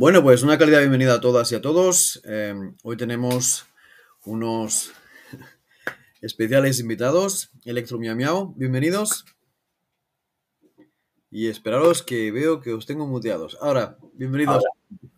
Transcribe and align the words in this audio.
Bueno, 0.00 0.22
pues 0.22 0.44
una 0.44 0.58
calidad 0.58 0.78
bienvenida 0.78 1.14
a 1.14 1.20
todas 1.20 1.50
y 1.50 1.56
a 1.56 1.60
todos. 1.60 2.22
Eh, 2.24 2.54
hoy 2.84 2.96
tenemos 2.96 3.66
unos 4.24 4.92
especiales 6.20 6.78
invitados, 6.78 7.50
Electro 7.64 7.98
Miau 7.98 8.14
Miau, 8.14 8.54
bienvenidos. 8.54 9.24
Y 11.32 11.48
esperaros 11.48 12.04
que 12.04 12.30
veo 12.30 12.60
que 12.60 12.74
os 12.74 12.86
tengo 12.86 13.08
muteados. 13.08 13.58
Ahora, 13.60 13.98
bienvenidos. 14.12 14.62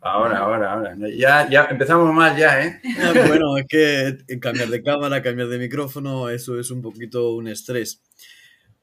Ahora, 0.00 0.38
ahora, 0.38 0.72
ahora. 0.72 0.96
Ya, 1.14 1.46
ya 1.50 1.64
empezamos 1.64 2.10
mal 2.14 2.34
ya, 2.38 2.64
¿eh? 2.64 2.80
Ah, 3.00 3.12
bueno, 3.28 3.58
es 3.58 3.66
que 3.68 4.38
cambiar 4.40 4.68
de 4.68 4.82
cámara, 4.82 5.20
cambiar 5.22 5.48
de 5.48 5.58
micrófono, 5.58 6.30
eso 6.30 6.58
es 6.58 6.70
un 6.70 6.80
poquito 6.80 7.34
un 7.34 7.48
estrés. 7.48 8.00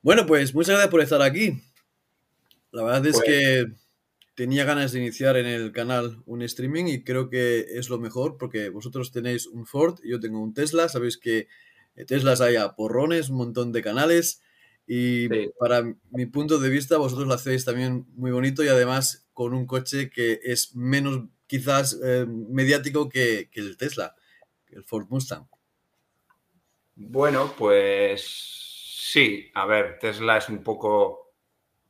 Bueno, 0.04 0.28
pues 0.28 0.54
muchas 0.54 0.74
gracias 0.76 0.92
por 0.92 1.02
estar 1.02 1.24
aquí. 1.24 1.60
La 2.72 2.84
verdad 2.84 3.08
es 3.08 3.16
Pues- 3.16 3.26
que 3.26 3.87
tenía 4.38 4.66
ganas 4.66 4.92
de 4.92 5.00
iniciar 5.00 5.36
en 5.36 5.48
el 5.48 5.72
canal 5.72 6.22
un 6.28 6.44
streaming 6.44 6.86
y 6.86 7.04
creo 7.04 7.28
que 7.28 7.66
es 7.72 7.90
lo 7.90 7.98
mejor 7.98 8.38
porque 8.38 8.70
vosotros 8.70 9.12
tenéis 9.12 9.48
un 9.48 9.66
Ford 9.66 10.00
y 10.04 10.12
yo 10.12 10.20
tengo 10.20 10.40
un 10.40 10.54
Tesla. 10.54 10.88
Sabéis 10.90 11.18
que 11.18 11.48
eh, 11.96 12.06
Teslas 12.06 12.40
hay 12.40 12.56
a 12.56 12.76
porrones, 12.76 13.30
un 13.30 13.38
montón 13.38 13.72
de 13.72 13.82
canales 13.82 14.44
y 14.86 15.28
Sí. 15.28 15.50
para 15.60 15.82
mi 16.12 16.28
punto 16.28 16.60
de 16.60 16.70
vista 16.70 16.98
vosotros 16.98 17.28
lo 17.28 17.34
hacéis 17.34 17.66
también 17.66 18.06
muy 18.14 18.30
bonito 18.30 18.64
y 18.64 18.68
además 18.68 19.28
con 19.34 19.56
un 19.56 19.66
coche 19.66 20.12
que 20.12 20.40
es 20.44 20.76
menos 20.76 21.24
quizás 21.48 22.00
eh, 22.04 22.28
mediático 22.28 23.10
que, 23.10 23.50
que 23.52 23.60
el 23.60 23.76
Tesla, 23.76 24.16
el 24.70 24.84
Ford 24.84 25.08
Mustang. 25.10 25.48
Bueno, 26.96 27.56
pues 27.58 28.22
sí, 28.24 29.50
a 29.56 29.66
ver, 29.66 29.98
Tesla 30.00 30.38
es 30.38 30.48
un 30.48 30.64
poco, 30.64 31.27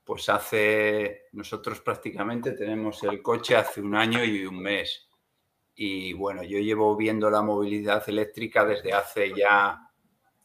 pues 0.07 0.29
hace, 0.29 1.25
nosotros 1.33 1.81
prácticamente 1.81 2.53
tenemos 2.53 3.03
el 3.03 3.21
coche 3.21 3.57
hace 3.57 3.81
un 3.81 3.93
año 3.93 4.23
y 4.23 4.45
un 4.45 4.57
mes. 4.59 5.09
Y 5.75 6.13
bueno, 6.13 6.41
yo 6.43 6.57
llevo 6.59 6.95
viendo 6.95 7.29
la 7.29 7.41
movilidad 7.41 8.01
eléctrica 8.07 8.63
desde 8.65 8.93
hace 8.93 9.33
ya, 9.35 9.91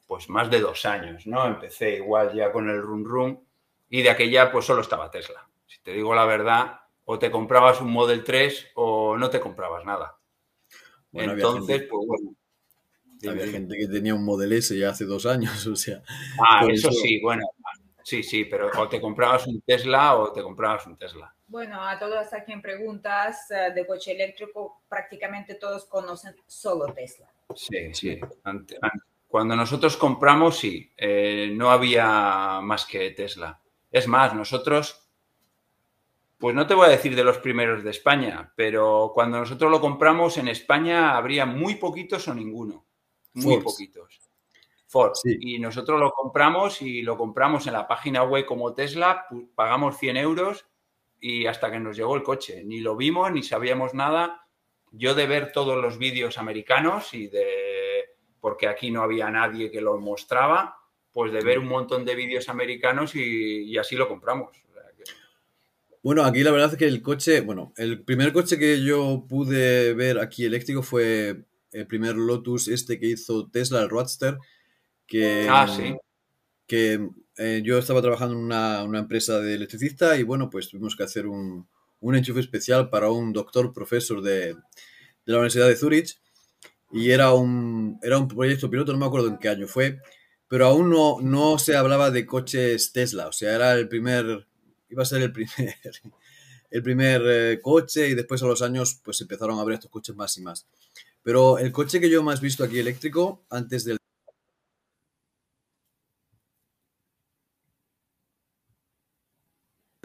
pues 0.09 0.28
más 0.28 0.50
de 0.50 0.61
dos 0.61 0.85
años, 0.85 1.26
¿no? 1.28 1.47
Empecé 1.47 1.95
igual 1.99 2.35
ya 2.35 2.50
con 2.50 2.69
el 2.69 2.83
Run 2.83 3.04
Run 3.04 3.40
y 3.88 4.02
de 4.02 4.11
aquella 4.11 4.50
pues 4.50 4.64
solo 4.64 4.83
estaba 4.83 5.11
Tesla. 5.12 5.49
Si 5.64 5.81
te 5.81 5.92
digo 5.92 6.12
la 6.14 6.26
verdad, 6.26 6.81
o 7.04 7.19
te 7.21 7.31
comprabas 7.31 7.81
un 7.81 7.90
Model 7.92 8.25
3 8.25 8.73
o 8.75 9.16
no 9.16 9.31
te 9.31 9.38
comprabas 9.40 9.85
nada. 9.85 10.19
Bueno, 11.12 11.33
Entonces, 11.35 11.78
gente- 11.78 11.88
pues 11.88 12.07
bueno. 12.07 12.35
Había 13.25 13.45
dime. 13.45 13.59
gente 13.59 13.76
que 13.78 13.87
tenía 13.87 14.14
un 14.16 14.25
Model 14.25 14.52
S 14.54 14.76
ya 14.76 14.90
hace 14.90 15.04
dos 15.04 15.26
años, 15.26 15.64
o 15.69 15.76
sea. 15.76 16.02
Ah, 16.45 16.66
eso- 16.69 16.90
sí, 16.90 17.21
bueno, 17.21 17.45
sí, 18.03 18.23
sí, 18.23 18.45
pero 18.45 18.71
o 18.77 18.89
te 18.89 19.01
comprabas 19.01 19.47
un 19.47 19.61
Tesla 19.63 20.17
o 20.17 20.33
te 20.33 20.43
comprabas 20.43 20.87
un 20.87 20.97
Tesla. 20.97 21.35
Bueno, 21.47 21.87
a 21.87 21.99
todos 21.99 22.33
a 22.33 22.45
quien 22.45 22.63
preguntas 22.63 23.51
eh, 23.51 23.73
de 23.75 23.87
coche 23.87 24.13
eléctrico, 24.13 24.83
prácticamente 24.89 25.57
todos 25.57 25.85
conocen 25.85 26.35
solo 26.47 26.93
Tesla. 26.95 27.31
Sí, 27.55 27.93
sí. 27.93 28.19
Ante- 28.45 28.79
Cuando 29.29 29.55
nosotros 29.57 29.97
compramos, 29.97 30.59
sí, 30.59 30.91
eh, 30.97 31.51
no 31.55 31.71
había 31.71 32.61
más 32.63 32.87
que 32.87 33.11
Tesla. 33.11 33.61
Es 33.91 34.09
más, 34.09 34.35
nosotros, 34.35 35.09
pues 36.39 36.55
no 36.55 36.67
te 36.67 36.75
voy 36.75 36.87
a 36.87 36.91
decir 36.91 37.15
de 37.15 37.23
los 37.25 37.39
primeros 37.39 37.85
de 37.85 37.91
España, 37.91 38.53
pero 38.57 39.13
cuando 39.15 39.39
nosotros 39.39 39.71
lo 39.71 39.81
compramos 39.81 40.39
en 40.39 40.49
España 40.49 41.17
habría 41.17 41.47
muy 41.47 41.75
poquitos 41.77 42.27
o 42.29 42.35
ninguno. 42.35 42.85
Muy 43.35 43.59
poquitos. 43.61 44.21
Ford. 44.93 45.13
Sí. 45.15 45.39
Y 45.41 45.59
nosotros 45.59 45.99
lo 45.99 46.13
compramos 46.13 46.83
y 46.83 47.01
lo 47.01 47.17
compramos 47.17 47.67
en 47.67 47.73
la 47.73 47.89
página 47.89 48.23
web 48.25 48.45
como 48.45 48.75
Tesla, 48.75 49.27
pagamos 49.55 49.97
100 49.99 50.19
euros 50.19 50.67
y 51.19 51.47
hasta 51.47 51.71
que 51.71 51.81
nos 51.81 51.97
llegó 51.97 52.15
el 52.15 52.23
coche. 52.23 52.63
Ni 52.63 52.81
lo 52.81 52.95
vimos, 52.95 53.33
ni 53.33 53.43
sabíamos 53.43 53.95
nada. 53.95 54.47
Yo 54.91 55.15
de 55.15 55.27
ver 55.27 55.51
todos 55.51 55.81
los 55.81 55.97
vídeos 55.97 56.37
americanos 56.37 57.15
y 57.15 57.29
de, 57.29 58.17
porque 58.39 58.69
aquí 58.69 58.91
no 58.91 59.03
había 59.03 59.31
nadie 59.31 59.71
que 59.71 59.81
lo 59.81 59.99
mostraba, 59.99 60.77
pues 61.11 61.33
de 61.33 61.41
ver 61.41 61.59
un 61.59 61.69
montón 61.69 62.05
de 62.05 62.15
vídeos 62.15 62.51
americanos 62.51 63.15
y, 63.15 63.63
y 63.65 63.79
así 63.79 63.97
lo 63.97 64.07
compramos. 64.09 64.51
Bueno, 66.03 66.25
aquí 66.25 66.43
la 66.43 66.51
verdad 66.51 66.73
es 66.73 66.77
que 66.77 66.87
el 66.87 67.01
coche, 67.01 67.41
bueno, 67.43 67.73
el 67.77 68.03
primer 68.03 68.33
coche 68.33 68.59
que 68.59 68.83
yo 68.83 69.25
pude 69.29 69.95
ver 69.95 70.19
aquí 70.19 70.45
eléctrico 70.45 70.83
fue 70.83 71.45
el 71.71 71.87
primer 71.87 72.17
Lotus 72.17 72.67
este 72.69 72.99
que 72.99 73.07
hizo 73.07 73.49
Tesla, 73.49 73.83
el 73.83 73.89
Roadster, 73.89 74.37
que, 75.12 75.47
Ah, 75.47 75.69
sí. 75.69 75.95
que 76.66 77.07
eh, 77.37 77.61
yo 77.62 77.76
estaba 77.76 78.00
trabajando 78.00 78.35
en 78.35 78.40
una, 78.40 78.83
una 78.83 79.00
empresa 79.00 79.40
de 79.40 79.52
electricista 79.54 80.16
y 80.16 80.23
bueno, 80.23 80.49
pues 80.49 80.71
tuvimos 80.71 80.97
que 80.97 81.02
hacer 81.02 81.26
un, 81.26 81.69
un 82.00 82.16
enchufe 82.16 82.40
especial 82.40 82.88
para 82.88 83.11
un 83.11 83.31
doctor 83.35 83.75
profesor 83.75 84.23
de, 84.23 84.54
de 84.54 84.57
la 85.26 85.37
Universidad 85.37 85.69
de 85.69 85.76
Zurich 85.76 86.19
y 86.90 87.11
era 87.11 87.35
un, 87.35 87.99
era 88.02 88.16
un 88.16 88.26
proyecto 88.26 88.71
piloto, 88.71 88.92
no 88.92 88.99
me 88.99 89.04
acuerdo 89.04 89.28
en 89.28 89.37
qué 89.37 89.50
año 89.50 89.66
fue, 89.66 90.00
pero 90.49 90.64
aún 90.64 90.88
no, 90.88 91.21
no 91.21 91.59
se 91.59 91.76
hablaba 91.76 92.11
de 92.11 92.25
coches 92.25 92.90
Tesla, 92.92 93.28
o 93.28 93.33
sea, 93.33 93.54
era 93.54 93.75
el 93.75 93.88
primer, 93.88 94.47
iba 94.88 95.02
a 95.02 95.07
ser 95.07 95.21
el 95.21 95.33
primer, 95.33 95.75
el 96.71 96.83
primer 96.83 97.23
eh, 97.26 97.61
coche 97.61 98.09
y 98.09 98.14
después 98.14 98.42
a 98.42 98.47
los 98.47 98.62
años 98.62 98.99
pues 99.04 99.21
empezaron 99.21 99.59
a 99.59 99.61
abrir 99.61 99.75
estos 99.75 99.90
coches 99.90 100.16
más 100.16 100.38
y 100.38 100.40
más. 100.40 100.66
Pero 101.23 101.59
el 101.59 101.71
coche 101.71 102.00
que 102.00 102.09
yo 102.09 102.23
más 102.23 102.40
visto 102.40 102.64
aquí 102.64 102.78
eléctrico, 102.78 103.45
antes 103.50 103.85
del... 103.85 103.99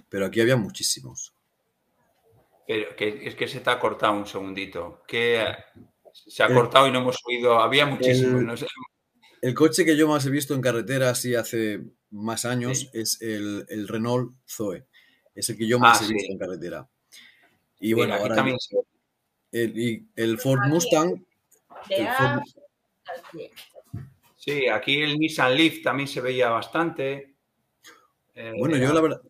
Pero 0.10 0.26
aquí 0.26 0.42
había 0.42 0.56
muchísimos. 0.58 1.34
Pero 2.68 2.96
que, 2.96 3.28
es 3.28 3.36
que 3.36 3.48
se 3.48 3.60
te 3.62 3.70
ha 3.70 3.80
cortado 3.80 4.14
un 4.14 4.26
segundito. 4.26 5.04
Que 5.08 5.46
se 6.14 6.44
ha 6.44 6.48
El- 6.48 6.54
cortado 6.54 6.88
y 6.88 6.92
no 6.92 7.00
hemos 7.00 7.18
oído. 7.26 7.60
Había 7.60 7.86
muchísimos. 7.86 8.40
el- 8.42 8.46
no 8.46 8.58
sé. 8.58 8.68
El 9.42 9.54
coche 9.54 9.86
que 9.86 9.96
yo 9.96 10.08
más 10.08 10.26
he 10.26 10.30
visto 10.32 10.56
en 10.56 10.62
carretera 10.62 11.12
así 11.12 11.36
hace 11.36 11.82
más 12.10 12.44
años 12.46 12.90
es 12.94 13.22
el, 13.22 13.66
el 13.70 13.88
Renault 13.88 14.34
Zoe. 14.48 14.86
Es 15.36 15.50
el 15.50 15.58
que 15.58 15.68
yo 15.68 15.78
más 15.78 16.02
Ah, 16.02 16.04
he 16.04 16.08
sí. 16.08 16.14
visto 16.14 16.32
en 16.34 16.40
carretera. 16.40 16.88
Y 17.80 17.94
bueno, 17.94 18.16
ahora 18.16 18.36
también 18.36 18.58
el, 19.52 19.78
y 19.78 20.08
el 20.16 20.40
Ford. 20.40 20.62
Mustang, 20.68 21.24
Ford-. 22.18 22.44
Sí, 24.36 24.68
aquí 24.68 25.02
el 25.02 25.18
Nissan 25.20 25.56
Leaf 25.56 25.84
también 25.84 26.08
se 26.08 26.22
veía 26.22 26.50
bastante. 26.50 27.36
Eh, 28.34 28.54
Bueno, 28.58 28.78
yo 28.78 28.94
la 28.94 29.02
verdad, 29.02 29.22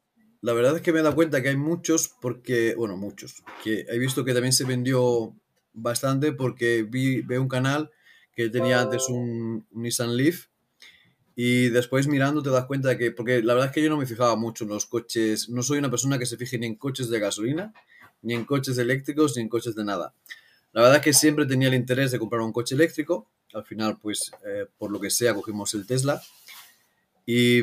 la 0.42 0.54
verdad 0.54 0.76
es 0.76 0.82
que 0.82 0.94
me 0.94 1.00
he 1.00 1.04
dado 1.04 1.16
cuenta 1.16 1.42
que 1.42 1.50
hay 1.50 1.58
muchos 1.58 2.10
porque, 2.22 2.76
bueno, 2.76 2.98
muchos, 2.98 3.44
que 3.64 3.86
he 3.90 3.98
visto 3.98 4.24
que 4.24 4.34
también 4.34 4.54
se 4.54 4.66
vendió 4.66 5.36
bastante 5.74 6.32
porque 6.32 6.84
vi, 6.84 7.22
veo 7.22 7.42
un 7.42 7.48
canal 7.48 7.92
que 8.36 8.50
tenía 8.50 8.82
antes 8.82 9.10
un, 9.10 9.66
un 9.72 9.84
Nissan 9.84 10.16
Leaf 10.16 10.48
y 11.36 11.70
después 11.70 12.08
mirando 12.08 12.42
te 12.42 12.50
das 12.50 12.66
cuenta 12.66 12.90
de 12.90 12.98
que, 12.98 13.12
porque 13.12 13.42
la 13.42 13.54
verdad 13.54 13.70
es 13.70 13.74
que 13.74 13.84
yo 13.84 13.90
no 13.90 13.98
me 13.98 14.06
fijaba 14.06 14.36
mucho 14.36 14.64
en 14.64 14.72
los 14.72 14.86
coches, 14.86 15.50
no 15.50 15.64
soy 15.64 15.80
una 15.80 15.90
persona 15.90 16.18
que 16.18 16.26
se 16.26 16.38
fije 16.38 16.58
ni 16.58 16.66
en 16.66 16.76
coches 16.76 17.10
de 17.10 17.20
gasolina, 17.20 17.74
ni 18.22 18.34
en 18.34 18.46
coches 18.46 18.78
eléctricos, 18.78 19.36
ni 19.36 19.44
en 19.44 19.50
coches 19.50 19.76
de 19.76 19.84
nada. 19.84 20.14
La 20.74 20.82
verdad 20.82 20.98
es 20.98 21.04
que 21.04 21.14
siempre 21.14 21.46
tenía 21.46 21.68
el 21.68 21.74
interés 21.74 22.12
de 22.12 22.20
comprar 22.20 22.42
un 22.42 22.52
coche 22.52 22.76
eléctrico, 22.76 23.30
al 23.54 23.64
final 23.66 23.98
pues 24.02 24.32
eh, 24.46 24.66
por 24.78 24.92
lo 24.92 25.00
que 25.00 25.10
sea 25.10 25.34
cogimos 25.34 25.74
el 25.74 25.86
Tesla 25.86 26.22
y... 27.26 27.62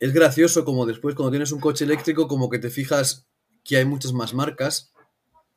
es 0.00 0.12
gracioso 0.12 0.64
como 0.64 0.86
después 0.86 1.14
cuando 1.14 1.30
tienes 1.30 1.52
un 1.52 1.60
coche 1.60 1.84
eléctrico 1.84 2.28
como 2.28 2.50
que 2.50 2.58
te 2.58 2.70
fijas 2.70 3.26
que 3.64 3.76
hay 3.76 3.84
muchas 3.84 4.12
más 4.12 4.34
marcas. 4.34 4.92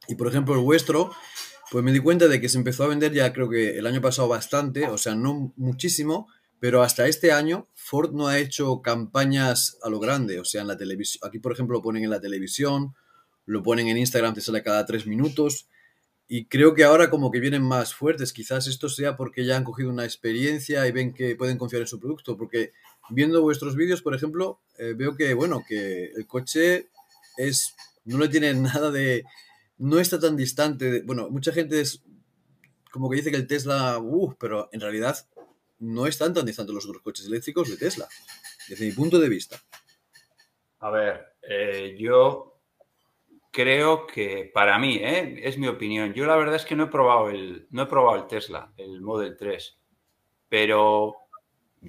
Y 0.08 0.16
por 0.16 0.28
ejemplo 0.28 0.56
el 0.56 0.62
vuestro 0.62 1.12
pues 1.70 1.84
me 1.84 1.92
di 1.92 2.00
cuenta 2.00 2.28
de 2.28 2.40
que 2.40 2.50
se 2.50 2.58
empezó 2.58 2.86
a 2.86 2.88
vender 2.88 3.12
ya 3.14 3.34
creo 3.34 3.50
que 3.50 3.78
el 3.78 3.86
año 3.88 4.02
pasado 4.02 4.28
bastante, 4.28 4.88
o 4.88 4.98
sea, 4.98 5.16
no 5.16 5.54
muchísimo, 5.58 6.28
pero 6.60 6.82
hasta 6.82 7.08
este 7.08 7.32
año 7.32 7.68
Ford 7.74 8.14
no 8.14 8.28
ha 8.28 8.40
hecho 8.40 8.82
campañas 8.82 9.78
a 9.84 9.90
lo 9.90 10.00
grande, 10.00 10.40
o 10.40 10.46
sea, 10.46 10.62
en 10.62 10.68
la 10.68 10.78
televisión, 10.78 11.28
aquí 11.28 11.40
por 11.40 11.52
ejemplo 11.52 11.78
lo 11.78 11.82
ponen 11.82 12.04
en 12.04 12.10
la 12.10 12.22
televisión, 12.22 12.96
lo 13.46 13.64
ponen 13.64 13.88
en 13.88 13.98
Instagram, 13.98 14.34
te 14.34 14.42
sale 14.42 14.64
cada 14.64 14.86
tres 14.86 15.08
minutos. 15.08 15.68
Y 16.30 16.46
creo 16.48 16.74
que 16.74 16.84
ahora 16.84 17.10
como 17.10 17.32
que 17.32 17.40
vienen 17.40 17.64
más 17.64 17.94
fuertes, 17.94 18.34
quizás 18.34 18.68
esto 18.68 18.90
sea 18.90 19.16
porque 19.16 19.46
ya 19.46 19.56
han 19.56 19.64
cogido 19.64 19.90
una 19.90 20.04
experiencia 20.04 20.86
y 20.86 20.92
ven 20.92 21.14
que 21.14 21.38
pueden 21.38 21.58
confiar 21.58 21.82
en 21.82 21.88
su 21.88 22.00
producto, 22.02 22.36
porque 22.38 22.74
viendo 23.10 23.42
vuestros 23.42 23.76
vídeos, 23.76 24.02
por 24.02 24.16
ejemplo, 24.16 24.60
eh, 24.78 24.94
veo 24.96 25.16
que, 25.16 25.34
bueno, 25.34 25.64
que 25.68 26.12
el 26.16 26.28
coche 26.28 26.90
es, 27.38 27.76
no 28.06 28.18
le 28.18 28.30
tiene 28.30 28.54
nada 28.56 28.92
de, 28.92 29.24
no 29.78 30.00
está 30.00 30.20
tan 30.20 30.36
distante. 30.36 31.02
bueno, 31.04 31.30
mucha 31.30 31.52
gente 31.52 31.82
es 31.82 32.04
como 32.92 33.10
que 33.10 33.18
dice 33.18 33.32
que 33.32 33.38
el 33.38 33.48
Tesla, 33.48 34.00
uh, 34.00 34.36
pero 34.40 34.70
en 34.72 34.82
realidad 34.82 35.18
no 35.80 36.08
están 36.08 36.34
tan 36.34 36.46
distantes 36.46 36.74
los 36.74 36.86
otros 36.86 37.04
coches 37.04 37.28
eléctricos 37.28 37.70
de 37.70 37.78
Tesla, 37.78 38.08
desde 38.68 38.86
mi 38.86 38.92
punto 38.92 39.20
de 39.20 39.30
vista. 39.30 39.62
A 40.80 40.90
ver, 40.90 41.36
eh, 41.42 41.96
yo 42.00 42.60
creo 43.52 44.08
que 44.08 44.50
para 44.54 44.78
mí, 44.80 44.98
¿eh? 44.98 45.42
es 45.44 45.58
mi 45.58 45.68
opinión. 45.68 46.14
Yo 46.14 46.26
la 46.26 46.36
verdad 46.36 46.56
es 46.56 46.66
que 46.66 46.76
no 46.76 46.86
he 46.86 46.88
probado 46.88 47.30
el, 47.30 47.68
no 47.72 47.84
he 47.84 47.88
probado 47.88 48.18
el 48.18 48.28
Tesla, 48.28 48.72
el 48.78 49.02
Model 49.02 49.36
3, 49.38 49.78
pero 50.50 51.16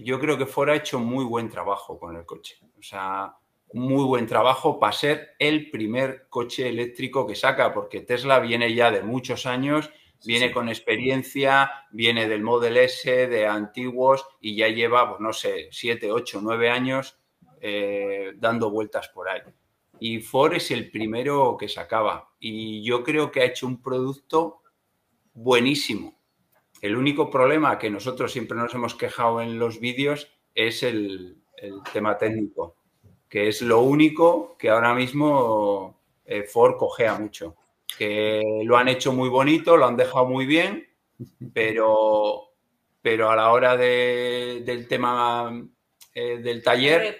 yo 0.02 0.18
creo 0.20 0.38
que 0.38 0.46
fuera 0.46 0.74
hecho 0.74 0.98
muy 0.98 1.24
buen 1.24 1.48
trabajo 1.48 1.98
con 1.98 2.16
el 2.16 2.24
coche. 2.24 2.58
O 2.78 2.82
sea, 2.82 3.34
muy 3.72 4.04
buen 4.04 4.26
trabajo 4.26 4.78
para 4.78 4.92
ser 4.92 5.30
el 5.38 5.70
primer 5.70 6.26
coche 6.28 6.68
eléctrico 6.68 7.26
que 7.26 7.34
saca, 7.34 7.72
porque 7.72 8.00
Tesla 8.00 8.38
viene 8.40 8.74
ya 8.74 8.90
de 8.90 9.02
muchos 9.02 9.46
años, 9.46 9.90
viene 10.24 10.52
con 10.52 10.68
experiencia, 10.68 11.70
viene 11.90 12.28
del 12.28 12.42
Model 12.42 12.76
S, 12.78 13.26
de 13.26 13.46
antiguos, 13.46 14.26
y 14.40 14.56
ya 14.56 14.68
lleva, 14.68 15.08
pues 15.08 15.20
no 15.20 15.32
sé, 15.32 15.68
siete, 15.70 16.10
ocho, 16.10 16.40
nueve 16.42 16.70
años 16.70 17.18
eh, 17.60 18.32
dando 18.36 18.70
vueltas 18.70 19.08
por 19.08 19.28
ahí. 19.28 19.42
Y 20.00 20.20
Ford 20.20 20.54
es 20.54 20.70
el 20.70 20.90
primero 20.90 21.56
que 21.58 21.68
sacaba. 21.68 22.30
Y 22.38 22.82
yo 22.84 23.02
creo 23.02 23.30
que 23.30 23.40
ha 23.40 23.44
hecho 23.44 23.66
un 23.66 23.82
producto 23.82 24.62
buenísimo. 25.34 26.17
El 26.80 26.96
único 26.96 27.30
problema 27.30 27.78
que 27.78 27.90
nosotros 27.90 28.32
siempre 28.32 28.56
nos 28.56 28.74
hemos 28.74 28.94
quejado 28.94 29.42
en 29.42 29.58
los 29.58 29.80
vídeos 29.80 30.28
es 30.54 30.82
el, 30.82 31.36
tema 31.92 32.16
técnico, 32.16 32.76
que 33.28 33.48
es 33.48 33.62
lo 33.62 33.80
único 33.80 34.56
que 34.56 34.70
ahora 34.70 34.94
mismo 34.94 36.00
eh, 36.24 36.44
Ford 36.44 36.76
cogea 36.76 37.18
mucho. 37.18 37.56
Que 37.96 38.62
lo 38.64 38.76
han 38.76 38.88
hecho 38.88 39.12
muy 39.12 39.28
bonito, 39.28 39.76
lo 39.76 39.86
han 39.86 39.96
dejado 39.96 40.26
muy 40.26 40.46
bien, 40.46 40.86
pero, 41.52 42.50
pero 43.02 43.30
a 43.30 43.36
la 43.36 43.50
hora 43.50 43.76
del 43.76 44.86
tema 44.86 45.50
eh, 46.14 46.38
del 46.38 46.62
taller, 46.62 47.16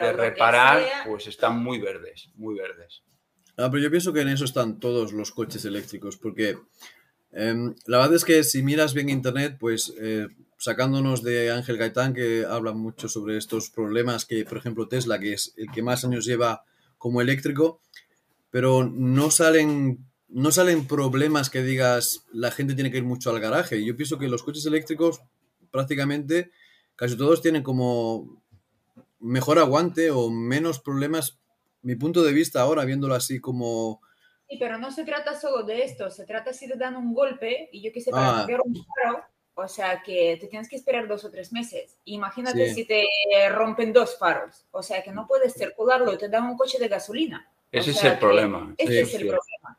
de 0.00 0.12
reparar, 0.12 0.82
pues 1.06 1.26
están 1.28 1.62
muy 1.62 1.78
verdes, 1.78 2.30
muy 2.34 2.56
verdes. 2.56 3.02
Ah, 3.56 3.68
pero 3.70 3.82
yo 3.82 3.90
pienso 3.90 4.12
que 4.12 4.22
en 4.22 4.28
eso 4.28 4.44
están 4.44 4.80
todos 4.80 5.12
los 5.12 5.30
coches 5.30 5.64
eléctricos, 5.64 6.16
porque 6.16 6.56
em, 7.32 7.74
la 7.86 7.98
verdad 7.98 8.14
es 8.14 8.24
que 8.24 8.44
si 8.44 8.62
miras 8.62 8.94
bien 8.94 9.08
internet, 9.08 9.56
pues 9.58 9.92
eh, 10.00 10.28
sacándonos 10.58 11.22
de 11.22 11.50
Ángel 11.50 11.78
Gaitán, 11.78 12.12
que 12.12 12.44
habla 12.44 12.72
mucho 12.72 13.08
sobre 13.08 13.36
estos 13.36 13.70
problemas 13.70 14.26
que, 14.26 14.44
por 14.44 14.58
ejemplo, 14.58 14.88
Tesla, 14.88 15.18
que 15.18 15.32
es 15.32 15.54
el 15.56 15.70
que 15.70 15.82
más 15.82 16.04
años 16.04 16.26
lleva 16.26 16.64
como 16.98 17.22
eléctrico, 17.22 17.80
pero 18.50 18.84
no 18.84 19.30
salen, 19.30 20.06
no 20.28 20.52
salen 20.52 20.86
problemas 20.86 21.48
que 21.48 21.62
digas 21.62 22.26
la 22.32 22.50
gente 22.50 22.74
tiene 22.74 22.90
que 22.90 22.98
ir 22.98 23.04
mucho 23.04 23.30
al 23.30 23.40
garaje. 23.40 23.82
Yo 23.84 23.96
pienso 23.96 24.18
que 24.18 24.28
los 24.28 24.42
coches 24.42 24.66
eléctricos 24.66 25.22
prácticamente 25.70 26.50
casi 26.94 27.16
todos 27.16 27.40
tienen 27.40 27.62
como 27.62 28.42
mejor 29.20 29.58
aguante 29.58 30.10
o 30.10 30.30
menos 30.30 30.80
problemas, 30.80 31.38
mi 31.82 31.94
punto 31.96 32.22
de 32.22 32.32
vista 32.32 32.60
ahora, 32.60 32.84
viéndolo 32.84 33.14
así 33.14 33.40
como... 33.40 34.02
Sí, 34.50 34.56
pero 34.58 34.78
no 34.78 34.90
se 34.90 35.04
trata 35.04 35.38
solo 35.38 35.62
de 35.62 35.84
esto, 35.84 36.10
se 36.10 36.26
trata 36.26 36.52
si 36.52 36.66
te 36.66 36.76
dan 36.76 36.96
un 36.96 37.14
golpe 37.14 37.68
y 37.70 37.82
yo 37.82 37.92
qué 37.92 38.00
sé, 38.00 38.10
para 38.10 38.30
ah. 38.30 38.36
cambiar 38.38 38.62
un 38.62 38.74
faro, 38.74 39.24
o 39.54 39.68
sea 39.68 40.02
que 40.02 40.36
te 40.40 40.48
tienes 40.48 40.68
que 40.68 40.74
esperar 40.74 41.06
dos 41.06 41.24
o 41.24 41.30
tres 41.30 41.52
meses. 41.52 41.96
Imagínate 42.06 42.74
si 42.74 42.84
te 42.84 43.04
rompen 43.50 43.92
dos 43.92 44.18
faros, 44.18 44.66
o 44.72 44.82
sea 44.82 45.04
que 45.04 45.12
no 45.12 45.28
puedes 45.28 45.54
circularlo, 45.54 46.18
te 46.18 46.28
dan 46.28 46.46
un 46.46 46.56
coche 46.56 46.80
de 46.80 46.88
gasolina. 46.88 47.48
Ese 47.70 47.92
es 47.92 48.02
el 48.02 48.18
problema. 48.18 48.74
Ese 48.76 49.02
es 49.02 49.14
el 49.14 49.28
problema. 49.28 49.78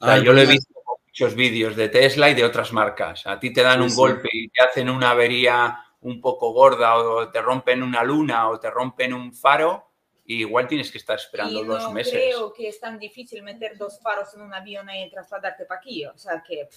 Ah, 0.00 0.18
yo 0.18 0.34
lo 0.34 0.40
he 0.42 0.46
visto 0.46 0.68
en 0.76 1.02
muchos 1.06 1.34
vídeos 1.34 1.74
de 1.74 1.88
Tesla 1.88 2.28
y 2.28 2.34
de 2.34 2.44
otras 2.44 2.74
marcas. 2.74 3.26
A 3.26 3.40
ti 3.40 3.54
te 3.54 3.62
dan 3.62 3.80
un 3.80 3.94
golpe 3.94 4.28
y 4.30 4.50
te 4.50 4.62
hacen 4.62 4.90
una 4.90 5.12
avería 5.12 5.82
un 6.02 6.20
poco 6.20 6.52
gorda 6.52 6.96
o 6.96 7.30
te 7.30 7.40
rompen 7.40 7.82
una 7.82 8.04
luna 8.04 8.50
o 8.50 8.60
te 8.60 8.70
rompen 8.70 9.14
un 9.14 9.32
faro, 9.32 9.93
igual 10.26 10.66
tienes 10.66 10.90
que 10.90 10.98
estar 10.98 11.16
esperando 11.16 11.64
dos 11.64 11.92
meses. 11.92 12.12
creo 12.12 12.52
que 12.52 12.68
es 12.68 12.80
tan 12.80 12.98
difícil 12.98 13.42
meter 13.42 13.76
dos 13.76 14.00
faros 14.00 14.34
en 14.34 14.42
un 14.42 14.54
avión 14.54 14.88
y 14.90 15.10
trasladarte 15.10 15.64
para 15.66 15.80
aquí. 15.80 16.04
O 16.06 16.16
sea, 16.16 16.42
que, 16.42 16.68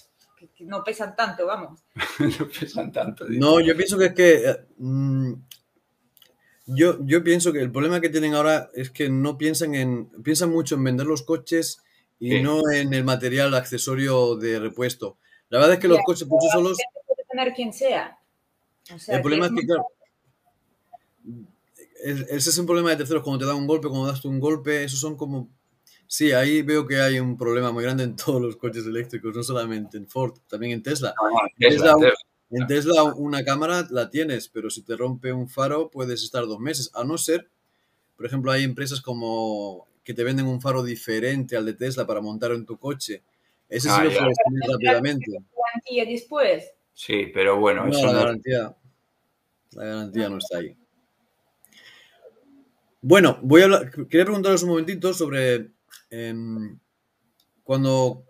no 0.60 0.84
pesan 0.84 1.16
tanto, 1.16 1.46
vamos. 1.46 1.84
no 2.40 2.48
pesan 2.48 2.92
tanto. 2.92 3.26
No, 3.30 3.60
yo 3.60 3.76
pienso 3.76 3.98
que 3.98 4.06
es 4.06 4.14
que... 4.14 4.50
Eh, 4.50 4.58
mm, 4.78 5.34
yo, 6.70 6.98
yo 7.06 7.24
pienso 7.24 7.54
que 7.54 7.62
el 7.62 7.72
problema 7.72 8.02
que 8.02 8.10
tienen 8.10 8.34
ahora 8.34 8.70
es 8.74 8.92
que 8.92 9.10
no 9.10 9.38
piensan 9.38 9.74
en... 9.76 10.10
Piensan 10.24 10.52
mucho 10.52 10.76
en 10.76 10.84
vender 10.84 11.08
los 11.08 11.24
coches 11.24 11.82
y 12.20 12.42
no 12.42 12.70
en 12.72 12.94
el 12.94 13.04
material 13.04 13.54
accesorio 13.54 14.36
de 14.36 14.60
repuesto. 14.60 15.18
La 15.50 15.60
verdad 15.60 15.76
es 15.76 15.80
que 15.80 15.88
los 15.88 16.00
coches 16.06 16.28
por 16.28 16.42
sí 16.42 16.50
solos... 16.52 16.78
Puede 17.06 17.24
tener 17.30 17.54
quien 17.54 17.72
sea 17.72 18.18
el 19.08 19.22
problema 19.22 19.48
es 19.48 19.52
que, 19.54 19.66
claro, 19.66 19.88
ese 22.04 22.50
es 22.50 22.58
un 22.58 22.66
problema 22.66 22.90
de 22.92 22.98
terceros, 22.98 23.24
cuando 23.24 23.40
te 23.40 23.46
dan 23.46 23.58
un 23.58 23.68
golpe, 23.68 23.88
cuando 23.88 24.08
das 24.08 24.22
tú 24.22 24.30
un 24.30 24.40
golpe, 24.40 24.84
esos 24.84 25.00
son 25.00 25.16
como... 25.16 25.50
Sí, 26.10 26.32
ahí 26.32 26.62
veo 26.62 26.88
que 26.88 27.02
hay 27.02 27.20
un 27.20 27.38
problema 27.38 27.72
muy 27.72 27.84
grande 27.84 28.04
en 28.04 28.16
todos 28.16 28.42
los 28.42 28.56
coches 28.56 28.86
eléctricos, 28.86 29.36
no 29.36 29.44
solamente 29.44 29.98
en 29.98 30.08
Ford, 30.08 30.38
también 30.48 30.74
en 30.74 30.84
Tesla. 30.84 31.14
en, 31.60 32.68
Tesla 32.68 33.04
una 33.04 33.44
cámara 33.44 33.86
la 33.90 34.10
tienes, 34.10 34.48
pero 34.48 34.70
si 34.70 34.84
te 34.84 34.96
rompe 34.96 35.34
un 35.34 35.50
faro 35.50 35.90
puedes 35.90 36.24
estar 36.24 36.46
dos 36.46 36.60
meses, 36.60 36.92
a 36.94 37.04
no 37.04 37.18
ser, 37.18 37.50
por 38.16 38.26
ejemplo, 38.26 38.52
hay 38.52 38.64
empresas 38.64 39.02
como 39.02 39.86
que 40.04 40.14
te 40.14 40.24
venden 40.24 40.48
un 40.48 40.62
faro 40.62 40.84
diferente 40.84 41.58
al 41.58 41.66
de 41.66 41.74
Tesla 41.74 42.08
para 42.08 42.22
montar 42.22 42.52
en 42.52 42.66
tu 42.66 42.78
coche. 42.78 43.24
Ese 43.68 43.90
sí 43.90 43.96
ah, 43.98 44.04
lo 44.06 44.10
puedes 44.10 44.38
tener 44.38 44.70
rápidamente. 44.72 45.32
después? 46.08 46.72
Sí, 46.94 47.26
pero 47.34 47.60
bueno, 47.60 47.86
no, 47.86 48.06
la, 48.06 48.14
garantía, 48.14 48.76
la 49.72 49.84
garantía 49.84 50.30
no 50.30 50.38
está 50.38 50.60
ahí. 50.60 50.76
Bueno, 53.10 53.40
voy 53.42 53.62
a 53.62 53.64
hablar, 53.64 53.90
quería 54.10 54.26
preguntaros 54.26 54.64
un 54.64 54.70
momentito 54.72 55.14
sobre 55.14 55.72
em, 56.10 56.78
cuando 57.64 58.26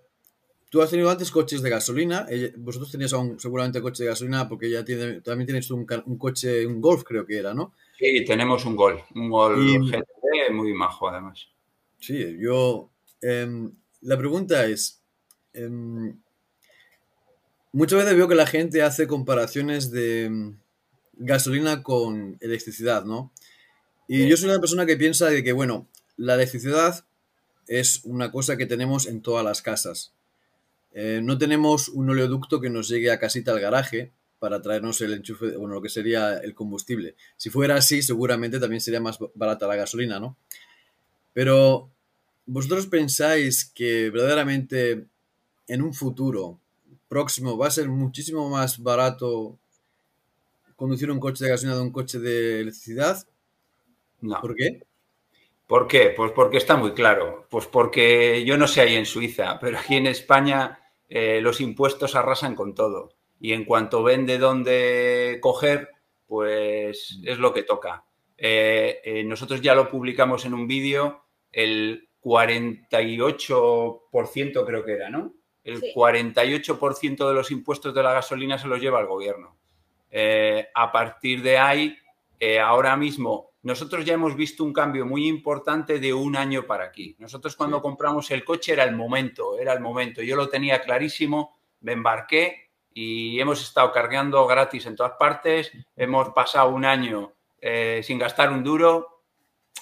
tú 0.70 0.84
has 0.84 0.92
tenido 0.92 1.10
antes 1.10 1.32
coches 1.32 1.64
de 1.64 1.72
gasolina, 1.72 2.28
vosotros 2.58 2.92
teníais 2.92 3.12
aún 3.14 3.40
seguramente 3.40 3.82
coche 3.82 4.04
de 4.04 4.10
gasolina 4.10 4.48
porque 4.48 4.70
ya 4.70 4.86
tiene, 4.86 5.22
también 5.22 5.48
tienes 5.48 5.72
un, 5.72 5.88
coche, 6.20 6.68
un 6.68 6.80
Golf 6.80 7.02
creo 7.04 7.26
que 7.26 7.40
era, 7.40 7.56
¿no? 7.56 7.74
Sí, 7.98 8.24
tenemos 8.24 8.66
un 8.66 8.76
Golf, 8.76 9.02
un 9.16 9.32
Golf 9.32 9.58
GT 9.58 10.54
muy 10.54 10.72
majo 10.76 11.10
además. 11.10 11.48
Sí, 11.98 12.38
yo, 12.40 12.92
em, 13.20 13.72
la 14.02 14.16
pregunta 14.16 14.68
es, 14.68 15.02
em, 15.54 16.14
Muchas 17.72 18.00
veces 18.00 18.16
veo 18.16 18.28
que 18.28 18.36
la 18.36 18.48
gente 18.48 18.82
hace 18.82 19.08
comparaciones 19.08 19.92
de 19.92 20.54
gasolina 21.14 21.84
con 21.84 22.38
electricidad, 22.40 23.06
¿no? 23.06 23.32
Y 24.08 24.28
yo 24.28 24.38
soy 24.38 24.50
una 24.50 24.60
persona 24.60 24.86
que 24.86 24.96
piensa 24.96 25.28
de 25.28 25.44
que, 25.44 25.52
bueno, 25.52 25.88
la 26.16 26.36
electricidad 26.36 27.04
es 27.68 28.02
una 28.06 28.32
cosa 28.32 28.56
que 28.56 28.66
tenemos 28.66 29.06
en 29.06 29.22
todas 29.22 29.44
las 29.44 29.62
casas. 29.62 30.14
Eh, 30.94 31.20
no 31.22 31.38
tenemos 31.38 31.90
un 31.90 32.10
oleoducto 32.10 32.62
que 32.62 32.70
nos 32.70 32.88
llegue 32.88 33.12
a 33.12 33.20
casita 33.20 33.52
al 33.52 33.60
garaje 33.60 34.12
para 34.40 34.62
traernos 34.62 35.02
el 35.02 35.14
enchufe, 35.14 35.58
bueno, 35.58 35.76
lo 35.76 35.82
que 35.82 35.90
sería 35.90 36.38
el 36.38 36.56
combustible. 36.56 37.16
Si 37.36 37.50
fuera 37.50 37.76
así, 37.76 38.02
seguramente 38.02 38.60
también 38.60 38.82
sería 38.82 39.02
más 39.02 39.20
barata 39.36 39.68
la 39.68 39.76
gasolina, 39.76 40.20
¿no? 40.20 40.38
Pero, 41.34 41.92
¿vosotros 42.46 42.88
pensáis 42.88 43.66
que 43.66 44.10
verdaderamente 44.10 45.06
en 45.68 45.82
un 45.82 45.94
futuro 45.94 46.60
próximo 47.10 47.58
va 47.58 47.68
a 47.68 47.72
ser 47.72 47.90
muchísimo 47.90 48.50
más 48.50 48.82
barato 48.82 49.60
conducir 50.76 51.12
un 51.12 51.20
coche 51.20 51.44
de 51.44 51.50
gasolina 51.50 51.76
de 51.76 51.82
un 51.82 51.92
coche 51.92 52.20
de 52.20 52.62
electricidad? 52.62 53.28
No. 54.22 54.42
¿Por 54.42 54.56
qué? 54.56 54.84
¿Por 55.66 55.88
qué? 55.88 56.14
Pues 56.16 56.32
porque 56.32 56.58
está 56.58 56.78
muy 56.78 56.94
claro. 56.94 57.46
Pues 57.50 57.68
porque 57.68 58.44
yo 58.46 58.58
no 58.58 58.68
sé 58.68 58.82
ahí 58.82 58.96
en 58.96 59.06
Suiza, 59.06 59.60
pero 59.60 59.78
aquí 59.78 59.96
en 59.96 60.08
España 60.08 60.80
eh, 61.10 61.42
los 61.42 61.62
impuestos 61.62 62.16
arrasan 62.16 62.56
con 62.56 62.74
todo. 62.74 63.14
Y 63.40 63.54
en 63.54 63.66
cuanto 63.66 64.04
ven 64.04 64.26
de 64.26 64.38
dónde 64.38 65.40
coger, 65.42 65.90
pues 66.26 67.20
es 67.24 67.38
lo 67.38 67.54
que 67.54 67.64
toca. 67.64 68.06
Eh, 68.38 69.00
eh, 69.04 69.24
nosotros 69.24 69.62
ya 69.62 69.76
lo 69.76 69.90
publicamos 69.90 70.46
en 70.46 70.54
un 70.54 70.68
vídeo, 70.68 71.24
el 71.52 72.10
48% 72.24 74.66
creo 74.66 74.86
que 74.86 74.94
era, 74.94 75.10
¿no? 75.10 75.34
el 75.68 75.82
48% 75.94 77.28
de 77.28 77.34
los 77.34 77.52
impuestos 77.52 77.94
de 77.94 78.02
la 78.02 78.14
gasolina 78.14 78.58
se 78.58 78.70
los 78.70 78.80
lleva 78.80 79.02
el 79.02 79.06
gobierno. 79.06 79.58
Eh, 80.10 80.66
a 80.74 80.94
partir 80.94 81.44
de 81.44 81.58
ahí, 81.58 81.98
eh, 82.40 82.58
ahora 82.58 82.96
mismo, 82.96 83.47
nosotros 83.68 84.06
ya 84.06 84.14
hemos 84.14 84.34
visto 84.38 84.64
un 84.64 84.72
cambio 84.72 85.06
muy 85.06 85.28
importante 85.28 86.00
de 86.00 86.14
un 86.14 86.38
año 86.38 86.66
para 86.66 86.86
aquí. 86.86 87.18
Nosotros 87.20 87.54
cuando 87.58 87.82
compramos 87.82 88.32
el 88.32 88.46
coche 88.46 88.72
era 88.72 88.86
el 88.86 88.96
momento, 88.96 89.60
era 89.60 89.74
el 89.74 89.82
momento. 89.82 90.22
Yo 90.22 90.38
lo 90.38 90.48
tenía 90.48 90.80
clarísimo, 90.80 91.60
me 91.82 91.92
embarqué 91.92 92.70
y 92.94 93.38
hemos 93.42 93.62
estado 93.62 93.92
cargando 93.92 94.48
gratis 94.48 94.86
en 94.86 94.96
todas 94.96 95.18
partes. 95.20 95.74
Hemos 95.98 96.30
pasado 96.30 96.70
un 96.70 96.86
año 96.86 97.34
eh, 97.60 98.00
sin 98.06 98.18
gastar 98.18 98.54
un 98.54 98.64
duro 98.64 99.24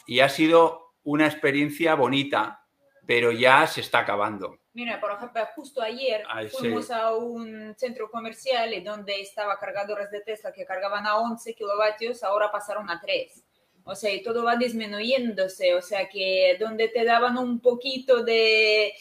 y 0.07 0.19
ha 0.21 0.29
sido 0.29 0.95
una 1.03 1.27
experiencia 1.27 1.93
bonita, 1.93 2.65
pero 3.05 3.31
ya 3.31 3.67
se 3.67 3.81
está 3.81 3.99
acabando. 3.99 4.57
Mira, 4.73 4.99
por 4.99 5.11
ejemplo, 5.11 5.47
justo 5.55 5.79
ayer 5.79 6.25
fuimos 6.57 6.89
a 6.89 7.13
un 7.13 7.75
centro 7.77 8.09
comercial 8.09 8.83
donde 8.83 9.21
estaba 9.21 9.59
cargadores 9.59 10.09
de 10.09 10.21
Tesla 10.21 10.51
que 10.51 10.65
cargaban 10.65 11.05
a 11.05 11.17
11 11.17 11.53
kilovatios, 11.53 12.23
ahora 12.23 12.51
pasaron 12.51 12.89
a 12.89 12.99
3. 12.99 13.44
O 13.85 13.95
sea, 13.95 14.11
y 14.11 14.21
todo 14.21 14.43
va 14.43 14.55
disminuyéndose. 14.55 15.75
O 15.75 15.81
sea, 15.81 16.09
que 16.09 16.57
donde 16.59 16.89
te 16.89 17.05
daban 17.05 17.37
un 17.37 17.59
poquito 17.59 18.23
de, 18.23 18.93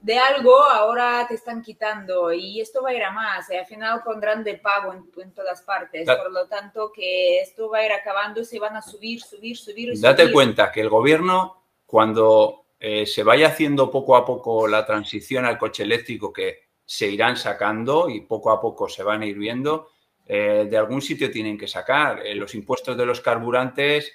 de 0.00 0.18
algo 0.18 0.56
ahora 0.62 1.26
te 1.28 1.34
están 1.34 1.62
quitando 1.62 2.32
y 2.32 2.60
esto 2.60 2.82
va 2.82 2.90
a 2.90 2.94
ir 2.94 3.04
a 3.04 3.12
más. 3.12 3.50
Y 3.50 3.56
al 3.56 3.66
final 3.66 4.02
pondrán 4.02 4.42
de 4.42 4.54
pago 4.54 4.92
en, 4.92 5.32
todas 5.32 5.62
partes. 5.62 6.06
Por 6.06 6.32
lo 6.32 6.46
tanto, 6.48 6.90
que 6.92 7.40
esto 7.40 7.68
va 7.68 7.78
a 7.78 7.86
ir 7.86 7.92
acabando 7.92 8.40
y 8.40 8.44
se 8.44 8.58
van 8.58 8.74
a 8.76 8.82
subir, 8.82 9.20
subir, 9.20 9.56
subir. 9.56 10.00
Date 10.00 10.32
cuenta 10.32 10.72
que 10.72 10.80
el 10.80 10.88
gobierno, 10.88 11.64
cuando 11.86 12.64
eh, 12.80 13.06
se 13.06 13.22
vaya 13.22 13.48
haciendo 13.48 13.90
poco 13.90 14.16
a 14.16 14.24
poco 14.24 14.66
la 14.66 14.84
transición 14.84 15.44
al 15.44 15.58
coche 15.58 15.84
eléctrico, 15.84 16.32
que 16.32 16.72
se 16.84 17.06
irán 17.06 17.36
sacando 17.36 18.08
y 18.08 18.22
poco 18.22 18.50
a 18.50 18.60
poco 18.60 18.88
se 18.88 19.02
van 19.02 19.22
a 19.22 19.26
ir 19.26 19.38
viendo, 19.38 19.88
eh, 20.26 20.66
de 20.68 20.76
algún 20.76 21.00
sitio 21.00 21.30
tienen 21.30 21.56
que 21.56 21.68
sacar. 21.68 22.26
Eh, 22.26 22.34
los 22.34 22.54
impuestos 22.54 22.96
de 22.96 23.06
los 23.06 23.20
carburantes 23.20 24.12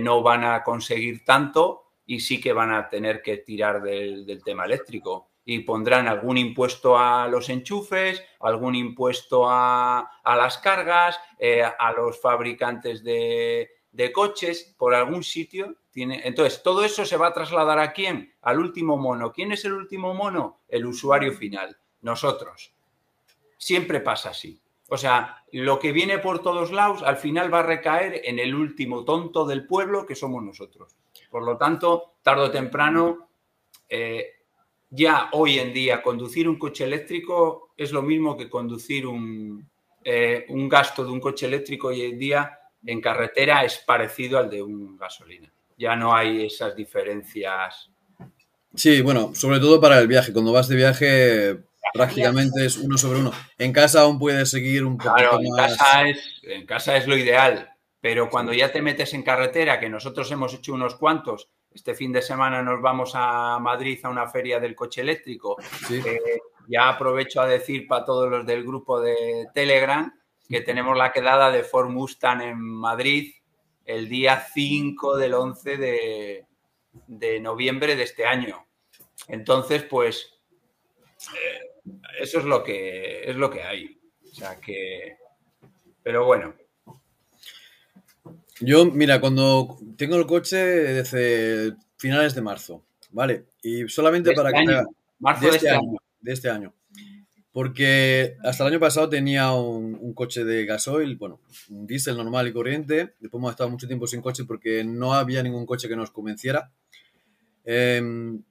no 0.00 0.22
van 0.22 0.44
a 0.44 0.64
conseguir 0.64 1.24
tanto 1.24 1.88
y 2.08 2.20
sí 2.20 2.40
que 2.40 2.54
van 2.54 2.72
a 2.72 2.88
tener 2.88 3.20
que 3.20 3.36
tirar 3.36 3.82
del, 3.82 4.42
tema 4.42 4.64
eléctrico 4.64 5.28
y 5.44 5.60
pondrán 5.60 6.08
algún 6.08 6.38
impuesto 6.38 6.98
a 6.98 7.28
los 7.28 7.50
enchufes, 7.50 8.22
algún 8.40 8.74
impuesto 8.74 9.44
a, 9.46 10.10
las 10.24 10.56
cargas, 10.58 11.20
eh, 11.38 11.62
a 11.62 11.92
los 11.92 12.18
fabricantes 12.20 13.04
de, 13.04 13.70
coches, 14.14 14.74
por 14.78 14.94
algún 14.94 15.22
sitio. 15.22 15.76
Tiene... 15.90 16.22
Entonces, 16.24 16.62
todo 16.62 16.82
eso 16.82 17.04
se 17.04 17.18
va 17.18 17.28
a 17.28 17.34
trasladar 17.34 17.78
a 17.78 17.92
quién? 17.92 18.34
Al 18.40 18.58
último 18.58 18.96
mono. 18.96 19.32
¿Quién 19.32 19.52
es 19.52 19.66
el 19.66 19.74
último 19.74 20.14
mono? 20.14 20.60
El 20.66 20.86
usuario 20.86 21.32
final, 21.34 21.76
nosotros. 22.00 22.74
Siempre 23.58 24.00
pasa 24.00 24.30
así. 24.30 24.60
O 24.88 24.96
sea, 24.96 25.44
lo 25.52 25.78
que 25.78 25.92
viene 25.92 26.18
por 26.18 26.40
todos 26.40 26.72
lados 26.72 27.02
al 27.02 27.16
final 27.16 27.52
va 27.52 27.60
a 27.60 27.64
recaer 27.64 28.22
en 28.24 28.38
el 28.38 28.54
último 28.54 29.04
tonto 29.04 29.46
del 29.46 29.66
pueblo 29.66 30.06
que 30.06 30.14
somos 30.14 30.42
nosotros. 30.42 30.96
Por 31.30 31.44
lo 31.44 31.56
tanto, 31.58 32.14
tarde 32.22 32.44
o 32.44 32.50
temprano, 32.50 33.28
eh, 33.88 34.26
ya 34.90 35.28
hoy 35.32 35.58
en 35.58 35.72
día 35.72 36.02
conducir 36.02 36.48
un 36.48 36.58
coche 36.58 36.84
eléctrico 36.84 37.70
es 37.76 37.92
lo 37.92 38.02
mismo 38.02 38.36
que 38.36 38.48
conducir 38.48 39.06
un, 39.06 39.68
eh, 40.02 40.46
un 40.48 40.68
gasto 40.68 41.04
de 41.04 41.10
un 41.10 41.20
coche 41.20 41.46
eléctrico 41.46 41.88
hoy 41.88 42.02
en 42.02 42.18
día 42.18 42.58
en 42.86 43.00
carretera 43.00 43.64
es 43.64 43.78
parecido 43.78 44.38
al 44.38 44.48
de 44.48 44.62
un 44.62 44.96
gasolina. 44.96 45.52
Ya 45.76 45.94
no 45.96 46.14
hay 46.14 46.46
esas 46.46 46.74
diferencias. 46.74 47.90
Sí, 48.74 49.02
bueno, 49.02 49.34
sobre 49.34 49.60
todo 49.60 49.80
para 49.80 49.98
el 49.98 50.08
viaje. 50.08 50.32
Cuando 50.32 50.52
vas 50.52 50.68
de 50.68 50.76
viaje 50.76 51.67
prácticamente 51.92 52.64
es 52.64 52.76
uno 52.76 52.98
sobre 52.98 53.20
uno. 53.20 53.32
En 53.56 53.72
casa 53.72 54.02
aún 54.02 54.18
puedes 54.18 54.50
seguir 54.50 54.84
un 54.84 54.96
poco 54.98 55.14
claro, 55.14 55.40
en 55.40 55.56
Casa 55.56 56.08
es, 56.08 56.40
en 56.42 56.66
casa 56.66 56.96
es 56.96 57.06
lo 57.06 57.16
ideal, 57.16 57.70
pero 58.00 58.28
cuando 58.28 58.52
ya 58.52 58.72
te 58.72 58.82
metes 58.82 59.14
en 59.14 59.22
carretera, 59.22 59.80
que 59.80 59.88
nosotros 59.88 60.30
hemos 60.30 60.54
hecho 60.54 60.74
unos 60.74 60.94
cuantos, 60.96 61.48
este 61.72 61.94
fin 61.94 62.12
de 62.12 62.22
semana 62.22 62.62
nos 62.62 62.80
vamos 62.80 63.12
a 63.14 63.58
Madrid 63.60 63.98
a 64.02 64.08
una 64.08 64.28
feria 64.28 64.58
del 64.58 64.74
coche 64.74 65.00
eléctrico. 65.00 65.56
ya 66.66 66.88
aprovecho 66.88 67.40
a 67.40 67.46
decir 67.46 67.86
para 67.86 68.04
todos 68.04 68.30
los 68.30 68.46
del 68.46 68.62
grupo 68.62 69.00
de 69.00 69.46
Telegram 69.54 70.12
que 70.48 70.60
tenemos 70.62 70.96
la 70.96 71.12
quedada 71.12 71.50
de 71.50 71.62
Ford 71.62 71.90
Mustang 71.90 72.40
en 72.42 72.58
Madrid 72.58 73.32
el 73.84 74.08
día 74.08 74.46
5 74.52 75.16
del 75.16 75.34
11 75.34 75.76
de, 75.76 76.46
de 77.06 77.40
noviembre 77.40 77.96
de 77.96 78.02
este 78.02 78.26
año. 78.26 78.66
Entonces, 79.28 79.82
pues 79.84 80.34
eh, 81.34 81.67
eso 82.20 82.38
es 82.38 82.44
lo 82.44 82.62
que 82.62 83.28
es 83.28 83.36
lo 83.36 83.50
que 83.50 83.62
hay. 83.62 83.98
O 84.30 84.34
sea 84.34 84.60
que, 84.60 85.16
pero 86.02 86.26
bueno, 86.26 86.54
yo, 88.60 88.86
mira, 88.86 89.20
cuando 89.20 89.78
tengo 89.96 90.16
el 90.16 90.26
coche 90.26 90.56
desde 90.56 91.76
finales 91.96 92.34
de 92.34 92.42
marzo, 92.42 92.84
¿vale? 93.10 93.46
Y 93.62 93.88
solamente 93.88 94.32
para 94.32 94.50
este 94.50 94.72
que... 94.72 94.82
Marzo 95.20 95.42
de, 95.42 95.48
este, 95.48 95.66
este 95.66 95.70
año, 95.70 95.98
De 96.20 96.32
este 96.32 96.50
año. 96.50 96.74
Porque 97.52 98.36
hasta 98.44 98.64
el 98.64 98.72
año 98.72 98.80
pasado 98.80 99.08
tenía 99.08 99.52
un, 99.52 100.12
coche 100.14 100.44
de 100.44 100.64
gasoil, 100.64 101.16
bueno, 101.16 101.40
un 101.70 101.86
diésel 101.86 102.16
normal 102.16 102.46
y 102.46 102.52
corriente. 102.52 103.14
Después 103.20 103.40
hemos 103.40 103.50
estado 103.50 103.70
mucho 103.70 103.86
tiempo 103.86 104.06
sin 104.06 104.20
coche 104.20 104.44
porque 104.44 104.84
no 104.84 105.14
había 105.14 105.42
ningún 105.42 105.66
coche 105.66 105.88
que 105.88 105.96
nos 105.96 106.10
convenciera. 106.10 106.70
Em, 107.64 108.42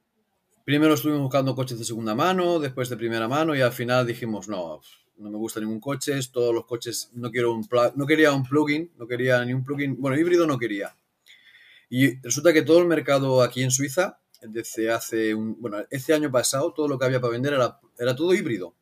primero 0.67 0.95
estuvimos 0.95 1.21
buscando 1.21 1.56
coches 1.56 1.80
de 1.80 1.86
segunda 1.86 2.13
mano, 2.13 2.60
después 2.60 2.89
de 2.89 2.97
primera 2.97 3.30
mano 3.30 3.56
y 3.56 3.62
al 3.62 3.71
final 3.71 4.06
dijimos, 4.06 4.49
no, 4.49 4.82
no 5.15 5.30
me 5.32 5.38
gusta 5.38 5.62
ningún 5.62 5.80
coche, 5.80 6.19
todos 6.30 6.53
los 6.53 6.65
coches, 6.65 7.10
no 7.13 7.32
quiero 7.32 7.53
un 7.53 7.65
no 7.95 8.06
quería 8.06 8.34
un 8.34 8.43
plugin, 8.43 8.91
no 8.97 9.08
quería 9.08 9.45
ni 9.45 9.53
un 9.53 9.63
plugin, 9.63 9.95
bueno, 9.97 10.19
híbrido 10.19 10.45
no 10.45 10.58
quería. 10.58 10.93
Y 11.89 12.19
resulta 12.19 12.51
que 12.51 12.63
todo 12.63 12.80
el 12.80 12.86
mercado 12.86 13.41
aquí 13.41 13.63
en 13.63 13.71
Suiza, 13.71 14.19
desde 14.41 14.91
hace 14.91 15.34
un, 15.34 15.56
bueno, 15.62 15.77
este 15.89 16.13
año 16.13 16.30
pasado, 16.30 16.73
todo 16.73 16.89
lo 16.89 16.99
que 16.99 17.06
había 17.06 17.21
para 17.21 17.32
vender 17.32 17.53
era, 17.53 17.80
era 17.97 18.13
todo 18.13 18.34
híbrido. 18.34 18.75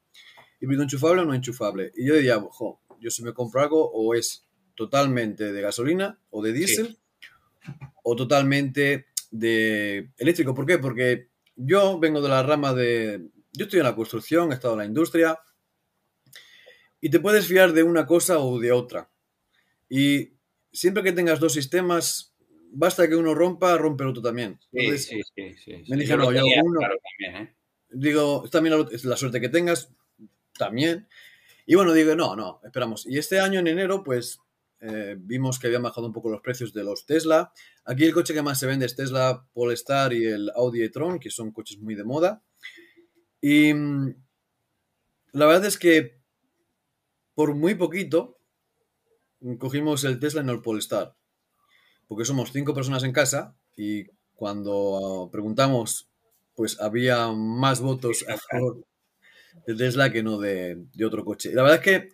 Híbrido 0.60 0.82
enchufable 0.82 1.22
o 1.22 1.26
no 1.26 1.36
enchufable. 1.36 1.92
Y 1.96 2.08
yo 2.08 2.16
decía, 2.16 2.42
jo, 2.50 2.82
yo 3.00 3.12
si 3.12 3.22
me 3.22 3.32
compro 3.32 3.62
algo 3.62 3.92
o 3.92 4.16
es 4.16 4.44
totalmente 4.74 5.54
de 5.54 5.62
gasolina 5.62 6.18
o 6.32 6.42
de 6.42 6.52
diésel 6.52 6.98
o 8.02 8.16
totalmente 8.16 9.06
de 9.30 10.10
eléctrico. 10.18 10.56
¿Por 10.56 10.66
qué? 10.66 10.80
Porque 10.80 11.35
yo 11.56 12.00
vengo 12.00 12.22
de 12.22 12.30
la 12.30 12.44
rama 12.44 12.74
de... 12.74 13.30
Yo 13.54 13.66
estoy 13.66 13.80
en 13.80 13.86
la 13.86 13.96
construcción, 13.96 14.52
he 14.52 14.56
estado 14.56 14.74
en 14.74 14.80
la 14.80 14.86
industria, 14.86 15.40
y 17.00 17.10
te 17.10 17.20
puedes 17.20 17.48
fiar 17.48 17.72
de 17.74 17.84
una 17.84 18.06
cosa 18.06 18.40
o 18.40 18.60
de 18.60 18.72
otra. 18.72 19.10
Y 19.90 20.34
siempre 20.72 21.04
que 21.04 21.12
tengas 21.12 21.40
dos 21.40 21.54
sistemas, 21.54 22.36
basta 22.72 23.08
que 23.08 23.16
uno 23.16 23.34
rompa, 23.34 23.78
rompe 23.78 24.04
el 24.04 24.10
otro 24.10 24.22
también. 24.22 24.60
sí, 24.72 24.98
sí, 24.98 25.22
sí, 25.64 25.84
Me 25.88 25.98
dijeron, 25.98 26.26
no, 26.26 26.32
yo 26.32 26.44
uno. 26.64 26.80
también, 26.80 27.44
¿eh? 27.44 27.56
Digo, 27.90 28.50
también 28.52 28.86
la 29.04 29.16
suerte 29.16 29.40
que 29.40 29.50
tengas, 29.50 29.90
también. 30.58 31.08
Y 31.66 31.76
bueno, 31.76 31.94
digo, 31.94 32.16
no, 32.16 32.36
no, 32.36 32.60
esperamos. 32.64 33.06
Y 33.06 33.18
este 33.18 33.40
año 33.40 33.60
en 33.60 33.68
enero, 33.68 34.04
pues 34.04 34.40
eh, 34.82 35.16
vimos 35.18 35.60
que 35.60 35.68
habían 35.68 35.84
bajado 35.84 36.08
un 36.08 36.14
poco 36.14 36.30
los 36.30 36.42
precios 36.42 36.74
de 36.74 36.84
los 36.84 37.06
Tesla. 37.06 37.52
Aquí 37.86 38.04
el 38.06 38.14
coche 38.14 38.34
que 38.34 38.42
más 38.42 38.60
se 38.60 38.68
vende 38.68 38.86
es 38.86 38.96
Tesla 38.96 39.48
Polestar 39.54 40.14
y 40.14 40.26
el 40.26 40.52
Audi 40.56 40.84
e-tron, 40.84 41.20
que 41.20 41.30
son 41.30 41.52
coches 41.52 41.80
muy 41.80 41.96
de 41.96 42.04
moda. 42.04 42.44
Y 43.42 43.74
mm, 43.74 44.16
la 45.34 45.46
verdad 45.46 45.66
es 45.66 45.78
que 45.78 46.20
por 47.34 47.54
muy 47.56 47.76
poquito 47.76 48.40
cogimos 49.60 50.04
el 50.04 50.20
Tesla 50.20 50.42
en 50.42 50.50
el 50.50 50.62
Polestar. 50.62 51.16
Porque 52.08 52.26
somos 52.26 52.52
cinco 52.52 52.74
personas 52.74 53.04
en 53.04 53.12
casa 53.12 53.56
y 53.76 54.06
cuando 54.36 55.30
preguntamos, 55.32 56.10
pues 56.56 56.80
había 56.80 57.32
más 57.32 57.82
votos 57.82 58.26
a 58.28 58.38
favor 58.38 58.86
de 59.66 59.76
Tesla 59.76 60.12
que 60.12 60.24
no 60.24 60.38
de, 60.38 60.86
otro 61.06 61.24
coche. 61.26 61.54
La 61.54 61.64
verdad 61.64 61.80
es 61.80 61.84
que 61.84 62.10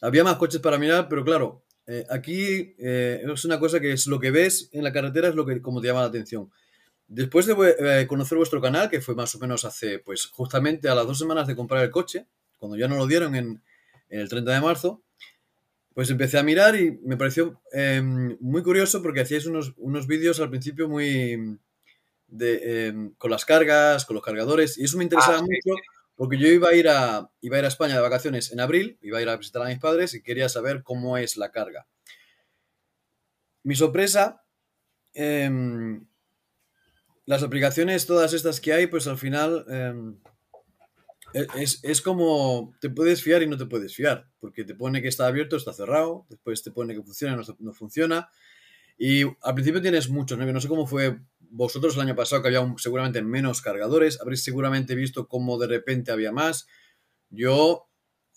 había 0.00 0.24
más 0.24 0.36
coches 0.36 0.60
para 0.60 0.78
mirar, 0.78 1.08
pero 1.08 1.24
claro, 1.24 1.64
eh, 1.90 2.04
aquí 2.10 2.74
eh, 2.78 3.24
es 3.32 3.44
una 3.46 3.58
cosa 3.58 3.80
que 3.80 3.92
es 3.92 4.06
lo 4.06 4.20
que 4.20 4.30
ves 4.30 4.68
en 4.72 4.84
la 4.84 4.92
carretera, 4.92 5.28
es 5.28 5.34
lo 5.34 5.46
que 5.46 5.62
como 5.62 5.80
te 5.80 5.86
llama 5.86 6.02
la 6.02 6.08
atención. 6.08 6.50
Después 7.06 7.46
de 7.46 7.54
eh, 7.78 8.06
conocer 8.06 8.36
vuestro 8.36 8.60
canal, 8.60 8.90
que 8.90 9.00
fue 9.00 9.14
más 9.14 9.34
o 9.34 9.38
menos 9.38 9.64
hace, 9.64 9.98
pues 9.98 10.26
justamente 10.26 10.90
a 10.90 10.94
las 10.94 11.06
dos 11.06 11.18
semanas 11.18 11.46
de 11.46 11.56
comprar 11.56 11.82
el 11.82 11.90
coche, 11.90 12.26
cuando 12.58 12.76
ya 12.76 12.88
no 12.88 12.96
lo 12.96 13.06
dieron 13.06 13.34
en, 13.34 13.62
en 14.10 14.20
el 14.20 14.28
30 14.28 14.52
de 14.52 14.60
marzo, 14.60 15.02
pues 15.94 16.10
empecé 16.10 16.38
a 16.38 16.42
mirar 16.42 16.76
y 16.76 16.98
me 17.02 17.16
pareció 17.16 17.58
em, 17.72 18.36
muy 18.38 18.62
curioso 18.62 19.02
porque 19.02 19.22
hacíais 19.22 19.46
unos, 19.46 19.72
unos 19.78 20.06
vídeos 20.06 20.38
al 20.40 20.50
principio 20.50 20.90
muy 20.90 21.58
de, 22.26 22.88
em, 22.88 23.14
con 23.16 23.30
las 23.30 23.46
cargas, 23.46 24.04
con 24.04 24.14
los 24.14 24.22
cargadores, 24.22 24.76
y 24.76 24.84
eso 24.84 24.98
me 24.98 25.04
interesaba 25.04 25.38
ah, 25.38 25.42
mucho 25.42 25.80
porque 26.18 26.36
yo 26.36 26.48
iba 26.48 26.70
a, 26.70 26.74
ir 26.74 26.88
a, 26.88 27.30
iba 27.40 27.56
a 27.56 27.58
ir 27.60 27.64
a 27.64 27.68
España 27.68 27.94
de 27.94 28.00
vacaciones 28.00 28.50
en 28.50 28.58
abril, 28.58 28.98
iba 29.02 29.18
a 29.18 29.22
ir 29.22 29.28
a 29.28 29.36
visitar 29.36 29.62
a 29.62 29.68
mis 29.68 29.78
padres 29.78 30.14
y 30.14 30.22
quería 30.22 30.48
saber 30.48 30.82
cómo 30.82 31.16
es 31.16 31.36
la 31.36 31.52
carga. 31.52 31.86
Mi 33.62 33.76
sorpresa, 33.76 34.42
em, 35.14 36.04
las 37.24 37.44
aplicaciones, 37.44 38.06
todas 38.06 38.32
estas 38.32 38.60
que 38.60 38.72
hay, 38.72 38.88
pues 38.88 39.06
al 39.06 39.16
final 39.16 39.64
e, 41.34 41.46
es, 41.54 42.02
como 42.02 42.74
te 42.80 42.90
puedes 42.90 43.22
fiar 43.22 43.44
y 43.44 43.46
no 43.46 43.56
te 43.56 43.66
puedes 43.66 43.94
fiar, 43.94 44.28
porque 44.40 44.64
te 44.64 44.74
pone 44.74 45.00
que 45.00 45.08
está 45.08 45.28
abierto, 45.28 45.54
está 45.56 45.72
cerrado, 45.72 46.26
después 46.30 46.64
te 46.64 46.72
pone 46.72 46.94
que 46.94 47.02
funciona, 47.02 47.36
no, 47.36 47.42
no 47.60 47.72
funciona. 47.72 48.28
Y 48.98 49.22
al 49.22 49.54
principio 49.54 49.80
tienes 49.80 50.08
muchos, 50.08 50.36
no 50.36 50.60
sé 50.60 50.66
cómo 50.66 50.84
fue 50.84 51.20
vosotros 51.50 51.94
el 51.94 52.02
año 52.02 52.16
pasado, 52.16 52.42
que 52.42 52.48
había 52.48 52.74
seguramente 52.76 53.22
menos 53.22 53.62
cargadores, 53.62 54.20
habréis 54.20 54.42
seguramente 54.42 54.94
visto 54.94 55.28
cómo 55.28 55.58
de 55.58 55.66
repente 55.66 56.12
había 56.12 56.32
más. 56.32 56.66
Yo, 57.30 57.88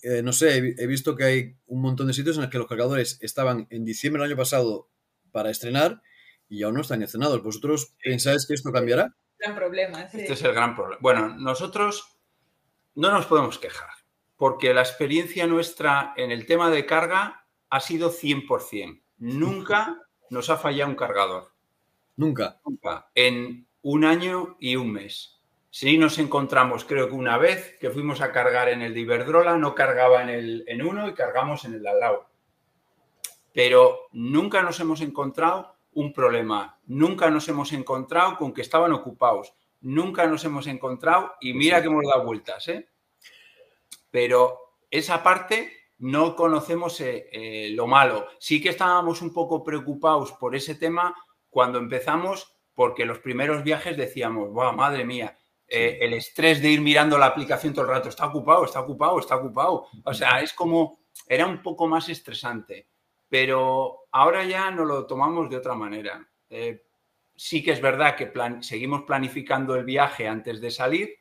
eh, 0.02 0.22
no 0.22 0.32
sé, 0.32 0.56
he, 0.56 0.86
visto 0.86 1.16
que 1.16 1.24
hay 1.24 1.56
un 1.66 1.82
montón 1.82 2.06
de 2.06 2.14
sitios 2.14 2.36
en 2.36 2.42
los 2.42 2.50
que 2.50 2.58
los 2.58 2.66
cargadores 2.66 3.18
estaban 3.20 3.66
en 3.70 3.84
diciembre 3.84 4.22
del 4.22 4.32
año 4.32 4.38
pasado 4.38 4.88
para 5.30 5.50
estrenar 5.50 6.02
y 6.48 6.62
aún 6.62 6.74
no 6.74 6.80
están 6.80 7.02
estrenados. 7.02 7.42
¿Vosotros 7.42 7.94
pensáis 8.02 8.46
que 8.46 8.54
esto 8.54 8.72
cambiará? 8.72 9.14
Gran 9.38 9.56
problema. 9.56 10.02
Este 10.02 10.32
es 10.32 10.42
el 10.42 10.52
gran 10.52 10.74
problema. 10.74 11.00
Bueno, 11.00 11.28
nosotros 11.36 12.18
no 12.94 13.10
nos 13.10 13.26
podemos 13.26 13.58
quejar, 13.58 13.90
porque 14.36 14.74
la 14.74 14.82
experiencia 14.82 15.46
nuestra 15.46 16.12
en 16.16 16.30
el 16.30 16.46
tema 16.46 16.70
de 16.70 16.86
carga 16.86 17.46
ha 17.70 17.80
sido 17.80 18.12
100%. 18.12 19.02
Nunca 19.16 20.02
nos 20.30 20.50
ha 20.50 20.58
fallado 20.58 20.90
un 20.90 20.96
cargador. 20.96 21.52
Nunca. 22.16 22.60
Nunca. 22.64 23.10
En 23.14 23.66
un 23.82 24.04
año 24.04 24.56
y 24.60 24.76
un 24.76 24.92
mes. 24.92 25.40
Sí 25.70 25.96
nos 25.96 26.18
encontramos, 26.18 26.84
creo 26.84 27.08
que 27.08 27.14
una 27.14 27.38
vez, 27.38 27.78
que 27.80 27.90
fuimos 27.90 28.20
a 28.20 28.30
cargar 28.30 28.68
en 28.68 28.82
el 28.82 28.92
de 28.92 29.00
Iberdrola, 29.00 29.56
no 29.56 29.74
cargaba 29.74 30.22
en, 30.22 30.28
el, 30.28 30.64
en 30.66 30.82
uno 30.82 31.08
y 31.08 31.14
cargamos 31.14 31.64
en 31.64 31.74
el 31.74 31.82
de 31.82 31.88
al 31.88 32.00
lado. 32.00 32.26
Pero 33.54 34.08
nunca 34.12 34.62
nos 34.62 34.78
hemos 34.80 35.00
encontrado 35.00 35.74
un 35.94 36.12
problema, 36.12 36.78
nunca 36.86 37.30
nos 37.30 37.48
hemos 37.48 37.72
encontrado 37.72 38.36
con 38.36 38.52
que 38.52 38.60
estaban 38.60 38.92
ocupados, 38.92 39.54
nunca 39.80 40.26
nos 40.26 40.44
hemos 40.44 40.66
encontrado, 40.66 41.32
y 41.40 41.54
mira 41.54 41.80
que 41.80 41.88
hemos 41.88 42.04
dado 42.06 42.24
vueltas, 42.24 42.68
¿eh? 42.68 42.88
Pero 44.10 44.76
esa 44.90 45.22
parte 45.22 45.72
no 45.98 46.36
conocemos 46.36 47.00
eh, 47.00 47.28
eh, 47.32 47.70
lo 47.70 47.86
malo. 47.86 48.26
Sí 48.38 48.60
que 48.60 48.68
estábamos 48.68 49.22
un 49.22 49.32
poco 49.32 49.64
preocupados 49.64 50.32
por 50.32 50.54
ese 50.54 50.74
tema 50.74 51.14
cuando 51.52 51.78
empezamos, 51.78 52.56
porque 52.74 53.04
los 53.04 53.18
primeros 53.18 53.62
viajes 53.62 53.94
decíamos, 53.94 54.50
wow, 54.50 54.72
madre 54.72 55.04
mía, 55.04 55.36
eh, 55.68 55.98
el 56.00 56.14
estrés 56.14 56.62
de 56.62 56.70
ir 56.70 56.80
mirando 56.80 57.18
la 57.18 57.26
aplicación 57.26 57.74
todo 57.74 57.84
el 57.84 57.90
rato, 57.90 58.08
está 58.08 58.26
ocupado, 58.26 58.64
está 58.64 58.80
ocupado, 58.80 59.18
está 59.18 59.36
ocupado. 59.36 59.86
O 60.02 60.14
sea, 60.14 60.40
es 60.40 60.54
como, 60.54 61.00
era 61.28 61.46
un 61.46 61.62
poco 61.62 61.86
más 61.86 62.08
estresante, 62.08 62.88
pero 63.28 64.06
ahora 64.12 64.44
ya 64.44 64.70
no 64.70 64.86
lo 64.86 65.06
tomamos 65.06 65.50
de 65.50 65.58
otra 65.58 65.74
manera. 65.74 66.26
sí 67.36 67.62
que 67.62 67.72
es 67.72 67.82
verdad 67.82 68.16
que 68.16 68.32
seguimos 68.62 69.02
planificando 69.02 69.74
el 69.74 69.84
viaje 69.84 70.26
antes 70.26 70.58
de 70.58 70.70
salir, 70.70 71.14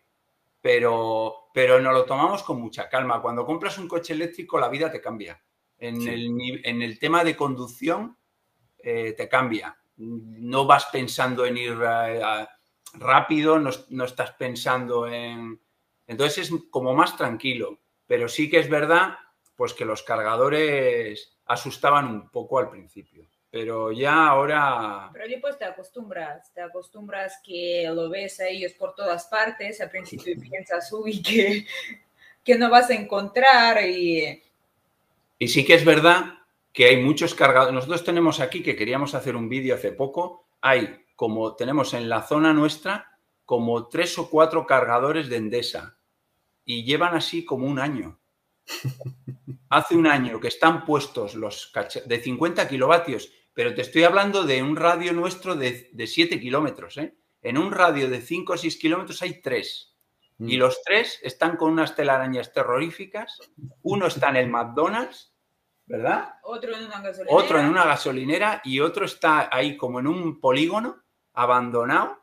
pero, 0.62 1.50
pero 1.54 1.82
nos 1.82 1.94
lo 1.94 2.06
tomamos 2.06 2.42
con 2.44 2.62
mucha 2.62 2.88
calma. 2.88 3.22
Cuando 3.22 3.46
compras 3.46 3.78
un 3.78 3.90
coche 3.90 4.14
eléctrico, 4.14 4.58
la 4.58 4.70
vida 4.70 4.90
te 4.90 5.02
cambia. 5.02 5.44
En, 5.78 6.82
el, 6.82 7.00
tema 7.00 7.26
de 7.26 7.36
conducción, 7.36 8.18
eh, 8.80 9.14
te 9.18 9.28
cambia. 9.28 9.81
No 10.02 10.66
vas 10.66 10.88
pensando 10.88 11.46
en 11.46 11.58
ir 11.58 11.78
eh, 11.82 12.48
rápido, 12.94 13.60
no, 13.60 14.04
estás 14.04 14.32
pensando 14.32 15.08
en... 15.08 15.60
Entonces 16.08 16.50
es 16.50 16.52
como 16.70 16.94
más 16.94 17.16
tranquilo. 17.16 17.80
Pero 18.08 18.28
sí 18.28 18.50
que 18.50 18.60
es 18.60 18.70
verdad 18.70 19.16
pues 19.56 19.74
que 19.74 19.86
los 19.86 20.02
cargadores 20.04 21.38
asustaban 21.46 22.08
un 22.08 22.30
poco 22.30 22.58
al 22.58 22.70
principio 22.70 23.28
pero 23.52 23.92
ya 23.92 24.28
ahora... 24.28 25.10
Pero 25.12 25.28
después 25.28 25.60
te 25.60 25.66
acostumbras, 25.66 26.54
te 26.54 26.62
acostumbras 26.62 27.42
que 27.44 27.84
lo 27.94 28.10
ves 28.10 28.40
a 28.40 28.48
ellos 28.48 28.72
por 28.74 28.96
todas 28.96 29.26
partes, 29.28 29.82
al 29.82 29.90
principio 29.90 30.36
piensas, 30.42 30.92
uy, 30.94 31.22
que, 31.22 31.66
que 32.46 32.58
no 32.58 32.70
vas 32.70 32.90
a 32.90 32.94
encontrar 32.94 33.86
y... 33.86 34.42
Y 35.38 35.48
sí 35.50 35.66
que 35.66 35.74
es 35.74 35.84
verdad 35.84 36.41
que 36.74 36.86
hay 36.86 37.04
muchos 37.04 37.36
cargadores. 37.36 37.74
Nosotros 37.74 38.04
tenemos 38.04 38.40
aquí, 38.40 38.64
que 38.64 38.76
queríamos 38.76 39.14
hacer 39.14 39.36
un 39.36 39.50
vídeo 39.50 39.76
hace 39.76 39.92
poco, 39.92 40.48
hay 40.62 41.06
como 41.16 41.56
tenemos 41.56 41.94
en 41.94 42.10
la 42.10 42.24
zona 42.24 42.54
nuestra 42.54 43.18
como 43.46 43.88
tres 43.90 44.18
o 44.18 44.30
cuatro 44.30 44.66
cargadores 44.66 45.30
de 45.30 45.38
Endesa 45.38 45.98
y 46.64 46.84
llevan 46.84 47.16
así 47.16 47.44
como 47.44 47.68
un 47.68 47.80
año. 47.80 48.20
Hace 49.70 49.96
un 49.96 50.06
año 50.06 50.40
que 50.40 50.50
están 50.50 50.86
puestos 50.86 51.34
los 51.34 51.72
de 52.06 52.20
50 52.20 52.68
kilovatios 52.68 53.32
pero 53.54 53.74
te 53.76 53.82
estoy 53.82 54.04
hablando 54.04 54.44
de 54.44 54.64
un 54.64 54.76
radio 54.76 55.14
nuestro 55.14 55.56
de, 55.56 55.90
de 55.92 56.08
7 56.08 56.40
kilómetros. 56.40 56.98
¿eh? 56.98 57.16
En 57.42 57.58
un 57.58 57.72
radio 57.72 58.10
de 58.10 58.22
5 58.22 58.54
o 58.54 58.58
6 58.58 58.78
kilómetros 58.78 59.22
hay 59.22 59.42
tres. 59.42 59.96
Y 60.40 60.56
mm. 60.56 60.60
los 60.60 60.82
tres 60.84 61.20
están 61.22 61.58
con 61.58 61.72
unas 61.72 61.96
telarañas 61.96 62.54
terroríficas. 62.54 63.40
Uno 63.84 64.08
está 64.08 64.30
en 64.30 64.38
el 64.38 64.50
McDonald's, 64.50 65.31
¿verdad? 65.92 66.36
Otro 66.44 66.76
en 66.76 66.86
una 66.86 67.02
gasolinera. 67.02 67.36
Otro 67.36 67.60
en 67.60 67.66
una 67.68 67.86
gasolinera 67.86 68.62
y 68.64 68.80
otro 68.80 69.06
está 69.06 69.50
ahí 69.52 69.78
como 69.78 70.00
en 70.00 70.08
un 70.08 70.40
polígono 70.40 71.04
abandonado, 71.34 72.20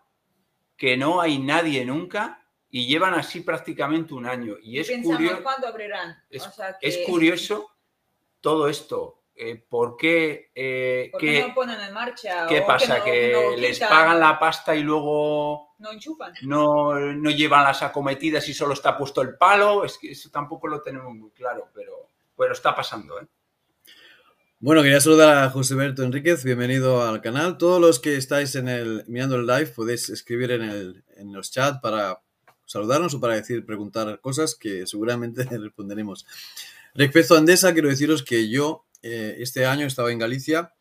que 0.76 0.96
no 0.96 1.20
hay 1.20 1.38
nadie 1.38 1.84
nunca 1.84 2.44
y 2.70 2.86
llevan 2.86 3.14
así 3.14 3.40
prácticamente 3.40 4.14
un 4.14 4.26
año. 4.26 4.56
Y 4.62 4.78
es 4.78 4.90
curioso. 5.02 5.42
¿Cuándo 5.42 5.68
abrirán? 5.68 6.16
es 6.30 6.98
curioso 7.06 7.70
todo 8.40 8.68
esto. 8.68 9.18
Eh, 9.40 9.54
¿por 9.56 9.96
qué? 9.96 10.50
Eh, 10.52 11.12
qué, 11.16 11.46
no 11.46 11.54
ponen 11.54 11.80
en 11.80 11.94
marcha? 11.94 12.44
¿Qué 12.48 12.62
pasa? 12.62 13.04
¿Que, 13.04 13.54
les 13.56 13.78
pagan 13.78 14.18
la 14.18 14.36
pasta 14.36 14.74
y 14.74 14.82
luego 14.82 15.76
no 15.78 15.92
enchufan? 15.92 16.34
No, 16.42 16.98
llevan 17.30 17.62
las 17.62 17.84
acometidas 17.84 18.48
y 18.48 18.54
solo 18.54 18.72
está 18.74 18.98
puesto 18.98 19.22
el 19.22 19.36
palo. 19.36 19.84
Es 19.84 19.96
que 19.96 20.10
eso 20.10 20.28
tampoco 20.30 20.66
lo 20.66 20.82
tenemos 20.82 21.14
muy 21.14 21.30
claro, 21.30 21.68
pero, 21.72 22.08
pero 22.36 22.52
está 22.52 22.74
pasando. 22.74 23.20
¿eh? 23.20 23.28
Bueno, 24.60 24.82
quería 24.82 25.00
saludar 25.00 25.38
a 25.38 25.50
José 25.50 25.76
Berto 25.76 26.02
Enríquez, 26.02 26.42
bienvenido 26.42 27.06
al 27.06 27.20
canal. 27.20 27.58
Todos 27.58 27.80
los 27.80 28.00
que 28.00 28.16
estáis 28.16 28.56
en 28.56 28.66
el, 28.66 29.04
mirando 29.06 29.36
el 29.36 29.46
live 29.46 29.68
podéis 29.68 30.08
escribir 30.10 30.50
en, 30.50 30.62
el, 30.62 31.04
en 31.16 31.32
los 31.32 31.52
chats 31.52 31.78
para 31.80 32.24
saludarnos 32.66 33.14
o 33.14 33.20
para 33.20 33.36
decir, 33.36 33.64
preguntar 33.64 34.20
cosas 34.20 34.56
que 34.56 34.84
seguramente 34.88 35.44
responderemos. 35.58 36.26
Respecto 36.92 37.36
a 37.36 37.38
Andesa, 37.38 37.72
quiero 37.72 37.88
deciros 37.88 38.24
que 38.24 38.48
yo 38.48 38.84
eh, 39.02 39.36
este 39.38 39.64
año 39.64 39.86
estaba 39.86 40.10
en 40.10 40.18
Galicia 40.18 40.74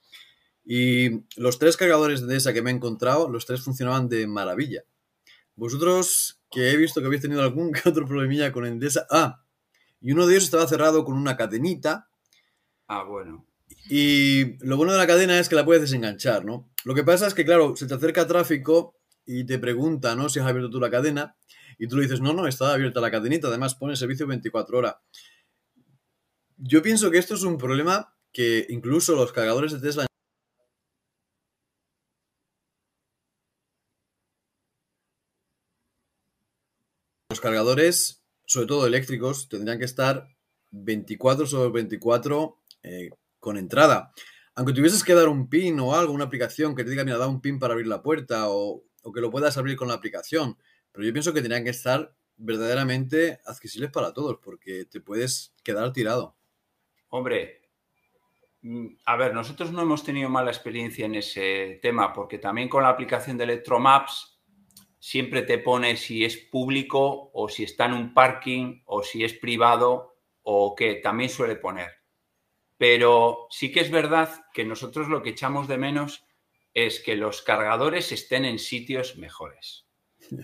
y 0.66 1.22
los 1.40 1.60
tres 1.60 1.78
cargadores 1.78 2.26
de 2.26 2.36
esa 2.36 2.54
que 2.54 2.63
me 2.63 2.72
he 2.72 2.74
encontrado, 2.74 3.30
los 3.30 3.46
tres 3.46 3.62
funcionaban 3.62 4.10
de 4.10 4.26
maravilla. 4.26 4.86
Vosotros, 5.56 6.42
que 6.50 6.72
he 6.72 6.78
visto 6.78 7.00
que 7.00 7.06
habéis 7.06 7.22
tenido 7.22 7.44
algún 7.44 7.72
que 7.74 7.88
otro 7.88 8.08
problemilla 8.08 8.52
con 8.52 8.66
Endesa. 8.66 9.06
Ah, 9.12 9.44
y 10.02 10.13
uno 10.13 10.26
de 10.26 10.34
ellos 10.34 10.46
estaba 10.46 10.68
cerrado 10.68 11.06
con 11.06 11.16
una 11.16 11.38
cadenita. 11.38 12.10
Ah, 12.88 13.04
bueno. 13.04 13.46
Y 13.89 14.58
lo 14.65 14.76
bueno 14.76 14.91
de 14.91 14.97
la 14.97 15.08
cadena 15.08 15.39
es 15.39 15.47
que 15.47 15.56
la 15.56 15.65
puedes 15.65 15.82
desenganchar, 15.82 16.43
¿no? 16.43 16.69
Lo 16.84 16.93
que 16.93 17.04
pasa 17.04 17.28
es 17.28 17.34
que, 17.34 17.45
claro, 17.45 17.76
se 17.76 17.88
te 17.88 17.93
acerca 17.93 18.28
tráfico 18.28 18.95
y 19.26 19.45
te 19.45 19.60
pregunta, 19.60 20.15
¿no? 20.15 20.30
Si 20.30 20.39
has 20.39 20.47
abierto 20.47 20.69
tú 20.69 20.80
la 20.80 20.89
cadena. 20.89 21.36
Y 21.78 21.88
tú 21.88 21.95
le 21.95 22.04
dices, 22.04 22.21
no, 22.21 22.34
no, 22.34 22.47
está 22.47 22.73
abierta 22.73 23.00
la 23.00 23.12
cadenita. 23.12 23.47
Además, 23.47 23.76
pone 23.76 23.95
servicio 23.95 24.28
24 24.28 24.78
horas. 24.78 24.95
Yo 26.58 26.82
pienso 26.82 27.12
que 27.12 27.17
esto 27.19 27.36
es 27.36 27.43
un 27.43 27.58
problema 27.58 28.15
que 28.34 28.65
incluso 28.69 29.15
los 29.15 29.32
cargadores 29.32 29.71
de 29.73 29.80
Tesla 29.80 30.08
los 37.30 37.41
cargadores, 37.41 38.23
sobre 38.45 38.67
todo 38.67 38.88
eléctricos, 38.88 39.47
tendrían 39.50 39.78
que 39.78 39.86
estar 39.86 40.28
24 40.71 41.45
sobre 41.45 41.69
24 41.69 42.58
eh, 42.84 43.10
con 43.47 43.57
entrada. 43.57 44.12
Aunque 44.55 44.73
tuvieses 44.73 45.05
que 45.05 45.13
dar 45.13 45.29
un 45.29 45.47
pin 45.47 45.79
o 45.79 45.95
algo, 45.95 46.12
una 46.12 46.25
aplicación 46.25 46.75
que 46.75 46.83
te 46.83 46.89
diga, 46.89 47.05
mira, 47.05 47.17
da 47.17 47.29
un 47.29 47.39
pin 47.39 47.60
para 47.60 47.71
abrir 47.71 47.88
la 47.88 48.01
puerta 48.01 48.49
o, 48.49 48.83
que 49.15 49.21
lo 49.21 49.31
puedas 49.31 49.57
abrir 49.57 49.77
con 49.77 49.88
la 49.88 49.93
aplicación. 49.93 50.57
Pero 50.91 51.05
yo 51.05 51.13
pienso 51.13 51.33
que 51.33 51.39
tendrían 51.39 51.63
que 51.63 51.69
estar 51.69 52.13
verdaderamente 52.36 53.39
accesibles 53.45 53.89
para 53.89 54.12
todos 54.12 54.39
porque 54.43 54.83
te 54.83 54.99
puedes 54.99 55.55
quedar 55.63 55.93
tirado. 55.93 56.36
Hombre, 57.07 57.62
mm, 58.63 58.88
a 59.05 59.15
ver, 59.15 59.33
nosotros 59.33 59.71
no 59.71 59.81
hemos 59.81 60.03
tenido 60.03 60.29
mala 60.29 60.51
experiencia 60.51 61.05
en 61.05 61.15
ese 61.15 61.79
tema, 61.81 62.12
porque 62.12 62.38
también 62.38 62.67
con 62.67 62.83
la 62.83 62.89
aplicación 62.89 63.38
de 63.38 63.45
Electromaps 63.45 64.41
siempre 64.99 65.43
te 65.43 65.57
pone 65.57 65.95
si 65.95 66.25
es 66.25 66.36
público 66.36 67.31
o 67.33 67.47
si 67.47 67.63
está 67.63 67.86
en 67.86 67.93
un 67.93 68.13
parking 68.13 68.81
o 68.83 69.03
si 69.03 69.23
es 69.23 69.31
privado 69.31 70.17
o 70.41 70.75
qué, 70.75 70.95
también 70.95 71.29
suele 71.29 71.55
poner. 71.55 71.96
Pero 72.78 73.48
sí 73.50 73.72
que 73.72 73.80
es 73.80 73.92
verdad 73.92 74.30
que 74.54 74.63
nosotros 74.63 75.08
lo 75.08 75.24
que 75.24 75.32
echamos 75.32 75.68
de 75.68 75.78
menos 75.78 76.26
es 76.74 77.00
que 77.00 77.16
los 77.16 77.42
cargadores 77.42 78.12
estén 78.12 78.46
en 78.46 78.60
sitios 78.60 79.18
mejores. 79.18 79.86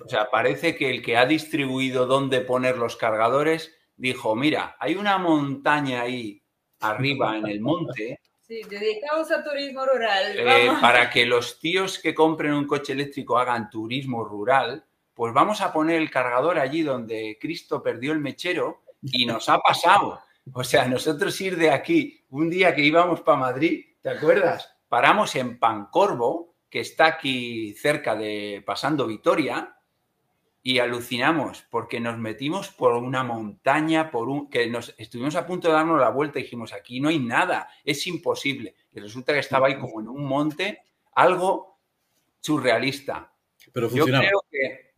O 0.04 0.10
sea, 0.10 0.32
parece 0.32 0.76
que 0.76 0.89
el 0.89 1.02
que 1.02 1.17
ha 1.17 1.26
distribuido 1.26 2.06
dónde 2.06 2.41
poner 2.41 2.78
los 2.78 2.96
cargadores 2.96 3.76
dijo, 3.96 4.36
mira, 4.36 4.76
hay 4.80 4.96
una 4.96 5.17
montaña 5.17 6.02
ahí 6.02 6.41
arriba 6.80 7.38
en 7.38 7.48
el 7.48 7.62
monte. 7.62 8.19
Sí, 8.41 8.62
dedicados 8.69 9.32
a 9.32 9.43
turismo 9.43 9.86
rural. 9.86 10.38
Eh, 10.38 10.72
para 10.82 11.10
que 11.10 11.26
los 11.26 11.60
tíos 11.60 12.00
que 12.00 12.13
compren 12.13 12.54
un 12.54 12.67
coche 12.67 12.93
eléctrico 12.93 13.38
hagan 13.38 13.69
turismo 13.69 14.24
rural, 14.24 14.84
pues 15.13 15.34
vamos 15.34 15.62
a 15.62 15.72
poner 15.72 16.02
el 16.02 16.10
cargador 16.10 16.60
allí 16.60 16.82
donde 16.82 17.38
Cristo 17.39 17.82
perdió 17.82 18.12
el 18.12 18.19
mechero 18.19 18.84
y 19.02 19.26
nos 19.26 19.48
ha 19.50 19.60
pasado. 19.60 20.19
O 20.51 20.63
sea, 20.63 20.88
nosotros 20.88 21.39
ir 21.39 21.56
de 21.58 21.71
aquí, 21.71 22.25
un 22.29 22.49
día 22.49 22.75
que 22.75 22.84
íbamos 22.84 23.21
para 23.21 23.38
Madrid, 23.38 23.86
¿te 24.01 24.10
acuerdas? 24.10 24.75
Paramos 24.89 25.36
en 25.36 25.58
Pancorvo, 25.58 26.56
que 26.69 26.82
está 26.82 27.06
aquí 27.06 27.73
cerca 27.73 28.15
de 28.15 28.62
pasando 28.65 29.08
Vitoria, 29.08 29.77
y 30.65 30.79
alucinamos 30.79 31.65
porque 31.69 31.99
nos 31.99 32.17
metimos 32.17 32.69
por 32.69 32.93
una 32.93 33.23
montaña, 33.23 34.10
por 34.10 34.29
un 34.29 34.49
que 34.49 34.67
nos 34.67 34.95
estuvimos 34.97 35.36
a 35.36 35.45
punto 35.45 35.67
de 35.67 35.73
darnos 35.73 35.99
la 35.99 36.10
vuelta 36.10 36.39
y 36.39 36.43
dijimos, 36.43 36.71
aquí 36.71 37.01
no 37.01 37.10
hay 37.10 37.19
nada, 37.19 37.67
es 37.84 38.08
imposible. 38.08 38.75
Y 38.93 39.01
resulta 39.01 39.34
que 39.34 39.39
estaba 39.39 39.67
ahí 39.67 39.77
como 39.77 39.99
en 39.99 40.08
un 40.08 40.25
monte, 40.25 40.82
algo 41.15 41.79
surrealista. 42.39 43.34
Pero 43.73 43.89
funcionaba. 43.89 44.23
Yo 44.23 44.29
creo 44.29 44.43
que, 44.49 44.92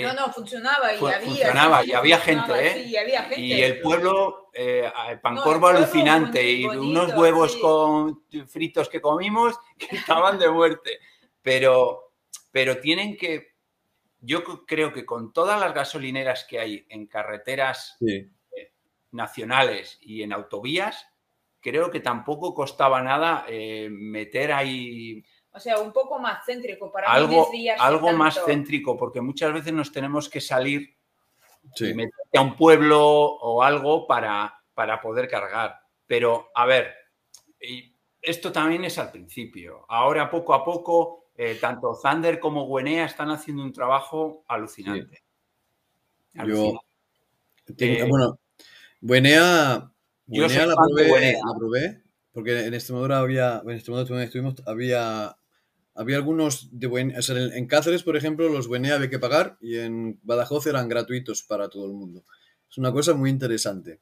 no, 0.00 0.14
no, 0.14 0.32
funcionaba 0.32 0.94
y 0.94 0.96
había. 0.96 1.20
Funcionaba 1.20 1.84
y 1.84 1.92
había 1.92 2.18
gente, 2.18 2.52
¿eh? 2.66 2.82
y, 2.86 2.96
había 2.96 3.22
gente. 3.24 3.40
y 3.40 3.62
el 3.62 3.80
pueblo, 3.80 4.50
eh, 4.54 4.90
Pancorvo 5.20 5.66
alucinante 5.66 6.50
y 6.50 6.64
unos 6.64 7.12
huevos 7.14 7.56
con 7.56 8.24
fritos 8.46 8.88
que 8.88 9.00
comimos 9.00 9.58
que 9.78 9.96
estaban 9.96 10.38
de 10.38 10.48
muerte. 10.48 10.98
Pero, 11.42 12.12
pero 12.50 12.78
tienen 12.78 13.16
que 13.16 13.52
yo 14.22 14.44
creo 14.66 14.92
que 14.92 15.04
con 15.04 15.32
todas 15.32 15.60
las 15.60 15.74
gasolineras 15.74 16.44
que 16.44 16.60
hay 16.60 16.86
en 16.88 17.06
carreteras 17.06 17.96
eh, 18.06 18.30
nacionales 19.10 19.98
y 20.00 20.22
en 20.22 20.32
autovías, 20.32 21.08
creo 21.60 21.90
que 21.90 22.00
tampoco 22.00 22.54
costaba 22.54 23.02
nada 23.02 23.44
eh, 23.48 23.88
meter 23.90 24.52
ahí... 24.52 25.24
O 25.54 25.60
sea, 25.60 25.78
un 25.78 25.92
poco 25.92 26.18
más 26.18 26.44
céntrico 26.46 26.90
para 26.90 27.12
algo, 27.12 27.48
algo 27.78 28.12
más 28.12 28.40
céntrico, 28.44 28.96
porque 28.96 29.20
muchas 29.20 29.52
veces 29.52 29.72
nos 29.72 29.92
tenemos 29.92 30.28
que 30.28 30.40
salir 30.40 30.96
y 31.78 31.94
meterte 31.94 32.38
a 32.38 32.40
un 32.40 32.56
pueblo 32.56 33.00
o 33.00 33.62
algo 33.62 34.06
para, 34.06 34.62
para 34.74 35.00
poder 35.00 35.28
cargar. 35.28 35.80
Pero, 36.06 36.48
a 36.54 36.66
ver, 36.66 36.94
esto 38.20 38.52
también 38.52 38.84
es 38.84 38.98
al 38.98 39.10
principio. 39.10 39.84
Ahora, 39.88 40.30
poco 40.30 40.54
a 40.54 40.64
poco, 40.64 41.30
eh, 41.36 41.58
tanto 41.60 41.98
Thunder 42.00 42.38
como 42.38 42.66
Guenea 42.68 43.04
están 43.04 43.30
haciendo 43.30 43.62
un 43.62 43.72
trabajo 43.72 44.44
alucinante. 44.48 45.22
Yo, 46.46 46.80
eh, 47.78 48.06
bueno, 48.08 48.38
Guenea, 49.00 49.90
Guenea, 50.26 50.66
la, 50.66 50.74
probé, 51.58 52.02
porque 52.32 52.66
en 52.66 52.74
Extremadura 52.74 53.18
había, 53.18 53.60
en 53.64 53.70
Extremadura 53.70 54.22
estuvimos, 54.22 54.54
había, 54.66 55.36
había 55.94 56.16
algunos 56.16 56.68
de 56.72 56.88
Guenea, 56.88 57.18
en, 57.28 57.66
Cáceres, 57.66 58.02
por 58.02 58.16
ejemplo, 58.16 58.48
los 58.48 58.68
Guenea 58.68 58.94
había 58.94 59.10
que 59.10 59.18
pagar 59.18 59.58
y 59.60 59.76
en 59.76 60.18
Badajoz 60.22 60.66
eran 60.66 60.88
gratuitos 60.88 61.42
para 61.42 61.68
todo 61.68 61.86
el 61.86 61.92
mundo. 61.92 62.24
Es 62.70 62.78
una 62.78 62.92
cosa 62.92 63.14
muy 63.14 63.30
interesante. 63.30 64.00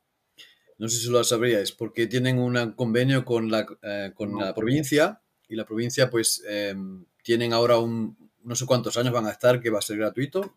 No 0.78 0.88
sé 0.88 0.98
si 0.98 1.10
lo 1.10 1.22
sabríais, 1.24 1.72
porque 1.72 2.06
tienen 2.06 2.38
un 2.38 2.72
convenio 2.72 3.24
con 3.24 3.50
la, 3.50 3.66
eh, 3.82 4.12
con 4.14 4.38
la 4.38 4.54
provincia 4.54 5.20
y 5.48 5.56
la 5.56 5.66
provincia 5.66 6.08
pues 6.08 6.42
em, 6.48 7.04
tienen 7.22 7.52
ahora 7.52 7.78
un, 7.78 8.16
no 8.44 8.54
sé 8.54 8.64
cuántos 8.66 8.96
años 8.96 9.12
van 9.12 9.26
a 9.26 9.30
estar 9.30 9.60
que 9.60 9.70
va 9.70 9.80
a 9.80 9.82
ser 9.82 9.98
gratuito. 9.98 10.54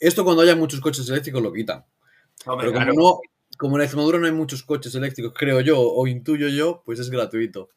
Esto 0.00 0.24
cuando 0.24 0.42
haya 0.42 0.56
muchos 0.56 0.80
coches 0.80 1.08
eléctricos 1.08 1.42
lo 1.42 1.52
quitan. 1.52 1.84
Pero 2.44 2.72
como, 2.72 2.92
no, 2.92 3.20
como 3.58 3.76
en 3.76 3.82
Extremadura 3.82 4.18
no 4.18 4.26
hay 4.26 4.32
muchos 4.32 4.62
coches 4.62 4.94
eléctricos, 4.94 5.32
creo 5.36 5.60
yo, 5.60 5.80
o 5.80 6.06
intuyo 6.06 6.48
yo, 6.48 6.82
pues 6.84 6.98
es 6.98 7.10
gratuito. 7.10 7.68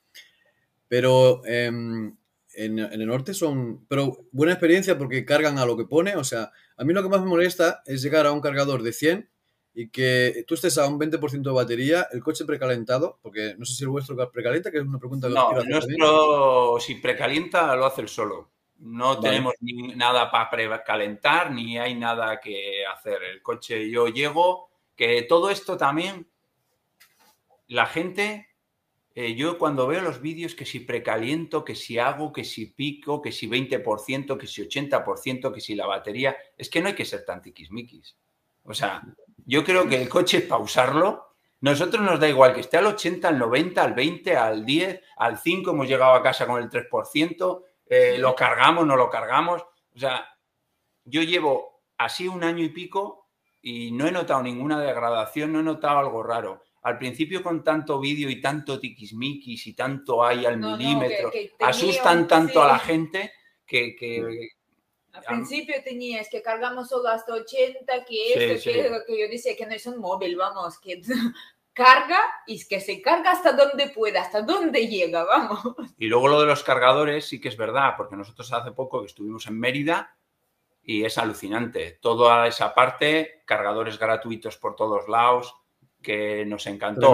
Pero 0.88 1.46
em, 1.46 2.16
en, 2.56 2.80
en, 2.80 3.02
el 3.02 3.08
norte 3.08 3.34
son... 3.34 3.86
Pero 3.88 4.26
buena 4.32 4.54
experiencia 4.54 4.98
porque 4.98 5.26
cargan 5.26 5.58
a 5.58 5.66
lo 5.66 5.78
que 5.78 5.86
pone. 5.86 6.16
O 6.16 6.24
sea, 6.24 6.52
a 6.78 6.84
mí 6.84 6.94
lo 6.94 7.04
que 7.04 7.10
más 7.10 7.22
me 7.22 7.28
molesta 7.28 7.82
es 7.86 8.02
llegar 8.02 8.26
a 8.26 8.32
un 8.32 8.42
cargador 8.42 8.84
de 8.84 8.94
100 8.94 9.30
y 9.78 9.90
que 9.90 10.46
tú 10.48 10.54
estés 10.56 10.78
a 10.78 10.88
un 10.88 10.98
20% 10.98 11.42
de 11.42 11.52
batería, 11.52 12.08
el 12.14 12.24
coche 12.24 12.46
precalentado, 12.46 13.20
porque 13.22 13.56
no 13.58 13.66
sé 13.66 13.76
si 13.76 13.84
el 13.84 13.90
vuestro 13.90 14.16
precalienta, 14.32 14.72
que 14.72 14.78
es 14.78 14.86
una 14.86 14.98
pregunta 14.98 15.28
que 15.28 15.34
No, 15.34 15.60
el 15.60 15.68
nuestro, 15.68 16.78
si 16.80 16.96
precalienta, 16.96 17.76
lo 17.76 17.86
hace 17.86 18.02
el 18.02 18.08
solo. 18.08 18.52
No 18.80 19.20
tenemos 19.20 19.54
ni 19.60 19.74
nada 19.96 20.32
para 20.32 20.50
precalentar, 20.50 21.52
ni 21.52 21.78
hay 21.78 21.94
nada 21.94 22.40
que 22.40 22.86
hacer. 22.86 23.22
El 23.24 23.42
coche, 23.42 23.90
yo 23.90 24.08
llego, 24.08 24.70
que 24.96 25.24
todo 25.24 25.50
esto 25.50 25.76
también, 25.76 26.26
la 27.68 27.86
gente, 27.86 28.48
eh, 29.18 29.34
yo 29.34 29.58
cuando 29.58 29.88
veo 29.88 30.02
los 30.02 30.20
vídeos, 30.20 30.56
que 30.56 30.66
si 30.66 30.82
precaliento, 30.82 31.64
que 31.64 31.74
si 31.74 31.98
hago, 31.98 32.34
que 32.34 32.44
si 32.44 32.66
pico, 32.66 33.22
que 33.22 33.32
si 33.32 33.48
20%, 33.48 34.38
que 34.38 34.46
si 34.46 34.62
80%, 34.62 35.54
que 35.54 35.62
si 35.62 35.74
la 35.74 35.88
batería, 35.88 36.36
es 36.58 36.70
que 36.70 36.82
no 36.82 36.90
hay 36.90 36.96
que 36.96 37.06
ser 37.06 37.24
tan 37.24 37.42
tiquismiquis. 37.42 38.18
O 38.64 38.74
sea, 38.74 39.02
yo 39.46 39.64
creo 39.64 39.88
que 39.88 40.02
el 40.02 40.10
coche 40.10 40.40
es 40.40 40.44
pausarlo. 40.44 41.36
Nosotros 41.62 42.04
nos 42.04 42.20
da 42.20 42.28
igual 42.28 42.54
que 42.54 42.60
esté 42.60 42.76
al 42.76 42.88
80, 42.88 43.30
al 43.30 43.40
90, 43.40 43.82
al 43.82 43.94
20, 43.94 44.36
al 44.36 44.66
10, 44.66 45.02
al 45.16 45.38
5, 45.38 45.72
hemos 45.72 45.88
llegado 45.88 46.14
a 46.14 46.22
casa 46.22 46.46
con 46.46 46.62
el 46.62 46.70
3%, 46.70 47.64
eh, 47.86 48.18
lo 48.18 48.36
cargamos, 48.36 48.86
no 48.86 48.98
lo 48.98 49.10
cargamos. 49.10 49.62
O 49.96 50.00
sea, 50.00 50.28
yo 51.06 51.22
llevo 51.22 51.84
así 51.98 52.28
un 52.28 52.44
año 52.44 52.66
y 52.66 52.70
pico 52.70 53.30
y 53.62 53.92
no 53.94 54.08
he 54.08 54.12
notado 54.12 54.44
ninguna 54.44 54.82
degradación, 54.82 55.54
no 55.54 55.62
he 55.62 55.64
notado 55.64 56.00
algo 56.00 56.22
raro. 56.22 56.62
Al 56.86 57.00
principio 57.00 57.42
con 57.42 57.64
tanto 57.64 58.00
vídeo 58.00 58.30
y 58.30 58.40
tanto 58.40 58.80
tiquismiquis 58.80 59.66
y 59.66 59.74
tanto 59.74 60.24
hay 60.24 60.46
al 60.46 60.60
milímetro, 60.60 61.32
asustan 61.60 62.28
tanto 62.28 62.62
a 62.62 62.68
la 62.68 62.78
gente 62.78 63.34
que, 63.66 64.52
al 65.12 65.24
principio 65.24 65.76
tenías 65.84 66.30
que 66.30 66.44
cargamos 66.44 66.88
solo 66.90 67.10
hasta 67.10 67.34
80, 67.34 68.06
que 68.06 68.54
esto, 68.54 68.72
que, 68.72 69.20
yo 69.20 69.28
decía 69.28 69.56
que 69.58 69.66
no 69.66 69.74
es 69.74 69.88
un 69.88 69.98
móvil, 69.98 70.36
vamos, 70.36 70.78
que 70.78 71.02
carga 71.74 72.20
y 72.46 72.64
que 72.64 72.80
se 72.80 73.02
carga 73.02 73.32
hasta 73.32 73.54
donde 73.54 73.90
pueda, 73.90 74.22
hasta 74.22 74.44
donde 74.44 74.88
llega, 74.88 75.24
vamos. 75.24 75.62
Y 75.98 76.06
luego 76.06 76.28
lo 76.28 76.40
de 76.40 76.46
los 76.46 76.62
cargadores 76.62 77.26
sí 77.26 77.42
que 77.42 77.50
es 77.50 77.58
verdad, 77.58 77.96
porque 77.98 78.16
nosotros 78.16 78.54
hace 78.54 78.74
poco 78.74 79.00
que 79.00 79.08
estuvimos 79.08 79.48
en 79.48 79.60
Mérida 79.60 80.16
y 80.84 81.04
es 81.04 81.18
alucinante. 81.18 81.98
Toda 82.00 82.46
esa 82.46 82.76
parte, 82.76 83.42
cargadores 83.46 83.98
gratuitos 83.98 84.58
por 84.58 84.76
todos 84.76 85.08
lados, 85.08 85.56
que 86.06 86.46
nos 86.46 86.68
encantó. 86.68 87.14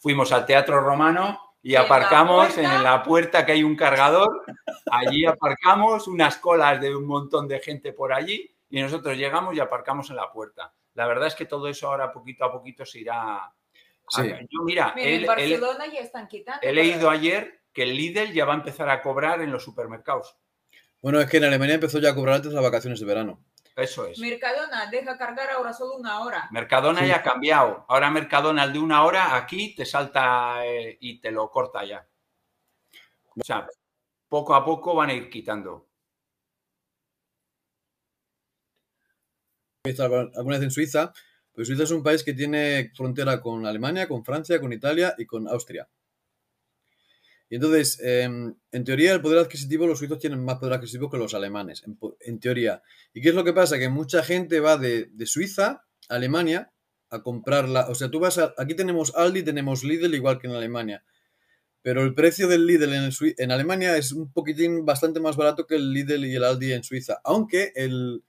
fuimos 0.00 0.32
al 0.32 0.44
Teatro 0.44 0.80
Romano 0.80 1.40
y 1.62 1.76
aparcamos 1.76 2.58
en 2.58 2.82
la 2.82 3.02
puerta 3.02 3.46
que 3.46 3.52
hay 3.52 3.62
un 3.62 3.76
cargador. 3.76 4.44
Allí 4.90 5.24
aparcamos, 5.24 6.08
unas 6.08 6.36
colas 6.38 6.80
de 6.80 6.94
un 6.94 7.06
montón 7.06 7.46
de 7.46 7.60
gente 7.60 7.92
por 7.92 8.12
allí 8.12 8.50
y 8.68 8.82
nosotros 8.82 9.16
llegamos 9.16 9.54
y 9.54 9.60
aparcamos 9.60 10.10
en 10.10 10.16
la 10.16 10.32
puerta. 10.32 10.74
La 10.94 11.06
verdad 11.06 11.28
es 11.28 11.34
que 11.36 11.46
todo 11.46 11.68
eso 11.68 11.88
ahora 11.88 12.12
poquito 12.12 12.44
a 12.44 12.52
poquito 12.52 12.84
se 12.84 13.00
irá. 13.00 13.52
Yo, 14.16 14.62
mira, 14.64 14.94
en 14.96 15.26
Barcelona 15.26 15.86
ya 15.86 16.00
están 16.00 16.26
quitando. 16.26 16.60
He 16.62 16.72
leído 16.72 17.10
ayer 17.10 17.60
que 17.72 17.84
el 17.84 17.96
Lidl 17.96 18.32
ya 18.32 18.44
va 18.44 18.54
a 18.54 18.56
empezar 18.56 18.88
a 18.90 19.00
cobrar 19.00 19.40
en 19.42 19.52
los 19.52 19.62
supermercados. 19.62 20.36
Bueno, 21.00 21.20
es 21.20 21.30
que 21.30 21.36
en 21.36 21.44
Alemania 21.44 21.76
empezó 21.76 22.00
ya 22.00 22.10
a 22.10 22.14
cobrar 22.14 22.36
antes 22.36 22.50
de 22.50 22.56
las 22.56 22.64
vacaciones 22.64 22.98
de 22.98 23.06
verano. 23.06 23.44
Eso 23.78 24.06
es. 24.06 24.18
Mercadona 24.18 24.90
deja 24.90 25.16
cargar 25.16 25.50
ahora 25.50 25.72
solo 25.72 25.94
una 25.94 26.18
hora. 26.18 26.48
Mercadona 26.50 27.06
ya 27.06 27.18
ha 27.18 27.22
cambiado. 27.22 27.84
Ahora 27.88 28.10
Mercadona 28.10 28.64
el 28.64 28.72
de 28.72 28.80
una 28.80 29.04
hora 29.04 29.36
aquí 29.36 29.72
te 29.76 29.86
salta 29.86 30.66
eh, 30.66 30.98
y 31.00 31.20
te 31.20 31.30
lo 31.30 31.48
corta 31.48 31.84
ya. 31.84 32.04
O 33.36 33.44
sea, 33.44 33.68
poco 34.28 34.56
a 34.56 34.64
poco 34.64 34.96
van 34.96 35.10
a 35.10 35.14
ir 35.14 35.30
quitando. 35.30 35.86
alguna 39.84 40.56
vez 40.56 40.64
en 40.64 40.70
Suiza, 40.72 41.12
pues 41.52 41.68
Suiza 41.68 41.84
es 41.84 41.92
un 41.92 42.02
país 42.02 42.24
que 42.24 42.34
tiene 42.34 42.90
frontera 42.96 43.40
con 43.40 43.64
Alemania, 43.64 44.08
con 44.08 44.24
Francia, 44.24 44.60
con 44.60 44.72
Italia 44.72 45.14
y 45.16 45.24
con 45.24 45.46
Austria. 45.46 45.88
Y 47.50 47.56
entonces, 47.56 47.98
em, 48.02 48.54
en 48.72 48.84
teoría, 48.84 49.14
el 49.14 49.22
poder 49.22 49.38
adquisitivo, 49.38 49.86
los 49.86 49.98
suizos 49.98 50.18
tienen 50.18 50.44
más 50.44 50.58
poder 50.58 50.74
adquisitivo 50.74 51.10
que 51.10 51.16
los 51.16 51.32
alemanes, 51.34 51.82
en, 52.20 52.40
teoría. 52.40 52.82
¿Y 53.14 53.22
qué 53.22 53.30
es 53.30 53.34
lo 53.34 53.44
que 53.44 53.54
pasa? 53.54 53.78
Que 53.78 53.88
mucha 53.88 54.22
gente 54.22 54.60
va 54.60 54.76
de, 54.76 55.10
Suiza 55.24 55.84
a 56.08 56.14
Alemania 56.14 56.70
a 57.08 57.22
comprarla. 57.22 57.88
O 57.88 57.94
sea, 57.94 58.10
tú 58.10 58.20
vas 58.20 58.36
a, 58.36 58.54
aquí 58.58 58.74
tenemos 58.74 59.14
Aldi, 59.16 59.42
tenemos 59.42 59.82
Lidl, 59.82 60.14
igual 60.14 60.38
que 60.38 60.46
en 60.46 60.54
Alemania. 60.54 61.04
Pero 61.80 62.02
el 62.02 62.14
precio 62.14 62.48
del 62.48 62.66
Lidl 62.66 62.92
en, 63.38 63.50
Alemania 63.50 63.96
es 63.96 64.12
un 64.12 64.30
poquitín 64.30 64.84
bastante 64.84 65.20
más 65.20 65.36
barato 65.36 65.66
que 65.66 65.76
el 65.76 65.90
Lidl 65.92 66.26
y 66.26 66.34
el 66.34 66.44
Aldi 66.44 66.72
en 66.72 66.84
Suiza. 66.84 67.18
Aunque 67.24 67.72
el, 67.76 68.24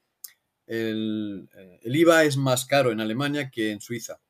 el, 0.65 1.49
el 1.81 1.95
IVA 1.95 2.23
es 2.23 2.37
más 2.37 2.65
caro 2.65 2.91
en 2.91 3.01
Alemania 3.01 3.49
que 3.51 3.71
en 3.71 3.81
Suiza. 3.81 4.21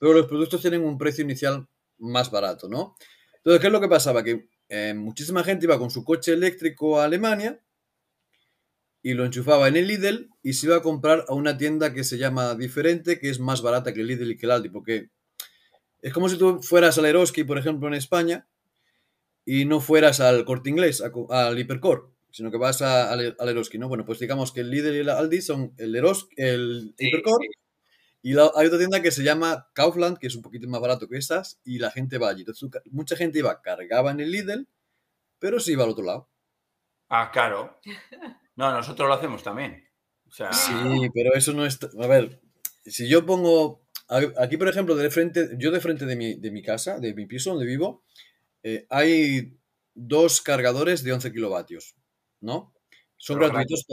Pero 0.00 0.12
los 0.12 0.26
productos 0.26 0.60
tienen 0.60 0.82
un 0.82 0.98
precio 0.98 1.22
inicial 1.22 1.68
más 1.98 2.32
barato, 2.32 2.68
¿no? 2.68 2.96
Entonces, 3.44 3.60
¿qué 3.60 3.66
es 3.66 3.72
lo 3.72 3.80
que 3.80 3.88
pasaba? 3.88 4.24
Que 4.24 4.48
eh, 4.70 4.94
muchísima 4.94 5.44
gente 5.44 5.66
iba 5.66 5.78
con 5.78 5.90
su 5.90 6.02
coche 6.02 6.32
eléctrico 6.32 6.98
a 6.98 7.04
Alemania 7.04 7.60
y 9.02 9.12
lo 9.12 9.26
enchufaba 9.26 9.68
en 9.68 9.76
el 9.76 9.86
Lidl 9.86 10.30
y 10.42 10.54
se 10.54 10.66
iba 10.66 10.76
a 10.76 10.82
comprar 10.82 11.26
a 11.28 11.34
una 11.34 11.58
tienda 11.58 11.92
que 11.92 12.04
se 12.04 12.16
llama 12.16 12.54
diferente, 12.54 13.18
que 13.18 13.28
es 13.28 13.38
más 13.38 13.60
barata 13.60 13.92
que 13.92 14.00
el 14.00 14.06
Lidl 14.06 14.30
y 14.30 14.38
que 14.38 14.46
el 14.46 14.52
Aldi, 14.52 14.70
porque 14.70 15.10
es 16.00 16.12
como 16.14 16.30
si 16.30 16.38
tú 16.38 16.62
fueras 16.62 16.96
al 16.96 17.04
Eroski, 17.04 17.44
por 17.44 17.58
ejemplo, 17.58 17.86
en 17.86 17.94
España, 17.94 18.48
y 19.44 19.66
no 19.66 19.80
fueras 19.80 20.20
al 20.20 20.46
Corte 20.46 20.70
Inglés, 20.70 21.02
al 21.28 21.58
Hipercore, 21.58 22.04
sino 22.30 22.50
que 22.50 22.56
vas 22.56 22.80
al, 22.80 23.36
Eroski, 23.38 23.76
¿no? 23.76 23.88
Bueno, 23.88 24.06
pues 24.06 24.20
digamos 24.20 24.52
que 24.52 24.60
el 24.60 24.70
Lidl 24.70 24.94
y 24.94 24.98
el 25.00 25.10
Aldi 25.10 25.42
son 25.42 25.74
el 25.76 25.94
Eroski, 25.94 26.34
el 26.38 26.94
Hipercore 26.98 27.48
y 28.24 28.30
hay 28.38 28.66
otra 28.66 28.78
tienda 28.78 29.02
que 29.02 29.10
se 29.10 29.22
llama 29.22 29.68
Kaufland, 29.74 30.16
que 30.16 30.28
es 30.28 30.34
un 30.34 30.40
poquito 30.40 30.66
más 30.66 30.80
barato 30.80 31.06
que 31.06 31.18
esas, 31.18 31.60
y 31.62 31.78
la 31.78 31.90
gente 31.90 32.16
va 32.16 32.30
allí. 32.30 32.40
Entonces, 32.40 32.70
mucha 32.90 33.16
gente 33.16 33.40
iba, 33.40 33.60
cargaba 33.60 34.12
en 34.12 34.20
el 34.20 34.30
Lidl, 34.30 34.66
pero 35.38 35.60
se 35.60 35.72
iba 35.72 35.84
al 35.84 35.90
otro 35.90 36.06
lado. 36.06 36.30
Ah, 37.10 37.30
claro. 37.30 37.78
No, 38.56 38.72
nosotros 38.72 39.08
lo 39.08 39.14
hacemos 39.14 39.42
también. 39.42 39.86
Sí, 40.30 40.72
pero 41.12 41.34
eso 41.34 41.52
no 41.52 41.66
es... 41.66 41.78
A 42.00 42.06
ver, 42.06 42.40
si 42.86 43.08
yo 43.08 43.26
pongo... 43.26 43.84
Aquí, 44.08 44.56
por 44.56 44.68
ejemplo, 44.68 44.96
de 44.96 45.10
frente, 45.10 45.50
yo 45.58 45.70
de 45.70 45.80
frente 45.80 46.06
de 46.06 46.16
mi, 46.16 46.62
casa, 46.62 46.98
de 47.00 47.12
mi 47.12 47.26
piso 47.26 47.50
donde 47.50 47.66
vivo, 47.66 48.04
eh, 48.62 48.86
hay 48.88 49.58
dos 49.92 50.40
cargadores 50.40 51.04
de 51.04 51.12
11 51.12 51.30
kilovatios, 51.30 51.94
¿no? 52.40 52.72
Son 53.18 53.38
gratuitos. 53.38 53.84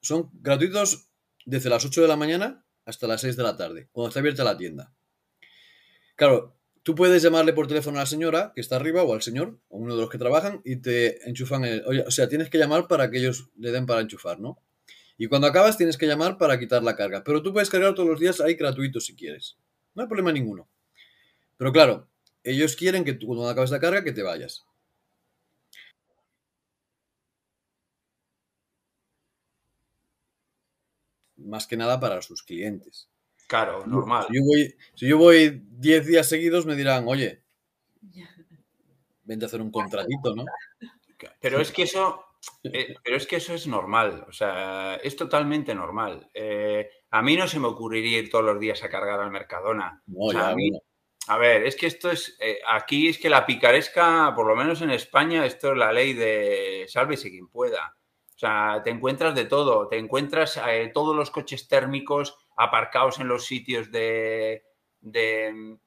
Son 0.00 0.30
gratuitos 0.32 1.10
desde 1.44 1.70
las 1.70 1.84
8 1.84 2.02
de 2.02 2.08
la 2.08 2.16
mañana 2.16 2.64
hasta 2.84 3.06
las 3.06 3.20
6 3.20 3.36
de 3.36 3.42
la 3.42 3.56
tarde, 3.56 3.88
cuando 3.92 4.08
está 4.08 4.20
abierta 4.20 4.44
la 4.44 4.56
tienda. 4.56 4.92
Claro, 6.16 6.56
tú 6.82 6.94
puedes 6.94 7.22
llamarle 7.22 7.52
por 7.52 7.66
teléfono 7.66 7.98
a 7.98 8.02
la 8.02 8.06
señora 8.06 8.52
que 8.54 8.60
está 8.60 8.76
arriba 8.76 9.02
o 9.02 9.14
al 9.14 9.22
señor, 9.22 9.58
o 9.68 9.78
uno 9.78 9.94
de 9.94 10.00
los 10.00 10.10
que 10.10 10.18
trabajan, 10.18 10.60
y 10.64 10.76
te 10.76 11.28
enchufan 11.28 11.64
o 12.06 12.10
sea, 12.10 12.28
tienes 12.28 12.50
que 12.50 12.58
llamar 12.58 12.88
para 12.88 13.10
que 13.10 13.18
ellos 13.18 13.50
le 13.56 13.72
den 13.72 13.86
para 13.86 14.00
enchufar, 14.00 14.40
¿no? 14.40 14.58
Y 15.18 15.28
cuando 15.28 15.46
acabas 15.46 15.76
tienes 15.76 15.96
que 15.96 16.06
llamar 16.06 16.38
para 16.38 16.58
quitar 16.58 16.82
la 16.82 16.96
carga. 16.96 17.22
Pero 17.22 17.42
tú 17.42 17.52
puedes 17.52 17.70
cargar 17.70 17.94
todos 17.94 18.08
los 18.08 18.18
días 18.18 18.40
ahí 18.40 18.54
gratuito 18.54 18.98
si 18.98 19.14
quieres. 19.14 19.56
No 19.94 20.02
hay 20.02 20.08
problema 20.08 20.32
ninguno. 20.32 20.68
Pero 21.56 21.72
claro, 21.72 22.08
ellos 22.42 22.74
quieren 22.74 23.04
que 23.04 23.12
tú 23.12 23.26
cuando 23.28 23.48
acabes 23.48 23.70
la 23.70 23.78
carga 23.78 24.02
que 24.02 24.12
te 24.12 24.22
vayas. 24.22 24.64
Más 31.44 31.66
que 31.66 31.76
nada 31.76 32.00
para 32.00 32.22
sus 32.22 32.42
clientes. 32.42 33.08
Claro, 33.46 33.86
normal. 33.86 34.26
Si 34.94 35.06
yo 35.06 35.18
voy, 35.18 35.62
10 35.72 36.06
días 36.06 36.26
seguidos, 36.26 36.64
me 36.64 36.74
dirán, 36.74 37.04
oye, 37.06 37.42
vente 39.24 39.44
a 39.44 39.48
hacer 39.48 39.60
un 39.60 39.70
contratito, 39.70 40.34
¿no? 40.34 40.44
Pero 41.40 41.60
es 41.60 41.70
que 41.70 41.82
eso, 41.82 42.24
eh, 42.64 42.94
pero 43.04 43.16
es 43.16 43.26
que 43.26 43.36
eso 43.36 43.54
es 43.54 43.66
normal, 43.66 44.24
o 44.28 44.32
sea, 44.32 44.96
es 45.02 45.16
totalmente 45.16 45.74
normal. 45.74 46.30
Eh, 46.34 46.88
a 47.10 47.22
mí 47.22 47.36
no 47.36 47.46
se 47.46 47.60
me 47.60 47.68
ocurriría 47.68 48.20
ir 48.20 48.30
todos 48.30 48.44
los 48.44 48.58
días 48.58 48.82
a 48.82 48.88
cargar 48.88 49.20
al 49.20 49.30
Mercadona. 49.30 50.02
a, 51.28 51.36
ver, 51.36 51.64
es 51.64 51.76
que 51.76 51.86
esto 51.86 52.10
es, 52.10 52.36
eh, 52.40 52.58
aquí 52.66 53.08
es 53.08 53.18
que 53.18 53.30
la 53.30 53.46
picaresca, 53.46 54.32
por 54.34 54.46
lo 54.46 54.56
menos 54.56 54.80
en 54.82 54.90
España, 54.90 55.44
esto 55.44 55.72
es 55.72 55.78
la 55.78 55.92
ley 55.92 56.14
de 56.14 56.86
sálvese 56.88 57.30
quien 57.30 57.48
pueda. 57.48 57.96
O 58.42 58.44
sea, 58.44 58.82
te 58.82 58.90
encuentras 58.90 59.36
de 59.36 59.44
todo, 59.44 59.86
te 59.86 59.98
encuentras 59.98 60.60
todos 60.92 61.14
los 61.14 61.30
coches 61.30 61.68
térmicos 61.68 62.36
aparcados 62.56 63.20
en 63.20 63.28
los 63.28 63.46
sitios 63.46 63.92
de, 63.92 64.64
de, 65.00 65.78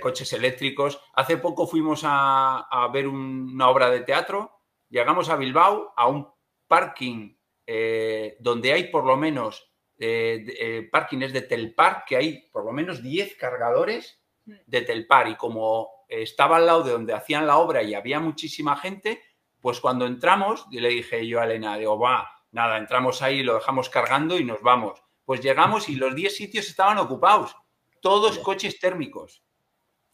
coches 0.00 0.32
eléctricos. 0.32 1.00
Hace 1.14 1.36
poco 1.36 1.68
fuimos 1.68 2.00
a, 2.02 2.90
ver 2.92 3.06
una 3.06 3.68
obra 3.68 3.90
de 3.90 4.00
teatro, 4.00 4.50
llegamos 4.88 5.28
a 5.28 5.36
Bilbao, 5.36 5.94
a 5.96 6.08
un 6.08 6.26
parking 6.66 7.36
eh, 7.64 8.36
donde 8.40 8.72
hay 8.72 8.88
por 8.88 9.04
lo 9.04 9.16
menos 9.16 9.72
eh, 10.00 10.44
eh, 10.58 10.88
parkings 10.90 11.32
de 11.32 11.42
Telpar, 11.42 12.02
que 12.08 12.16
hay 12.16 12.50
por 12.50 12.64
lo 12.64 12.72
menos 12.72 13.04
10 13.04 13.36
cargadores 13.36 14.20
de 14.44 14.80
Telpar 14.82 15.28
y 15.28 15.36
como 15.36 16.06
estaba 16.08 16.56
al 16.56 16.66
lado 16.66 16.82
de 16.82 16.90
donde 16.90 17.14
hacían 17.14 17.46
la 17.46 17.58
obra 17.58 17.84
y 17.84 17.94
había 17.94 18.18
muchísima 18.18 18.76
gente, 18.76 19.22
pues 19.60 19.80
cuando 19.80 20.06
entramos, 20.06 20.66
le 20.70 20.88
dije 20.88 21.26
yo 21.26 21.40
a 21.40 21.44
Elena, 21.44 21.76
digo, 21.76 21.98
va, 21.98 22.30
nada, 22.52 22.78
entramos 22.78 23.22
ahí, 23.22 23.42
lo 23.42 23.54
dejamos 23.54 23.88
cargando 23.88 24.38
y 24.38 24.44
nos 24.44 24.60
vamos. 24.62 25.02
Pues 25.24 25.40
llegamos 25.40 25.88
y 25.88 25.96
los 25.96 26.14
10 26.14 26.34
sitios 26.34 26.68
estaban 26.68 26.98
ocupados, 26.98 27.54
todos 28.00 28.38
coches 28.38 28.78
térmicos. 28.78 29.42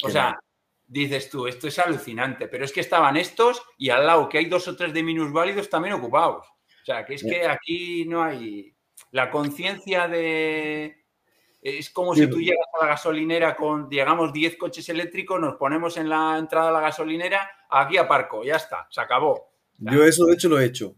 O 0.02 0.10
sea, 0.10 0.38
dices 0.86 1.30
tú, 1.30 1.46
esto 1.46 1.68
es 1.68 1.78
alucinante, 1.78 2.48
pero 2.48 2.64
es 2.64 2.72
que 2.72 2.80
estaban 2.80 3.16
estos 3.16 3.62
y 3.78 3.90
al 3.90 4.06
lado 4.06 4.28
que 4.28 4.38
hay 4.38 4.46
dos 4.46 4.68
o 4.68 4.76
tres 4.76 4.92
de 4.92 5.02
minusválidos 5.02 5.70
también 5.70 5.94
ocupados. 5.94 6.46
O 6.46 6.84
sea, 6.84 7.04
que 7.04 7.14
es 7.14 7.24
que 7.24 7.46
aquí 7.46 8.04
no 8.04 8.22
hay 8.22 8.74
la 9.10 9.30
conciencia 9.30 10.06
de... 10.06 11.04
Es 11.62 11.90
como 11.90 12.14
si 12.14 12.28
tú 12.28 12.38
llegas 12.38 12.66
a 12.78 12.84
la 12.84 12.90
gasolinera 12.92 13.56
con, 13.56 13.90
llegamos 13.90 14.32
10 14.32 14.56
coches 14.56 14.88
eléctricos, 14.88 15.40
nos 15.40 15.56
ponemos 15.56 15.96
en 15.96 16.08
la 16.08 16.38
entrada 16.38 16.68
de 16.68 16.72
la 16.74 16.80
gasolinera, 16.80 17.50
aquí 17.70 17.96
aparco, 17.96 18.44
ya 18.44 18.56
está, 18.56 18.86
se 18.90 19.00
acabó. 19.00 19.50
Yo 19.78 20.04
eso 20.04 20.24
de 20.26 20.34
hecho 20.34 20.48
lo 20.48 20.58
he 20.58 20.64
hecho. 20.64 20.94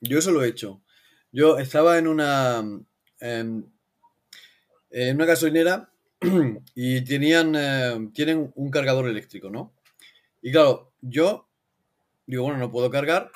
Yo 0.00 0.18
eso 0.18 0.30
lo 0.30 0.42
he 0.42 0.48
hecho. 0.48 0.80
Yo 1.32 1.58
estaba 1.58 1.98
en 1.98 2.08
una, 2.08 2.64
Em, 3.20 3.62
en 4.90 5.16
una 5.16 5.26
gasolinera 5.26 5.90
y 6.74 7.04
tenían, 7.04 7.54
em, 7.54 8.12
tienen 8.12 8.50
un 8.54 8.70
cargador 8.70 9.08
eléctrico, 9.08 9.50
¿no? 9.50 9.74
Y 10.42 10.50
claro, 10.50 10.92
yo 11.02 11.48
digo, 12.26 12.44
bueno, 12.44 12.58
no 12.58 12.72
puedo 12.72 12.90
cargar, 12.90 13.30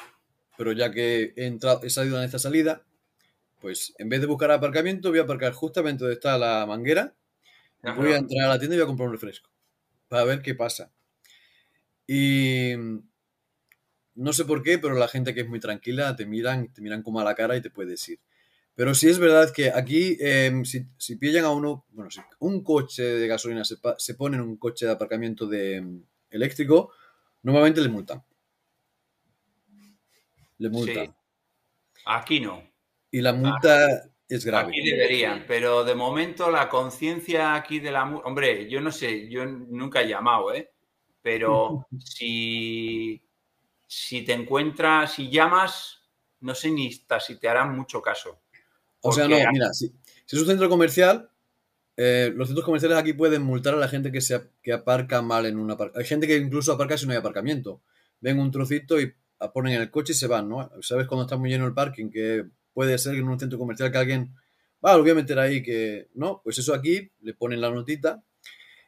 pero 0.57 0.73
ya 0.73 0.91
que 0.91 1.35
he, 1.37 1.47
entrado, 1.47 1.81
he 1.83 1.91
salido 1.91 2.19
en 2.19 2.25
esta 2.25 2.39
salida, 2.39 2.83
pues 3.61 3.95
en 3.99 4.09
vez 4.09 4.21
de 4.21 4.27
buscar 4.27 4.51
aparcamiento, 4.51 5.11
voy 5.11 5.19
a 5.19 5.23
aparcar 5.23 5.53
justamente 5.53 6.05
donde 6.05 6.15
está 6.15 6.39
la 6.39 6.65
manguera, 6.67 7.15
voy 7.97 8.13
a 8.13 8.17
entrar 8.17 8.47
a 8.47 8.49
la 8.49 8.59
tienda 8.59 8.77
y 8.77 8.79
voy 8.79 8.85
a 8.85 8.89
comprar 8.89 9.09
un 9.09 9.15
refresco 9.15 9.51
para 10.09 10.25
ver 10.25 10.41
qué 10.43 10.55
pasa. 10.55 10.91
Y 12.07 12.75
no 14.15 14.33
sé 14.33 14.45
por 14.45 14.63
qué, 14.63 14.79
pero 14.79 14.95
la 14.95 15.09
gente 15.09 15.35
que 15.35 15.41
es 15.41 15.49
muy 15.49 15.61
tranquila 15.61 16.15
te 16.17 16.27
miran, 16.27 16.73
te 16.73 16.81
miran 16.81 17.03
como 17.03 17.21
a 17.21 17.25
la 17.25 17.35
cara 17.35 17.57
y 17.57 17.63
te 17.63 17.71
puedes 17.71 18.09
ir. 18.09 18.21
Pero 18.75 18.95
sí 18.95 19.09
es 19.09 19.19
verdad 19.19 19.53
que 19.53 19.71
aquí, 19.71 20.17
em, 20.21 20.65
si, 20.65 20.87
si, 20.97 21.17
pillan 21.17 21.45
a 21.45 21.51
uno, 21.51 21.87
bueno, 21.91 22.11
si 22.11 22.21
un 22.41 22.65
coche 22.65 23.03
de 23.03 23.27
gasolina 23.29 23.65
se, 23.65 23.77
se 23.99 24.15
pone 24.15 24.37
en 24.37 24.43
un 24.43 24.57
coche 24.57 24.87
de 24.87 24.93
aparcamiento 24.93 25.47
de, 25.47 25.77
em, 25.77 26.05
eléctrico, 26.31 26.93
normalmente 27.43 27.81
le 27.81 27.89
multan. 27.89 28.23
Le 30.59 30.71
multan. 30.71 31.15
Aquí 32.07 32.41
no. 32.41 32.63
Y 33.11 33.21
la 33.21 33.33
multa 33.33 34.11
es 34.29 34.45
grave. 34.45 34.71
Aquí 34.71 34.83
deberían, 34.83 35.45
pero 35.47 35.85
de 35.85 35.95
momento 35.95 36.51
la 36.51 36.69
conciencia 36.69 37.55
aquí 37.55 37.79
de 37.79 37.93
la... 37.93 38.05
Hombre, 38.05 38.69
yo 38.69 38.81
no 38.81 38.91
sé, 38.91 39.29
yo 39.29 39.47
nunca 39.47 40.03
he 40.03 40.09
llamado, 40.09 40.53
¿eh? 40.53 40.74
Pero 41.25 41.87
si, 42.05 43.23
si 43.87 44.21
te 44.27 44.35
encuentras, 44.35 45.15
si 45.15 45.31
llamas, 45.31 46.03
no 46.41 46.55
sé 46.55 46.71
ni 46.71 46.93
si 46.93 47.37
te 47.41 47.49
harán 47.49 47.75
mucho 47.75 48.03
caso. 48.03 48.43
O 49.01 49.11
sea, 49.11 49.27
no, 49.27 49.37
mira, 49.51 49.73
si, 49.73 49.91
es 50.31 50.39
un 50.39 50.47
centro 50.47 50.69
comercial, 50.69 51.31
eh, 51.97 52.31
los 52.37 52.49
centros 52.49 52.67
comerciales 52.67 52.99
aquí 52.99 53.15
pueden 53.15 53.41
multar 53.41 53.73
a 53.73 53.79
la 53.79 53.89
gente 53.89 54.13
que, 54.13 54.21
se, 54.21 54.39
que 54.63 54.75
aparca 54.75 55.23
mal 55.23 55.47
en 55.47 55.59
una 55.59 55.79
Hay 55.95 56.05
gente 56.05 56.27
que 56.27 56.37
incluso 56.37 56.75
aparca 56.75 56.99
si 56.99 57.07
no 57.07 57.13
hay 57.13 57.19
aparcamiento. 57.19 57.81
Ven 58.21 58.39
un 58.39 58.51
trocito 58.51 59.01
y 59.01 59.15
ponen 59.55 59.77
en 59.77 59.81
el 59.81 59.91
coche 59.91 60.13
y 60.13 60.17
se 60.17 60.27
van, 60.27 60.47
¿no? 60.47 60.71
¿Sabes 60.83 61.07
cuando 61.07 61.23
está 61.23 61.39
muy 61.39 61.49
lleno 61.49 61.65
el 61.65 61.73
parking? 61.73 62.11
Que 62.11 62.45
puede 62.75 62.99
ser 62.99 63.15
que 63.15 63.21
en 63.21 63.29
un 63.29 63.41
centro 63.41 63.59
comercial 63.59 63.91
que 63.91 63.97
alguien, 63.97 64.35
va, 64.85 64.95
lo 64.95 65.01
voy 65.01 65.13
a 65.13 65.15
meter 65.15 65.39
ahí, 65.39 65.63
que 65.63 66.11
no, 66.17 66.43
pues 66.45 66.59
eso 66.59 66.75
aquí 66.75 67.11
le 67.23 67.33
ponen 67.33 67.63
la 67.63 67.71
notita 67.71 68.23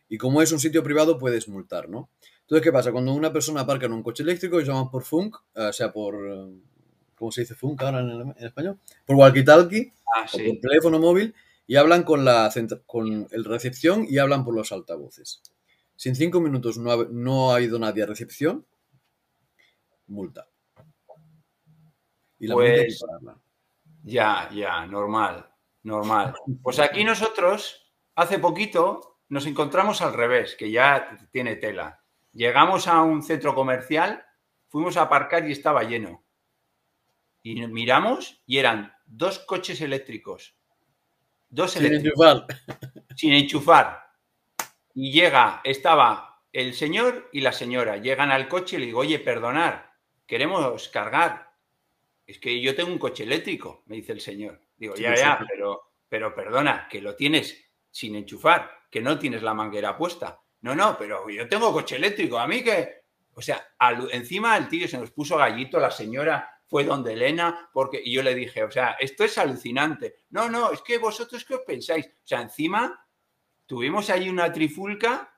y 0.09 0.19
como 0.19 0.43
es 0.43 0.53
un 0.53 0.61
sitio 0.61 0.83
privado 0.83 1.19
puedes 1.19 1.49
multar, 1.49 1.89
¿no? 1.89 2.11
Entonces, 2.43 2.63
¿qué 2.63 2.73
pasa? 2.73 2.93
Cuando 2.93 3.13
una 3.13 3.33
persona 3.33 3.63
aparca 3.63 3.87
en 3.87 3.93
un 3.93 4.03
coche 4.03 4.23
eléctrico, 4.23 4.61
llaman 4.61 4.91
por 4.91 5.03
funk, 5.03 5.37
o 5.55 5.73
sea, 5.73 5.93
por, 5.93 6.17
¿cómo 7.17 7.33
se 7.33 7.41
dice 7.41 7.57
funk 7.57 7.83
ahora 7.83 8.01
en, 8.01 8.35
español? 8.39 8.79
Por 9.05 9.17
walkie-talkie, 9.17 9.93
ah, 10.15 10.27
por 10.31 10.61
teléfono 10.61 11.01
móvil, 11.01 11.35
y 11.67 11.75
hablan 11.75 12.05
con, 12.05 12.25
la, 12.25 12.53
con 12.87 13.27
el 13.31 13.45
recepción 13.45 14.07
y 14.09 14.19
hablan 14.19 14.45
por 14.45 14.55
los 14.55 14.71
altavoces. 14.71 15.43
Si 15.97 16.09
en 16.09 16.15
cinco 16.15 16.41
minutos 16.41 16.79
no 16.79 16.93
ha, 16.93 17.07
no 17.11 17.53
ha 17.53 17.61
ido 17.61 17.79
nadie 17.79 18.05
a 18.05 18.07
recepción, 18.07 18.65
multa. 20.07 20.47
Y 22.39 22.47
la 22.47 22.55
pues, 22.55 23.05
Ya, 24.05 24.49
ya, 24.55 24.87
normal, 24.87 25.51
normal. 25.83 26.35
Pues 26.63 26.79
aquí 26.79 27.03
nosotros, 27.03 27.93
hace 28.15 28.39
poquito, 28.39 29.16
nos 29.29 29.47
encontramos 29.47 30.03
al 30.03 30.15
revés, 30.15 30.55
que 30.57 30.71
ya 30.71 31.17
tiene 31.31 31.57
tela. 31.57 32.03
Llegamos 32.33 32.87
a 32.87 33.03
un 33.03 33.23
centro 33.23 33.55
comercial, 33.55 34.25
fuimos 34.69 34.97
a 34.97 35.03
aparcar 35.03 35.49
y 35.49 35.53
estaba 35.53 35.83
lleno. 35.85 36.25
Y 37.43 37.55
miramos 37.67 38.43
y 38.47 38.59
eran 38.59 38.95
dos 39.07 39.39
coches 39.41 39.81
eléctricos. 39.81 40.57
Dos 41.49 41.73
Sin 41.73 41.87
enchufar. 41.87 42.47
Sin 43.17 43.33
enchufar. 43.33 44.07
Y 44.95 45.13
llega, 45.13 45.61
estaba 45.65 46.43
el 46.53 46.75
señor 46.75 47.29
y 47.33 47.41
la 47.41 47.53
señora. 47.53 47.99
Llegan 47.99 48.31
al 48.31 48.49
coche 48.49 48.77
y 48.77 48.81
le 48.81 48.87
digo, 48.87 49.01
oye, 49.01 49.19
perdonar, 49.19 49.93
queremos 50.27 50.89
cargar. 50.89 51.53
Es 52.27 52.39
que 52.39 52.61
yo 52.61 52.75
tengo 52.75 52.91
un 52.91 52.99
coche 52.99 53.23
eléctrico, 53.23 53.85
me 53.87 53.97
dice 53.97 54.13
el 54.13 54.21
señor. 54.21 54.61
Digo, 54.77 54.95
ya, 54.97 55.15
ya, 55.15 55.47
pero, 55.49 55.93
pero 56.09 56.35
perdona, 56.35 56.89
que 56.91 57.01
lo 57.01 57.15
tienes 57.15 57.66
sin 57.97 58.15
enchufar, 58.15 58.71
que 58.91 59.01
no 59.01 59.19
tienes 59.19 59.43
la 59.43 59.55
manguera 59.55 59.97
puesta. 59.97 60.39
No, 60.61 60.75
no, 60.75 60.99
pero 60.99 61.31
yo 61.31 61.49
tengo 61.49 61.73
coche 61.73 61.97
eléctrico, 61.97 62.39
a 62.39 62.47
mí 62.47 62.63
que... 62.63 63.07
O 63.33 63.41
sea, 63.41 63.67
encima 64.13 64.57
el 64.57 64.69
tío 64.69 64.87
se 64.87 64.99
nos 64.99 65.11
puso 65.11 65.37
gallito, 65.37 65.79
la 65.79 65.91
señora 65.91 66.61
fue 66.67 66.85
donde 66.85 67.15
Elena, 67.15 67.71
porque 67.73 68.01
y 68.03 68.13
yo 68.13 68.23
le 68.23 68.35
dije, 68.35 68.65
o 68.65 68.71
sea, 68.71 68.97
esto 68.99 69.25
es 69.25 69.39
alucinante. 69.39 70.17
No, 70.31 70.49
no, 70.51 70.73
es 70.73 70.83
que 70.83 70.99
vosotros 70.99 71.45
qué 71.45 71.55
os 71.55 71.61
pensáis. 71.63 72.07
O 72.07 72.27
sea, 72.27 72.41
encima 72.41 73.07
tuvimos 73.67 74.09
ahí 74.11 74.29
una 74.29 74.51
trifulca 74.53 75.33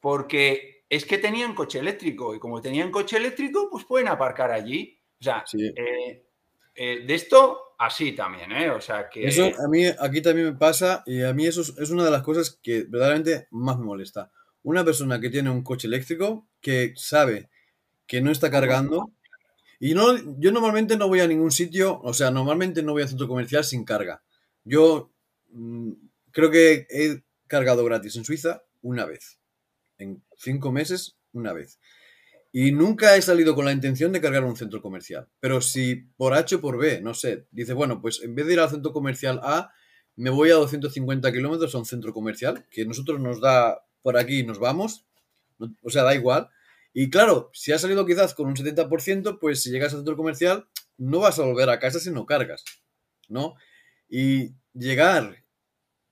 porque 0.00 0.84
es 0.88 1.04
que 1.04 1.18
tenían 1.18 1.54
coche 1.54 1.78
eléctrico 1.78 2.34
y 2.34 2.38
como 2.38 2.60
tenían 2.60 2.90
coche 2.90 3.16
eléctrico, 3.18 3.68
pues 3.70 3.84
pueden 3.84 4.08
aparcar 4.08 4.50
allí. 4.50 4.98
O 5.20 5.24
sea, 5.24 5.44
eh, 5.54 6.26
eh, 6.74 7.04
de 7.06 7.14
esto 7.14 7.74
así 7.78 8.12
también, 8.12 8.52
¿eh? 8.52 8.70
O 8.70 8.80
sea, 8.80 9.08
que... 9.08 9.26
Eso 9.26 9.44
a 9.44 9.68
mí 9.68 9.84
aquí 9.86 10.22
también 10.22 10.48
me 10.48 10.54
pasa 10.54 11.02
y 11.06 11.22
a 11.22 11.32
mí 11.32 11.46
eso 11.46 11.60
es 11.60 11.90
una 11.90 12.04
de 12.04 12.10
las 12.10 12.22
cosas 12.22 12.58
que 12.62 12.84
verdaderamente 12.84 13.48
más 13.50 13.78
me 13.78 13.84
molesta. 13.84 14.30
Una 14.62 14.84
persona 14.84 15.20
que 15.20 15.30
tiene 15.30 15.50
un 15.50 15.62
coche 15.62 15.86
eléctrico 15.86 16.48
que 16.60 16.92
sabe 16.96 17.50
que 18.06 18.20
no 18.20 18.30
está 18.30 18.50
cargando 18.50 19.12
y 19.78 19.94
no, 19.94 20.16
yo 20.38 20.52
normalmente 20.52 20.96
no 20.96 21.08
voy 21.08 21.20
a 21.20 21.26
ningún 21.26 21.50
sitio, 21.50 22.00
o 22.02 22.14
sea, 22.14 22.30
normalmente 22.30 22.82
no 22.82 22.92
voy 22.92 23.02
a 23.02 23.08
centro 23.08 23.28
comercial 23.28 23.64
sin 23.64 23.84
carga. 23.84 24.22
Yo 24.64 25.12
mm, 25.50 25.92
creo 26.30 26.50
que 26.50 26.86
he 26.88 27.22
cargado 27.46 27.84
gratis 27.84 28.16
en 28.16 28.24
Suiza 28.24 28.62
una 28.82 29.04
vez. 29.04 29.38
En 29.98 30.22
cinco 30.36 30.72
meses, 30.72 31.16
una 31.32 31.52
vez. 31.52 31.78
Y 32.56 32.70
nunca 32.70 33.16
he 33.16 33.20
salido 33.20 33.56
con 33.56 33.64
la 33.64 33.72
intención 33.72 34.12
de 34.12 34.20
cargar 34.20 34.44
un 34.44 34.54
centro 34.54 34.80
comercial. 34.80 35.28
Pero 35.40 35.60
si 35.60 35.96
por 36.16 36.34
H 36.34 36.54
o 36.54 36.60
por 36.60 36.78
B, 36.78 37.00
no 37.00 37.12
sé, 37.12 37.48
dice, 37.50 37.72
bueno, 37.72 38.00
pues 38.00 38.22
en 38.22 38.36
vez 38.36 38.46
de 38.46 38.52
ir 38.52 38.60
al 38.60 38.70
centro 38.70 38.92
comercial 38.92 39.40
A, 39.42 39.72
me 40.14 40.30
voy 40.30 40.50
a 40.50 40.54
250 40.54 41.32
kilómetros 41.32 41.74
a 41.74 41.78
un 41.78 41.84
centro 41.84 42.12
comercial, 42.12 42.64
que 42.70 42.86
nosotros 42.86 43.18
nos 43.18 43.40
da 43.40 43.84
por 44.02 44.16
aquí 44.16 44.38
y 44.38 44.46
nos 44.46 44.60
vamos. 44.60 45.04
O 45.82 45.90
sea, 45.90 46.04
da 46.04 46.14
igual. 46.14 46.48
Y 46.92 47.10
claro, 47.10 47.50
si 47.52 47.72
has 47.72 47.80
salido 47.80 48.06
quizás 48.06 48.34
con 48.34 48.46
un 48.46 48.54
70%, 48.54 49.40
pues 49.40 49.60
si 49.60 49.72
llegas 49.72 49.92
al 49.92 49.98
centro 49.98 50.16
comercial, 50.16 50.68
no 50.96 51.18
vas 51.18 51.40
a 51.40 51.42
volver 51.42 51.68
a 51.70 51.80
casa 51.80 51.98
si 51.98 52.12
no 52.12 52.24
cargas, 52.24 52.62
¿no? 53.28 53.56
Y 54.08 54.54
llegar, 54.74 55.42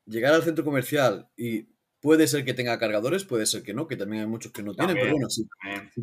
llegar 0.07 0.34
al 0.34 0.43
centro 0.43 0.64
comercial 0.64 1.28
y 1.36 1.68
puede 2.03 2.26
ser 2.26 2.44
que 2.44 2.53
tenga 2.53 2.78
cargadores, 2.78 3.24
puede 3.24 3.46
ser 3.46 3.62
que 3.62 3.72
no, 3.72 3.86
que 3.86 3.96
también 3.96 4.22
hay 4.22 4.28
muchos 4.28 4.53
que 4.53 4.62
no 4.62 4.74
tienen, 4.74 4.96
pero 4.96 5.12
bueno, 5.12 5.30
si, 5.30 5.46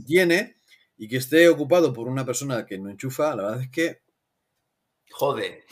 tiene 0.05 0.55
y 0.97 1.07
que 1.07 1.17
esté 1.17 1.47
ocupado 1.49 1.93
por 1.93 2.07
una 2.07 2.25
persona 2.25 2.65
que 2.65 2.79
no 2.79 2.89
enchufa, 2.89 3.35
la 3.35 3.43
verdad 3.43 3.61
es 3.61 3.69
que... 3.69 4.01
Jode. 5.11 5.65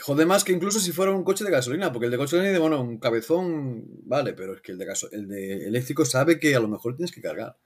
Jode 0.00 0.26
más 0.26 0.44
que 0.44 0.52
incluso 0.52 0.80
si 0.80 0.92
fuera 0.92 1.12
un 1.12 1.24
coche 1.24 1.44
de 1.44 1.50
gasolina, 1.50 1.92
porque 1.92 2.06
el 2.06 2.12
de 2.12 2.18
gasolina 2.18 2.50
de, 2.50 2.58
bueno, 2.58 2.80
un 2.80 2.98
cabezón, 2.98 3.84
vale, 4.04 4.32
pero 4.32 4.54
es 4.54 4.62
que 4.62 4.72
el 4.72 4.78
de, 4.78 4.86
el 5.12 5.28
de 5.28 5.66
eléctrico 5.66 6.04
sabe 6.04 6.38
que 6.38 6.54
a 6.54 6.60
lo 6.60 6.68
mejor 6.68 6.96
tienes 6.96 7.12
que 7.12 7.20
cargar. 7.20 7.56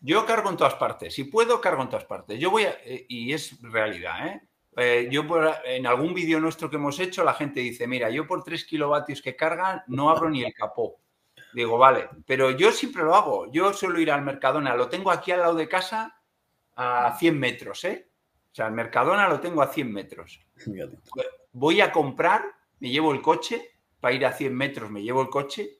Yo 0.00 0.24
cargo 0.26 0.48
en 0.50 0.56
todas 0.56 0.74
partes. 0.74 1.14
Si 1.14 1.24
puedo, 1.24 1.60
cargo 1.60 1.82
en 1.82 1.88
todas 1.88 2.04
partes. 2.04 2.38
Yo 2.38 2.50
voy 2.50 2.64
a, 2.64 2.70
eh, 2.84 3.04
y 3.08 3.32
es 3.32 3.60
realidad, 3.60 4.28
¿eh? 4.28 4.47
Eh 4.78 5.08
yo 5.10 5.24
en 5.64 5.86
algún 5.86 6.14
vídeo 6.14 6.40
nuestro 6.40 6.70
que 6.70 6.76
hemos 6.76 6.98
hecho, 7.00 7.24
la 7.24 7.34
gente 7.34 7.60
dice, 7.60 7.86
mira, 7.86 8.10
yo 8.10 8.26
por 8.26 8.42
3 8.42 8.64
kilovatios 8.64 9.20
que 9.20 9.36
cargan 9.36 9.82
no 9.88 10.10
abro 10.10 10.30
ni 10.30 10.42
el 10.42 10.54
capó. 10.54 11.00
Digo, 11.52 11.78
vale, 11.78 12.08
pero 12.26 12.50
yo 12.50 12.72
siempre 12.72 13.02
lo 13.02 13.14
hago. 13.14 13.50
Yo 13.50 13.72
suelo 13.72 14.00
ir 14.00 14.10
al 14.10 14.22
Mercadona, 14.22 14.74
lo 14.74 14.88
tengo 14.88 15.10
aquí 15.10 15.32
al 15.32 15.40
lado 15.40 15.54
de 15.54 15.68
casa 15.68 16.20
a 16.76 17.16
100 17.18 17.38
metros, 17.38 17.84
¿eh? 17.84 18.08
O 18.52 18.54
sea, 18.54 18.66
el 18.66 18.72
Mercadona 18.72 19.28
lo 19.28 19.40
tengo 19.40 19.62
a 19.62 19.68
100 19.68 19.92
metros. 19.92 20.40
Voy 21.52 21.80
a 21.80 21.92
comprar, 21.92 22.44
me 22.80 22.90
llevo 22.90 23.12
el 23.12 23.22
coche, 23.22 23.72
para 24.00 24.14
ir 24.14 24.24
a 24.24 24.32
100 24.32 24.54
metros 24.54 24.90
me 24.90 25.02
llevo 25.02 25.22
el 25.22 25.28
coche, 25.28 25.78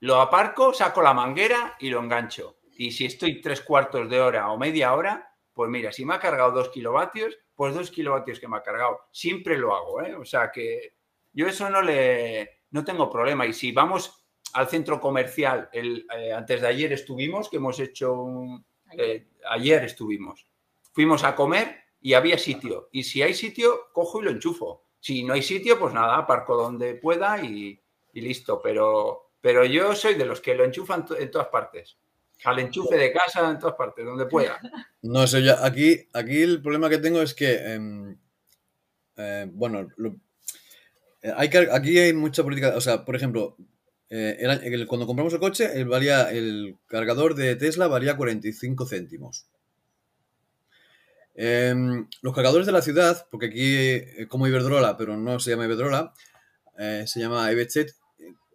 lo 0.00 0.20
aparco, 0.20 0.74
saco 0.74 1.02
la 1.02 1.14
manguera 1.14 1.76
y 1.78 1.90
lo 1.90 2.00
engancho 2.00 2.60
y 2.80 2.92
si 2.92 3.04
estoy 3.04 3.42
tres 3.42 3.60
cuartos 3.60 4.08
de 4.08 4.18
hora 4.18 4.50
o 4.50 4.56
media 4.56 4.94
hora, 4.94 5.34
pues 5.52 5.68
mira, 5.68 5.92
si 5.92 6.06
me 6.06 6.14
ha 6.14 6.18
cargado 6.18 6.52
dos 6.52 6.70
kilovatios, 6.70 7.36
pues 7.60 7.74
dos 7.74 7.90
kilovatios 7.90 8.40
que 8.40 8.48
me 8.48 8.56
ha 8.56 8.62
cargado. 8.62 9.02
Siempre 9.12 9.58
lo 9.58 9.76
hago, 9.76 10.00
¿eh? 10.00 10.14
O 10.14 10.24
sea 10.24 10.50
que 10.50 10.94
yo 11.30 11.46
eso 11.46 11.68
no 11.68 11.82
le, 11.82 12.62
no 12.70 12.82
tengo 12.82 13.10
problema. 13.10 13.46
Y 13.46 13.52
si 13.52 13.70
vamos 13.70 14.24
al 14.54 14.66
centro 14.66 14.98
comercial, 14.98 15.68
el, 15.70 16.06
eh, 16.16 16.32
antes 16.32 16.62
de 16.62 16.66
ayer 16.66 16.90
estuvimos, 16.94 17.50
que 17.50 17.58
hemos 17.58 17.78
hecho 17.78 18.14
un, 18.14 18.64
eh, 18.96 19.28
ayer 19.50 19.84
estuvimos, 19.84 20.48
fuimos 20.92 21.22
a 21.22 21.36
comer 21.36 21.76
y 22.00 22.14
había 22.14 22.38
sitio. 22.38 22.88
Y 22.92 23.02
si 23.02 23.20
hay 23.20 23.34
sitio, 23.34 23.92
cojo 23.92 24.22
y 24.22 24.24
lo 24.24 24.30
enchufo. 24.30 24.86
Si 24.98 25.22
no 25.22 25.34
hay 25.34 25.42
sitio, 25.42 25.78
pues 25.78 25.92
nada, 25.92 26.16
aparco 26.16 26.56
donde 26.56 26.94
pueda 26.94 27.44
y, 27.44 27.78
y 28.14 28.20
listo. 28.22 28.62
Pero, 28.62 29.32
pero 29.42 29.66
yo 29.66 29.94
soy 29.94 30.14
de 30.14 30.24
los 30.24 30.40
que 30.40 30.54
lo 30.54 30.64
enchufan 30.64 31.04
en 31.18 31.30
todas 31.30 31.48
partes. 31.48 31.98
Al 32.44 32.58
enchufe 32.58 32.96
de 32.96 33.12
casa, 33.12 33.50
en 33.50 33.58
todas 33.58 33.76
partes, 33.76 34.04
donde 34.04 34.26
pueda. 34.26 34.58
No 35.02 35.26
sé, 35.26 35.42
ya 35.42 35.64
aquí, 35.64 36.08
aquí 36.12 36.42
el 36.42 36.62
problema 36.62 36.88
que 36.88 36.98
tengo 36.98 37.20
es 37.20 37.34
que, 37.34 37.72
em, 37.72 38.16
eh, 39.16 39.46
bueno, 39.52 39.88
eh, 41.22 41.32
aquí 41.36 41.98
hay 41.98 42.12
mucha 42.12 42.42
política, 42.42 42.74
o 42.76 42.80
sea, 42.80 43.04
por 43.04 43.16
ejemplo, 43.16 43.56
eh, 44.08 44.86
cuando 44.88 45.06
compramos 45.06 45.32
el 45.32 45.40
coche, 45.40 45.80
el, 45.80 45.92
el 45.92 46.78
cargador 46.86 47.34
de 47.34 47.56
Tesla 47.56 47.86
valía 47.86 48.16
45 48.16 48.86
céntimos. 48.86 49.46
Em, 51.34 52.08
los 52.22 52.34
cargadores 52.34 52.66
de 52.66 52.72
la 52.72 52.82
ciudad, 52.82 53.26
porque 53.30 53.46
aquí 53.46 54.26
como 54.26 54.46
Iberdrola, 54.46 54.96
pero 54.96 55.16
no 55.16 55.38
se 55.40 55.50
llama 55.50 55.66
Iberdrola, 55.66 56.12
se 56.76 57.20
llama 57.20 57.50
Ebechet, 57.50 57.94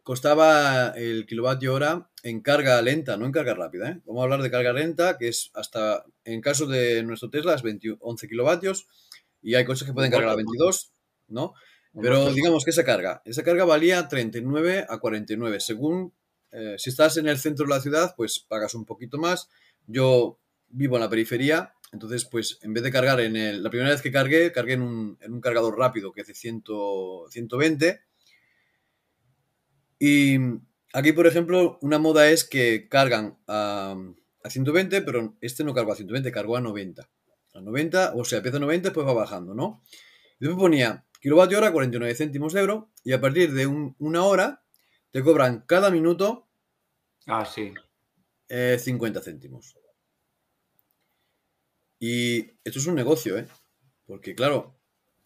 costaba 0.05 0.89
el 0.89 1.25
kilovatio 1.25 1.73
hora 1.73 2.11
en 2.21 2.41
carga 2.41 2.79
lenta, 2.83 3.17
no 3.17 3.25
en 3.25 3.31
carga 3.31 3.55
rápida. 3.55 3.89
¿eh? 3.89 4.01
Vamos 4.05 4.21
a 4.21 4.23
hablar 4.25 4.43
de 4.43 4.51
carga 4.51 4.71
lenta, 4.71 5.17
que 5.17 5.29
es 5.29 5.49
hasta, 5.55 6.05
en 6.23 6.41
caso 6.41 6.67
de 6.67 7.01
nuestro 7.01 7.31
Tesla, 7.31 7.55
es 7.55 7.63
11 7.99 8.27
kilovatios 8.27 8.87
y 9.41 9.55
hay 9.55 9.65
coches 9.65 9.87
que 9.87 9.93
pueden 9.93 10.11
cargar 10.11 10.29
a 10.29 10.35
22, 10.35 10.91
¿no? 11.29 11.55
Pero 11.99 12.31
digamos 12.31 12.63
que 12.63 12.69
esa 12.69 12.83
carga, 12.83 13.23
esa 13.25 13.41
carga 13.41 13.65
valía 13.65 14.07
39 14.07 14.85
a 14.87 14.99
49. 14.99 15.59
Según, 15.59 16.13
eh, 16.51 16.75
si 16.77 16.91
estás 16.91 17.17
en 17.17 17.27
el 17.27 17.39
centro 17.39 17.65
de 17.65 17.71
la 17.71 17.81
ciudad, 17.81 18.13
pues 18.15 18.39
pagas 18.39 18.75
un 18.75 18.85
poquito 18.85 19.17
más. 19.17 19.49
Yo 19.87 20.37
vivo 20.67 20.97
en 20.97 21.01
la 21.01 21.09
periferia, 21.09 21.73
entonces, 21.91 22.25
pues 22.25 22.59
en 22.61 22.73
vez 22.73 22.83
de 22.83 22.91
cargar 22.91 23.21
en 23.21 23.35
el, 23.35 23.63
la 23.63 23.71
primera 23.71 23.89
vez 23.89 24.03
que 24.03 24.11
cargué, 24.11 24.51
cargué 24.51 24.73
en 24.73 24.83
un, 24.83 25.17
en 25.21 25.33
un 25.33 25.41
cargador 25.41 25.79
rápido 25.79 26.11
que 26.11 26.21
hace 26.21 26.35
100, 26.35 26.63
120 27.27 28.01
y 29.99 30.37
aquí, 30.93 31.11
por 31.13 31.27
ejemplo, 31.27 31.77
una 31.81 31.99
moda 31.99 32.29
es 32.29 32.43
que 32.43 32.87
cargan 32.89 33.37
a, 33.47 33.95
120, 34.47 35.01
pero 35.01 35.35
este 35.41 35.63
no 35.63 35.73
cargó 35.73 35.91
a 35.91 35.95
120, 35.95 36.31
cargó 36.31 36.57
a 36.57 36.61
90. 36.61 37.09
A 37.53 37.61
90, 37.61 38.13
o 38.15 38.23
sea, 38.25 38.37
empieza 38.37 38.57
a 38.57 38.61
90, 38.61 38.93
pues 38.93 39.07
va 39.07 39.13
bajando, 39.13 39.55
¿no? 39.55 39.81
Y 40.39 40.45
después 40.45 40.59
ponía 40.59 41.05
kilovatio 41.21 41.57
hora 41.57 41.71
49 41.71 42.13
céntimos 42.13 42.53
de 42.53 42.59
euro 42.59 42.91
y 43.03 43.13
a 43.13 43.21
partir 43.21 43.51
de 43.53 43.65
una 43.65 44.23
hora 44.23 44.63
te 45.11 45.23
cobran 45.23 45.63
cada 45.65 45.89
minuto 45.89 46.47
ah, 47.25 47.45
sí. 47.45 47.73
50 48.47 49.19
eh, 49.19 49.23
céntimos. 49.23 49.75
Y 51.99 52.51
esto 52.63 52.79
es 52.79 52.85
un 52.85 52.95
negocio, 52.95 53.37
¿eh? 53.37 53.47
Porque 54.05 54.35
claro, 54.35 54.75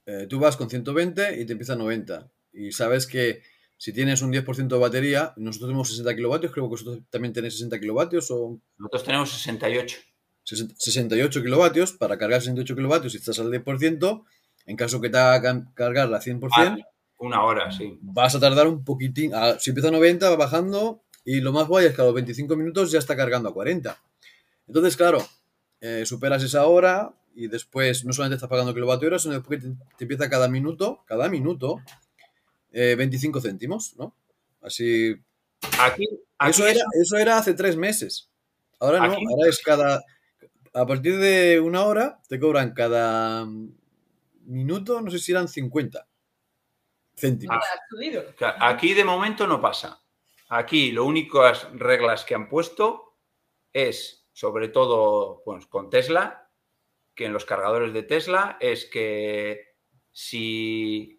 eh, 0.06 0.28
tú 0.30 0.40
vas 0.40 0.56
con 0.56 0.70
120 0.70 1.42
y 1.42 1.46
te 1.46 1.52
empieza 1.52 1.74
a 1.74 1.78
90. 1.78 2.32
Y 2.54 2.72
sabes 2.72 3.06
que 3.06 3.42
si 3.80 3.94
tienes 3.94 4.22
un 4.22 4.34
10% 4.34 4.68
de 4.68 4.78
batería, 4.78 5.34
nosotros 5.38 5.70
tenemos 5.70 5.88
60 5.88 6.14
kilovatios, 6.14 6.52
creo 6.52 6.66
que 6.66 6.70
vosotros 6.72 7.00
también 7.10 7.34
tenéis 7.34 7.54
60 7.54 7.80
kilovatios 7.80 8.30
o... 8.30 8.60
Nosotros 8.78 9.04
tenemos 9.06 9.30
68. 9.32 9.98
68 10.44 11.42
kilovatios, 11.42 11.94
para 11.94 12.18
cargar 12.18 12.42
68 12.42 12.76
kilovatios 12.76 13.14
si 13.14 13.20
estás 13.20 13.40
al 13.40 13.50
10%, 13.50 14.26
en 14.66 14.76
caso 14.76 15.00
que 15.00 15.10
te 15.10 15.18
haga 15.18 15.66
cargar 15.74 16.10
la 16.10 16.20
100%... 16.20 16.50
Ah, 16.58 16.78
una 17.20 17.42
hora, 17.42 17.72
sí. 17.72 17.98
Vas 18.02 18.36
a 18.36 18.42
tardar 18.42 18.68
un 18.68 18.84
poquitín, 18.84 19.32
si 19.60 19.70
empieza 19.70 19.88
a 19.88 19.92
90 19.92 20.30
va 20.30 20.36
bajando 20.36 21.02
y 21.24 21.40
lo 21.40 21.54
más 21.54 21.66
guay 21.70 21.86
es 21.86 21.96
que 21.96 22.02
a 22.02 22.06
los 22.06 22.14
25 22.14 22.58
minutos 22.58 22.92
ya 22.92 23.00
está 23.00 23.16
cargando 23.16 23.48
a 23.48 23.54
40. 23.54 23.98
Entonces, 24.68 24.98
claro, 24.98 25.26
eh, 25.80 26.06
superas 26.06 26.44
esa 26.44 26.68
hora 26.68 27.14
y 27.34 27.48
después 27.48 28.04
no 28.04 28.12
solamente 28.12 28.36
estás 28.36 28.50
pagando 28.50 28.74
kilovatios, 28.74 29.22
sino 29.22 29.36
después 29.36 29.62
te, 29.62 29.70
te 29.98 30.04
empieza 30.04 30.30
cada 30.30 30.50
minuto, 30.50 31.06
cada 31.08 31.30
minuto 31.30 31.82
25 32.72 33.40
eh, 33.40 33.42
céntimos, 33.42 33.96
¿no? 33.98 34.16
Así. 34.62 35.16
Aquí, 35.80 36.06
eso, 36.48 36.68
era, 36.68 36.82
eso 37.02 37.18
era 37.18 37.38
hace 37.38 37.54
tres 37.54 37.76
meses. 37.76 38.30
Ahora 38.80 39.00
no, 39.00 39.14
ahora 39.14 39.50
es 39.50 39.60
cada. 39.60 40.04
A 40.74 40.86
partir 40.86 41.18
de 41.18 41.60
una 41.60 41.84
hora 41.86 42.20
te 42.28 42.40
cobran 42.40 42.74
cada 42.74 43.48
minuto, 44.46 45.02
no 45.02 45.12
sé 45.12 45.20
si 45.20 45.32
eran 45.32 45.48
50 45.48 46.08
céntimos. 47.16 47.58
Ah, 48.42 48.70
aquí 48.70 48.94
de 48.94 49.04
momento 49.04 49.48
no 49.48 49.62
pasa. 49.62 50.02
Aquí 50.50 50.92
lo 50.92 51.06
únicas 51.06 51.68
reglas 51.74 52.24
que 52.24 52.36
han 52.36 52.50
puesto 52.50 53.18
es, 53.74 54.28
sobre 54.32 54.70
todo 54.70 55.42
pues, 55.46 55.68
con 55.68 55.90
Tesla, 55.90 56.50
que 57.14 57.26
en 57.26 57.34
los 57.34 57.46
cargadores 57.46 57.94
de 57.94 58.04
Tesla 58.04 58.58
es 58.60 58.86
que 58.86 59.76
si 60.12 61.19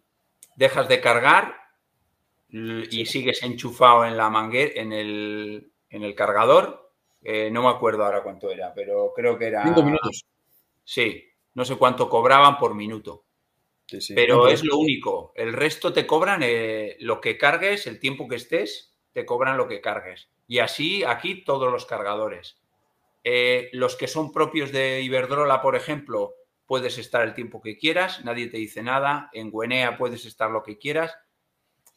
dejas 0.61 0.89
de 0.89 1.01
cargar 1.01 1.57
y 2.51 3.07
sigues 3.07 3.43
enchufado 3.43 4.05
en 4.05 4.17
la 4.19 4.29
manguera, 4.29 4.73
en 4.77 4.93
el, 4.93 5.73
en 5.89 6.03
el 6.03 6.15
cargador. 6.15 6.93
Eh, 7.23 7.51
no 7.51 7.63
me 7.63 7.71
acuerdo 7.71 8.05
ahora 8.05 8.23
cuánto 8.23 8.51
era, 8.51 8.75
pero 8.75 9.11
creo 9.17 9.39
que 9.39 9.47
era. 9.47 9.65
Cinco 9.65 9.83
minutos. 9.83 10.27
Sí, 10.85 11.25
no 11.55 11.65
sé 11.65 11.77
cuánto 11.77 12.11
cobraban 12.11 12.59
por 12.59 12.75
minuto. 12.75 13.25
Pero 14.15 14.49
es 14.49 14.63
lo 14.63 14.77
único. 14.77 15.33
El 15.35 15.55
resto 15.55 15.95
te 15.95 16.07
cobran 16.07 16.43
eh, 16.45 16.97
lo 17.01 17.21
que 17.21 17.39
cargues, 17.39 17.87
el 17.87 17.99
tiempo 17.99 18.29
que 18.29 18.37
estés, 18.37 18.93
te 19.13 19.25
cobran 19.25 19.57
lo 19.57 19.67
que 19.67 19.81
cargues. 19.81 20.29
Y 20.47 20.59
así 20.59 21.05
aquí 21.05 21.43
todos 21.43 21.73
los 21.73 21.87
cargadores. 21.87 22.61
Eh, 23.25 23.71
los 23.73 23.97
que 23.97 24.09
son 24.09 24.31
propios 24.31 24.73
de 24.73 25.01
Iberdrola, 25.01 25.63
por 25.63 25.75
ejemplo, 25.75 26.35
puedes 26.71 26.99
estar 26.99 27.23
el 27.23 27.35
tiempo 27.35 27.61
que 27.61 27.77
quieras, 27.77 28.25
nadie 28.25 28.47
te 28.47 28.59
dice 28.59 28.81
nada, 28.81 29.29
en 29.33 29.51
Guenea 29.51 29.99
puedes 29.99 30.25
estar 30.25 30.53
lo 30.53 30.63
que 30.63 30.79
quieras, 30.79 31.19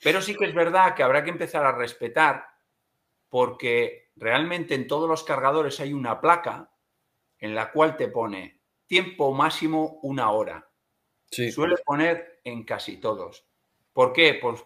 pero 0.02 0.20
sí 0.20 0.36
que 0.36 0.46
es 0.46 0.56
verdad 0.56 0.96
que 0.96 1.04
habrá 1.04 1.24
que 1.24 1.30
empezar 1.30 1.64
a 1.64 1.74
respetar 1.74 2.48
porque 3.30 4.10
realmente 4.16 4.74
en 4.74 4.88
todos 4.88 5.08
los 5.08 5.24
cargadores 5.24 5.80
hay 5.80 5.94
una 5.94 6.20
placa 6.20 6.72
en 7.38 7.54
la 7.54 7.72
cual 7.72 7.98
te 7.98 8.08
pone 8.08 8.62
tiempo 8.88 9.32
máximo 9.32 10.00
una 10.02 10.32
hora. 10.32 10.68
Sí. 11.30 11.52
Suele 11.52 11.76
poner 11.86 12.42
en 12.44 12.64
casi 12.64 12.98
todos. 12.98 13.46
¿Por 13.94 14.12
qué? 14.12 14.40
Pues 14.42 14.60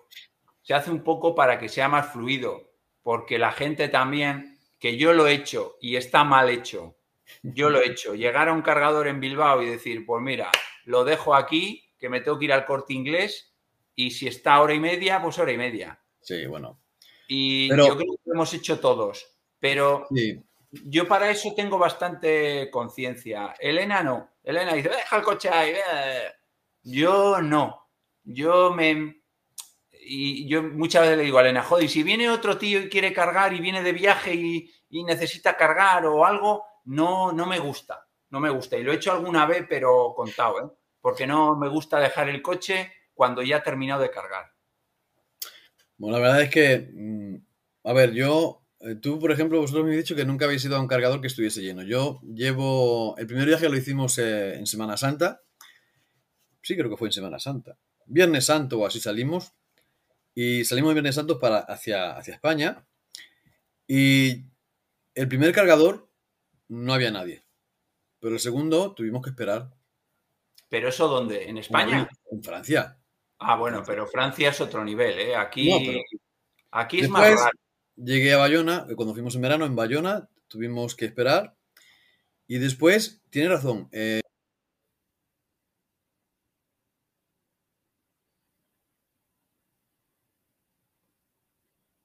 se 0.62 0.74
hace 0.74 0.90
un 0.90 1.04
poco 1.04 1.36
para 1.36 1.60
que 1.60 1.68
sea 1.68 1.90
más 1.90 2.14
fluido, 2.14 2.72
porque 3.04 3.38
la 3.38 3.52
gente 3.52 3.90
también 3.90 4.58
que 4.80 4.96
yo 4.96 5.12
lo 5.12 5.28
he 5.28 5.34
hecho 5.34 5.76
y 5.82 5.98
está 5.98 6.24
mal 6.24 6.48
hecho. 6.50 6.96
Yo 7.44 7.70
lo 7.70 7.82
he 7.82 7.88
hecho. 7.88 8.16
Llegar 8.16 8.50
a 8.50 8.54
un 8.54 8.62
cargador 8.62 9.08
en 9.08 9.20
Bilbao 9.20 9.62
y 9.62 9.70
decir, 9.70 10.06
pues 10.06 10.22
mira, 10.22 10.52
lo 10.86 11.04
dejo 11.04 11.36
aquí, 11.36 11.84
que 11.98 12.10
me 12.10 12.22
tengo 12.22 12.40
que 12.40 12.46
ir 12.46 12.54
al 12.54 12.66
corte 12.66 12.94
inglés 12.94 13.54
y 13.96 14.12
si 14.12 14.28
está 14.28 14.62
hora 14.62 14.74
y 14.74 14.80
media, 14.80 15.22
pues 15.22 15.40
hora 15.40 15.52
y 15.52 15.58
media. 15.58 16.00
Sí, 16.22 16.46
bueno. 16.46 16.80
Y 17.28 17.70
yo 17.70 17.98
creo 17.98 17.98
que 17.98 18.22
lo 18.26 18.34
hemos 18.34 18.54
hecho 18.54 18.80
todos. 18.80 19.26
Pero 19.60 20.08
yo 20.72 21.08
para 21.08 21.30
eso 21.30 21.54
tengo 21.56 21.78
bastante 21.78 22.70
conciencia. 22.72 23.56
Elena 23.60 24.04
no. 24.04 24.30
Elena 24.44 24.74
dice, 24.74 24.90
deja 24.90 25.18
el 25.18 25.24
coche 25.24 25.50
ahí. 25.50 25.74
Yo 26.84 27.42
no. 27.42 27.90
Yo 28.24 28.74
me... 28.74 29.22
Y 30.10 30.48
yo 30.48 30.64
muchas 30.64 31.02
veces 31.02 31.18
le 31.18 31.24
digo 31.24 31.38
a 31.38 31.42
Elena, 31.42 31.64
joder, 31.64 31.90
si 31.90 32.02
viene 32.02 32.30
otro 32.30 32.58
tío 32.58 32.80
y 32.80 32.90
quiere 32.90 33.12
cargar 33.12 33.54
y 33.54 33.60
viene 33.60 33.84
de 33.84 33.92
viaje 33.92 34.34
y, 34.34 34.72
necesita 34.90 35.58
cargar 35.58 36.06
o 36.06 36.26
algo, 36.26 36.64
no, 36.88 37.32
no 37.32 37.46
me 37.46 37.60
gusta. 37.60 38.08
No 38.30 38.40
me 38.40 38.50
gusta. 38.50 38.78
Y 38.78 38.84
lo 38.84 38.92
he 38.92 38.96
hecho 38.96 39.12
alguna 39.12 39.46
vez, 39.46 39.66
pero 39.70 40.14
contado, 40.16 40.60
¿eh? 40.60 40.70
Porque 41.00 41.28
no 41.28 41.56
me 41.56 41.70
gusta 41.70 42.00
dejar 42.00 42.28
el 42.30 42.42
coche 42.42 42.92
cuando 43.14 43.42
ya 43.42 43.58
ha 43.58 43.64
terminado 43.64 44.02
de 44.02 44.12
cargar. 44.12 44.52
Bueno, 45.98 46.18
la 46.18 46.24
verdad 46.24 46.42
es 46.42 46.50
que, 46.50 46.92
mm, 46.94 47.36
a 47.86 47.94
ver, 47.94 48.14
yo 48.14 48.68
eh, 48.80 48.96
tú, 48.96 49.20
por 49.20 49.32
ejemplo, 49.32 49.60
vosotros 49.60 49.84
me 49.84 49.92
habéis 49.92 50.06
dicho 50.06 50.16
que 50.16 50.26
nunca 50.26 50.46
habéis 50.46 50.64
ido 50.66 50.76
a 50.76 50.82
un 50.82 50.88
cargador 50.88 51.22
que 51.22 51.28
estuviese 51.28 51.62
lleno. 51.62 51.84
Yo 51.84 52.22
llevo. 52.22 53.18
El 53.18 53.28
primer 53.28 53.48
viaje 53.48 53.70
lo 53.70 53.78
hicimos 53.78 54.18
eh, 54.18 54.56
en 54.56 54.68
Semana 54.68 54.98
Santa. 54.98 55.42
Sí, 56.62 56.76
creo 56.76 56.90
que 56.90 56.98
fue 56.98 57.08
en 57.08 57.14
Semana 57.14 57.40
Santa. 57.40 57.78
Viernes 58.06 58.46
Santo 58.46 58.80
o 58.80 58.86
así 58.86 59.00
salimos. 59.00 59.54
Y 60.36 60.64
salimos 60.66 60.90
de 60.90 60.96
Viernes 60.96 61.16
Santo 61.16 61.40
para, 61.40 61.60
hacia, 61.60 62.18
hacia 62.18 62.34
España. 62.34 62.86
Y 63.88 64.46
el 65.16 65.28
primer 65.28 65.52
cargador 65.52 66.07
no 66.70 66.94
había 66.94 67.12
nadie. 67.12 67.44
Pero 68.20 68.34
el 68.34 68.40
segundo 68.40 68.94
tuvimos 68.94 69.24
que 69.24 69.30
esperar. 69.30 69.72
¿Pero 70.70 70.90
eso 70.90 71.08
dónde? 71.08 71.50
¿En 71.50 71.58
España? 71.58 72.10
En 72.32 72.44
Francia. 72.44 72.98
Ah, 73.40 73.56
bueno, 73.56 73.84
pero 73.86 74.08
Francia 74.08 74.50
es 74.50 74.60
otro 74.60 74.84
nivel, 74.84 75.20
¿eh? 75.20 75.36
Aquí, 75.36 76.04
aquí 76.72 77.00
es 77.00 77.10
más 77.10 77.30
raro 77.30 77.58
llegué 77.98 78.34
a 78.34 78.38
Bayona, 78.38 78.88
cuando 78.96 79.14
fuimos 79.14 79.36
en 79.36 79.42
verano 79.42 79.66
en 79.66 79.76
Bayona, 79.76 80.30
tuvimos 80.48 80.96
que 80.96 81.06
esperar. 81.06 81.58
Y 82.48 82.60
después, 82.60 83.22
tiene 83.30 83.50
razón. 83.50 83.90
Eh, 83.92 84.22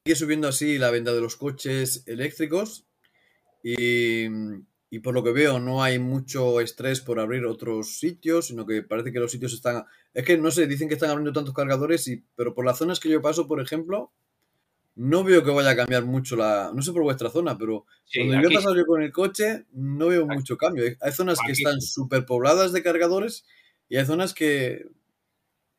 sigue 0.04 0.16
subiendo 0.16 0.48
así 0.48 0.78
la 0.78 0.90
venta 0.90 1.12
de 1.12 1.20
los 1.20 1.36
coches 1.36 2.02
eléctricos 2.06 2.86
y, 3.62 4.26
y, 4.90 4.98
por 5.00 5.14
lo 5.14 5.22
que 5.22 5.32
veo 5.32 5.60
no 5.60 5.82
hay 5.82 5.98
mucho 5.98 6.60
estrés 6.60 7.00
por 7.00 7.20
abrir 7.20 7.44
otros 7.46 7.98
sitios, 7.98 8.48
sino 8.48 8.66
que 8.66 8.82
parece 8.82 9.12
que 9.12 9.20
los 9.20 9.30
sitios 9.30 9.52
están... 9.52 9.84
Es 10.14 10.24
que 10.24 10.36
no 10.36 10.50
sé, 10.50 10.66
dicen 10.66 10.88
que 10.88 10.94
están 10.94 11.10
abriendo 11.10 11.32
tantos 11.32 11.54
cargadores, 11.54 12.06
y, 12.08 12.24
pero 12.34 12.54
por 12.54 12.66
las 12.66 12.78
zonas 12.78 13.00
que 13.00 13.08
yo 13.08 13.22
paso, 13.22 13.46
por 13.46 13.60
ejemplo, 13.60 14.12
no 14.94 15.24
veo 15.24 15.42
que 15.42 15.50
vaya 15.50 15.70
a 15.70 15.76
cambiar 15.76 16.04
mucho 16.04 16.36
la. 16.36 16.70
No 16.74 16.82
sé 16.82 16.92
por 16.92 17.02
vuestra 17.02 17.30
zona, 17.30 17.56
pero 17.56 17.86
cuando 18.14 18.42
yo 18.42 18.50
he 18.50 18.54
pasado 18.54 18.76
yo 18.76 18.84
con 18.84 19.02
el 19.02 19.12
coche, 19.12 19.64
no 19.72 20.08
veo 20.08 20.26
mucho 20.26 20.56
cambio. 20.56 20.84
Hay 21.00 21.12
zonas 21.12 21.38
que 21.44 21.52
están 21.52 21.80
súper 21.80 22.26
pobladas 22.26 22.72
de 22.72 22.82
cargadores 22.82 23.46
y 23.88 23.96
hay 23.96 24.04
zonas 24.04 24.34
que. 24.34 24.84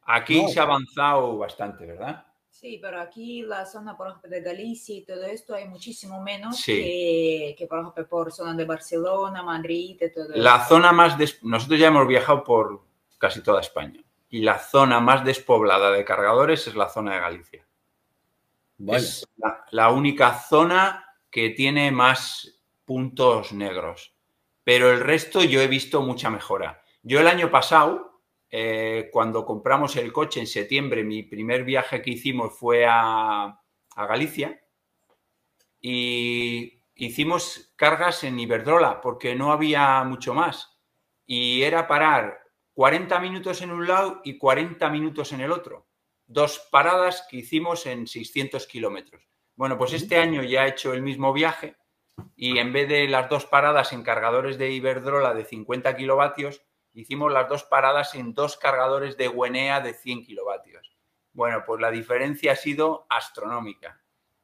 Aquí 0.01 0.41
se 0.49 0.59
ha 0.59 0.63
avanzado 0.63 1.38
bastante, 1.38 1.86
¿verdad? 1.86 2.25
Sí, 2.64 2.80
pero 2.82 3.01
aquí 3.01 3.41
la 3.41 3.66
zona, 3.66 3.97
por 3.97 4.07
ejemplo, 4.07 4.30
de 4.30 4.39
Galicia 4.39 4.95
y 4.95 5.01
todo 5.03 5.26
esto 5.26 5.53
hay 5.53 5.68
muchísimo 5.68 6.24
menos 6.24 6.64
que, 6.66 7.68
por 7.70 7.80
ejemplo, 7.80 8.07
por 8.07 8.32
zona 8.32 8.53
de 8.53 8.64
Barcelona, 8.64 9.43
Madrid 9.43 9.97
y 9.99 10.09
todo 10.09 10.30
La 10.34 10.66
zona 10.66 10.93
más... 10.93 11.18
Nosotros 11.41 11.78
ya 11.78 11.88
hemos 11.88 12.07
viajado 12.07 12.41
por 12.45 12.82
casi 13.18 13.43
toda 13.43 13.59
España 13.59 14.01
y 14.30 14.43
la 14.43 14.59
zona 14.59 15.01
más 15.01 15.26
despoblada 15.26 15.91
de 15.91 16.05
cargadores 16.05 16.66
es 16.66 16.76
la 16.76 16.88
zona 16.88 17.16
de 17.16 17.20
Galicia. 17.20 17.68
Es 18.88 19.28
la, 19.72 19.89
única 19.89 20.34
zona 20.39 21.05
que 21.30 21.49
tiene 21.49 21.91
más 21.91 22.61
puntos 22.86 23.51
negros. 23.51 24.16
Pero 24.64 24.89
el 24.89 25.01
resto 25.01 25.43
yo 25.43 25.59
he 25.59 25.68
visto 25.68 26.01
mucha 26.01 26.30
mejora. 26.30 26.82
Yo 27.01 27.20
el 27.20 27.28
año 27.28 27.51
pasado, 27.51 28.12
eh, 28.56 29.10
cuando 29.12 29.43
compramos 29.45 29.95
el 29.95 30.14
coche 30.14 30.39
en 30.39 30.45
septiembre, 30.45 31.04
mi 31.04 31.24
primer 31.24 31.64
viaje 31.64 32.04
que 32.04 32.12
hicimos 32.12 32.54
fue 32.56 32.86
a, 32.88 33.60
a 33.95 34.06
Galicia 34.06 34.62
y 35.82 36.84
hicimos 36.93 37.74
cargas 37.76 38.24
en 38.24 38.39
Iberdrola 38.39 39.01
porque 39.01 39.34
no 39.34 39.51
había 39.51 40.04
mucho 40.04 40.36
más. 40.36 40.80
Y 41.26 41.64
era 41.64 41.88
parar 41.88 42.43
40 42.76 43.20
minutos 43.22 43.62
en 43.64 43.72
un 43.72 43.88
lado 43.88 44.22
y 44.24 44.38
40 44.38 44.88
minutos 44.89 45.34
en 45.34 45.41
el 45.41 45.51
otro 45.51 45.88
dos 46.28 46.68
paradas 46.72 47.26
que 47.30 47.38
hicimos 47.38 47.86
en 47.86 48.08
600 48.08 48.68
kilómetros. 48.68 49.28
Bueno, 49.56 49.78
pues 49.78 49.93
este 49.93 50.18
año 50.18 50.43
ya 50.43 50.66
he 50.66 50.70
hecho 50.70 50.93
el 50.93 51.01
mismo 51.01 51.34
viaje 51.34 51.76
y 52.36 52.60
en 52.60 52.72
vez 52.72 52.88
de 52.88 53.08
las 53.08 53.30
dos 53.30 53.45
paradas 53.45 53.93
en 53.93 54.04
cargadores 54.04 54.58
de 54.58 54.72
Iberdrola 54.72 55.34
de 55.34 55.45
50 55.45 55.95
kilovatios, 55.95 56.62
hicimos 56.93 57.31
las 57.31 57.49
dos 57.49 57.63
paradas 57.63 58.15
en 58.15 58.33
dos 58.33 58.57
cargadores 58.57 59.17
de 59.17 59.27
Guenea 59.29 59.81
de 59.81 59.93
100 59.93 60.25
kilovatios. 60.25 60.95
Bueno, 61.33 61.63
pues 61.65 61.81
la 61.81 61.91
diferencia 61.91 62.51
ha 62.51 62.55
sido 62.55 63.05
astronómica. 63.09 64.01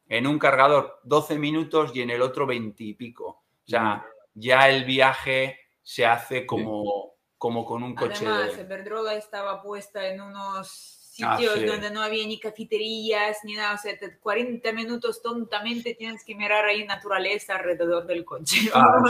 En 0.08 0.26
un 0.26 0.40
cargador 0.40 1.00
12 1.04 1.38
minutos 1.38 1.92
y 1.96 2.02
en 2.02 2.10
el 2.10 2.22
otro 2.22 2.48
20 2.48 2.84
y 2.84 2.94
pico. 2.96 3.28
O 3.28 3.70
sea, 3.70 4.06
ya 4.34 4.70
el 4.70 4.86
viaje 4.86 5.60
se 5.84 6.06
hace 6.06 6.48
como, 6.48 7.14
como 7.38 7.64
con 7.66 7.84
un 7.84 7.94
coche. 7.94 8.26
Además, 8.26 8.58
Iberdrola 8.58 9.14
estaba 9.14 9.62
puesta 9.62 10.08
en 10.08 10.22
unos 10.22 10.99
Ah, 11.24 11.38
sitios 11.38 11.66
donde 11.66 11.92
no 11.92 12.02
había 12.02 12.26
ni 12.26 12.40
cafeterías 12.40 13.38
ni 13.44 13.54
nada, 13.54 13.76
o 13.76 13.78
sea, 13.78 13.94
40 14.20 14.72
minutos 14.74 15.22
tontamente 15.22 15.96
tienes 15.96 16.24
que 16.24 16.36
mirar 16.36 16.66
ahí 16.66 16.86
naturaleza 16.86 17.56
alrededor 17.56 18.06
del 18.06 18.26
coche. 18.26 18.70
Ah, 18.74 19.02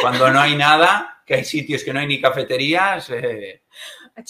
Cuando 0.00 0.30
no 0.30 0.40
hay 0.40 0.56
nada, 0.56 1.22
que 1.26 1.34
hay 1.34 1.44
sitios 1.44 1.82
que 1.82 1.92
no 1.92 2.00
hay 2.00 2.06
ni 2.06 2.20
cafeterías. 2.20 3.10
Eh... 3.10 3.62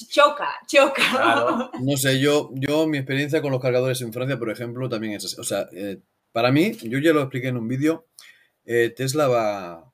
Choca, 0.08 0.60
choca. 0.66 1.70
No 1.80 1.96
sé, 1.96 2.20
yo, 2.20 2.50
yo 2.54 2.86
mi 2.86 2.98
experiencia 2.98 3.42
con 3.42 3.52
los 3.52 3.60
cargadores 3.60 4.00
en 4.00 4.12
Francia, 4.12 4.38
por 4.38 4.50
ejemplo, 4.50 4.88
también 4.88 5.14
es 5.14 5.24
así. 5.24 5.36
O 5.38 5.44
sea, 5.44 5.68
eh, 5.72 5.98
para 6.32 6.50
mí, 6.50 6.72
yo 6.82 6.98
ya 6.98 7.12
lo 7.12 7.20
expliqué 7.22 7.48
en 7.48 7.56
un 7.56 7.68
vídeo, 7.68 8.06
eh, 8.64 8.92
Tesla 8.96 9.28
va, 9.28 9.92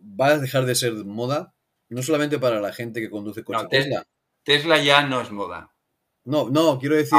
va 0.00 0.26
a 0.26 0.38
dejar 0.38 0.64
de 0.64 0.74
ser 0.74 0.92
moda, 0.92 1.54
no 1.88 2.02
solamente 2.02 2.38
para 2.38 2.60
la 2.60 2.72
gente 2.72 3.00
que 3.00 3.10
conduce 3.10 3.44
coche 3.44 3.66
Tesla. 3.70 4.04
Tesla 4.42 4.78
ya 4.78 5.02
no 5.02 5.20
es 5.20 5.30
moda. 5.30 5.70
No, 6.28 6.50
no, 6.50 6.78
quiero 6.78 6.94
decir, 6.94 7.18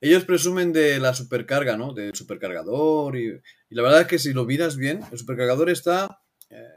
ellos, 0.00 0.24
presumen 0.24 0.74
de 0.74 0.98
la 0.98 1.14
supercarga, 1.14 1.76
¿no? 1.78 1.94
Del 1.94 2.14
supercargador 2.14 3.16
y, 3.16 3.40
la 3.70 3.82
verdad 3.82 4.02
es 4.02 4.06
que 4.06 4.18
si 4.18 4.34
lo 4.34 4.44
miras 4.44 4.76
bien, 4.76 5.00
el 5.10 5.18
supercargador 5.18 5.70
está, 5.70 6.20
eh, 6.50 6.68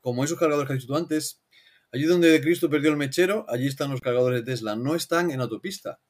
como 0.00 0.24
esos 0.24 0.38
cargadores 0.38 0.68
que 0.68 0.74
has 0.74 0.80
dicho 0.80 0.92
tú 0.92 0.98
antes, 0.98 1.42
allí 1.90 2.04
donde 2.04 2.38
Cristo 2.42 2.68
perdió 2.68 2.90
el 2.90 2.98
mechero, 2.98 3.46
allí 3.48 3.66
están 3.66 3.90
los 3.90 4.02
cargadores 4.02 4.44
de 4.44 4.52
Tesla, 4.52 4.76
no 4.76 4.94
están 4.94 5.30
en 5.30 5.40
autopista. 5.40 6.00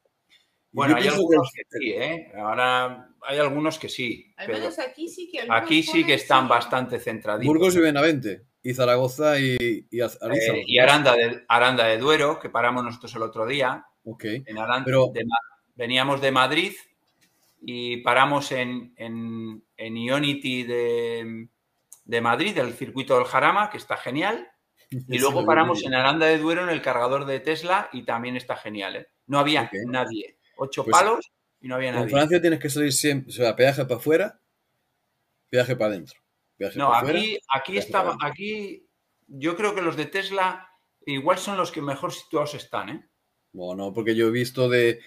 bueno, 0.73 0.97
hay 0.97 1.07
algunos 1.07 1.53
que, 1.55 1.63
sí, 1.79 1.91
¿eh? 1.91 2.33
Ahora 2.37 3.15
hay 3.23 3.39
algunos 3.39 3.79
que 3.79 3.89
sí. 3.89 4.35
Al 4.37 4.49
menos 4.49 4.77
aquí 4.81 5.09
sí 5.09 5.31
que 5.31 5.47
Aquí 5.49 5.85
sí 5.85 6.05
que 6.05 6.15
están 6.15 6.49
bastante 6.49 6.99
centraditos. 6.99 7.47
Burgos 7.47 7.77
y 7.77 7.81
Benavente, 7.81 8.47
y 8.61 8.75
Zaragoza 8.75 9.39
y, 9.39 9.57
y, 9.89 10.01
eh, 10.01 10.65
y 10.67 10.79
Aranda, 10.81 11.15
de, 11.15 11.45
Aranda 11.47 11.87
de 11.87 11.99
Duero, 11.99 12.41
que 12.41 12.51
paramos 12.51 12.83
nosotros 12.83 13.15
el 13.15 13.23
otro 13.23 13.47
día. 13.47 13.85
En 14.05 14.57
Pero... 14.85 15.13
veníamos 15.75 16.21
de 16.21 16.33
Madrid 16.33 16.73
y 17.61 17.99
paramos 17.99 18.53
en, 18.53 18.95
en, 18.97 19.97
Ionity 19.97 20.63
de, 20.65 22.21
Madrid, 22.23 22.55
del 22.55 22.75
circuito 22.75 23.17
del 23.17 23.27
Jarama, 23.27 23.71
que 23.71 23.77
está 23.77 23.97
genial. 23.97 24.51
Y 24.91 25.19
luego 25.19 25.45
paramos 25.45 25.85
en 25.85 25.95
Aranda 25.95 26.27
de 26.27 26.39
Duero 26.39 26.63
en 26.63 26.71
el 26.71 26.81
cargador 26.81 27.27
de 27.27 27.41
Tesla 27.41 27.91
y 27.93 28.05
también 28.05 28.37
está 28.37 28.57
genial. 28.57 28.97
¿eh? 28.97 29.09
No 29.27 29.39
había 29.39 29.71
nadie. 29.87 30.39
Ocho 30.57 30.85
pues 30.85 30.97
palos 30.97 31.31
y 31.61 31.69
no 31.69 31.75
había 31.75 31.93
nadie. 31.93 32.05
En 32.05 32.11
Francia 32.11 32.41
tienes 32.41 32.59
que 32.59 32.71
salir 32.71 32.93
siempre, 32.93 33.29
o 33.29 33.33
sea, 33.33 33.55
peaje 33.55 33.85
para 33.85 33.97
afuera, 33.97 34.41
peaje 35.51 35.77
para 35.77 35.93
adentro. 35.93 36.19
no, 36.77 36.95
aquí, 36.95 37.39
aquí 37.53 37.77
estaba, 37.77 38.17
aquí 38.21 38.89
yo 39.27 39.57
creo 39.57 39.75
que 39.75 39.83
los 39.83 39.97
de 39.97 40.07
Tesla 40.07 40.69
igual 41.05 41.39
son 41.39 41.57
los 41.57 41.71
que 41.71 41.83
mejor 41.83 42.13
situados 42.13 42.55
están, 42.55 42.89
¿eh? 42.89 43.08
Bueno, 43.59 43.93
porque 43.93 44.15
yo 44.15 44.29
he 44.29 44.31
visto 44.31 44.69
de, 44.69 45.01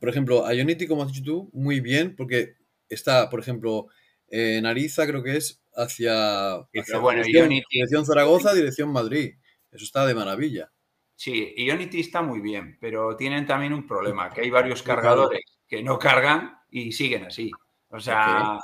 por 0.00 0.08
ejemplo, 0.08 0.44
a 0.44 0.50
Unity, 0.50 0.88
como 0.88 1.04
has 1.04 1.12
dicho 1.12 1.22
tú, 1.24 1.50
muy 1.52 1.78
bien, 1.78 2.16
porque 2.16 2.56
está, 2.88 3.30
por 3.30 3.38
ejemplo, 3.38 3.86
en 4.26 4.66
Ariza 4.66 5.06
creo 5.06 5.22
que 5.22 5.36
es 5.36 5.62
hacia, 5.74 6.66
dirección, 6.72 8.04
Zaragoza, 8.04 8.54
dirección 8.54 8.90
Madrid. 8.92 9.34
Eso 9.70 9.84
está 9.84 10.04
de 10.04 10.14
maravilla. 10.14 10.70
Sí, 11.14 11.54
Ionity 11.56 12.00
está 12.00 12.22
muy 12.22 12.40
bien, 12.40 12.76
pero 12.80 13.16
tienen 13.16 13.46
también 13.46 13.72
un 13.72 13.86
problema, 13.86 14.30
que 14.30 14.40
hay 14.40 14.50
varios 14.50 14.82
cargadores 14.82 15.40
que 15.68 15.80
no 15.80 15.96
cargan 15.96 16.58
y 16.70 16.90
siguen 16.90 17.26
así. 17.26 17.52
O 17.88 18.00
sea, 18.00 18.58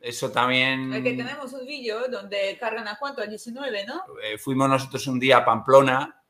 eso 0.00 0.32
también... 0.32 0.90
que 1.02 1.12
tenemos 1.12 1.52
un 1.52 1.64
vídeo 1.64 2.08
donde 2.08 2.56
cargan 2.58 2.88
a 2.88 2.98
cuánto, 2.98 3.22
a 3.22 3.26
19, 3.26 3.86
¿no? 3.86 4.02
Eh, 4.24 4.36
fuimos 4.36 4.68
nosotros 4.68 5.06
un 5.06 5.20
día 5.20 5.38
a 5.38 5.44
Pamplona, 5.44 6.20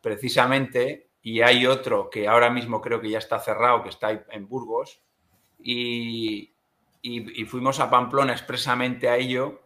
precisamente, 0.00 1.09
y 1.22 1.42
hay 1.42 1.66
otro 1.66 2.08
que 2.10 2.28
ahora 2.28 2.50
mismo 2.50 2.80
creo 2.80 3.00
que 3.00 3.10
ya 3.10 3.18
está 3.18 3.38
cerrado, 3.38 3.82
que 3.82 3.90
está 3.90 4.10
en 4.30 4.48
Burgos, 4.48 5.02
y, 5.58 6.54
y, 7.02 7.44
fuimos 7.44 7.80
a 7.80 7.90
Pamplona 7.90 8.32
expresamente 8.32 9.08
a 9.08 9.16
ello, 9.16 9.62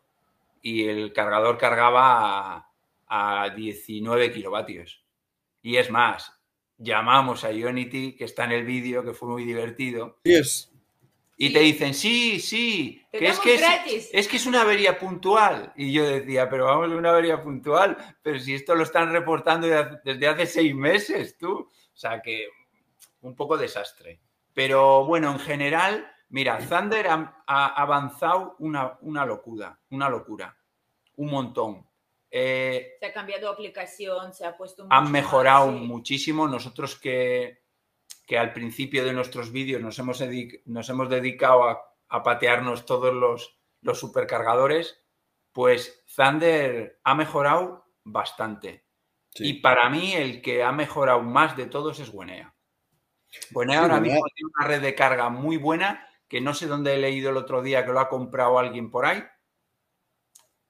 y 0.61 0.89
el 0.89 1.13
cargador 1.13 1.59
cargaba 1.59 2.67
a, 3.07 3.43
a 3.43 3.51
19 3.51 4.33
kilovatios. 4.33 5.05
Y 5.63 5.77
es 5.77 5.91
más, 5.91 6.33
llamamos 6.79 7.45
a 7.45 7.51
Unity, 7.51 8.17
que 8.17 8.25
está 8.25 8.45
en 8.45 8.53
el 8.53 8.65
vídeo, 8.65 9.05
que 9.05 9.15
fue 9.15 9.29
muy 9.29 9.45
divertido. 9.45 10.19
Y 11.37 11.53
te 11.53 11.59
dicen, 11.61 11.95
sí, 11.95 12.39
sí, 12.39 13.05
que 13.11 13.27
es 13.27 13.41
que 13.41 13.55
es, 14.13 14.29
que 14.29 14.37
es 14.37 14.47
una 14.47 14.63
avería 14.63 14.99
puntual. 14.99 15.73
Y 15.77 15.93
yo 15.93 16.07
decía, 16.07 16.49
pero 16.49 16.67
vamos, 16.67 16.91
una 16.91 17.11
avería 17.11 17.43
puntual, 17.43 17.97
pero 18.23 18.39
si 18.39 18.55
esto 18.55 18.75
lo 18.75 18.85
están 18.85 19.11
reportando 19.13 19.67
desde 19.67 20.29
hace 20.29 20.47
seis 20.47 20.75
meses, 20.75 21.37
tú. 21.37 21.53
O 21.53 21.97
sea 21.97 22.23
que 22.23 22.49
un 23.23 23.35
poco 23.35 23.57
desastre. 23.57 24.21
Pero 24.53 25.05
bueno, 25.07 25.33
en 25.33 25.41
general, 25.41 26.09
mira, 26.29 26.59
Thunder 26.59 27.09
ha, 27.09 27.67
avanzado 27.67 28.55
una, 28.61 28.97
una 29.01 29.27
locura, 29.27 29.79
una 29.91 30.09
locura, 30.09 30.57
un 31.17 31.31
montón. 31.31 31.87
Eh, 32.31 32.97
se 33.01 33.07
ha 33.07 33.13
cambiado 33.13 33.49
aplicación, 33.49 34.33
se 34.33 34.47
ha 34.47 34.57
puesto... 34.57 34.87
Han 34.91 35.11
mejorado 35.11 35.69
muchísimo. 35.69 36.47
Nosotros 36.47 36.99
que, 36.99 37.64
que, 38.27 38.39
al 38.39 38.53
principio 38.53 39.05
de 39.05 39.13
nuestros 39.13 39.53
vídeos 39.53 39.83
nos 39.83 39.99
hemos, 39.99 40.23
nos 40.67 40.89
hemos 40.89 41.09
dedicado 41.09 41.65
a, 41.69 41.91
patearnos 42.23 42.87
todos 42.87 43.13
los, 43.13 43.59
los, 43.81 43.99
supercargadores, 43.99 45.03
pues 45.53 46.05
Thunder 46.15 47.01
ha 47.03 47.15
mejorado 47.17 47.87
bastante. 48.05 48.85
Y 49.35 49.55
para 49.55 49.91
mí 49.91 50.13
el 50.13 50.41
que 50.41 50.63
ha 50.63 50.71
mejorado 50.71 51.23
más 51.23 51.57
de 51.57 51.67
todos 51.67 51.99
es 51.99 52.13
Buenea. 52.13 52.55
Buenea 53.51 53.81
ahora 53.81 53.99
mismo 53.99 54.23
tiene 54.33 54.51
una 54.57 54.69
red 54.69 54.81
de 54.81 54.95
carga 54.95 55.29
muy 55.29 55.57
buena, 55.57 56.09
que 56.29 56.41
no 56.41 56.55
sé 56.55 56.69
dónde 56.69 56.95
he 56.95 56.99
leído 56.99 57.31
el 57.31 57.37
otro 57.37 57.63
día 57.63 57.85
que 57.85 57.93
lo 57.93 57.99
ha 57.99 58.09
comprado 58.09 58.61
alguien 58.61 58.93
por 58.93 59.07
ahí, 59.07 59.25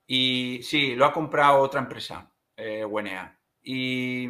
y 0.06 0.60
sí, 0.62 0.94
lo 0.94 1.06
ha 1.06 1.12
comprado 1.12 1.60
otra 1.60 1.80
empresa, 1.80 2.30
eh, 2.56 2.84
Y, 3.62 4.28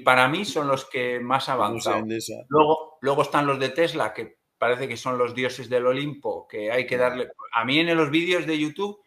para 0.00 0.28
mí 0.28 0.44
son 0.44 0.68
los 0.68 0.84
que 0.84 1.20
más 1.20 1.48
avanzan. 1.48 2.08
Luego, 2.48 2.98
luego 3.00 3.22
están 3.22 3.46
los 3.46 3.58
de 3.58 3.68
Tesla, 3.68 4.12
que 4.12 4.38
parece 4.58 4.88
que 4.88 4.96
son 4.96 5.16
los 5.16 5.34
dioses 5.34 5.68
del 5.68 5.86
Olimpo, 5.86 6.46
que 6.48 6.70
hay 6.72 6.86
que 6.86 6.96
darle... 6.96 7.28
A 7.52 7.64
mí 7.64 7.78
en 7.78 7.96
los 7.96 8.10
vídeos 8.10 8.46
de 8.46 8.58
YouTube, 8.58 9.00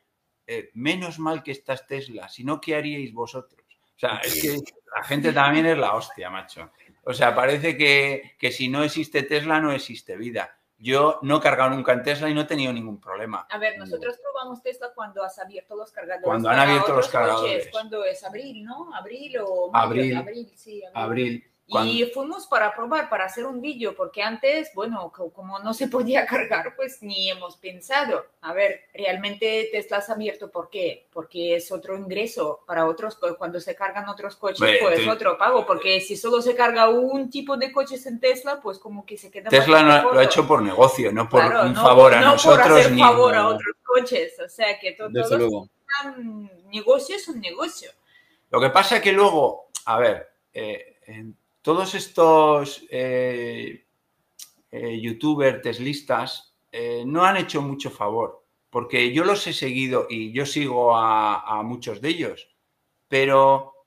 eh, 0.47 0.69
menos 0.73 1.19
mal 1.19 1.43
que 1.43 1.51
estás 1.51 1.85
Tesla, 1.85 2.29
si 2.29 2.43
no, 2.43 2.61
¿qué 2.61 2.75
haríais 2.75 3.13
vosotros? 3.13 3.61
O 3.95 3.99
sea, 3.99 4.21
es 4.23 4.41
que 4.41 4.57
la 4.95 5.03
gente 5.03 5.33
también 5.33 5.65
es 5.65 5.77
la 5.77 5.93
hostia, 5.93 6.29
macho. 6.29 6.71
O 7.03 7.13
sea, 7.13 7.35
parece 7.35 7.75
que, 7.75 8.35
que 8.39 8.51
si 8.51 8.69
no 8.69 8.83
existe 8.83 9.23
Tesla, 9.23 9.59
no 9.59 9.73
existe 9.73 10.15
vida. 10.15 10.58
Yo 10.81 11.19
no 11.23 11.37
he 11.37 11.41
cargado 11.41 11.71
nunca 11.71 11.91
en 11.91 12.03
Tesla 12.03 12.29
y 12.29 12.33
no 12.33 12.41
he 12.41 12.45
tenido 12.45 12.71
ningún 12.71 13.01
problema. 13.01 13.45
A 13.49 13.57
ver, 13.57 13.77
nosotros 13.77 14.17
probamos 14.17 14.61
Tesla 14.61 14.91
cuando 14.95 15.23
has 15.23 15.37
abierto 15.37 15.75
los 15.75 15.91
cargadores. 15.91 16.23
Cuando 16.23 16.49
han 16.49 16.59
abierto 16.59 16.95
los 16.95 17.09
cargadores. 17.09 17.67
Cuando 17.69 18.05
es 18.05 18.23
abril, 18.23 18.63
¿no? 18.63 18.95
Abril 18.95 19.39
o 19.41 19.71
abril. 19.75 20.15
Abril, 20.15 20.51
sí. 20.55 20.81
Abril. 20.85 21.03
abril. 21.03 21.51
Y 21.71 22.05
fuimos 22.05 22.47
para 22.47 22.73
probar, 22.73 23.09
para 23.09 23.25
hacer 23.25 23.45
un 23.45 23.61
vídeo, 23.61 23.95
porque 23.95 24.23
antes, 24.23 24.71
bueno, 24.73 25.11
como 25.11 25.59
no 25.59 25.73
se 25.73 25.87
podía 25.87 26.25
cargar, 26.25 26.75
pues 26.75 27.03
ni 27.03 27.29
hemos 27.29 27.57
pensado. 27.57 28.25
A 28.41 28.53
ver, 28.53 28.85
realmente 28.93 29.69
Tesla 29.71 29.97
has 29.97 30.09
abierto, 30.09 30.49
¿por 30.49 30.69
qué? 30.69 31.07
Porque 31.13 31.55
es 31.55 31.71
otro 31.71 31.95
ingreso 31.95 32.63
para 32.65 32.87
otros, 32.87 33.19
cuando 33.37 33.59
se 33.59 33.75
cargan 33.75 34.09
otros 34.09 34.35
coches, 34.35 34.77
pues 34.81 35.07
otro 35.07 35.37
pago, 35.37 35.65
porque 35.65 36.01
si 36.01 36.15
solo 36.15 36.41
se 36.41 36.55
carga 36.55 36.89
un 36.89 37.29
tipo 37.29 37.55
de 37.55 37.71
coches 37.71 38.05
en 38.07 38.19
Tesla, 38.19 38.59
pues 38.61 38.79
como 38.79 39.05
que 39.05 39.17
se 39.17 39.29
queda... 39.29 39.49
Tesla 39.49 39.83
no, 39.83 40.13
lo 40.13 40.19
ha 40.19 40.23
hecho 40.23 40.47
por 40.47 40.61
negocio, 40.61 41.11
no 41.11 41.29
por 41.29 41.43
un 41.43 41.75
favor 41.75 42.13
a 42.13 42.21
nosotros. 42.21 42.67
No 42.67 42.73
por 42.73 42.79
hacer 42.79 42.97
favor 42.97 43.35
a 43.35 43.47
otros 43.47 43.75
coches, 43.83 44.33
o 44.43 44.49
sea 44.49 44.79
que 44.79 44.93
todo, 44.93 45.09
todo 45.11 45.69
negocio 46.71 47.15
es 47.15 47.27
un 47.27 47.39
negocio. 47.39 47.91
Lo 48.49 48.59
que 48.59 48.69
pasa 48.69 48.97
es 48.97 49.01
que 49.01 49.11
luego, 49.11 49.69
a 49.85 49.99
ver, 49.99 50.29
eh, 50.53 50.97
en 51.05 51.37
todos 51.69 51.93
estos 51.93 52.83
eh, 52.89 53.85
eh, 54.71 54.99
youtubers 55.01 55.61
teslistas 55.61 56.55
eh, 56.71 57.03
no 57.05 57.23
han 57.23 57.37
hecho 57.37 57.61
mucho 57.61 57.91
favor, 57.91 58.43
porque 58.71 59.13
yo 59.13 59.23
los 59.23 59.45
he 59.45 59.53
seguido 59.53 60.07
y 60.09 60.33
yo 60.33 60.47
sigo 60.47 60.97
a, 60.97 61.61
muchos 61.63 62.01
de 62.01 62.09
ellos, 62.09 62.49
pero 63.07 63.85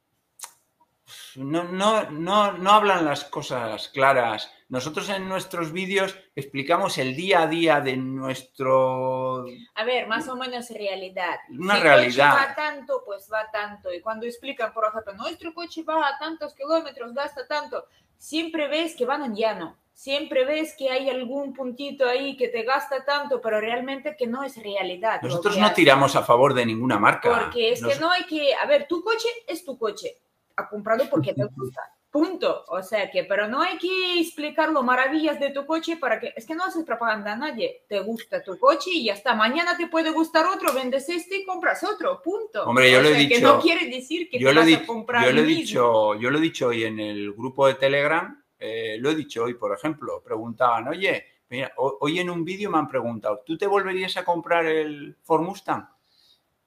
no, 1.35 1.65
no, 1.65 2.09
no, 2.09 2.53
no 2.53 2.71
hablan 2.71 3.05
las 3.05 3.25
cosas 3.25 3.89
claras 3.89 4.49
nosotros 4.73 5.11
en 5.11 5.29
nuestros 5.29 5.71
vídeos 5.71 6.17
explicamos 6.35 6.97
el 6.97 7.15
día 7.15 7.43
a 7.43 7.47
día 7.47 7.83
de 7.83 7.95
nuestro... 7.95 9.45
A 9.75 9.85
ver, 9.85 10.07
más 10.07 10.27
o 10.29 10.35
menos 10.35 10.71
realidad. 10.71 11.41
Una 11.51 11.77
si 11.77 11.83
realidad. 11.83 12.35
va 12.35 12.55
tanto, 12.55 13.03
pues 13.05 13.29
va 13.31 13.51
tanto. 13.51 13.93
Y 13.93 14.01
cuando 14.01 14.25
explican, 14.25 14.73
por 14.73 14.87
ejemplo, 14.87 15.13
nuestro 15.13 15.53
coche 15.53 15.83
va 15.83 16.09
a 16.09 16.19
tantos 16.19 16.55
kilómetros, 16.55 17.13
gasta 17.13 17.47
tanto, 17.47 17.85
siempre 18.17 18.67
ves 18.67 18.97
que 18.97 19.05
van 19.05 19.25
en 19.25 19.35
llano. 19.37 19.77
Siempre 19.93 20.47
ves 20.47 20.75
que 20.75 20.89
hay 20.89 21.11
algún 21.11 21.53
puntito 21.53 22.09
ahí 22.09 22.35
que 22.39 22.49
te 22.49 22.63
gasta 22.63 23.05
tanto, 23.05 23.43
pero 23.43 23.61
realmente 23.61 24.17
que 24.17 24.27
no 24.27 24.43
es 24.43 24.57
realidad. 24.57 25.21
Nosotros 25.21 25.59
no 25.59 25.71
tiramos 25.75 26.17
a 26.17 26.23
favor 26.23 26.55
de 26.55 26.65
ninguna 26.65 26.99
marca. 26.99 27.29
Porque 27.29 27.73
es 27.73 27.85
que 27.85 27.97
no 27.97 28.11
hay 28.11 28.25
que... 28.25 28.55
A 28.55 28.65
ver, 28.65 28.87
tu 28.89 29.05
coche 29.05 29.29
es 29.47 29.67
tu 29.67 29.77
coche. 29.77 30.17
Ha 30.57 30.67
comprado 30.67 31.11
porque 31.11 31.35
te 31.35 31.45
gusta 31.45 31.83
Punto. 32.13 32.67
O 32.69 32.83
sea 32.83 33.11
que, 33.11 33.25
pero 33.25 33.49
no 33.49 33.63
hay 33.63 33.79
que 33.79 34.21
explicar 34.21 34.71
lo 34.71 34.83
maravillas 34.83 35.41
de 35.41 35.49
tu 35.49 35.65
coche 35.65 35.97
para 35.97 36.21
que, 36.21 36.35
es 36.37 36.45
que 36.45 36.55
no 36.55 36.63
haces 36.63 36.85
propaganda 36.85 37.33
a 37.33 37.37
nadie. 37.37 37.85
Te 37.89 38.01
gusta 38.01 38.45
tu 38.45 38.59
coche 38.59 38.91
y 38.93 39.05
ya 39.05 39.15
está. 39.15 39.35
Mañana 39.35 39.79
te 39.79 39.87
puede 39.87 40.11
gustar 40.11 40.45
otro, 40.45 40.75
vendes 40.75 41.09
este 41.09 41.39
y 41.39 41.47
compras 41.47 41.83
otro. 41.83 42.21
Punto. 42.21 42.65
Hombre, 42.65 42.93
yo 42.93 43.01
lo 43.01 43.09
he 43.09 43.15
dicho. 43.15 43.35
Que 43.35 43.41
no 43.41 43.59
quiere 43.59 43.89
decir 43.89 44.29
que 44.29 44.39
yo 44.39 44.51
te 44.51 44.55
vas 44.55 44.73
a 44.75 44.87
comprar 44.87 45.25
yo 45.25 45.33
lo 45.33 45.41
he 45.41 45.47
dicho, 45.47 46.15
Yo 46.17 46.31
lo 46.31 46.37
he 46.37 46.43
dicho 46.43 46.67
hoy 46.67 46.85
en 46.85 47.01
el 47.01 47.33
grupo 47.33 47.67
de 47.67 47.77
Telegram. 47.77 48.45
Eh, 48.59 48.99
lo 49.01 49.11
he 49.11 49.15
dicho 49.15 49.45
hoy, 49.45 49.55
por 49.55 49.75
ejemplo. 49.75 50.23
Preguntaban, 50.23 50.89
oye, 50.89 51.25
mira, 51.49 51.73
hoy 51.79 52.19
en 52.19 52.29
un 52.29 52.45
vídeo 52.45 52.71
me 52.71 52.77
han 52.77 52.89
preguntado, 52.89 53.43
¿tú 53.47 53.57
te 53.57 53.67
volverías 53.67 54.19
a 54.19 54.25
comprar 54.27 54.67
el 54.67 55.17
Ford 55.23 55.41
Mustang? 55.41 55.89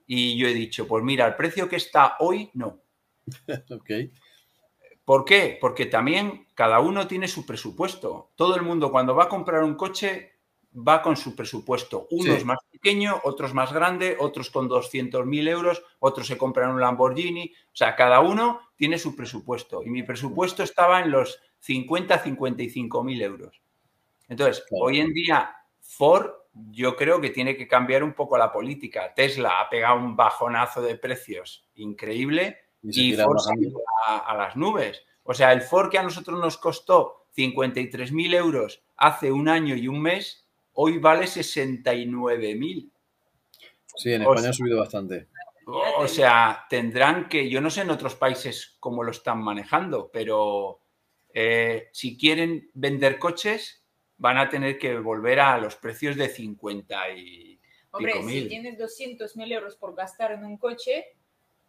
Y 0.08 0.36
yo 0.40 0.48
he 0.48 0.56
dicho, 0.56 0.88
pues 0.88 1.04
mira, 1.04 1.28
el 1.28 1.36
precio 1.36 1.70
que 1.70 1.76
está 1.76 2.16
hoy, 2.20 2.50
no. 2.56 2.82
ok. 3.70 3.92
¿Por 5.06 5.24
qué? 5.24 5.58
Porque 5.62 5.86
también 5.86 6.48
cada 6.56 6.80
uno 6.80 7.08
tiene 7.08 7.28
su 7.28 7.46
presupuesto. 7.46 8.32
Todo 8.36 8.56
el 8.56 8.64
mundo 8.64 8.92
cuando 8.92 9.16
va 9.16 9.26
a 9.26 9.30
comprar 9.30 9.64
un 9.64 9.76
coche 9.76 10.34
va 10.76 11.02
con 11.02 11.16
su 11.16 11.36
presupuesto. 11.36 12.08
Unos 12.10 12.44
más 12.44 12.58
pequeño, 12.72 13.22
otros 13.24 13.54
más 13.54 13.72
grande, 13.72 14.18
otros 14.20 14.50
con 14.50 14.68
200.000 14.68 15.48
euros, 15.48 15.84
otros 16.00 16.28
se 16.28 16.38
compran 16.38 16.72
un 16.72 16.82
Lamborghini. 16.82 17.54
O 17.68 17.76
sea, 17.76 17.96
cada 17.96 18.20
uno 18.20 18.60
tiene 18.76 18.98
su 18.98 19.16
presupuesto. 19.16 19.84
Y 19.84 19.90
mi 19.90 20.04
presupuesto 20.04 20.64
estaba 20.64 21.00
en 21.02 21.12
los 21.12 21.40
50, 21.60 22.20
55 22.20 23.04
mil 23.04 23.22
euros. 23.22 23.62
Entonces, 24.28 24.66
hoy 24.72 25.00
en 25.00 25.14
día, 25.14 25.56
Ford 25.80 26.32
yo 26.72 26.96
creo 26.96 27.20
que 27.20 27.30
tiene 27.30 27.58
que 27.58 27.68
cambiar 27.68 28.04
un 28.04 28.14
poco 28.14 28.38
la 28.38 28.52
política. 28.52 29.14
Tesla 29.14 29.60
ha 29.60 29.70
pegado 29.70 29.98
un 29.98 30.16
bajonazo 30.16 30.82
de 30.82 30.96
precios 30.96 31.68
increíble 31.76 32.65
y, 32.92 33.14
Ford 33.14 33.40
a, 34.06 34.36
las 34.38 34.56
nubes. 34.56 35.02
O 35.24 35.34
sea, 35.34 35.52
el 35.54 35.62
Ford 35.62 35.90
que 35.90 35.98
a 35.98 36.04
nosotros 36.04 36.40
nos 36.40 36.58
costó 36.58 37.28
53.000 37.36 38.36
euros 38.36 38.84
hace 38.98 39.32
un 39.32 39.50
año 39.50 39.76
y 39.76 39.88
un 39.88 40.02
mes, 40.02 40.46
hoy 40.74 41.00
vale 41.00 41.26
69.000. 41.26 42.92
Sí, 43.96 44.14
en 44.14 44.22
España 44.22 44.50
ha 44.50 44.54
subido 44.54 44.80
bastante. 44.80 45.28
O 45.98 46.08
sea, 46.08 46.66
tendrán 46.70 47.28
que, 47.28 47.50
yo 47.50 47.60
no 47.60 47.72
sé 47.72 47.82
en 47.82 47.90
otros 47.90 48.16
países 48.16 48.78
cómo 48.80 49.04
lo 49.04 49.12
están 49.12 49.42
manejando, 49.42 50.12
pero 50.12 50.82
eh, 51.34 51.90
si 51.92 52.18
quieren 52.18 52.70
vender 52.74 53.18
coches, 53.18 53.84
van 54.18 54.38
a 54.38 54.50
tener 54.50 54.78
que 54.78 54.98
volver 55.00 55.40
a 55.40 55.58
los 55.58 55.76
precios 55.76 56.16
de 56.16 56.30
50 56.30 57.10
y... 57.12 57.60
Hombre, 57.92 58.22
si 58.28 58.48
tienes 58.48 58.78
200.000 58.78 59.54
euros 59.54 59.78
por 59.78 59.96
gastar 59.96 60.34
en 60.34 60.44
un 60.44 60.58
coche, 60.58 61.16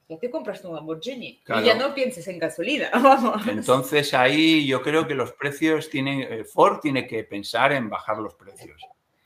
ya 0.09 0.19
te 0.19 0.31
compras 0.31 0.65
un 0.65 0.75
Lamborghini 0.75 1.43
y 1.47 1.63
ya 1.65 1.75
no 1.75 1.95
pienses 1.95 2.27
en 2.29 2.39
gasolina. 2.39 2.91
Vamos. 2.95 3.47
Entonces 3.47 4.15
ahí 4.15 4.67
yo 4.67 4.83
creo 4.83 5.07
que 5.07 5.15
los 5.15 5.33
precios 5.33 5.91
tienen, 5.91 6.21
eh, 6.23 6.45
Ford 6.45 6.81
tiene 6.81 7.07
que 7.07 7.25
pensar 7.25 7.73
en 7.73 7.91
bajar 7.91 8.19
los 8.19 8.35
precios, 8.35 8.81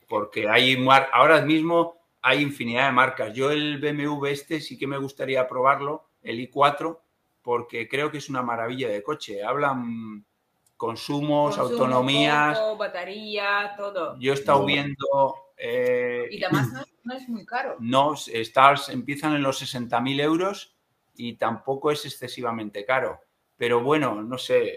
porque 0.07 0.49
hay 0.49 0.83
ahora 1.13 1.41
mismo 1.41 2.01
hay 2.21 2.41
infinidad 2.41 2.87
de 2.87 2.91
marcas. 2.93 3.33
Yo 3.33 3.51
el 3.51 3.79
BMW 3.79 4.27
este 4.27 4.59
sí 4.59 4.77
que 4.77 4.87
me 4.87 4.97
gustaría 4.97 5.47
probarlo, 5.47 6.05
el 6.21 6.39
i4, 6.39 6.99
porque 7.41 7.87
creo 7.87 8.11
que 8.11 8.19
es 8.19 8.29
una 8.29 8.41
maravilla 8.41 8.89
de 8.89 9.03
coche. 9.03 9.43
Hablan 9.43 10.25
consumos, 10.77 11.57
autonomías, 11.57 12.59
batería, 12.77 13.73
todo. 13.77 14.17
Yo 14.19 14.31
he 14.31 14.35
estado 14.35 14.65
viendo 14.65 15.35
Eh, 15.63 16.27
y 16.31 16.43
además 16.43 16.69
no, 17.03 17.13
es 17.13 17.29
muy 17.29 17.45
caro. 17.45 17.77
No, 17.79 18.15
Stars 18.15 18.89
empiezan 18.89 19.35
en 19.35 19.43
los 19.43 19.61
60.000 19.61 20.19
euros 20.19 20.75
y 21.15 21.35
tampoco 21.35 21.91
es 21.91 22.03
excesivamente 22.03 22.83
caro. 22.83 23.19
Pero 23.57 23.81
bueno, 23.81 24.23
no 24.23 24.39
sé. 24.39 24.73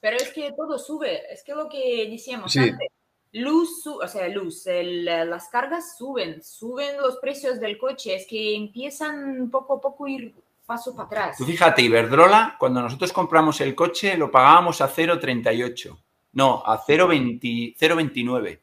Pero 0.00 0.16
es 0.18 0.30
que 0.32 0.52
todo 0.52 0.78
sube, 0.78 1.32
es 1.32 1.42
que 1.42 1.54
lo 1.54 1.68
que 1.68 2.08
decíamos 2.08 2.56
antes, 2.56 2.88
luz, 3.32 3.84
o 3.86 4.06
sea, 4.06 4.28
luz, 4.28 4.64
las 4.66 5.48
cargas 5.48 5.98
suben, 5.98 6.44
suben 6.44 6.96
los 6.98 7.16
precios 7.16 7.58
del 7.58 7.76
coche, 7.76 8.14
es 8.14 8.26
que 8.28 8.54
empiezan 8.54 9.50
poco 9.50 9.74
a 9.74 9.80
poco 9.80 10.06
a 10.06 10.10
ir 10.10 10.32
paso 10.64 10.94
para 10.94 11.06
atrás. 11.06 11.38
Tú 11.38 11.44
fíjate, 11.44 11.82
Iberdrola, 11.82 12.54
cuando 12.56 12.80
nosotros 12.80 13.12
compramos 13.12 13.60
el 13.60 13.74
coche, 13.74 14.16
lo 14.16 14.30
pagábamos 14.30 14.80
a 14.80 14.88
0,38. 14.88 15.98
No, 16.34 16.62
a 16.64 16.80
0,29. 16.80 18.60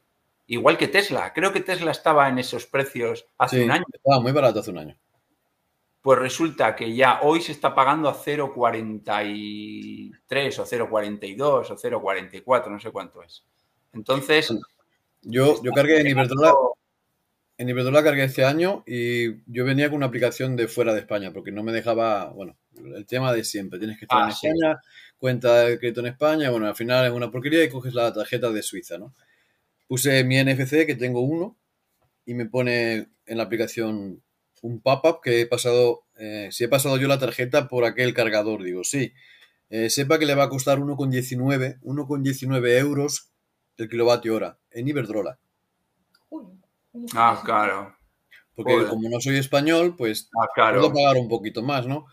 Igual 0.48 0.76
que 0.78 0.88
Tesla. 0.88 1.32
Creo 1.34 1.52
que 1.52 1.60
Tesla 1.60 1.90
estaba 1.90 2.26
en 2.28 2.38
esos 2.38 2.64
precios 2.64 3.26
hace 3.36 3.64
un 3.64 3.70
año. 3.70 3.84
Estaba 3.92 4.18
muy 4.20 4.32
barato 4.32 4.60
hace 4.60 4.70
un 4.70 4.78
año. 4.78 4.96
Pues 6.00 6.18
resulta 6.18 6.74
que 6.74 6.94
ya 6.94 7.20
hoy 7.22 7.42
se 7.42 7.52
está 7.52 7.74
pagando 7.74 8.08
a 8.08 8.14
0,43 8.14 10.58
o 10.58 10.64
0,42 10.64 11.42
o 11.42 11.76
0,44, 11.76 12.70
no 12.70 12.80
sé 12.80 12.90
cuánto 12.90 13.22
es. 13.22 13.44
Entonces. 13.92 14.50
Yo, 15.20 15.62
yo 15.62 15.72
cargué 15.72 16.00
en 16.00 16.06
Iberdrola. 16.06 16.54
En 17.58 17.68
Iberdrola 17.68 18.02
cargué 18.02 18.24
este 18.24 18.46
año 18.46 18.84
y 18.86 19.42
yo 19.52 19.66
venía 19.66 19.90
con 19.90 19.98
una 19.98 20.06
aplicación 20.06 20.56
de 20.56 20.66
fuera 20.66 20.94
de 20.94 21.00
España 21.00 21.30
porque 21.30 21.52
no 21.52 21.62
me 21.62 21.72
dejaba, 21.72 22.30
bueno, 22.30 22.56
el 22.74 23.04
tema 23.04 23.34
de 23.34 23.44
siempre. 23.44 23.78
Tienes 23.78 23.98
que 23.98 24.06
estar 24.06 24.20
en 24.20 24.24
ah, 24.24 24.30
España, 24.30 24.80
cuenta 25.18 25.64
de 25.64 25.78
crédito 25.78 26.00
en 26.00 26.06
España, 26.06 26.48
bueno, 26.48 26.68
al 26.68 26.76
final 26.76 27.04
es 27.04 27.12
una 27.12 27.30
porquería 27.30 27.62
y 27.64 27.68
coges 27.68 27.92
la 27.92 28.14
tarjeta 28.14 28.50
de 28.50 28.62
Suiza, 28.62 28.96
¿no? 28.96 29.12
Puse 29.88 30.22
mi 30.22 30.36
NFC, 30.40 30.86
que 30.86 30.94
tengo 30.94 31.22
uno, 31.22 31.58
y 32.24 32.34
me 32.34 32.46
pone 32.46 33.08
en 33.26 33.36
la 33.36 33.44
aplicación 33.44 34.22
un 34.62 34.80
pop-up 34.80 35.20
que 35.22 35.40
he 35.40 35.46
pasado, 35.46 36.04
eh, 36.16 36.48
si 36.52 36.64
he 36.64 36.68
pasado 36.68 36.96
yo 36.98 37.08
la 37.08 37.18
tarjeta 37.18 37.68
por 37.68 37.84
aquel 37.84 38.14
cargador, 38.14 38.62
digo, 38.62 38.84
sí. 38.84 39.12
Eh, 39.70 39.90
sepa 39.90 40.18
que 40.18 40.26
le 40.26 40.34
va 40.34 40.44
a 40.44 40.48
costar 40.48 40.78
1,19, 40.78 41.80
1,19 41.82 42.78
euros 42.78 43.32
el 43.76 43.88
kilovatio 43.88 44.34
hora 44.34 44.58
en 44.70 44.88
Iberdrola. 44.88 45.38
Ah, 47.14 47.40
claro. 47.44 47.94
Porque 48.54 48.86
como 48.88 49.08
no 49.08 49.20
soy 49.20 49.36
español, 49.36 49.94
pues 49.96 50.30
ah, 50.36 50.72
puedo 50.72 50.92
pagar 50.92 51.16
un 51.16 51.28
poquito 51.28 51.62
más, 51.62 51.86
¿no? 51.86 52.06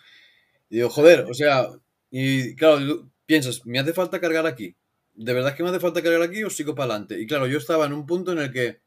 Y 0.70 0.78
digo, 0.78 0.90
joder, 0.90 1.22
o 1.22 1.34
sea, 1.34 1.68
y 2.12 2.56
claro, 2.56 3.10
piensas, 3.26 3.66
¿me 3.66 3.80
hace 3.80 3.94
falta 3.94 4.22
cargar 4.22 4.46
aquí? 4.46 4.76
¿De 5.16 5.34
verdad 5.34 5.56
que 5.56 5.64
me 5.64 5.70
hace 5.70 5.80
falta 5.80 6.02
cargar 6.02 6.22
aquí 6.22 6.44
o 6.44 6.50
sigo 6.50 6.76
para 6.76 6.94
adelante? 6.94 7.20
Y 7.20 7.28
claro, 7.28 7.48
yo 7.48 7.58
estaba 7.58 7.86
en 7.86 7.94
un 7.94 8.06
punto 8.06 8.32
en 8.32 8.40
el 8.40 8.52
que 8.52 8.82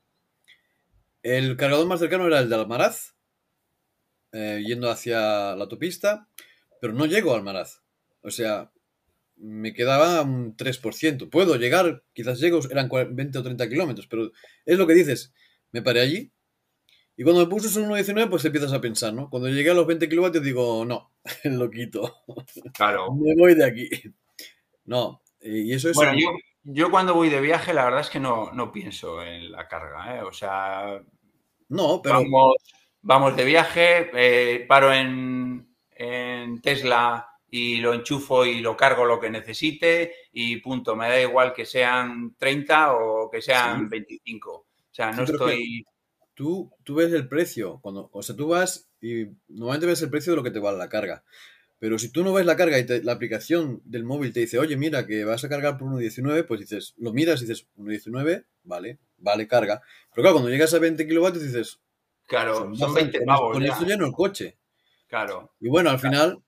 el 1.22 1.56
cargador 1.56 1.86
más 1.86 2.00
cercano 2.00 2.26
era 2.26 2.40
el 2.40 2.48
de 2.48 2.54
Almaraz, 2.54 3.14
eh, 4.32 4.62
yendo 4.66 4.90
hacia 4.90 5.56
la 5.56 5.62
autopista, 5.62 6.28
pero 6.80 6.92
no 6.92 7.06
llego 7.06 7.32
a 7.32 7.36
Almaraz. 7.38 7.82
O 8.22 8.30
sea, 8.30 8.70
me 9.36 9.72
quedaba 9.72 10.22
un 10.22 10.56
3%. 10.56 11.30
Puedo 11.30 11.56
llegar, 11.56 12.04
quizás 12.12 12.40
llego, 12.40 12.60
eran 12.70 12.88
20 12.88 13.38
o 13.38 13.42
30 13.42 13.68
kilómetros, 13.68 14.06
pero 14.06 14.32
es 14.66 14.78
lo 14.78 14.86
que 14.86 14.94
dices. 14.94 15.32
Me 15.72 15.82
paré 15.82 16.00
allí 16.00 16.32
y 17.18 17.24
cuando 17.24 17.40
me 17.42 17.50
puse 17.50 17.80
un 17.80 17.90
1.19, 17.90 18.30
pues 18.30 18.44
empiezas 18.44 18.72
a 18.72 18.80
pensar, 18.80 19.12
¿no? 19.12 19.28
Cuando 19.28 19.48
llegué 19.48 19.70
a 19.70 19.74
los 19.74 19.88
20 19.88 20.08
kilovatios 20.08 20.44
digo, 20.44 20.84
no, 20.84 21.10
lo 21.44 21.68
quito. 21.68 22.14
Claro. 22.74 23.12
me 23.16 23.34
voy 23.34 23.56
de 23.56 23.64
aquí. 23.64 23.88
No, 24.84 25.20
y 25.40 25.72
eso 25.72 25.90
es... 25.90 25.96
Bueno, 25.96 26.12
yo, 26.64 26.90
cuando 26.90 27.14
voy 27.14 27.28
de 27.28 27.40
viaje, 27.40 27.72
la 27.72 27.84
verdad 27.84 28.00
es 28.00 28.10
que 28.10 28.20
no, 28.20 28.52
no 28.52 28.72
pienso 28.72 29.22
en 29.22 29.50
la 29.50 29.66
carga, 29.68 30.16
¿eh? 30.16 30.22
O 30.22 30.32
sea... 30.32 31.00
No, 31.68 32.00
pero... 32.02 32.22
Vamos, 33.00 33.36
de 33.36 33.44
viaje, 33.44 34.10
eh, 34.12 34.66
paro 34.66 34.92
en, 34.92 35.76
en 35.92 36.60
Tesla 36.60 37.28
y 37.48 37.76
lo 37.76 37.94
enchufo 37.94 38.44
y 38.44 38.60
lo 38.60 38.76
cargo 38.76 39.04
lo 39.04 39.20
que 39.20 39.30
necesite 39.30 40.12
y 40.32 40.56
punto. 40.56 40.96
Me 40.96 41.08
da 41.08 41.20
igual 41.20 41.54
que 41.54 41.64
sean 41.64 42.34
30 42.36 42.94
o 42.94 43.30
que 43.30 43.40
sean 43.40 43.88
25. 43.88 44.50
O 44.50 44.66
sea, 44.90 45.12
no 45.12 45.22
estoy... 45.22 45.84
Tú, 46.34 46.70
tú 46.84 46.94
ves 46.96 47.12
el 47.12 47.26
precio, 47.26 47.80
cuando, 47.80 48.10
o 48.12 48.22
sea, 48.22 48.36
tú 48.36 48.48
vas 48.48 48.88
y 49.00 49.24
normalmente 49.48 49.86
ves 49.86 50.02
el 50.02 50.10
precio 50.10 50.32
de 50.32 50.36
lo 50.36 50.42
que 50.42 50.52
te 50.52 50.60
vale 50.60 50.78
la 50.78 50.88
carga. 50.88 51.24
Pero 51.78 51.98
si 51.98 52.10
tú 52.10 52.24
no 52.24 52.32
ves 52.32 52.44
la 52.44 52.56
carga 52.56 52.78
y 52.78 52.86
la 53.02 53.12
aplicación 53.12 53.80
del 53.84 54.04
móvil 54.04 54.32
te 54.32 54.40
dice, 54.40 54.58
oye, 54.58 54.76
mira, 54.76 55.06
que 55.06 55.24
vas 55.24 55.44
a 55.44 55.48
cargar 55.48 55.78
por 55.78 55.88
1.19, 55.88 56.44
pues 56.46 56.60
dices, 56.60 56.94
lo 56.98 57.12
miras 57.12 57.40
y 57.40 57.46
dices, 57.46 57.68
1.19, 57.76 58.44
vale, 58.64 58.98
vale, 59.16 59.46
carga. 59.46 59.80
Pero 60.12 60.22
claro, 60.22 60.34
cuando 60.34 60.50
llegas 60.50 60.74
a 60.74 60.80
20 60.80 61.06
kilovatios 61.06 61.44
dices, 61.44 61.80
claro, 62.26 62.74
son, 62.74 62.94
20 62.94 63.20
pavos. 63.20 63.52
Con 63.52 63.62
eso 63.62 63.84
lleno 63.84 64.06
el 64.06 64.12
coche. 64.12 64.58
Claro. 65.06 65.52
Y 65.60 65.68
bueno, 65.68 65.90
al 65.90 66.00
final 66.00 66.42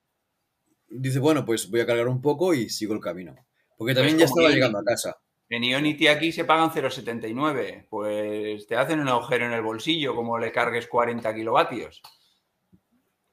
dice, 0.89 1.19
bueno, 1.19 1.45
pues 1.45 1.69
voy 1.69 1.79
a 1.79 1.85
cargar 1.85 2.09
un 2.09 2.21
poco 2.21 2.53
y 2.53 2.69
sigo 2.69 2.93
el 2.93 2.99
camino. 2.99 3.35
Porque 3.77 3.95
también 3.95 4.17
ya 4.17 4.25
estaba 4.25 4.49
llegando 4.49 4.79
a 4.79 4.83
casa. 4.83 5.17
En 5.49 5.63
Ionity 5.63 6.07
aquí 6.07 6.31
se 6.31 6.45
pagan 6.45 6.71
0,79. 6.71 7.87
Pues 7.89 8.67
te 8.67 8.75
hacen 8.75 8.99
un 8.99 9.07
agujero 9.07 9.45
en 9.45 9.53
el 9.53 9.61
bolsillo 9.61 10.15
como 10.15 10.37
le 10.37 10.51
cargues 10.51 10.87
40 10.87 11.33
kilovatios. 11.33 12.01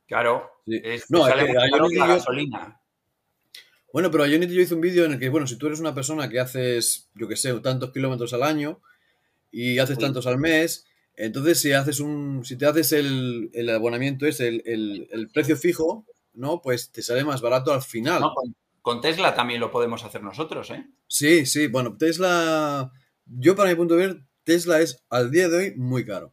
Claro, 0.08 0.50
no, 1.10 1.26
sale 1.26 1.52
la 1.52 2.06
gasolina. 2.06 2.80
Bueno, 3.92 4.10
pero 4.10 4.24
a 4.24 4.26
yo 4.26 4.36
hice 4.36 4.74
un 4.74 4.80
vídeo 4.80 5.04
en 5.04 5.12
el 5.12 5.18
que, 5.18 5.28
bueno, 5.28 5.46
si 5.46 5.56
tú 5.56 5.66
eres 5.66 5.80
una 5.80 5.94
persona 5.94 6.28
que 6.28 6.40
haces, 6.40 7.10
yo 7.14 7.28
qué 7.28 7.36
sé, 7.36 7.52
tantos 7.60 7.92
kilómetros 7.92 8.32
al 8.32 8.42
año 8.42 8.80
y 9.50 9.78
haces 9.78 9.98
tantos 9.98 10.26
al 10.26 10.38
mes, 10.38 10.86
entonces 11.14 11.60
si 11.60 11.72
haces 11.72 12.00
un, 12.00 12.44
si 12.44 12.56
te 12.56 12.66
haces 12.66 12.92
el, 12.92 13.50
el 13.52 13.68
abonamiento 13.70 14.26
es 14.26 14.40
el, 14.40 14.62
el, 14.66 15.30
precio 15.32 15.56
fijo, 15.56 16.06
¿no? 16.32 16.62
Pues 16.62 16.90
te 16.90 17.02
sale 17.02 17.24
más 17.24 17.40
barato 17.40 17.72
al 17.72 17.82
final. 17.82 18.22
Con 18.80 19.00
Tesla 19.02 19.34
también 19.34 19.60
lo 19.60 19.70
podemos 19.70 20.04
hacer 20.04 20.22
nosotros, 20.22 20.70
¿eh? 20.70 20.86
Sí, 21.06 21.44
sí. 21.44 21.66
Bueno, 21.66 21.96
Tesla, 21.98 22.92
yo 23.26 23.56
para 23.56 23.70
mi 23.70 23.76
punto 23.76 23.96
de 23.96 24.06
ver, 24.06 24.22
Tesla 24.44 24.80
es 24.80 25.04
al 25.10 25.30
día 25.30 25.48
de 25.48 25.56
hoy 25.56 25.74
muy 25.76 26.06
caro. 26.06 26.32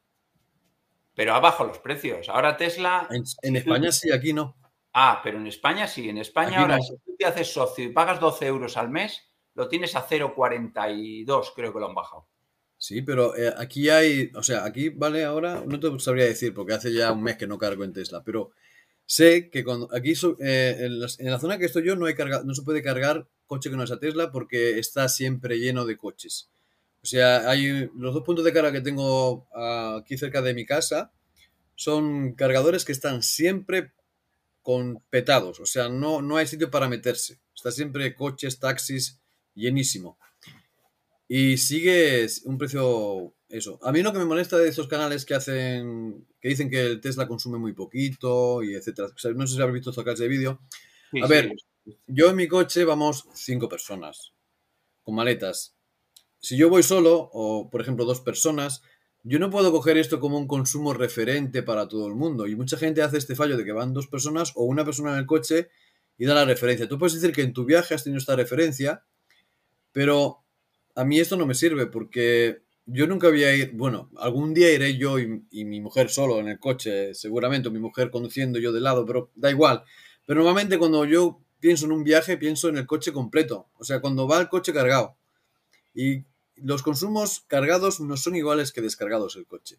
Pero 1.16 1.34
ha 1.34 1.40
bajado 1.40 1.70
los 1.70 1.80
precios. 1.80 2.30
Ahora 2.30 2.58
Tesla... 2.58 3.08
En, 3.10 3.56
España 3.56 3.92
sí, 3.92 4.12
aquí 4.12 4.34
no. 4.34 4.58
Ah, 4.94 5.22
pero 5.24 5.38
en 5.38 5.48
España 5.48 5.88
sí. 5.88 6.10
En 6.10 6.18
España 6.18 6.62
ahora, 6.62 6.80
si 6.80 6.98
tú 6.98 7.16
te 7.18 7.26
haces 7.26 7.52
socio 7.52 7.86
y 7.86 7.90
pagas 7.90 8.20
12 8.20 8.46
euros 8.46 8.78
al 8.78 8.90
mes, 8.90 9.22
lo 9.54 9.68
tienes 9.68 9.96
a 9.96 10.06
0,42, 10.06 11.54
creo 11.56 11.74
que 11.74 11.80
lo 11.80 11.88
han 11.88 11.96
bajado. 11.96 12.28
Sí, 12.78 13.02
pero 13.02 13.36
eh, 13.36 13.54
aquí 13.58 13.90
hay, 13.90 14.32
o 14.36 14.44
sea, 14.44 14.66
aquí 14.66 14.90
vale 14.90 15.24
ahora, 15.24 15.64
no 15.66 15.80
te 15.80 15.98
sabría 16.00 16.26
decir 16.26 16.54
porque 16.54 16.74
hace 16.74 16.94
ya 16.94 17.14
un 17.14 17.24
mes 17.24 17.38
que 17.38 17.48
no 17.48 17.58
cargo 17.58 17.86
en 17.86 17.94
Tesla, 17.94 18.22
pero 18.24 18.52
Sé 19.08 19.50
que 19.52 19.64
cuando 19.64 19.88
aquí 19.94 20.14
eh, 20.40 20.78
en, 20.80 21.00
la, 21.00 21.40
zona 21.40 21.60
que 21.60 21.66
estoy 21.66 21.86
yo 21.86 21.96
no, 21.96 22.08
hay 22.08 22.16
carga, 22.16 22.42
no 22.44 22.56
se 22.56 22.64
puede 22.64 22.82
cargar 22.82 23.28
coche 23.46 23.70
que 23.70 23.78
no 23.78 23.86
sea 23.86 24.00
Tesla 24.00 24.32
porque 24.32 24.80
está 24.80 25.08
siempre 25.10 25.60
lleno 25.60 25.86
de 25.86 25.98
coches. 25.98 26.50
O 27.06 27.08
sea, 27.08 27.48
hay 27.48 27.88
los 27.96 28.16
dos 28.16 28.24
puntos 28.24 28.44
de 28.44 28.52
carga 28.52 28.72
que 28.72 28.82
tengo 28.82 29.48
aquí 29.96 30.18
cerca 30.18 30.42
de 30.42 30.56
mi 30.56 30.66
casa 30.66 31.12
son 31.76 32.34
cargadores 32.34 32.84
que 32.84 32.94
están 32.94 33.22
siempre 33.22 33.94
con 34.64 35.04
petados. 35.12 35.60
O 35.60 35.68
sea, 35.68 35.88
no, 35.88 36.24
no 36.24 36.38
hay 36.38 36.48
sitio 36.48 36.72
para 36.72 36.90
meterse. 36.90 37.40
Está 37.54 37.70
siempre 37.70 38.16
coches, 38.16 38.60
taxis, 38.60 39.20
llenísimo. 39.54 40.18
Y 41.28 41.58
sigue 41.58 42.26
un 42.46 42.58
precio 42.58 43.36
eso. 43.50 43.78
A 43.84 43.92
mí 43.92 44.02
lo 44.02 44.12
que 44.12 44.18
me 44.18 44.26
molesta 44.26 44.58
de 44.58 44.70
esos 44.70 44.88
canales 44.88 45.26
que 45.26 45.36
hacen, 45.36 46.26
que 46.42 46.50
dicen 46.50 46.72
que 46.72 46.88
el 46.88 47.02
Tesla 47.02 47.28
consume 47.28 47.60
muy 47.60 47.74
poquito 47.74 48.64
y 48.64 48.74
etcétera. 48.74 49.10
no 49.36 49.46
sé 49.46 49.54
si 49.56 49.62
habéis 49.62 49.76
visto 49.76 49.92
estos 49.92 50.04
canales 50.04 50.22
de 50.22 50.28
vídeo. 50.28 50.60
a 51.22 51.28
ver, 51.28 51.52
yo 52.08 52.32
en 52.32 52.36
mi 52.36 52.48
coche 52.48 52.84
vamos 52.84 53.28
cinco 53.36 53.70
personas 53.70 54.34
con 55.04 55.14
maletas. 55.14 55.75
Si 56.46 56.58
yo 56.58 56.70
voy 56.70 56.84
solo, 56.84 57.32
o 57.34 57.72
por 57.72 57.82
ejemplo 57.82 58.06
dos 58.06 58.22
personas, 58.22 58.84
yo 59.24 59.40
no 59.40 59.50
puedo 59.50 59.72
coger 59.72 59.98
esto 59.98 60.20
como 60.20 60.38
un 60.38 60.46
consumo 60.46 60.94
referente 60.94 61.64
para 61.64 61.88
todo 61.88 62.08
el 62.08 62.14
mundo. 62.14 62.46
Y 62.46 62.56
mucha 62.56 62.78
gente 62.78 63.02
hace 63.02 63.18
este 63.18 63.36
fallo 63.36 63.58
de 63.58 63.66
que 63.66 63.72
van 63.72 63.96
dos 63.96 64.06
personas 64.06 64.52
o 64.54 64.64
una 64.66 64.86
persona 64.86 65.14
en 65.14 65.18
el 65.18 65.26
coche 65.26 65.70
y 66.20 66.28
da 66.28 66.36
la 66.36 66.46
referencia. 66.46 66.88
Tú 66.88 67.00
puedes 67.00 67.16
decir 67.16 67.34
que 67.34 67.42
en 67.42 67.52
tu 67.52 67.66
viaje 67.66 67.96
has 67.96 68.04
tenido 68.04 68.20
esta 68.20 68.36
referencia, 68.36 69.04
pero 69.92 70.44
a 70.94 71.04
mí 71.04 71.20
esto 71.20 71.36
no 71.36 71.48
me 71.48 71.56
sirve 71.56 71.88
porque 71.88 72.62
yo 72.86 73.08
nunca 73.08 73.30
voy 73.30 73.44
a 73.44 73.56
ir, 73.56 73.72
bueno, 73.74 74.12
algún 74.16 74.54
día 74.54 74.72
iré 74.72 75.00
yo 75.00 75.18
y, 75.18 75.66
mi 75.66 75.82
mujer 75.82 76.12
solo 76.12 76.40
en 76.40 76.48
el 76.48 76.60
coche, 76.60 77.16
seguramente, 77.16 77.70
o 77.70 77.72
mi 77.72 77.80
mujer 77.80 78.12
conduciendo 78.12 78.60
yo 78.60 78.72
de 78.72 78.82
lado, 78.82 79.04
pero 79.04 79.32
da 79.34 79.50
igual. 79.50 79.84
Pero 80.28 80.42
normalmente 80.42 80.78
cuando 80.78 81.06
yo 81.06 81.42
pienso 81.60 81.88
en 81.88 81.92
un 81.92 82.04
viaje, 82.04 82.38
pienso 82.38 82.70
en 82.70 82.78
el 82.78 82.86
coche 82.86 83.12
completo, 83.12 83.70
o 83.80 83.84
sea, 83.84 84.00
cuando 84.00 84.28
va 84.28 84.40
el 84.40 84.48
coche 84.48 84.74
cargado. 84.74 85.18
Y 85.96 86.24
los 86.58 86.84
consumos 86.84 87.44
cargados 87.48 88.00
no 88.00 88.18
son 88.18 88.36
iguales 88.36 88.72
que 88.72 88.82
descargados 88.82 89.36
el 89.36 89.46
coche. 89.46 89.78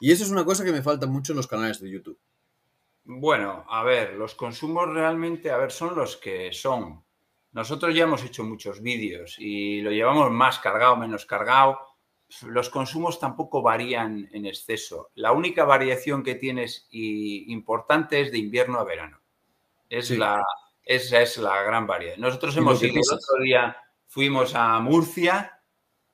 Y 0.00 0.10
eso 0.12 0.24
es 0.24 0.30
una 0.30 0.44
cosa 0.44 0.64
que 0.64 0.72
me 0.72 0.82
falta 0.82 1.06
mucho 1.06 1.32
en 1.32 1.36
los 1.36 1.46
canales 1.46 1.80
de 1.80 1.90
YouTube. 1.90 2.18
Bueno, 3.04 3.64
a 3.68 3.82
ver, 3.82 4.14
los 4.14 4.34
consumos 4.34 4.88
realmente, 4.88 5.50
a 5.50 5.56
ver, 5.56 5.70
son 5.70 5.94
los 5.96 6.16
que 6.16 6.52
son. 6.52 7.04
Nosotros 7.52 7.94
ya 7.94 8.04
hemos 8.04 8.24
hecho 8.24 8.44
muchos 8.44 8.80
vídeos 8.80 9.36
y 9.38 9.80
lo 9.80 9.90
llevamos 9.90 10.30
más 10.30 10.58
cargado, 10.58 10.96
menos 10.96 11.26
cargado 11.26 11.78
los 12.42 12.70
consumos 12.70 13.20
tampoco 13.20 13.62
varían 13.62 14.28
en 14.32 14.46
exceso. 14.46 15.10
La 15.14 15.32
única 15.32 15.64
variación 15.64 16.22
que 16.22 16.34
tienes 16.34 16.86
y 16.90 17.52
importante 17.52 18.20
es 18.20 18.32
de 18.32 18.38
invierno 18.38 18.78
a 18.78 18.84
verano. 18.84 19.20
Es 19.88 20.10
la, 20.10 20.42
esa 20.84 21.20
es 21.20 21.36
la 21.36 21.62
gran 21.62 21.86
variedad. 21.86 22.16
Nosotros 22.16 22.56
hemos 22.56 22.82
ido 22.82 22.94
el 22.94 23.00
otro 23.00 23.42
día, 23.42 23.76
fuimos 24.06 24.54
a 24.54 24.80
Murcia 24.80 25.60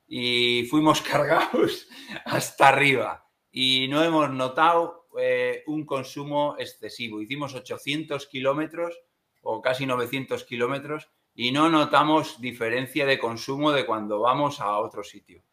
y 0.09 0.63
fuimos 0.63 1.01
cargados 1.03 1.87
hasta 2.25 2.67
arriba 2.67 3.29
y 3.51 3.87
no 3.87 4.03
hemos 4.03 4.29
notado 4.31 5.07
eh, 5.19 5.63
un 5.67 5.85
consumo 5.85 6.55
excesivo. 6.57 7.21
Hicimos 7.21 7.53
800 7.53 8.27
kilómetros 8.27 8.99
o 9.41 9.61
casi 9.61 9.85
900 9.85 10.43
kilómetros 10.43 11.09
y 11.33 11.51
no 11.51 11.69
notamos 11.69 12.41
diferencia 12.41 13.05
de 13.05 13.19
consumo 13.19 13.71
de 13.71 13.85
cuando 13.85 14.19
vamos 14.19 14.59
a 14.59 14.77
otro 14.79 15.03
sitio. 15.03 15.43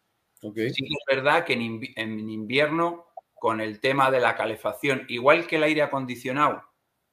Sí 0.40 0.50
que 0.52 0.66
es 0.66 1.04
verdad 1.06 1.44
que 1.44 1.54
en 1.54 2.30
invierno, 2.30 3.06
con 3.34 3.60
el 3.60 3.80
tema 3.80 4.10
de 4.10 4.20
la 4.20 4.34
calefacción, 4.34 5.04
igual 5.08 5.46
que 5.46 5.56
el 5.56 5.62
aire 5.62 5.82
acondicionado, 5.82 6.62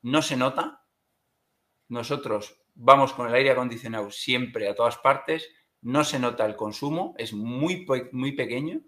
no 0.02 0.22
se 0.22 0.38
nota. 0.38 0.86
Nosotros 1.90 2.64
vamos 2.76 3.14
con 3.14 3.28
el 3.28 3.36
aire 3.36 3.52
acondicionado 3.52 4.12
siempre 4.12 4.68
a 4.68 4.76
todas 4.76 4.98
partes, 4.98 5.50
no 5.84 6.04
se 6.04 6.20
nota 6.20 6.46
el 6.46 6.56
consumo, 6.56 7.14
es 7.18 7.34
muy, 7.34 7.86
muy 8.12 8.32
pequeño. 8.32 8.82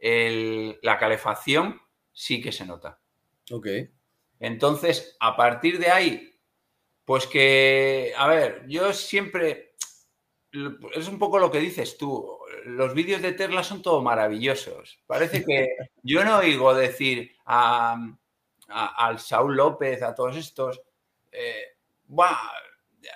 la 0.00 0.98
calefacción 0.98 1.80
sí 2.12 2.42
que 2.42 2.52
se 2.52 2.66
nota. 2.66 3.00
Ok. 3.50 3.66
Entonces, 4.38 5.16
a 5.20 5.36
partir 5.36 5.78
de 5.78 5.90
ahí, 5.90 6.40
pues 7.04 7.26
que, 7.26 8.12
a 8.16 8.26
ver, 8.28 8.64
yo 8.68 8.92
siempre, 8.92 9.74
es 10.94 11.08
un 11.08 11.18
poco 11.18 11.38
lo 11.38 11.50
que 11.50 11.58
dices 11.58 11.98
tú, 11.98 12.38
los 12.64 12.94
vídeos 12.94 13.22
de 13.22 13.32
Tesla 13.32 13.62
son 13.62 13.82
todo 13.82 14.02
maravillosos. 14.02 15.02
Parece 15.06 15.44
que 15.44 15.68
yo 16.02 16.24
no 16.24 16.38
oigo 16.38 16.74
decir 16.74 17.36
a, 17.44 17.96
al 18.68 19.18
Saúl 19.18 19.56
López, 19.56 20.02
a 20.02 20.14
todos 20.14 20.36
estos, 20.36 20.80
eh, 21.32 21.76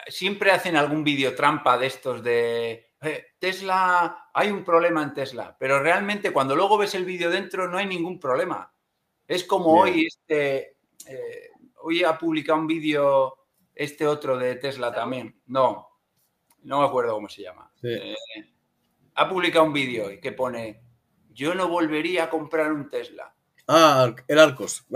siempre 0.09 0.51
hacen 0.51 0.77
algún 0.77 1.05
vídeo 1.05 1.35
trampa 1.35 1.79
de 1.79 1.87
estos 1.87 2.23
de 2.23 2.94
Tesla, 3.39 4.29
hay 4.33 4.51
un 4.51 4.65
problema 4.65 5.03
en 5.03 5.15
Tesla, 5.15 5.57
pero 5.59 5.83
realmente 5.83 6.33
cuando 6.33 6.57
luego 6.57 6.79
ves 6.79 6.95
el 6.95 7.05
vídeo 7.05 7.31
dentro 7.31 7.69
no 7.69 7.79
hay 7.79 7.87
ningún 7.87 8.19
problema. 8.19 8.73
Es 9.27 9.45
como 9.45 9.81
hoy, 9.81 10.07
este, 10.07 10.77
eh, 11.07 11.51
hoy 11.81 12.05
ha 12.05 12.19
publicado 12.19 12.59
un 12.59 12.67
vídeo 12.67 13.37
este 13.75 14.07
otro 14.07 14.37
de 14.39 14.57
Tesla 14.57 14.93
también. 14.93 15.41
No, 15.47 15.89
no 16.63 16.81
me 16.81 16.87
acuerdo 16.87 17.15
cómo 17.15 17.29
se 17.29 17.43
llama. 17.43 17.71
Eh, 17.83 18.15
ha 19.15 19.29
publicado 19.29 19.65
un 19.65 19.73
vídeo 19.73 20.09
que 20.21 20.33
pone, 20.33 20.83
yo 21.31 21.55
no 21.55 21.69
volvería 21.69 22.25
a 22.25 22.31
comprar 22.31 22.73
un 22.73 22.89
Tesla. 22.89 23.35
Ah, 23.67 24.15
el 24.29 24.39
Arcos. 24.39 24.87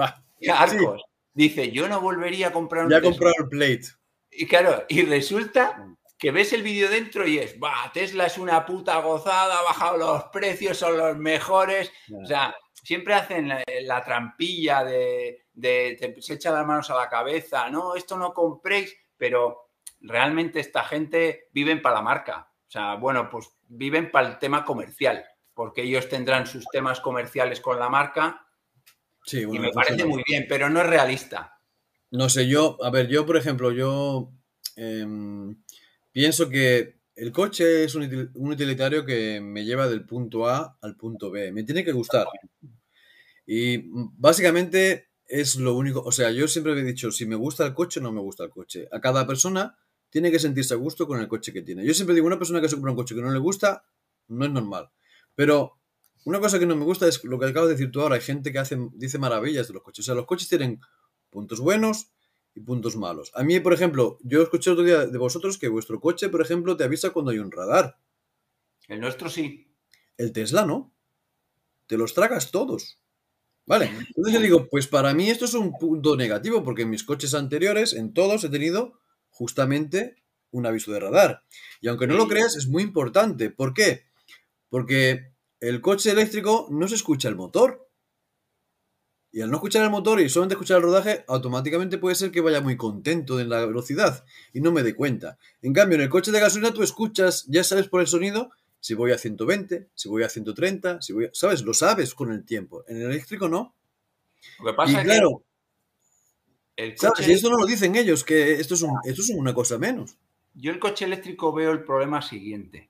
Arcos. 0.49 1.03
Dice, 1.33 1.71
yo 1.71 1.89
no 1.89 2.01
volvería 2.01 2.49
a 2.49 2.53
comprar 2.53 2.85
un 2.85 2.91
Ya 2.91 2.99
ha 2.99 3.03
comprado 3.03 3.35
el 3.39 3.49
Plate. 3.49 3.87
Y 4.31 4.47
claro, 4.47 4.85
y 4.89 5.03
resulta 5.03 5.97
que 6.19 6.33
ves 6.33 6.53
el 6.53 6.63
vídeo 6.63 6.91
dentro 6.91 7.27
y 7.27 7.39
es, 7.39 7.57
va, 7.63 7.91
Tesla 7.93 8.27
es 8.27 8.39
una 8.39 8.67
puta 8.67 8.99
gozada, 9.01 9.61
ha 9.61 9.63
bajado 9.63 9.97
los 9.97 10.25
precios, 10.25 10.77
son 10.77 10.99
los 10.99 11.17
mejores. 11.17 11.93
O 12.21 12.27
sea, 12.27 12.57
siempre 12.83 13.15
hacen 13.15 13.53
la, 13.83 14.05
trampilla 14.05 14.83
de, 14.83 15.47
de, 15.53 16.17
se 16.21 16.35
echan 16.35 16.55
las 16.55 16.67
manos 16.67 16.91
a 16.91 16.97
la 16.97 17.09
cabeza, 17.09 17.71
no, 17.71 17.95
esto 17.95 18.19
no 18.19 18.35
compréis, 18.35 18.97
pero 19.17 19.71
realmente 20.01 20.59
esta 20.61 20.85
gente 20.85 21.49
viven 21.53 21.81
para 21.81 21.97
la 21.97 22.03
marca. 22.03 22.51
O 22.67 22.71
sea, 22.71 22.97
bueno, 22.97 23.31
pues 23.31 23.49
viven 23.69 24.11
para 24.11 24.29
el 24.29 24.39
tema 24.39 24.65
comercial, 24.65 25.25
porque 25.55 25.83
ellos 25.83 26.09
tendrán 26.09 26.47
sus 26.47 26.65
temas 26.67 27.01
comerciales 27.01 27.61
con 27.61 27.79
la 27.79 27.89
marca. 27.89 28.45
Sí, 29.25 29.43
y 29.43 29.59
me 29.59 29.71
parece 29.71 30.05
muy 30.05 30.23
bien, 30.27 30.47
pero 30.49 30.69
no 30.69 30.81
es 30.81 30.87
realista. 30.87 31.61
No 32.11 32.29
sé, 32.29 32.49
yo, 32.49 32.77
a 32.83 32.91
ver, 32.91 33.09
yo 33.09 33.25
por 33.27 33.37
ejemplo, 33.37 33.71
yo 33.71 34.33
em, 34.77 35.63
pienso 36.19 36.49
que 36.49 36.99
el 37.15 37.31
coche 37.31 37.85
es 37.85 37.95
un, 37.95 38.33
utilitario 38.35 39.05
que 39.05 39.41
me 39.41 39.65
lleva 39.65 39.87
del 39.87 40.05
punto 40.05 40.49
A 40.49 40.77
al 40.81 40.97
punto 40.97 41.31
B. 41.31 41.53
Me 41.53 41.63
tiene 41.63 41.85
que 41.85 41.93
gustar. 41.93 42.27
Y 43.47 43.85
básicamente 44.17 45.11
es 45.29 45.55
lo 45.55 45.77
único, 45.77 46.03
o 46.03 46.11
sea, 46.11 46.33
yo 46.33 46.49
siempre 46.49 46.73
he 46.73 46.83
dicho, 46.83 47.13
si 47.13 47.25
me 47.25 47.37
gusta 47.37 47.65
el 47.65 47.73
coche 47.73 48.01
no 48.01 48.11
me 48.11 48.21
gusta 48.21 48.43
el 48.43 48.51
coche. 48.51 48.89
A 48.91 49.01
cada 49.01 49.29
persona 49.29 49.79
tiene 50.11 50.33
que 50.33 50.41
sentirse 50.41 50.75
a 50.75 50.77
gusto 50.77 51.07
con 51.07 51.21
el 51.21 51.29
coche 51.29 51.53
que 51.53 51.63
tiene. 51.63 51.87
Yo 51.87 51.95
siempre 51.95 52.17
digo, 52.17 52.27
una 52.27 52.39
persona 52.39 52.61
que 52.61 52.69
se 52.69 52.75
compra 52.75 52.91
un 52.91 52.97
coche 52.97 53.15
que 53.15 53.23
no 53.23 53.31
le 53.31 53.39
gusta, 53.39 53.85
no 54.27 54.45
es 54.45 54.51
normal. 54.51 54.91
Pero 55.37 55.79
una 56.25 56.41
cosa 56.41 56.59
que 56.59 56.67
no 56.67 56.75
me 56.75 56.85
gusta 56.85 57.07
es 57.07 57.23
lo 57.23 57.39
que 57.39 57.47
acabo 57.47 57.69
de 57.69 57.75
decir 57.75 57.93
tú 57.93 58.01
ahora. 58.01 58.17
Hay 58.17 58.23
gente 58.23 58.51
que 58.51 58.59
hace, 58.59 58.77
dice 58.95 59.21
maravillas 59.21 59.69
de 59.69 59.75
los 59.75 59.85
coches. 59.85 60.05
O 60.05 60.07
sea, 60.07 60.17
los 60.17 60.27
coches 60.27 60.49
tienen 60.49 60.81
puntos 61.31 61.61
buenos 61.61 62.11
y 62.59 62.61
puntos 62.61 62.97
malos. 62.97 63.31
A 63.35 63.45
mí, 63.45 63.61
por 63.61 63.73
ejemplo, 63.73 64.19
yo 64.23 64.43
escuché 64.43 64.71
otro 64.71 64.85
día 64.85 65.07
de 65.07 65.19
vosotros 65.19 65.59
que 65.59 65.69
vuestro 65.69 66.01
coche, 66.01 66.29
por 66.29 66.43
ejemplo, 66.43 66.77
te 66.77 66.85
avisa 66.85 67.11
cuando 67.11 67.31
hay 67.31 67.39
un 67.39 67.53
radar. 67.53 67.99
El 68.89 69.01
nuestro 69.01 69.29
sí. 69.29 69.73
El 70.17 70.33
Tesla 70.33 70.67
no. 70.67 70.93
Te 71.87 71.97
los 71.97 72.15
tragas 72.15 72.51
todos. 72.51 72.99
Vale. 73.65 73.87
Entonces 74.09 74.35
yo 74.35 74.41
digo, 74.41 74.69
pues 74.69 74.89
para 74.89 75.15
mí 75.15 75.31
esto 75.31 75.45
es 75.45 75.55
un 75.55 75.73
punto 75.79 76.17
negativo, 76.17 76.65
porque 76.65 76.83
en 76.83 76.91
mis 76.91 77.05
coches 77.05 77.35
anteriores, 77.35 77.93
en 77.93 78.13
todos, 78.13 78.43
he 78.43 78.49
tenido 78.49 78.99
justamente 79.31 80.17
un 80.51 80.67
aviso 80.67 80.91
de 80.93 81.01
radar. 81.01 81.45
Y 81.81 81.89
aunque 81.89 82.09
no 82.09 82.15
lo 82.15 82.27
creas, 82.27 82.57
es 82.57 82.67
muy 82.67 82.83
importante. 82.83 83.51
¿Por 83.51 83.73
qué? 83.73 84.07
Porque 84.69 85.33
el 85.61 85.81
coche 85.81 86.11
eléctrico 86.11 86.67
no 86.71 86.89
se 86.89 86.97
escucha 86.97 87.29
el 87.29 87.37
motor. 87.37 87.88
Y 89.31 89.43
al 89.43 89.51
no 89.51 89.57
escuchar 89.57 89.85
el 89.85 89.91
motor 89.91 90.21
y 90.21 90.29
solamente 90.29 90.55
escuchar 90.55 90.79
el 90.79 90.85
rodaje, 90.85 91.25
automáticamente 91.29 91.99
puede 91.99 92.15
ser 92.15 92.31
que 92.31 92.41
vaya 92.41 92.61
muy 92.61 92.77
contento 92.77 93.39
en 93.41 93.51
la 93.51 93.65
velocidad 93.67 94.25
y 94.55 94.61
no 94.61 94.73
me 94.73 94.83
dé 94.83 94.95
cuenta. 94.95 95.39
En 95.61 95.75
cambio, 95.75 95.97
en 95.97 96.03
el 96.03 96.09
coche 96.09 96.33
de 96.33 96.41
gasolina 96.41 96.73
tú 96.73 96.83
escuchas, 96.83 97.45
ya 97.47 97.63
sabes 97.63 97.89
por 97.89 98.01
el 98.01 98.07
sonido, 98.07 98.51
si 98.81 98.95
voy 98.95 99.13
a 99.13 99.19
120, 99.19 99.89
si 99.95 100.09
voy 100.09 100.23
a 100.23 100.29
130, 100.29 101.03
si 101.03 101.13
voy 101.13 101.27
a... 101.27 101.31
¿Sabes? 101.33 101.63
Lo 101.63 101.75
sabes 101.75 102.15
con 102.15 102.33
el 102.33 102.45
tiempo. 102.45 102.85
En 102.89 102.97
el 102.97 103.11
eléctrico 103.11 103.49
no. 103.49 103.75
Lo 104.61 104.71
que 104.71 104.73
pasa 104.77 105.03
y 105.03 105.05
claro, 105.05 105.43
¿sabes? 106.97 107.29
Y 107.29 107.33
esto 107.33 107.51
no 107.51 107.59
lo 107.59 107.67
dicen 107.67 107.97
ellos, 107.97 108.25
que 108.25 108.53
esto 108.55 108.75
es, 108.75 108.85
esto 109.05 109.23
es 109.23 109.31
una 109.31 109.53
cosa 109.53 109.79
menos. 109.79 110.17
Yo 110.55 110.71
el 110.73 110.79
coche 110.79 111.05
eléctrico 111.05 111.53
veo 111.53 111.73
el 111.73 111.85
problema 111.85 112.23
siguiente. 112.23 112.89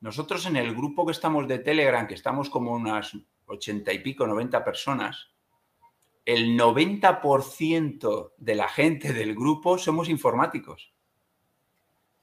Nosotros 0.00 0.46
en 0.46 0.56
el 0.56 0.74
grupo 0.74 1.06
que 1.06 1.12
estamos 1.12 1.46
de 1.46 1.58
Telegram, 1.58 2.06
que 2.06 2.14
estamos 2.14 2.50
como 2.50 2.72
unas 2.72 3.16
80 3.46 3.92
y 3.92 3.98
pico, 4.00 4.26
90 4.26 4.64
personas, 4.64 5.28
el 6.24 6.58
90% 6.58 8.32
de 8.36 8.54
la 8.54 8.68
gente 8.68 9.12
del 9.12 9.34
grupo 9.34 9.78
somos 9.78 10.08
informáticos. 10.08 10.94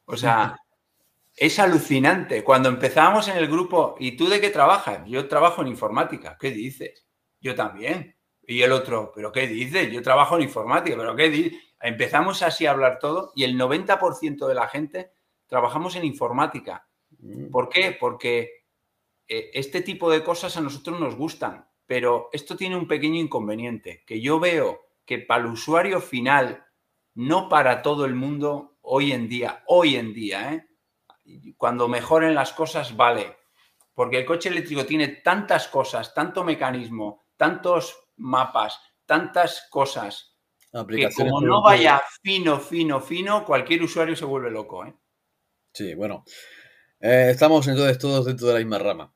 O 0.06 0.16
sea, 0.16 0.58
es 1.36 1.60
alucinante. 1.60 2.44
Cuando 2.44 2.70
empezamos 2.70 3.28
en 3.28 3.38
el 3.38 3.48
grupo, 3.48 3.96
¿y 4.00 4.16
tú 4.16 4.28
de 4.28 4.42
qué 4.42 4.50
trabajas? 4.50 5.02
Yo 5.08 5.28
trabajo 5.28 5.62
en 5.62 5.68
informática. 5.68 6.38
¿Qué 6.40 6.52
dices? 6.52 7.06
Yo 7.42 7.56
también. 7.56 8.16
Y 8.46 8.62
el 8.62 8.72
otro, 8.72 9.12
¿pero 9.14 9.32
qué 9.32 9.48
dices? 9.48 9.92
Yo 9.92 10.02
trabajo 10.02 10.36
en 10.36 10.44
informática, 10.44 10.98
¿pero 10.98 11.16
qué 11.16 11.30
dices? 11.30 11.60
Empezamos 11.80 12.42
así 12.42 12.66
a 12.66 12.72
hablar 12.72 13.00
todo 13.00 13.32
y 13.36 13.44
el 13.44 13.58
90% 13.58 14.48
de 14.48 14.56
la 14.56 14.68
gente 14.68 15.12
trabajamos 15.48 15.96
en 15.96 16.04
informática. 16.04 16.88
Mm. 17.20 17.52
¿Por 17.52 17.70
qué? 17.70 17.96
Porque 17.98 18.66
eh, 19.28 19.52
este 19.54 19.82
tipo 19.82 20.10
de 20.10 20.24
cosas 20.24 20.58
a 20.58 20.62
nosotros 20.62 21.00
nos 21.00 21.16
gustan. 21.16 21.69
Pero 21.90 22.30
esto 22.34 22.56
tiene 22.56 22.76
un 22.76 22.88
pequeño 22.88 23.20
inconveniente, 23.20 24.04
que 24.06 24.22
yo 24.22 24.40
veo 24.40 24.82
que 25.08 25.18
para 25.18 25.42
el 25.42 25.50
usuario 25.50 26.00
final, 26.00 26.64
no 27.16 27.50
para 27.50 27.82
todo 27.82 28.06
el 28.06 28.14
mundo, 28.14 28.78
hoy 28.82 29.12
en 29.12 29.28
día, 29.28 29.64
hoy 29.66 29.96
en 29.96 30.14
día, 30.14 30.54
¿eh? 30.54 30.68
cuando 31.58 31.88
mejoren 31.88 32.36
las 32.36 32.54
cosas, 32.54 32.96
vale. 32.96 33.38
Porque 33.96 34.20
el 34.20 34.26
coche 34.28 34.50
eléctrico 34.50 34.86
tiene 34.86 35.08
tantas 35.08 35.68
cosas, 35.68 36.14
tanto 36.14 36.44
mecanismo, 36.44 37.26
tantos 37.36 38.00
mapas, 38.18 38.80
tantas 39.08 39.68
cosas, 39.72 40.38
que 40.88 41.10
como 41.16 41.42
no 41.42 41.64
vaya 41.64 42.04
fino, 42.22 42.60
fino, 42.60 43.02
fino, 43.02 43.44
cualquier 43.44 43.82
usuario 43.82 44.16
se 44.16 44.26
vuelve 44.26 44.52
loco. 44.52 44.86
¿eh? 44.86 44.94
Sí, 45.74 45.96
bueno. 45.96 46.24
Eh, 47.00 47.30
estamos 47.32 47.68
entonces 47.68 47.98
todos 47.98 48.28
dentro 48.28 48.46
de 48.46 48.54
la 48.54 48.60
misma 48.60 48.78
rama. 48.78 49.12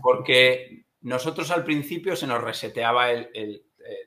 porque 0.00 0.85
nosotros 1.06 1.52
al 1.52 1.62
principio 1.62 2.16
se 2.16 2.26
nos 2.26 2.42
reseteaba 2.42 3.12
el, 3.12 3.64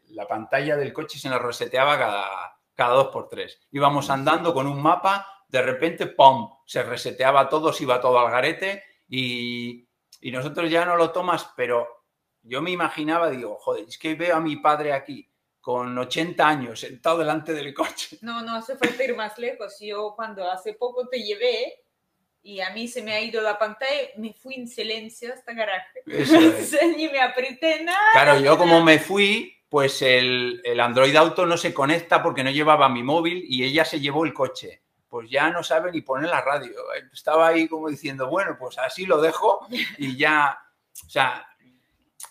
la 0.08 0.28
pantalla 0.28 0.76
del 0.76 0.91
coche, 0.91 1.18
se 1.18 1.30
nos 1.30 1.41
reseteaba 1.41 1.97
cada, 1.97 2.60
cada 2.76 2.93
dos 2.95 3.08
por 3.08 3.30
tres. 3.30 3.58
Íbamos 3.72 4.10
andando 4.10 4.54
con 4.54 4.68
un 4.68 4.82
mapa, 4.82 5.26
de 5.47 5.62
repente, 5.62 6.08
¡pum!, 6.08 6.50
se 6.66 6.84
reseteaba 6.84 7.47
todo, 7.47 7.72
se 7.72 7.84
iba 7.84 8.02
todo 8.02 8.20
al 8.20 8.30
garete 8.30 8.84
y, 9.08 9.88
y 10.20 10.32
nosotros 10.32 10.70
ya 10.70 10.84
no 10.84 10.97
lo 10.97 11.12
tomas, 11.12 11.50
pero 11.56 11.88
yo 12.41 12.62
me 12.62 12.72
imaginaba, 12.72 13.30
digo, 13.30 13.56
joder, 13.62 13.86
es 13.88 13.97
que 13.97 14.16
veo 14.16 14.36
a 14.36 14.41
mi 14.41 14.58
padre 14.58 14.91
aquí 14.91 15.32
con 15.62 15.97
80 15.97 16.45
años 16.45 16.82
sentado 16.82 17.20
delante 17.20 17.54
del 17.54 17.74
coche. 17.74 18.18
No, 18.24 18.41
no 18.41 18.56
hace 18.56 18.76
falta 18.76 19.06
ir 19.06 19.16
más 19.16 19.38
lejos. 19.38 19.78
Yo 19.80 20.16
cuando 20.18 20.52
hace 20.52 20.74
poco 20.74 21.08
te 21.08 21.24
llevé, 21.24 21.86
y 22.42 22.62
a 22.62 22.70
mí 22.72 22.88
se 22.88 23.02
me 23.02 23.14
ha 23.14 23.22
ido 23.22 23.42
la 23.42 23.58
pantalla, 23.58 24.10
me 24.18 24.34
fui 24.34 24.56
en 24.56 24.68
silencio 24.68 25.34
hasta 25.34 25.54
garaje. 25.54 26.04
Ni 26.98 27.10
me 27.10 27.22
apreté 27.22 27.84
nada. 27.84 28.00
Claro, 28.14 28.40
yo 28.40 28.58
como 28.58 28.84
me 28.84 29.00
fui, 29.00 29.62
pues 29.68 30.02
el, 30.02 30.62
el, 30.64 30.80
Android 30.80 31.16
Auto 31.16 31.46
no 31.46 31.58
se 31.58 31.74
conecta 31.74 32.24
porque 32.24 32.44
no 32.44 32.52
llevaba 32.52 32.90
mi 32.90 33.04
móvil 33.04 33.44
y 33.48 33.64
ella 33.64 33.84
se 33.86 34.00
llevó 34.00 34.26
el 34.26 34.34
coche. 34.34 34.84
Pues 35.10 35.30
ya 35.30 35.50
no 35.50 35.64
sabe 35.64 35.92
ni 35.92 36.02
poner 36.02 36.30
la 36.30 36.42
radio. 36.42 36.72
Estaba 37.12 37.48
ahí 37.48 37.68
como 37.68 37.90
diciendo, 37.90 38.30
bueno, 38.30 38.56
pues 38.60 38.78
así 38.78 39.06
lo 39.06 39.20
dejo 39.20 39.68
y 39.98 40.16
ya, 40.16 40.60
o 41.06 41.10
sea, 41.10 41.48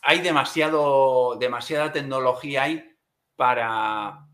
hay 0.03 0.21
demasiado, 0.21 1.37
demasiada 1.37 1.93
tecnología 1.93 2.65
ahí 2.65 2.97
para... 3.37 4.25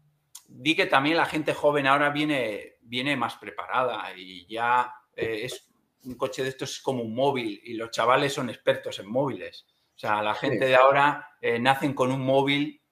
Di 0.47 0.77
que 0.77 0.87
también 0.87 1.17
la 1.17 1.27
gente 1.27 1.53
joven 1.53 1.87
ahora 1.87 2.11
viene, 2.11 2.77
viene 2.83 3.17
más 3.17 3.35
preparada 3.37 4.13
y 4.17 4.47
ya 4.47 4.95
eh, 5.17 5.45
es 5.45 5.69
un 6.05 6.17
coche 6.17 6.43
de 6.43 6.51
estos 6.51 6.73
es 6.73 6.81
como 6.81 7.03
un 7.03 7.15
móvil 7.15 7.61
y 7.65 7.75
los 7.75 7.91
chavales 7.91 8.33
son 8.33 8.51
expertos 8.51 8.99
en 8.99 9.09
móviles. 9.09 9.67
O 9.95 9.99
sea, 9.99 10.23
la 10.23 10.35
gente 10.35 10.67
de 10.67 10.77
ahora 10.77 11.37
eh, 11.41 11.59
nacen 11.59 11.95
con 11.95 12.11
un 12.11 12.21
móvil 12.21 12.83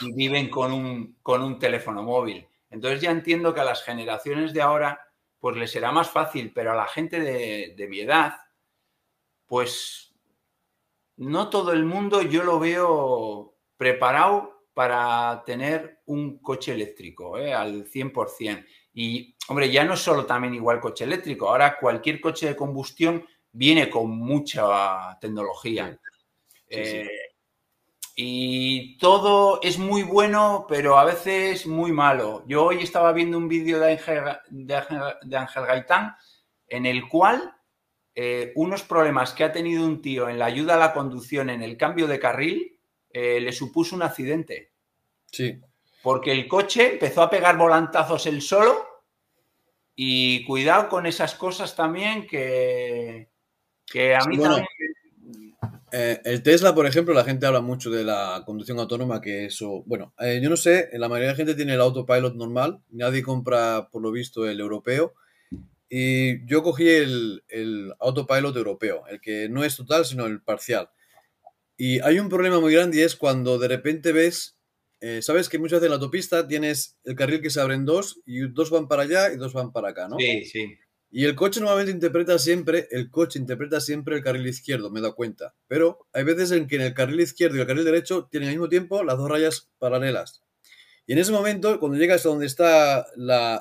y 0.00 0.12
viven 0.14 0.48
con 0.48 0.72
un, 0.72 1.18
con 1.22 1.42
un 1.42 1.58
teléfono 1.58 2.02
móvil. 2.02 2.46
Entonces 2.70 3.00
ya 3.00 3.10
entiendo 3.10 3.52
que 3.52 3.60
a 3.60 3.64
las 3.64 3.82
generaciones 3.82 4.52
de 4.52 4.62
ahora 4.62 5.00
pues 5.38 5.56
les 5.56 5.70
será 5.70 5.92
más 5.92 6.10
fácil, 6.10 6.52
pero 6.54 6.72
a 6.72 6.76
la 6.76 6.86
gente 6.86 7.20
de, 7.20 7.74
de 7.76 7.86
mi 7.86 8.00
edad, 8.00 8.34
pues 9.46 10.14
no 11.16 11.50
todo 11.50 11.72
el 11.72 11.84
mundo 11.84 12.22
yo 12.22 12.44
lo 12.44 12.58
veo 12.58 13.54
preparado 13.76 14.64
para 14.72 15.42
tener 15.44 15.93
un 16.06 16.38
coche 16.38 16.72
eléctrico 16.72 17.38
¿eh? 17.38 17.52
al 17.52 17.84
100%. 17.84 18.64
Y, 18.94 19.34
hombre, 19.48 19.70
ya 19.70 19.84
no 19.84 19.96
solo 19.96 20.24
también 20.24 20.54
igual 20.54 20.80
coche 20.80 21.04
eléctrico, 21.04 21.48
ahora 21.48 21.76
cualquier 21.78 22.20
coche 22.20 22.46
de 22.46 22.56
combustión 22.56 23.26
viene 23.52 23.90
con 23.90 24.10
mucha 24.10 25.18
tecnología. 25.20 25.98
Eh, 26.68 27.08
y 28.16 28.96
todo 28.98 29.60
es 29.62 29.78
muy 29.78 30.04
bueno, 30.04 30.66
pero 30.68 30.98
a 30.98 31.04
veces 31.04 31.66
muy 31.66 31.90
malo. 31.90 32.44
Yo 32.46 32.66
hoy 32.66 32.78
estaba 32.78 33.12
viendo 33.12 33.36
un 33.36 33.48
vídeo 33.48 33.80
de 33.80 33.92
Ángel, 33.92 35.66
Gaitán 35.66 36.14
en 36.68 36.86
el 36.86 37.08
cual 37.08 37.56
eh, 38.14 38.52
unos 38.54 38.84
problemas 38.84 39.32
que 39.32 39.42
ha 39.42 39.52
tenido 39.52 39.84
un 39.84 40.00
tío 40.00 40.28
en 40.28 40.38
la 40.38 40.46
ayuda 40.46 40.74
a 40.74 40.78
la 40.78 40.92
conducción 40.92 41.50
en 41.50 41.62
el 41.62 41.76
cambio 41.76 42.06
de 42.06 42.20
carril 42.20 42.78
eh, 43.10 43.40
le 43.40 43.52
supuso 43.52 43.96
un 43.96 44.02
accidente. 44.02 44.72
Sí 45.26 45.60
porque 46.04 46.32
el 46.32 46.46
coche 46.46 46.92
empezó 46.92 47.22
a 47.22 47.30
pegar 47.30 47.56
volantazos 47.56 48.26
él 48.26 48.42
solo 48.42 48.86
y 49.96 50.44
cuidado 50.44 50.90
con 50.90 51.06
esas 51.06 51.34
cosas 51.34 51.74
también 51.74 52.26
que, 52.26 53.30
a 54.14 54.28
mí 54.28 54.38
también... 54.38 54.66
Eh, 55.92 56.20
el 56.24 56.42
Tesla, 56.42 56.74
por 56.74 56.86
ejemplo, 56.86 57.14
la 57.14 57.24
gente 57.24 57.46
habla 57.46 57.62
mucho 57.62 57.88
de 57.88 58.04
la 58.04 58.42
conducción 58.44 58.78
autónoma, 58.80 59.22
que 59.22 59.46
eso, 59.46 59.82
bueno, 59.86 60.12
eh, 60.18 60.40
yo 60.42 60.50
no 60.50 60.58
sé, 60.58 60.90
la 60.92 61.08
mayoría 61.08 61.28
de 61.28 61.32
la 61.32 61.36
gente 61.36 61.54
tiene 61.54 61.72
el 61.72 61.80
autopilot 61.80 62.34
normal, 62.34 62.82
nadie 62.90 63.22
compra, 63.22 63.88
por 63.90 64.02
lo 64.02 64.12
visto, 64.12 64.46
el 64.46 64.60
europeo, 64.60 65.14
y 65.88 66.44
yo 66.46 66.62
cogí 66.62 66.86
el, 66.86 67.44
el 67.48 67.94
autopilot 67.98 68.54
europeo, 68.54 69.06
el 69.08 69.22
que 69.22 69.48
no 69.48 69.64
es 69.64 69.76
total, 69.76 70.04
sino 70.04 70.26
el 70.26 70.42
parcial. 70.42 70.90
Y 71.78 72.00
hay 72.00 72.18
un 72.18 72.28
problema 72.28 72.60
muy 72.60 72.74
grande 72.74 72.98
y 72.98 73.02
es 73.02 73.16
cuando 73.16 73.58
de 73.58 73.68
repente 73.68 74.12
ves 74.12 74.58
eh, 75.00 75.22
sabes 75.22 75.48
que 75.48 75.58
muchas 75.58 75.80
veces 75.80 75.86
en 75.86 75.90
la 75.90 75.96
autopista 75.96 76.46
tienes 76.46 76.96
el 77.04 77.14
carril 77.14 77.40
que 77.40 77.50
se 77.50 77.60
abre 77.60 77.74
en 77.74 77.84
dos 77.84 78.20
y 78.24 78.40
dos 78.48 78.70
van 78.70 78.88
para 78.88 79.02
allá 79.02 79.32
y 79.32 79.36
dos 79.36 79.52
van 79.52 79.72
para 79.72 79.90
acá, 79.90 80.08
¿no? 80.08 80.16
Sí, 80.18 80.44
sí. 80.44 80.78
Y 81.10 81.26
el 81.26 81.36
coche 81.36 81.60
normalmente 81.60 81.92
interpreta 81.92 82.38
siempre, 82.40 82.88
el 82.90 83.08
coche 83.08 83.38
interpreta 83.38 83.80
siempre 83.80 84.16
el 84.16 84.22
carril 84.22 84.46
izquierdo, 84.48 84.90
me 84.90 84.98
he 84.98 85.02
dado 85.02 85.14
cuenta. 85.14 85.54
Pero 85.68 86.08
hay 86.12 86.24
veces 86.24 86.50
en 86.50 86.66
que 86.66 86.74
en 86.74 86.82
el 86.82 86.94
carril 86.94 87.20
izquierdo 87.20 87.56
y 87.56 87.60
el 87.60 87.66
carril 87.66 87.84
derecho 87.84 88.26
tienen 88.30 88.48
al 88.48 88.54
mismo 88.56 88.68
tiempo 88.68 89.04
las 89.04 89.16
dos 89.16 89.30
rayas 89.30 89.70
paralelas. 89.78 90.42
Y 91.06 91.12
en 91.12 91.18
ese 91.18 91.30
momento, 91.30 91.78
cuando 91.78 91.98
llegas 91.98 92.24
a 92.24 92.30
donde 92.30 92.46
está 92.46 93.06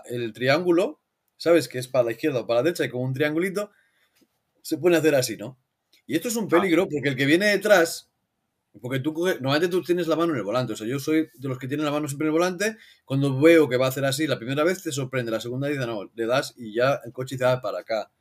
el 0.06 0.34
triángulo, 0.34 1.02
sabes 1.38 1.68
que 1.68 1.78
es 1.78 1.88
para 1.88 2.06
la 2.06 2.12
izquierda 2.14 2.40
o 2.40 2.48
para 2.48 2.62
la 2.62 2.64
derecha 2.64 2.86
y 2.86 2.90
con 2.90 3.02
un 3.02 3.14
triangulito, 3.14 3.70
se 4.62 4.78
puede 4.78 4.98
hacer 4.98 5.14
así, 5.14 5.38
¿no? 5.38 5.60
Y 6.08 6.16
esto 6.16 6.30
es 6.30 6.36
un 6.36 6.46
ah. 6.46 6.48
peligro 6.50 6.88
porque 6.88 7.10
el 7.10 7.16
que 7.16 7.26
viene 7.26 7.48
detrás 7.48 8.10
porque 8.82 9.00
tú 9.00 9.14
normalmente 9.14 9.68
tú 9.68 9.84
tienes 9.84 10.08
la 10.08 10.16
mano 10.16 10.34
en 10.34 10.40
el 10.40 10.44
volante. 10.44 10.74
O 10.74 10.76
sea, 10.76 10.88
yo 10.88 11.00
soy 11.00 11.30
de 11.34 11.48
los 11.48 11.60
que 11.60 11.68
tienen 11.68 11.86
la 11.86 11.92
mano 11.92 12.08
siempre 12.08 12.26
en 12.26 12.30
el 12.30 12.40
volante. 12.40 12.78
Cuando 13.06 13.40
veo 13.40 13.70
que 13.70 13.78
va 13.78 13.86
a 13.86 13.90
hacer 13.90 14.04
así, 14.06 14.26
la 14.26 14.38
primera 14.38 14.64
vez 14.64 14.82
te 14.82 14.92
sorprende, 14.92 15.32
la 15.32 15.40
segunda 15.40 15.70
vez 15.70 15.78
no, 15.78 16.10
le 16.14 16.26
das 16.26 16.56
y 16.58 16.74
ya 16.74 17.00
el 17.06 17.12
coche 17.12 17.38
se 17.38 17.46
va 17.46 17.62
para 17.62 17.80
acá. 17.80 18.12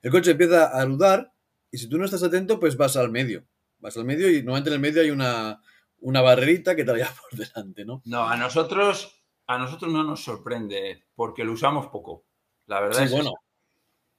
El 0.00 0.10
coche 0.10 0.32
empieza 0.32 0.66
a 0.66 0.84
rudar 0.84 1.32
y 1.70 1.78
si 1.78 1.88
tú 1.88 1.98
no 1.98 2.04
estás 2.04 2.22
atento, 2.22 2.58
pues 2.58 2.76
vas 2.76 2.96
al 2.96 3.10
medio. 3.10 3.44
Vas 3.80 3.96
al 3.96 4.04
medio 4.04 4.30
y 4.30 4.42
normalmente 4.42 4.70
en 4.70 4.74
el 4.74 4.80
medio 4.80 5.02
hay 5.02 5.10
una, 5.10 5.60
una 6.00 6.22
barrerita 6.22 6.74
que 6.74 6.84
te 6.84 6.92
vaya 6.92 7.10
por 7.30 7.38
delante, 7.38 7.84
¿no? 7.84 8.00
No, 8.06 8.26
a 8.26 8.36
nosotros, 8.36 9.22
a 9.46 9.58
nosotros 9.58 9.92
no 9.92 10.04
nos 10.04 10.24
sorprende 10.24 11.04
porque 11.14 11.44
lo 11.44 11.52
usamos 11.52 11.88
poco. 11.88 12.24
La 12.66 12.80
verdad 12.80 13.02
es 13.02 13.10
bueno. 13.10 13.34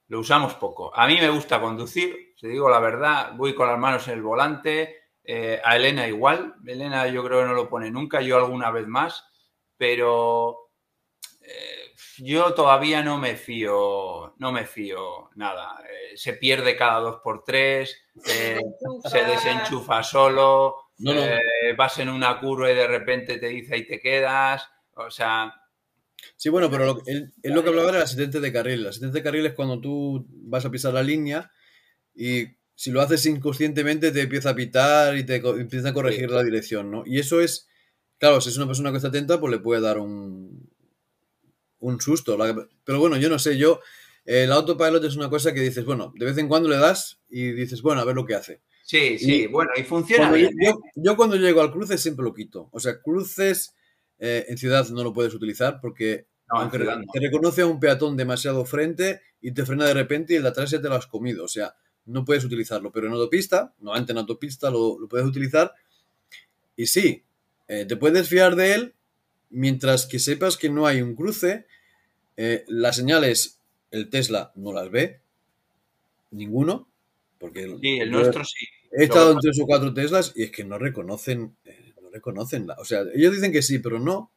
Lo 0.06 0.20
usamos 0.20 0.54
poco. 0.54 0.94
A 0.94 1.06
mí 1.08 1.16
me 1.16 1.30
gusta 1.30 1.60
conducir, 1.60 2.34
si 2.36 2.46
digo 2.46 2.68
la 2.68 2.78
verdad, 2.78 3.32
voy 3.36 3.54
con 3.54 3.66
las 3.66 3.78
manos 3.78 4.06
en 4.06 4.14
el 4.14 4.22
volante 4.22 5.03
eh, 5.24 5.60
a 5.64 5.76
Elena 5.76 6.06
igual. 6.06 6.54
Elena 6.66 7.06
yo 7.08 7.24
creo 7.24 7.40
que 7.40 7.46
no 7.46 7.54
lo 7.54 7.68
pone 7.68 7.90
nunca, 7.90 8.20
yo 8.20 8.36
alguna 8.36 8.70
vez 8.70 8.86
más, 8.86 9.24
pero 9.76 10.70
eh, 11.40 11.94
yo 12.18 12.54
todavía 12.54 13.02
no 13.02 13.18
me 13.18 13.36
fío, 13.36 14.34
no 14.38 14.52
me 14.52 14.66
fío 14.66 15.30
nada. 15.36 15.82
Eh, 15.88 16.16
se 16.16 16.34
pierde 16.34 16.76
cada 16.76 17.00
dos 17.00 17.20
por 17.22 17.42
tres, 17.42 17.96
se 18.16 19.24
desenchufa 19.24 20.02
solo, 20.02 20.90
vas 21.76 21.98
en 21.98 22.08
una 22.08 22.38
curva 22.38 22.70
y 22.70 22.74
de 22.74 22.86
repente 22.86 23.38
te 23.38 23.48
dice 23.48 23.74
ahí 23.74 23.86
te 23.86 24.00
quedas. 24.00 24.68
O 24.96 25.10
sea, 25.10 25.52
Sí, 26.36 26.48
bueno, 26.48 26.70
pero 26.70 26.86
lo, 26.86 27.02
es 27.06 27.32
lo 27.42 27.62
que 27.62 27.68
hablaba 27.68 27.92
del 27.92 28.02
asistente 28.02 28.40
de 28.40 28.52
carril. 28.52 28.80
El 28.80 28.86
asistente 28.88 29.18
de 29.18 29.22
carril 29.22 29.46
es 29.46 29.54
cuando 29.54 29.80
tú 29.80 30.26
vas 30.30 30.64
a 30.64 30.70
pisar 30.70 30.94
la 30.94 31.02
línea 31.02 31.50
y 32.14 32.46
si 32.74 32.90
lo 32.90 33.00
haces 33.00 33.26
inconscientemente 33.26 34.10
te 34.10 34.22
empieza 34.22 34.50
a 34.50 34.54
pitar 34.54 35.16
y 35.16 35.24
te 35.24 35.36
empieza 35.36 35.90
a 35.90 35.94
corregir 35.94 36.30
la 36.30 36.42
dirección, 36.42 36.90
¿no? 36.90 37.04
Y 37.06 37.18
eso 37.18 37.40
es, 37.40 37.68
claro, 38.18 38.40
si 38.40 38.50
es 38.50 38.56
una 38.56 38.66
persona 38.66 38.90
que 38.90 38.96
está 38.96 39.08
atenta, 39.08 39.40
pues 39.40 39.52
le 39.52 39.60
puede 39.60 39.80
dar 39.80 39.98
un, 39.98 40.68
un 41.78 42.00
susto. 42.00 42.36
Pero 42.84 42.98
bueno, 42.98 43.16
yo 43.16 43.28
no 43.28 43.38
sé, 43.38 43.56
yo, 43.56 43.80
el 44.24 44.50
autopilot 44.50 45.04
es 45.04 45.16
una 45.16 45.30
cosa 45.30 45.52
que 45.52 45.60
dices, 45.60 45.84
bueno, 45.84 46.12
de 46.16 46.26
vez 46.26 46.38
en 46.38 46.48
cuando 46.48 46.68
le 46.68 46.78
das 46.78 47.20
y 47.28 47.52
dices, 47.52 47.82
bueno, 47.82 48.00
a 48.00 48.04
ver 48.04 48.16
lo 48.16 48.26
que 48.26 48.34
hace. 48.34 48.62
Sí, 48.84 49.18
sí, 49.18 49.46
bueno, 49.46 49.70
y 49.76 49.82
funciona 49.82 50.30
bien. 50.30 50.52
¿eh? 50.60 50.74
Yo, 50.94 51.16
cuando 51.16 51.36
llego 51.36 51.62
al 51.62 51.72
cruce 51.72 51.96
siempre 51.96 52.24
lo 52.24 52.34
quito. 52.34 52.68
O 52.72 52.80
sea, 52.80 53.00
cruces 53.00 53.74
eh, 54.18 54.44
en 54.48 54.58
ciudad 54.58 54.86
no 54.90 55.02
lo 55.02 55.12
puedes 55.12 55.34
utilizar 55.34 55.80
porque 55.80 56.26
te 57.12 57.20
reconoce 57.20 57.62
a 57.62 57.66
un 57.66 57.80
peatón 57.80 58.16
demasiado 58.16 58.64
frente 58.66 59.22
y 59.40 59.52
te 59.52 59.64
frena 59.64 59.86
de 59.86 59.94
repente 59.94 60.34
y 60.34 60.36
el 60.36 60.42
de 60.42 60.50
atrás 60.50 60.70
ya 60.70 60.82
te 60.82 60.88
lo 60.88 60.96
has 60.96 61.06
comido. 61.06 61.44
O 61.44 61.48
sea, 61.48 61.74
no 62.06 62.24
puedes 62.24 62.44
utilizarlo. 62.44 62.92
Pero 62.92 63.06
en 63.06 63.12
autopista, 63.14 63.72
normalmente 63.80 64.12
en 64.12 64.18
autopista 64.18 64.70
lo, 64.70 64.98
puedes 65.08 65.26
utilizar. 65.26 65.72
Y 66.76 66.86
sí, 66.86 67.22
eh, 67.68 67.84
te 67.86 67.96
puedes 67.96 68.28
fiar 68.28 68.56
de 68.56 68.74
él 68.74 68.94
mientras 69.50 70.06
que 70.06 70.18
sepas 70.18 70.56
que 70.56 70.68
no 70.68 70.86
hay 70.86 71.02
un 71.02 71.14
cruce. 71.14 71.66
Eh, 72.36 72.64
las 72.68 72.96
señales, 72.96 73.60
el 73.90 74.10
Tesla 74.10 74.52
no 74.56 74.72
las 74.72 74.90
ve, 74.90 75.20
ninguno. 76.30 76.88
Porque 77.38 77.76
sí, 77.80 77.98
el 77.98 78.10
nuestro 78.10 78.44
sí. 78.44 78.66
He 78.96 79.04
estado 79.04 79.32
en 79.32 79.38
tres 79.38 79.58
o 79.60 79.66
cuatro 79.66 79.92
Teslas 79.92 80.32
y 80.36 80.44
es 80.44 80.50
que 80.52 80.64
no 80.64 80.78
reconocen, 80.78 81.56
eh, 81.64 81.94
no 82.00 82.10
reconocen 82.10 82.68
la, 82.68 82.74
o 82.74 82.84
sea, 82.84 83.02
ellos 83.12 83.34
dicen 83.34 83.50
que 83.50 83.60
sí, 83.60 83.80
pero 83.80 83.98
no, 83.98 84.30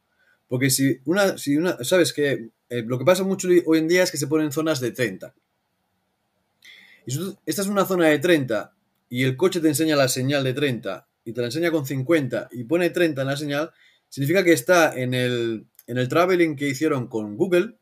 porque 0.48 0.72
si 0.72 0.99
una, 1.06 1.38
si 1.38 1.57
una, 1.57 1.84
sabes 1.84 2.11
que 2.11 2.49
lo 2.69 2.98
que 2.98 3.06
pasa 3.06 3.23
mucho 3.23 3.48
hoy 3.68 3.77
en 3.77 3.88
día 3.88 4.02
es 4.02 4.10
que 4.10 4.18
se 4.18 4.26
ponen 4.26 4.52
zonas 4.52 4.80
de 4.80 4.91
30 4.91 5.35
y 7.07 7.11
si 7.11 7.38
esta 7.45 7.61
es 7.61 7.69
una 7.69 7.85
zona 7.85 8.07
de 8.07 8.19
30 8.19 8.75
y 9.07 9.23
el 9.23 9.38
coche 9.38 9.61
te 9.61 9.69
enseña 9.69 9.95
la 9.95 10.09
señal 10.09 10.43
de 10.43 10.53
30 10.53 11.07
y 11.23 11.31
te 11.31 11.39
la 11.39 11.47
enseña 11.47 11.71
con 11.71 11.85
50 11.85 12.49
y 12.51 12.65
pone 12.65 12.89
30 12.89 13.21
en 13.21 13.27
la 13.27 13.38
señal, 13.38 13.71
significa 14.09 14.43
que 14.43 14.51
está 14.51 14.93
en 14.93 15.13
el, 15.13 15.67
en 15.88 15.97
el 15.97 16.09
traveling 16.09 16.57
que 16.57 16.67
hicieron 16.67 17.07
con 17.07 17.38
Google, 17.38 17.77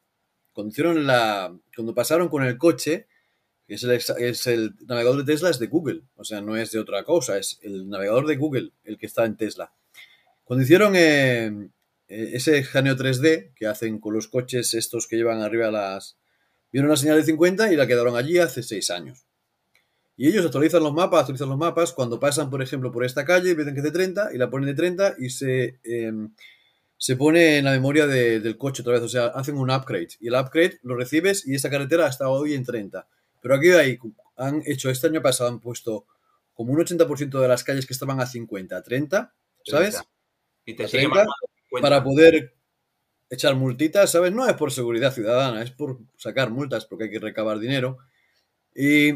cuando, 0.53 0.69
hicieron 0.72 1.07
la, 1.07 1.57
cuando 1.76 1.95
pasaron 1.95 2.30
con 2.30 2.43
el 2.43 2.60
coche, 2.60 3.07
que 3.68 3.73
es 3.73 3.84
el, 3.84 3.91
es 3.93 4.45
el 4.45 4.76
navegador 4.85 5.26
de 5.26 5.34
Tesla, 5.34 5.49
es 5.49 5.57
de 5.57 5.68
Google, 5.68 6.03
o 6.15 6.23
sea, 6.23 6.41
no 6.41 6.56
es 6.56 6.69
de 6.69 6.77
otra 6.77 7.03
cosa, 7.03 7.39
es 7.39 7.57
el 7.64 7.89
navegador 7.89 8.27
de 8.27 8.35
Google 8.35 8.73
el 8.84 8.99
que 8.99 9.07
está 9.07 9.26
en 9.26 9.38
Tesla. 9.38 9.73
Cuando 10.43 10.64
hicieron 10.64 10.95
eh, 10.95 11.47
eh, 12.07 12.30
ese 12.34 12.60
escaneo 12.60 12.95
3D 12.95 13.56
que 13.56 13.65
hacen 13.65 13.97
con 13.97 14.14
los 14.14 14.27
coches 14.27 14.76
estos 14.76 15.07
que 15.07 15.15
llevan 15.15 15.41
arriba 15.41 15.72
las, 15.72 16.15
Vieron 16.71 16.89
una 16.89 16.97
señal 16.97 17.17
de 17.17 17.23
50 17.23 17.71
y 17.71 17.75
la 17.75 17.87
quedaron 17.87 18.15
allí 18.15 18.37
hace 18.37 18.63
6 18.63 18.89
años. 18.91 19.25
Y 20.17 20.29
ellos 20.29 20.45
actualizan 20.45 20.83
los 20.83 20.93
mapas, 20.93 21.21
actualizan 21.21 21.49
los 21.49 21.57
mapas 21.57 21.91
cuando 21.91 22.19
pasan, 22.19 22.49
por 22.49 22.61
ejemplo, 22.61 22.91
por 22.91 23.03
esta 23.03 23.25
calle, 23.25 23.53
ven 23.53 23.73
que 23.73 23.79
es 23.79 23.83
de 23.83 23.91
30 23.91 24.33
y 24.33 24.37
la 24.37 24.49
ponen 24.49 24.67
de 24.67 24.73
30 24.73 25.15
y 25.19 25.29
se, 25.29 25.79
em, 25.83 26.33
se 26.97 27.15
pone 27.17 27.57
en 27.57 27.65
la 27.65 27.71
memoria 27.71 28.07
del 28.07 28.57
coche 28.57 28.81
otra 28.81 28.93
vez. 28.93 29.01
O 29.01 29.09
sea, 29.09 29.27
hacen 29.27 29.57
un 29.57 29.69
upgrade. 29.69 30.09
Y 30.19 30.27
el 30.27 30.35
upgrade 30.35 30.79
lo 30.83 30.95
recibes 30.95 31.45
y 31.45 31.55
esa 31.55 31.69
carretera 31.69 32.07
está 32.07 32.29
hoy 32.29 32.53
en 32.53 32.63
30. 32.63 33.07
Pero 33.41 33.55
aquí 33.55 33.69
hay, 33.71 33.99
han 34.37 34.63
hecho, 34.65 34.89
este 34.89 35.07
año 35.07 35.21
pasado 35.21 35.49
han 35.49 35.59
puesto 35.59 36.05
como 36.53 36.71
un 36.71 36.79
80% 36.79 37.39
de 37.41 37.47
las 37.47 37.63
calles 37.63 37.85
que 37.85 37.93
estaban 37.93 38.19
a 38.21 38.25
50, 38.25 38.77
a 38.77 38.81
30, 38.81 39.33
¿sabes? 39.65 40.01
Y 40.65 40.75
te 40.75 40.87
para 41.81 42.03
poder 42.03 42.55
echar 43.30 43.56
multitas, 43.56 44.11
¿sabes? 44.11 44.31
No 44.31 44.47
es 44.47 44.53
por 44.53 44.72
seguridad 44.72 45.14
ciudadana, 45.14 45.61
es 45.61 45.72
por 45.72 45.99
sacar 46.18 46.52
multas 46.52 46.85
porque 46.85 47.06
hay 47.06 47.11
que 47.11 47.19
recabar 47.19 47.60
dinero. 47.60 47.97
Y, 48.73 49.11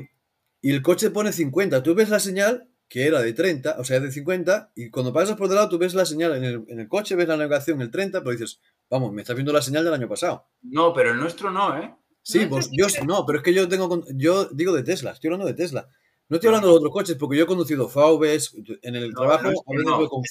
y 0.61 0.71
el 0.71 0.81
coche 0.81 1.11
pone 1.11 1.31
50. 1.31 1.83
Tú 1.83 1.95
ves 1.95 2.09
la 2.09 2.19
señal 2.19 2.69
que 2.89 3.05
era 3.05 3.21
de 3.21 3.33
30, 3.33 3.75
o 3.77 3.83
sea, 3.83 3.99
de 3.99 4.11
50, 4.11 4.71
y 4.75 4.89
cuando 4.89 5.13
pasas 5.13 5.37
por 5.37 5.47
delante 5.47 5.55
lado 5.55 5.69
tú 5.69 5.77
ves 5.77 5.93
la 5.93 6.05
señal 6.05 6.35
en 6.35 6.43
el, 6.43 6.65
en 6.67 6.79
el 6.79 6.87
coche, 6.87 7.15
ves 7.15 7.27
la 7.27 7.37
navegación 7.37 7.79
el 7.81 7.91
30, 7.91 8.21
pero 8.21 8.31
dices, 8.31 8.59
vamos, 8.89 9.13
me 9.13 9.21
está 9.21 9.35
viendo 9.35 9.53
la 9.53 9.61
señal 9.61 9.85
del 9.85 9.93
año 9.93 10.09
pasado. 10.09 10.47
No, 10.63 10.91
pero 10.91 11.11
el 11.11 11.19
nuestro 11.19 11.51
no, 11.51 11.77
¿eh? 11.77 11.95
Sí, 12.23 12.47
pues 12.47 12.69
yo 12.71 12.87
no, 13.05 13.25
pero 13.25 13.39
es 13.39 13.43
que 13.43 13.53
yo 13.53 13.67
tengo, 13.69 14.03
yo 14.15 14.45
digo 14.45 14.73
de 14.73 14.83
Tesla, 14.83 15.11
estoy 15.11 15.29
hablando 15.29 15.45
de 15.45 15.53
Tesla. 15.53 15.87
No 16.27 16.35
estoy 16.35 16.49
hablando 16.49 16.67
de 16.67 16.75
otros 16.75 16.91
coches 16.91 17.15
porque 17.15 17.37
yo 17.37 17.43
he 17.43 17.47
conducido 17.47 17.87
VWs 17.87 18.55
en 18.83 18.95
el 18.95 19.13
trabajo, 19.15 19.51
con 19.63 20.23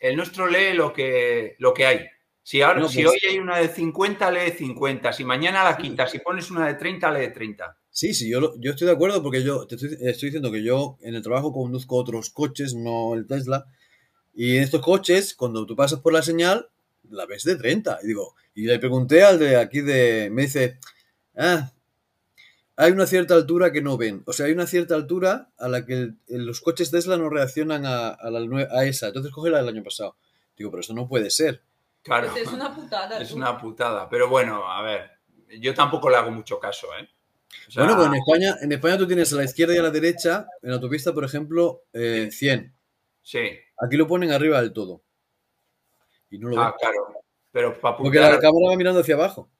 El 0.00 0.16
nuestro 0.16 0.46
lee 0.46 0.72
lo 0.74 0.92
que, 0.92 1.54
lo 1.58 1.74
que 1.74 1.86
hay. 1.86 2.06
Si, 2.46 2.62
ahora, 2.62 2.86
si 2.86 3.02
pues 3.02 3.14
hoy 3.14 3.28
hay 3.28 3.38
una 3.40 3.58
de 3.58 3.66
50, 3.66 4.30
lee 4.30 4.52
50. 4.56 5.12
Si 5.12 5.24
mañana 5.24 5.64
la 5.64 5.76
quita, 5.76 6.06
si 6.06 6.20
pones 6.20 6.48
una 6.48 6.68
de 6.68 6.74
30, 6.74 7.10
lee 7.10 7.32
30. 7.32 7.76
Sí, 7.90 8.14
sí, 8.14 8.30
yo, 8.30 8.54
yo 8.60 8.70
estoy 8.70 8.86
de 8.86 8.92
acuerdo 8.92 9.20
porque 9.20 9.42
yo 9.42 9.66
te 9.66 9.74
estoy, 9.74 9.96
diciendo 10.28 10.52
que 10.52 10.62
yo 10.62 10.96
en 11.00 11.16
el 11.16 11.22
trabajo 11.22 11.52
conduzco 11.52 11.96
otros 11.96 12.30
coches, 12.30 12.76
no 12.76 13.14
el 13.14 13.26
Tesla. 13.26 13.66
Y 14.32 14.58
en 14.58 14.62
estos 14.62 14.80
coches, 14.80 15.34
cuando 15.34 15.66
tú 15.66 15.74
pasas 15.74 15.98
por 15.98 16.12
la 16.12 16.22
señal, 16.22 16.68
la 17.10 17.26
ves 17.26 17.42
de 17.42 17.56
30. 17.56 17.98
Y 18.04 18.06
digo, 18.06 18.36
y 18.54 18.66
le 18.66 18.78
pregunté 18.78 19.24
al 19.24 19.40
de 19.40 19.56
aquí 19.56 19.80
de. 19.80 20.30
Me 20.30 20.42
dice, 20.42 20.78
ah, 21.36 21.72
hay 22.76 22.92
una 22.92 23.08
cierta 23.08 23.34
altura 23.34 23.72
que 23.72 23.82
no 23.82 23.96
ven. 23.96 24.22
O 24.24 24.32
sea, 24.32 24.46
hay 24.46 24.52
una 24.52 24.68
cierta 24.68 24.94
altura 24.94 25.50
a 25.58 25.66
la 25.66 25.84
que 25.84 26.12
los 26.28 26.60
coches 26.60 26.92
Tesla 26.92 27.16
no 27.16 27.28
reaccionan 27.28 27.86
a, 27.86 28.16
la, 28.30 28.68
a 28.70 28.84
esa. 28.84 29.08
Entonces 29.08 29.32
coge 29.32 29.50
la 29.50 29.58
del 29.58 29.68
año 29.68 29.82
pasado. 29.82 30.16
Digo, 30.56 30.70
pero 30.70 30.82
eso 30.82 30.94
no 30.94 31.08
puede 31.08 31.30
ser. 31.30 31.65
Claro. 32.06 32.30
Es 32.36 32.52
una 32.52 32.72
putada. 32.72 33.18
Es 33.20 33.32
una 33.32 33.58
putada. 33.58 34.08
Pero 34.08 34.28
bueno, 34.28 34.70
a 34.70 34.80
ver, 34.80 35.10
yo 35.58 35.74
tampoco 35.74 36.08
le 36.08 36.16
hago 36.16 36.30
mucho 36.30 36.60
caso, 36.60 36.86
¿eh? 36.98 37.08
bueno, 37.74 37.96
pero 37.96 38.06
en 38.06 38.14
España, 38.14 38.56
en 38.60 38.72
España 38.72 38.96
tú 38.96 39.06
tienes 39.06 39.32
a 39.32 39.36
la 39.36 39.44
izquierda 39.44 39.74
y 39.74 39.78
a 39.78 39.82
la 39.82 39.90
derecha, 39.90 40.46
en 40.62 40.70
la 40.70 40.76
autopista, 40.76 41.12
por 41.12 41.24
ejemplo, 41.24 41.82
100. 41.92 42.00
Eh, 42.02 42.72
sí. 43.22 43.38
Aquí 43.78 43.96
lo 43.96 44.06
ponen 44.06 44.30
arriba 44.30 44.60
del 44.60 44.72
todo. 44.72 45.02
Y 46.30 46.38
no 46.38 46.48
lo 46.48 46.60
ah, 46.60 46.76
claro. 46.78 47.22
Pero 47.50 47.76
Porque 47.80 48.20
la 48.20 48.38
cámara 48.38 48.70
va 48.70 48.76
mirando 48.76 49.00
hacia 49.00 49.14
abajo. 49.16 49.50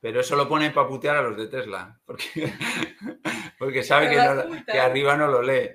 Pero 0.00 0.20
eso 0.20 0.34
lo 0.34 0.48
ponen 0.48 0.72
para 0.72 0.88
putear 0.88 1.16
a 1.16 1.22
los 1.22 1.36
de 1.36 1.48
Tesla. 1.48 2.00
Porque, 2.06 2.52
porque 3.58 3.82
sabe 3.82 4.10
que, 4.10 4.78
arriba 4.78 5.16
no 5.16 5.28
lo 5.28 5.42
lee. 5.42 5.70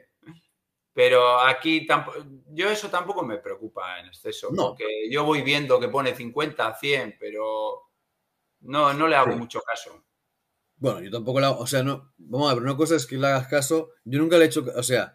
Pero 0.97 1.39
aquí 1.41 1.85
tampoco, 1.85 2.25
yo 2.49 2.71
eso 2.71 2.89
tampoco 2.89 3.23
me 3.23 3.37
preocupa 3.37 3.99
en 3.99 4.07
exceso. 4.07 4.49
No. 4.51 4.69
Porque 4.69 5.07
yo 5.11 5.23
voy 5.25 5.43
viendo 5.43 5.79
que 5.79 5.89
pone 5.89 6.15
50, 6.15 6.73
100, 6.73 7.17
pero 7.19 7.83
no, 8.61 8.91
no 8.95 9.07
le 9.07 9.15
hago 9.15 9.37
mucho 9.37 9.61
caso. 9.61 10.03
Bueno, 10.77 10.99
yo 11.01 11.11
tampoco 11.11 11.39
la, 11.39 11.51
o 11.51 11.67
sea, 11.67 11.83
no, 11.83 12.15
vamos 12.17 12.49
a 12.49 12.55
ver, 12.55 12.63
una 12.63 12.75
cosa 12.75 12.95
es 12.95 13.05
que 13.05 13.15
le 13.15 13.27
hagas 13.27 13.47
caso, 13.47 13.91
yo 14.05 14.17
nunca 14.17 14.39
le 14.39 14.45
he 14.45 14.47
hecho, 14.47 14.65
o 14.75 14.81
sea, 14.81 15.13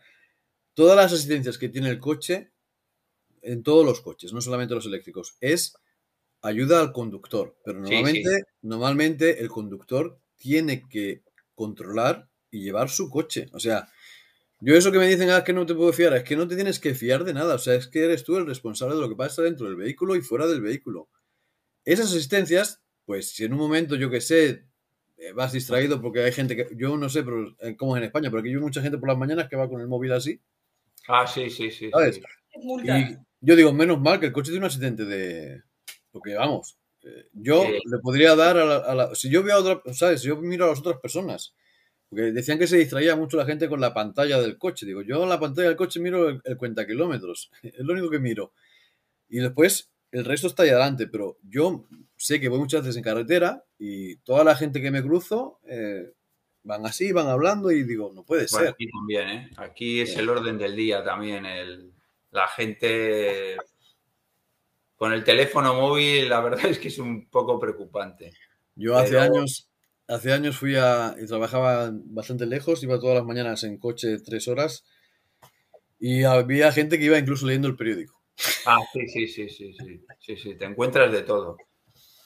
todas 0.72 0.96
las 0.96 1.12
asistencias 1.12 1.58
que 1.58 1.68
tiene 1.68 1.88
el 1.88 1.98
coche, 1.98 2.52
en 3.40 3.64
todos 3.64 3.84
los 3.84 4.02
coches, 4.02 4.32
no 4.32 4.40
solamente 4.40 4.76
los 4.76 4.86
eléctricos, 4.86 5.36
es 5.40 5.74
ayuda 6.42 6.80
al 6.80 6.92
conductor, 6.92 7.56
pero 7.64 7.80
normalmente, 7.80 8.44
normalmente 8.60 9.40
el 9.40 9.48
conductor 9.48 10.20
tiene 10.36 10.88
que 10.88 11.24
controlar 11.56 12.28
y 12.52 12.62
llevar 12.62 12.88
su 12.88 13.10
coche, 13.10 13.48
o 13.52 13.58
sea, 13.58 13.88
yo 14.64 14.76
eso 14.76 14.92
que 14.92 14.98
me 14.98 15.08
dicen, 15.08 15.28
ah, 15.30 15.42
que 15.42 15.52
no 15.52 15.66
te 15.66 15.74
puedo 15.74 15.92
fiar, 15.92 16.14
es 16.14 16.22
que 16.22 16.36
no 16.36 16.46
te 16.46 16.54
tienes 16.54 16.78
que 16.78 16.94
fiar 16.94 17.24
de 17.24 17.34
nada, 17.34 17.56
o 17.56 17.58
sea, 17.58 17.74
es 17.74 17.88
que 17.88 18.04
eres 18.04 18.22
tú 18.22 18.36
el 18.36 18.46
responsable 18.46 18.94
de 18.94 19.00
lo 19.00 19.08
que 19.08 19.16
pasa 19.16 19.42
dentro 19.42 19.66
del 19.66 19.74
vehículo 19.74 20.14
y 20.14 20.20
fuera 20.20 20.46
del 20.46 20.60
vehículo. 20.60 21.08
Esas 21.84 22.06
asistencias, 22.06 22.80
pues 23.04 23.30
si 23.30 23.44
en 23.44 23.54
un 23.54 23.58
momento, 23.58 23.96
yo 23.96 24.08
que 24.08 24.20
sé, 24.20 24.64
eh, 25.16 25.32
vas 25.32 25.52
distraído 25.52 26.00
porque 26.00 26.22
hay 26.22 26.30
gente 26.30 26.54
que, 26.54 26.68
yo 26.76 26.96
no 26.96 27.08
sé 27.08 27.24
pero, 27.24 27.56
eh, 27.58 27.74
cómo 27.76 27.96
es 27.96 28.02
en 28.02 28.06
España, 28.06 28.30
pero 28.30 28.38
aquí 28.38 28.50
hay 28.50 28.56
mucha 28.56 28.80
gente 28.80 28.98
por 28.98 29.08
las 29.08 29.18
mañanas 29.18 29.48
que 29.48 29.56
va 29.56 29.68
con 29.68 29.80
el 29.80 29.88
móvil 29.88 30.12
así. 30.12 30.40
Ah, 31.08 31.26
sí, 31.26 31.50
sí, 31.50 31.72
sí. 31.72 31.90
Y 32.84 33.16
yo 33.40 33.56
digo, 33.56 33.72
menos 33.72 34.00
mal 34.00 34.20
que 34.20 34.26
el 34.26 34.32
coche 34.32 34.52
tiene 34.52 34.64
un 34.64 34.68
asistente 34.68 35.04
de... 35.04 35.60
Porque 36.12 36.34
vamos, 36.34 36.78
eh, 37.02 37.26
yo 37.32 37.64
le 37.64 37.98
podría 37.98 38.36
dar 38.36 38.56
a 38.58 38.94
la, 38.94 39.14
Si 39.16 39.28
yo 39.28 39.42
veo 39.42 39.56
a 39.56 39.58
otra, 39.58 39.92
¿sabes? 39.92 40.20
Si 40.20 40.28
yo 40.28 40.36
miro 40.36 40.66
a 40.66 40.68
las 40.68 40.78
otras 40.78 41.00
personas, 41.00 41.56
porque 42.12 42.30
decían 42.30 42.58
que 42.58 42.66
se 42.66 42.76
distraía 42.76 43.16
mucho 43.16 43.38
la 43.38 43.46
gente 43.46 43.70
con 43.70 43.80
la 43.80 43.94
pantalla 43.94 44.38
del 44.38 44.58
coche. 44.58 44.84
Digo, 44.84 45.00
yo 45.00 45.22
en 45.22 45.30
la 45.30 45.40
pantalla 45.40 45.68
del 45.68 45.78
coche 45.78 45.98
miro 45.98 46.28
el, 46.28 46.42
el 46.44 46.58
cuenta 46.58 46.86
kilómetros, 46.86 47.50
es 47.62 47.78
lo 47.78 47.94
único 47.94 48.10
que 48.10 48.18
miro. 48.18 48.52
Y 49.30 49.38
después 49.38 49.90
el 50.10 50.26
resto 50.26 50.46
está 50.46 50.64
ahí 50.64 50.68
adelante, 50.68 51.06
pero 51.06 51.38
yo 51.42 51.86
sé 52.18 52.38
que 52.38 52.50
voy 52.50 52.58
muchas 52.58 52.82
veces 52.82 52.98
en 52.98 53.02
carretera 53.02 53.64
y 53.78 54.16
toda 54.16 54.44
la 54.44 54.54
gente 54.54 54.82
que 54.82 54.90
me 54.90 55.02
cruzo 55.02 55.58
eh, 55.66 56.12
van 56.64 56.84
así, 56.84 57.12
van 57.12 57.28
hablando 57.28 57.70
y 57.70 57.82
digo, 57.82 58.12
no 58.14 58.24
puede 58.24 58.46
ser. 58.46 58.68
Aquí 58.68 58.90
también, 58.90 59.28
¿eh? 59.30 59.50
Aquí 59.56 60.02
es 60.02 60.14
el 60.18 60.28
orden 60.28 60.58
del 60.58 60.76
día 60.76 61.02
también. 61.02 61.46
El, 61.46 61.94
la 62.30 62.46
gente 62.46 63.56
con 64.96 65.14
el 65.14 65.24
teléfono 65.24 65.72
móvil, 65.72 66.28
la 66.28 66.42
verdad 66.42 66.66
es 66.66 66.78
que 66.78 66.88
es 66.88 66.98
un 66.98 67.30
poco 67.30 67.58
preocupante. 67.58 68.34
Yo 68.74 68.98
hace 68.98 69.18
años, 69.18 69.71
hace 70.12 70.32
años 70.32 70.56
fui 70.56 70.76
a 70.76 71.14
y 71.20 71.26
trabajaba 71.26 71.90
bastante 71.92 72.46
lejos, 72.46 72.82
iba 72.82 73.00
todas 73.00 73.16
las 73.16 73.24
mañanas 73.24 73.64
en 73.64 73.78
coche 73.78 74.18
tres 74.18 74.48
horas 74.48 74.84
y 75.98 76.24
había 76.24 76.72
gente 76.72 76.98
que 76.98 77.04
iba 77.04 77.18
incluso 77.18 77.46
leyendo 77.46 77.68
el 77.68 77.76
periódico. 77.76 78.20
Ah, 78.66 78.78
sí, 78.92 79.06
sí, 79.08 79.28
sí, 79.28 79.48
sí, 79.48 79.72
sí, 79.72 80.04
sí, 80.18 80.36
sí, 80.36 80.54
te 80.56 80.64
encuentras 80.64 81.12
de 81.12 81.22
todo. 81.22 81.56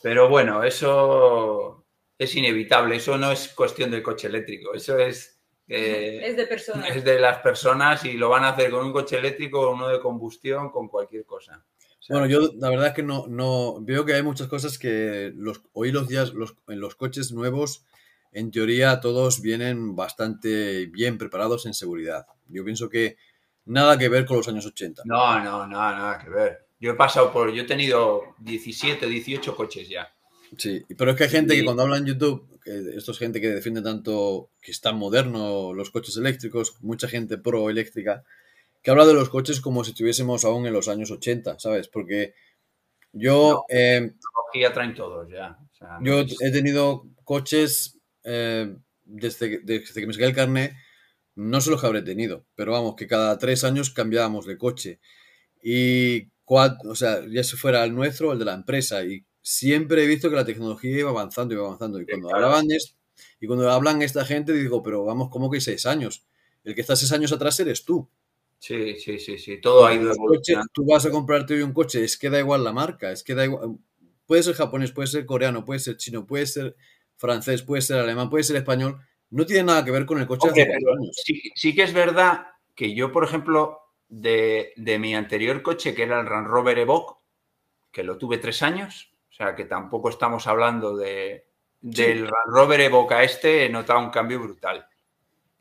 Pero 0.02 0.28
bueno, 0.28 0.62
eso 0.62 1.84
es 2.18 2.34
inevitable, 2.34 2.96
eso 2.96 3.18
no 3.18 3.32
es 3.32 3.48
cuestión 3.48 3.90
del 3.90 4.02
coche 4.02 4.28
eléctrico, 4.28 4.74
eso 4.74 4.98
es... 4.98 5.40
Eh, 5.68 6.20
es 6.22 6.36
de 6.36 6.46
personas. 6.46 6.94
Es 6.94 7.04
de 7.04 7.18
las 7.18 7.38
personas 7.38 8.04
y 8.04 8.12
lo 8.12 8.28
van 8.28 8.44
a 8.44 8.50
hacer 8.50 8.70
con 8.70 8.86
un 8.86 8.92
coche 8.92 9.18
eléctrico 9.18 9.60
o 9.60 9.74
uno 9.74 9.88
de 9.88 10.00
combustión, 10.00 10.70
con 10.70 10.88
cualquier 10.88 11.24
cosa. 11.24 11.64
Bueno, 12.08 12.26
yo 12.26 12.50
la 12.58 12.70
verdad 12.70 12.88
es 12.88 12.94
que 12.94 13.02
no, 13.02 13.26
no 13.28 13.78
veo 13.80 14.04
que 14.04 14.14
hay 14.14 14.22
muchas 14.22 14.48
cosas 14.48 14.78
que 14.78 15.32
los, 15.36 15.62
hoy 15.72 15.92
los 15.92 16.08
días 16.08 16.32
los, 16.34 16.54
en 16.68 16.80
los 16.80 16.94
coches 16.94 17.32
nuevos, 17.32 17.84
en 18.32 18.50
teoría 18.50 19.00
todos 19.00 19.40
vienen 19.40 19.96
bastante 19.96 20.86
bien 20.86 21.18
preparados 21.18 21.66
en 21.66 21.74
seguridad. 21.74 22.26
Yo 22.48 22.64
pienso 22.64 22.88
que 22.88 23.16
nada 23.64 23.98
que 23.98 24.08
ver 24.08 24.24
con 24.24 24.36
los 24.36 24.48
años 24.48 24.66
80. 24.66 25.02
No, 25.04 25.42
no, 25.42 25.66
nada, 25.66 25.96
nada 25.96 26.18
que 26.18 26.30
ver. 26.30 26.66
Yo 26.78 26.92
he 26.92 26.94
pasado 26.94 27.32
por, 27.32 27.52
yo 27.52 27.62
he 27.62 27.66
tenido 27.66 28.34
17, 28.38 29.06
18 29.06 29.56
coches 29.56 29.88
ya. 29.88 30.12
Sí, 30.56 30.84
pero 30.96 31.10
es 31.10 31.16
que 31.16 31.24
hay 31.24 31.30
gente 31.30 31.56
que 31.56 31.64
cuando 31.64 31.82
habla 31.82 31.98
en 31.98 32.06
YouTube, 32.06 32.46
esto 32.64 33.12
es 33.12 33.18
gente 33.18 33.40
que 33.40 33.48
defiende 33.48 33.82
tanto 33.82 34.50
que 34.60 34.70
están 34.70 34.96
modernos 34.96 35.74
los 35.74 35.90
coches 35.90 36.16
eléctricos, 36.16 36.76
mucha 36.82 37.08
gente 37.08 37.38
pro 37.38 37.70
eléctrica, 37.70 38.24
que 38.86 38.92
habla 38.92 39.04
de 39.04 39.14
los 39.14 39.30
coches 39.30 39.60
como 39.60 39.82
si 39.82 39.90
estuviésemos 39.90 40.44
aún 40.44 40.64
en 40.64 40.72
los 40.72 40.86
años 40.86 41.10
80, 41.10 41.58
¿sabes? 41.58 41.88
Porque 41.88 42.34
yo... 43.10 43.64
eh, 43.68 44.12
ya 44.54 44.72
traen 44.72 44.94
todos, 44.94 45.28
ya. 45.28 45.58
yo 46.02 46.20
he 46.20 46.52
tenido 46.52 47.02
coches 47.24 47.98
eh, 48.22 48.76
desde, 49.02 49.58
desde, 49.64 50.00
que 50.00 50.06
me 50.06 50.12
saqué 50.12 50.26
el 50.26 50.36
carnet 50.36 50.72
no 51.34 51.60
sé 51.60 51.72
los 51.72 51.80
que 51.80 51.86
habré 51.88 52.02
tenido, 52.02 52.46
pero 52.54 52.70
vamos, 52.70 52.94
que 52.94 53.08
cada 53.08 53.36
tres 53.38 53.64
años 53.64 53.90
cambiábamos 53.90 54.46
de 54.46 54.56
coche. 54.56 55.00
Y, 55.60 56.28
cuatro, 56.44 56.92
o 56.92 56.94
sea, 56.94 57.26
ya 57.28 57.42
se 57.42 57.56
fuera 57.56 57.82
el 57.82 57.92
nuestro 57.92 58.28
o 58.28 58.34
el 58.34 58.38
de 58.38 58.44
la 58.44 58.54
empresa. 58.54 59.04
Y 59.04 59.26
siempre 59.42 60.04
he 60.04 60.06
visto 60.06 60.30
que 60.30 60.36
la 60.36 60.44
tecnología 60.44 60.96
iba 60.96 61.10
avanzando, 61.10 61.54
iba 61.54 61.66
avanzando. 61.66 62.00
Y 62.00 62.06
cuando 62.06 62.32
hablaban 62.32 62.68
y 63.40 63.46
cuando 63.48 63.68
hablan 63.68 64.00
esta 64.00 64.24
gente, 64.24 64.52
digo, 64.52 64.80
pero 64.84 65.04
vamos, 65.04 65.28
¿cómo 65.28 65.50
que 65.50 65.60
seis 65.60 65.86
años? 65.86 66.24
El 66.62 66.76
que 66.76 66.82
está 66.82 66.94
seis 66.94 67.10
años 67.10 67.32
atrás 67.32 67.58
eres 67.58 67.84
tú. 67.84 68.08
Sí, 68.58 68.96
sí, 68.96 69.18
sí, 69.18 69.38
sí. 69.38 69.60
Todo 69.60 69.86
ha 69.86 69.94
ido 69.94 70.12
Tú 70.72 70.86
vas 70.86 71.06
a 71.06 71.10
comprarte 71.10 71.54
hoy 71.54 71.62
un 71.62 71.72
coche, 71.72 72.02
es 72.02 72.16
que 72.16 72.30
da 72.30 72.38
igual 72.38 72.64
la 72.64 72.72
marca, 72.72 73.12
es 73.12 73.22
que 73.22 73.34
da 73.34 73.44
igual. 73.44 73.76
Puede 74.26 74.42
ser 74.42 74.54
japonés, 74.54 74.92
puede 74.92 75.08
ser 75.08 75.24
coreano, 75.24 75.64
puede 75.64 75.78
ser 75.80 75.96
chino, 75.96 76.26
puede 76.26 76.46
ser 76.46 76.74
francés, 77.16 77.62
puede 77.62 77.82
ser 77.82 77.98
alemán, 77.98 78.28
puede 78.28 78.44
ser 78.44 78.56
español 78.56 79.00
no 79.30 79.46
tiene 79.46 79.64
nada 79.64 79.84
que 79.84 79.90
ver 79.90 80.06
con 80.06 80.18
el 80.18 80.26
coche 80.26 80.48
años. 80.48 81.22
Sí, 81.54 81.74
que 81.74 81.82
es 81.82 81.92
verdad 81.92 82.46
que 82.74 82.94
yo, 82.94 83.12
por 83.12 83.24
ejemplo, 83.24 83.80
de, 84.08 84.72
mi 84.76 85.14
anterior 85.14 85.62
coche, 85.62 85.94
que 85.94 86.04
era 86.04 86.20
el 86.20 86.26
Land 86.26 86.46
Rover 86.46 86.78
Evoque, 86.78 87.20
que 87.90 88.04
lo 88.04 88.18
tuve 88.18 88.38
tres 88.38 88.62
años, 88.62 89.12
o 89.30 89.32
sea 89.32 89.54
que 89.54 89.64
tampoco 89.64 90.10
estamos 90.10 90.46
hablando 90.46 90.96
de, 90.96 91.46
del 91.80 92.22
Land 92.22 92.54
Rover 92.54 92.80
Evoque 92.80 93.14
a 93.14 93.22
este, 93.22 93.66
he 93.66 93.68
notado 93.68 94.00
un 94.00 94.10
cambio 94.10 94.40
brutal 94.40 94.86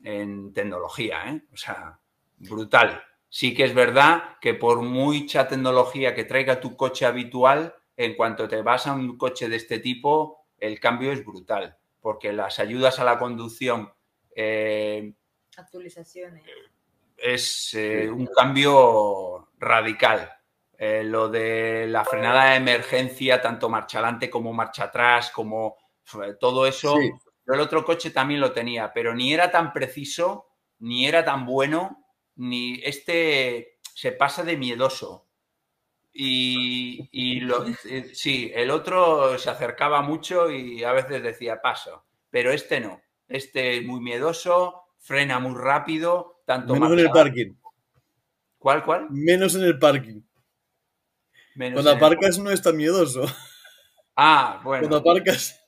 en 0.02 0.52
tecnología, 0.52 1.30
¿eh? 1.30 1.42
o 1.52 1.56
sea, 1.56 1.98
brutal. 2.36 3.02
Sí 3.28 3.54
que 3.54 3.64
es 3.64 3.74
verdad 3.74 4.38
que 4.40 4.54
por 4.54 4.82
mucha 4.82 5.48
tecnología 5.48 6.14
que 6.14 6.24
traiga 6.24 6.60
tu 6.60 6.76
coche 6.76 7.06
habitual, 7.06 7.74
en 7.96 8.14
cuanto 8.14 8.48
te 8.48 8.62
vas 8.62 8.86
a 8.86 8.94
un 8.94 9.16
coche 9.16 9.48
de 9.48 9.56
este 9.56 9.78
tipo, 9.78 10.46
el 10.58 10.78
cambio 10.80 11.12
es 11.12 11.24
brutal, 11.24 11.76
porque 12.00 12.32
las 12.32 12.58
ayudas 12.58 12.98
a 12.98 13.04
la 13.04 13.18
conducción... 13.18 13.92
Eh, 14.34 15.12
Actualizaciones. 15.56 16.44
Es 17.16 17.72
eh, 17.74 18.10
un 18.10 18.26
cambio 18.26 19.48
radical. 19.58 20.30
Eh, 20.78 21.02
lo 21.02 21.30
de 21.30 21.86
la 21.88 22.04
frenada 22.04 22.50
de 22.50 22.56
emergencia, 22.56 23.40
tanto 23.40 23.70
marcha 23.70 23.98
adelante 23.98 24.28
como 24.28 24.52
marcha 24.52 24.84
atrás, 24.84 25.30
como 25.30 25.76
todo 26.38 26.66
eso, 26.66 26.98
el 26.98 27.60
otro 27.60 27.84
coche 27.84 28.10
también 28.10 28.40
lo 28.40 28.52
tenía, 28.52 28.92
pero 28.92 29.14
ni 29.14 29.32
era 29.32 29.50
tan 29.50 29.72
preciso, 29.72 30.48
ni 30.78 31.06
era 31.06 31.24
tan 31.24 31.46
bueno, 31.46 32.05
ni 32.36 32.80
este 32.84 33.78
se 33.94 34.12
pasa 34.12 34.44
de 34.44 34.56
miedoso. 34.56 35.24
Y, 36.18 37.40
lo, 37.40 37.66
eh, 37.66 38.10
sí, 38.14 38.50
el 38.54 38.70
otro 38.70 39.36
se 39.38 39.50
acercaba 39.50 40.00
mucho 40.00 40.50
y 40.50 40.82
a 40.82 40.92
veces 40.92 41.22
decía 41.22 41.60
paso, 41.60 42.06
pero 42.30 42.52
este 42.52 42.80
no. 42.80 43.02
Este 43.28 43.82
muy 43.82 44.00
miedoso, 44.00 44.84
frena 44.98 45.40
muy 45.40 45.54
rápido, 45.54 46.40
tanto 46.46 46.72
Menos 46.72 46.92
en 46.92 46.98
el 47.00 47.10
parking. 47.10 47.52
¿Cuál, 48.58 48.82
cuál? 48.82 49.08
Menos 49.10 49.54
en 49.56 49.64
el 49.64 49.78
parking. 49.78 50.22
Cuando 51.56 51.90
aparcas 51.90 52.38
no 52.38 52.50
es 52.50 52.62
tan 52.62 52.76
miedoso. 52.76 53.24
Ah, 54.18 54.60
bueno. 54.64 54.88
Cuando 54.88 55.10
aparcas. 55.10 55.62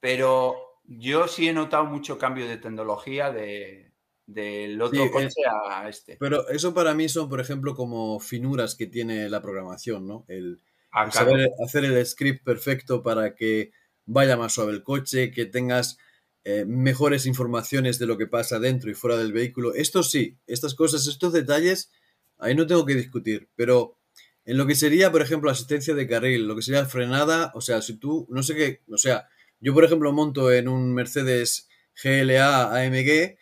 Pero 0.00 0.80
yo 0.84 1.26
sí 1.26 1.48
he 1.48 1.52
notado 1.54 1.84
mucho 1.86 2.18
cambio 2.18 2.46
de 2.46 2.58
tecnología 2.58 3.32
de, 3.32 3.85
del 4.26 4.80
otro 4.82 5.10
coche 5.10 5.42
a 5.48 5.88
este. 5.88 6.16
Pero 6.18 6.48
eso 6.48 6.74
para 6.74 6.94
mí 6.94 7.08
son, 7.08 7.28
por 7.28 7.40
ejemplo, 7.40 7.74
como 7.74 8.18
finuras 8.20 8.74
que 8.74 8.86
tiene 8.86 9.28
la 9.28 9.40
programación, 9.40 10.06
¿no? 10.06 10.24
El, 10.28 10.60
ah, 10.90 11.10
saber 11.10 11.50
hacer 11.64 11.84
el 11.84 12.04
script 12.04 12.44
perfecto 12.44 13.02
para 13.02 13.34
que 13.34 13.70
vaya 14.04 14.36
más 14.36 14.52
suave 14.54 14.72
el 14.72 14.82
coche, 14.82 15.30
que 15.30 15.46
tengas 15.46 15.98
eh, 16.44 16.64
mejores 16.64 17.26
informaciones 17.26 17.98
de 17.98 18.06
lo 18.06 18.18
que 18.18 18.26
pasa 18.26 18.58
dentro 18.58 18.90
y 18.90 18.94
fuera 18.94 19.16
del 19.16 19.32
vehículo. 19.32 19.74
Esto 19.74 20.02
sí, 20.02 20.36
estas 20.46 20.74
cosas, 20.74 21.06
estos 21.06 21.32
detalles, 21.32 21.90
ahí 22.38 22.54
no 22.54 22.66
tengo 22.66 22.84
que 22.84 22.94
discutir, 22.94 23.48
pero 23.56 23.96
en 24.44 24.56
lo 24.56 24.66
que 24.66 24.76
sería, 24.76 25.10
por 25.10 25.22
ejemplo, 25.22 25.50
asistencia 25.50 25.94
de 25.94 26.06
carril, 26.06 26.46
lo 26.46 26.54
que 26.54 26.62
sería 26.62 26.84
frenada, 26.84 27.50
o 27.54 27.60
sea, 27.60 27.82
si 27.82 27.96
tú, 27.96 28.28
no 28.30 28.44
sé 28.44 28.54
qué, 28.54 28.82
o 28.88 28.98
sea, 28.98 29.28
yo 29.60 29.74
por 29.74 29.84
ejemplo 29.84 30.12
monto 30.12 30.52
en 30.52 30.68
un 30.68 30.94
Mercedes 30.94 31.68
GLA 32.00 32.72
AMG 32.72 33.36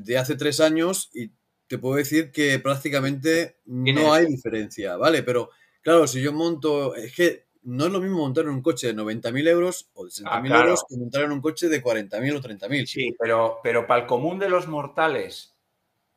de 0.00 0.18
hace 0.18 0.36
tres 0.36 0.60
años 0.60 1.10
y 1.14 1.30
te 1.66 1.78
puedo 1.78 1.96
decir 1.96 2.30
que 2.30 2.58
prácticamente 2.58 3.56
no 3.64 4.12
hay 4.12 4.26
diferencia, 4.26 4.96
¿vale? 4.96 5.22
Pero 5.22 5.50
claro, 5.82 6.06
si 6.06 6.20
yo 6.20 6.32
monto, 6.32 6.94
es 6.94 7.14
que 7.14 7.46
no 7.62 7.86
es 7.86 7.92
lo 7.92 8.00
mismo 8.00 8.18
montar 8.18 8.44
en 8.44 8.50
un 8.50 8.62
coche 8.62 8.88
de 8.88 8.94
90.000 8.94 9.48
euros 9.48 9.88
o 9.94 10.04
de 10.04 10.10
60.000 10.10 10.52
ah, 10.52 10.60
euros 10.60 10.84
que 10.88 10.96
montar 10.96 11.22
en 11.24 11.32
un 11.32 11.40
coche 11.40 11.68
de 11.68 11.82
40.000 11.82 12.36
o 12.36 12.40
30.000. 12.42 12.86
Sí, 12.86 13.14
pero, 13.18 13.60
pero 13.62 13.86
para 13.86 14.02
el 14.02 14.06
común 14.06 14.38
de 14.38 14.50
los 14.50 14.68
mortales 14.68 15.54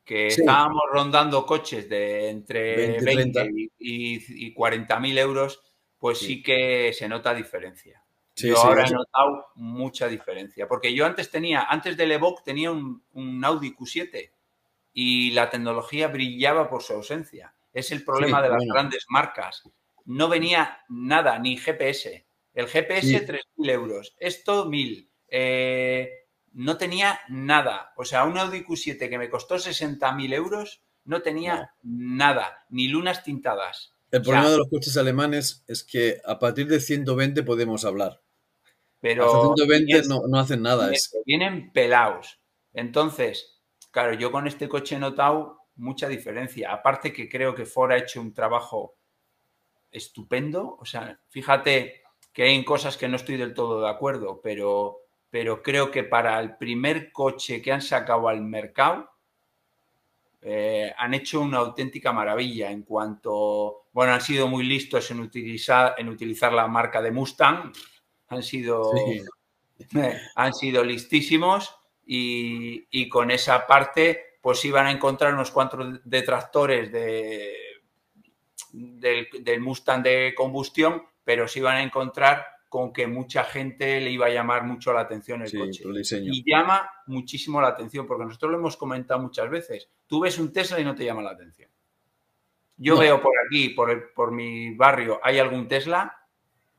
que 0.08 0.28
estábamos 0.28 0.82
rondando 0.90 1.44
coches 1.44 1.86
de 1.86 2.30
entre 2.30 2.98
20, 3.02 3.50
y, 3.78 4.46
y, 4.46 4.54
40 4.54 5.00
mil 5.00 5.18
euros, 5.18 5.60
pues 5.98 6.18
sí. 6.18 6.42
que 6.42 6.94
se 6.94 7.10
nota 7.10 7.34
diferencia. 7.34 8.02
Yo 8.40 8.58
ahora 8.58 8.86
he 8.86 8.90
notado 8.90 9.46
mucha 9.56 10.08
diferencia, 10.08 10.68
porque 10.68 10.94
yo 10.94 11.06
antes 11.06 11.30
tenía, 11.30 11.64
antes 11.64 11.96
del 11.96 12.12
Evoque 12.12 12.42
tenía 12.44 12.70
un, 12.70 13.44
Audi 13.44 13.74
Q7 13.74 14.30
y 14.92 15.30
la 15.32 15.50
tecnología 15.50 16.08
brillaba 16.08 16.68
por 16.68 16.82
su 16.82 16.92
ausencia. 16.94 17.54
Es 17.72 17.92
el 17.92 18.04
problema 18.04 18.42
de 18.42 18.48
las 18.48 18.64
grandes 18.64 19.06
marcas. 19.08 19.62
No 20.04 20.28
venía 20.28 20.84
nada, 20.88 21.38
ni 21.38 21.56
GPS. 21.56 22.26
El 22.54 22.66
GPS, 22.66 23.26
3.000 23.26 23.70
euros. 23.70 24.16
Esto, 24.18 24.68
1.000. 24.68 25.08
Eh, 25.28 26.10
no 26.54 26.76
tenía 26.76 27.20
nada. 27.28 27.92
O 27.96 28.04
sea, 28.04 28.24
un 28.24 28.38
Audi 28.38 28.64
Q7 28.64 29.08
que 29.08 29.18
me 29.18 29.30
costó 29.30 29.56
60.000 29.56 30.34
euros 30.34 30.82
no 31.04 31.22
tenía 31.22 31.72
nada, 31.82 32.66
ni 32.68 32.88
lunas 32.88 33.24
tintadas. 33.24 33.94
El 34.10 34.22
problema 34.22 34.50
de 34.50 34.58
los 34.58 34.68
coches 34.68 34.96
alemanes 34.96 35.64
es 35.66 35.82
que 35.82 36.20
a 36.24 36.38
partir 36.38 36.66
de 36.66 36.80
120 36.80 37.42
podemos 37.42 37.84
hablar. 37.84 38.22
Pero 39.00 39.54
120 39.54 40.02
no, 40.08 40.38
hacen 40.38 40.62
nada. 40.62 40.90
Vienen 41.24 41.72
pelados. 41.72 42.40
Entonces, 42.72 43.60
claro, 43.90 44.14
yo 44.14 44.32
con 44.32 44.46
este 44.46 44.68
coche 44.68 44.96
he 44.96 44.98
notado 44.98 45.60
mucha 45.76 46.08
diferencia. 46.08 46.72
Aparte 46.72 47.12
que 47.12 47.28
creo 47.28 47.54
que 47.54 47.64
Ford 47.64 47.92
ha 47.92 47.98
hecho 47.98 48.20
un 48.20 48.34
trabajo 48.34 48.96
estupendo. 49.90 50.76
O 50.80 50.84
sea, 50.84 51.20
fíjate 51.28 52.02
que 52.32 52.44
hay 52.44 52.64
cosas 52.64 52.96
que 52.96 53.08
no 53.08 53.16
estoy 53.16 53.36
del 53.36 53.54
todo 53.54 53.80
de 53.82 53.88
acuerdo, 53.88 54.40
pero 54.42 55.08
pero 55.30 55.62
creo 55.62 55.90
que 55.90 56.04
para 56.04 56.40
el 56.40 56.56
primer 56.56 57.12
coche 57.12 57.60
que 57.60 57.72
han 57.72 57.82
sacado 57.82 58.28
al 58.28 58.40
mercado, 58.42 59.10
eh, 60.40 60.92
han 60.96 61.14
hecho 61.14 61.40
una 61.40 61.58
auténtica 61.58 62.12
maravilla 62.12 62.70
en 62.70 62.82
cuanto, 62.82 63.88
bueno, 63.92 64.12
han 64.12 64.20
sido 64.20 64.48
muy 64.48 64.64
listos 64.64 65.10
en 65.10 65.20
utilizar, 65.20 65.94
en 65.98 66.08
utilizar 66.08 66.52
la 66.52 66.66
marca 66.66 67.02
de 67.02 67.10
Mustang, 67.10 67.72
han 68.28 68.42
sido, 68.42 68.92
han 70.34 70.54
sido 70.54 70.84
listísimos 70.84 71.74
y, 72.04 73.08
con 73.08 73.30
esa 73.30 73.66
parte 73.66 74.24
pues 74.40 74.64
iban 74.64 74.86
a 74.86 74.92
encontrar 74.92 75.34
unos 75.34 75.50
cuantos 75.50 76.00
detractores 76.04 76.90
de, 76.92 77.54
del, 78.72 79.28
del 79.40 79.60
Mustang 79.60 80.02
de 80.02 80.32
combustión, 80.34 81.02
pero 81.24 81.48
se 81.48 81.58
iban 81.58 81.76
a 81.76 81.82
encontrar 81.82 82.46
con 82.68 82.92
que 82.92 83.06
mucha 83.06 83.44
gente 83.44 84.00
le 84.00 84.10
iba 84.10 84.26
a 84.26 84.30
llamar 84.30 84.64
mucho 84.64 84.92
la 84.92 85.00
atención 85.00 85.42
el 85.42 85.50
coche. 85.50 85.84
Y 86.22 86.44
llama 86.48 86.90
muchísimo 87.06 87.60
la 87.60 87.68
atención, 87.68 88.06
porque 88.06 88.26
nosotros 88.26 88.52
lo 88.52 88.58
hemos 88.58 88.76
comentado 88.76 89.20
muchas 89.20 89.48
veces. 89.48 89.88
Tú 90.06 90.20
ves 90.20 90.38
un 90.38 90.52
Tesla 90.52 90.78
y 90.78 90.84
no 90.84 90.94
te 90.94 91.04
llama 91.04 91.22
la 91.22 91.30
atención. 91.30 91.70
Yo 92.76 92.96
veo 92.96 93.20
por 93.20 93.32
aquí, 93.44 93.70
por, 93.70 94.12
por 94.12 94.30
mi 94.30 94.74
barrio, 94.74 95.18
hay 95.22 95.38
algún 95.38 95.66
Tesla, 95.66 96.16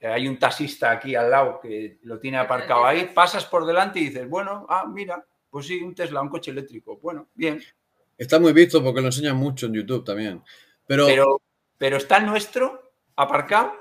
hay 0.02 0.28
un 0.28 0.40
taxista 0.40 0.92
aquí 0.92 1.16
al 1.16 1.30
lado 1.30 1.60
que 1.60 2.00
lo 2.04 2.20
tiene 2.20 2.38
aparcado 2.38 2.86
ahí, 2.86 3.12
pasas 3.14 3.46
por 3.46 3.66
delante 3.66 4.00
y 4.00 4.06
dices, 4.06 4.30
bueno, 4.30 4.66
ah, 4.70 4.86
mira, 4.88 5.26
pues 5.50 5.68
sí, 5.68 5.82
un 5.82 5.94
Tesla, 5.94 6.22
un 6.22 6.30
coche 6.30 6.52
eléctrico. 6.52 6.98
Bueno, 6.98 7.28
bien. 7.34 7.62
Está 8.18 8.40
muy 8.40 8.54
visto 8.54 8.84
porque 8.84 9.02
lo 9.02 9.08
enseñan 9.08 9.38
mucho 9.38 9.66
en 9.66 9.74
YouTube 9.74 10.06
también. 10.06 10.42
Pero, 10.86 11.06
pero, 11.06 11.42
pero 11.78 11.98
está 11.98 12.20
nuestro 12.20 12.94
aparcado 13.16 13.74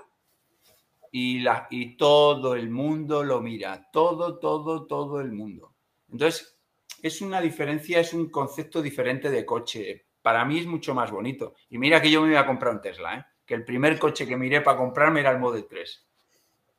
y, 1.12 1.40
la, 1.40 1.66
y 1.70 1.96
todo 1.96 2.54
el 2.54 2.70
mundo 2.70 3.22
lo 3.22 3.40
mira, 3.40 3.88
todo, 3.92 4.38
todo, 4.38 4.86
todo 4.86 5.20
el 5.20 5.32
mundo. 5.32 5.74
Entonces, 6.10 6.58
es 7.02 7.20
una 7.20 7.40
diferencia, 7.40 8.00
es 8.00 8.12
un 8.12 8.28
concepto 8.28 8.82
diferente 8.82 9.30
de 9.30 9.46
coche. 9.46 10.06
Para 10.20 10.44
mí 10.44 10.58
es 10.58 10.66
mucho 10.66 10.94
más 10.94 11.10
bonito. 11.10 11.54
Y 11.70 11.78
mira 11.78 12.02
que 12.02 12.10
yo 12.10 12.22
me 12.22 12.30
iba 12.30 12.40
a 12.40 12.46
comprar 12.46 12.74
un 12.74 12.80
Tesla, 12.80 13.18
¿eh? 13.18 13.24
que 13.46 13.54
el 13.54 13.64
primer 13.64 13.98
coche 13.98 14.26
que 14.26 14.36
miré 14.36 14.60
para 14.60 14.76
comprarme 14.76 15.20
era 15.20 15.30
el 15.30 15.38
Model 15.38 15.66
3. 15.68 16.07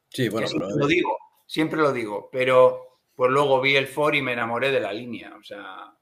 Sí, 0.10 0.30
bueno, 0.30 0.48
pero... 0.52 0.70
lo 0.70 0.88
digo, 0.88 1.18
siempre 1.46 1.80
lo 1.80 1.94
digo, 1.94 2.30
pero 2.32 2.90
pues 3.16 3.32
luego 3.32 3.60
vi 3.60 3.76
el 3.76 3.88
Ford 3.88 4.14
y 4.14 4.22
me 4.22 4.34
enamoré 4.34 4.72
de 4.72 4.80
la 4.80 4.94
línea. 4.94 5.36
O 5.38 5.44
sea, 5.44 5.94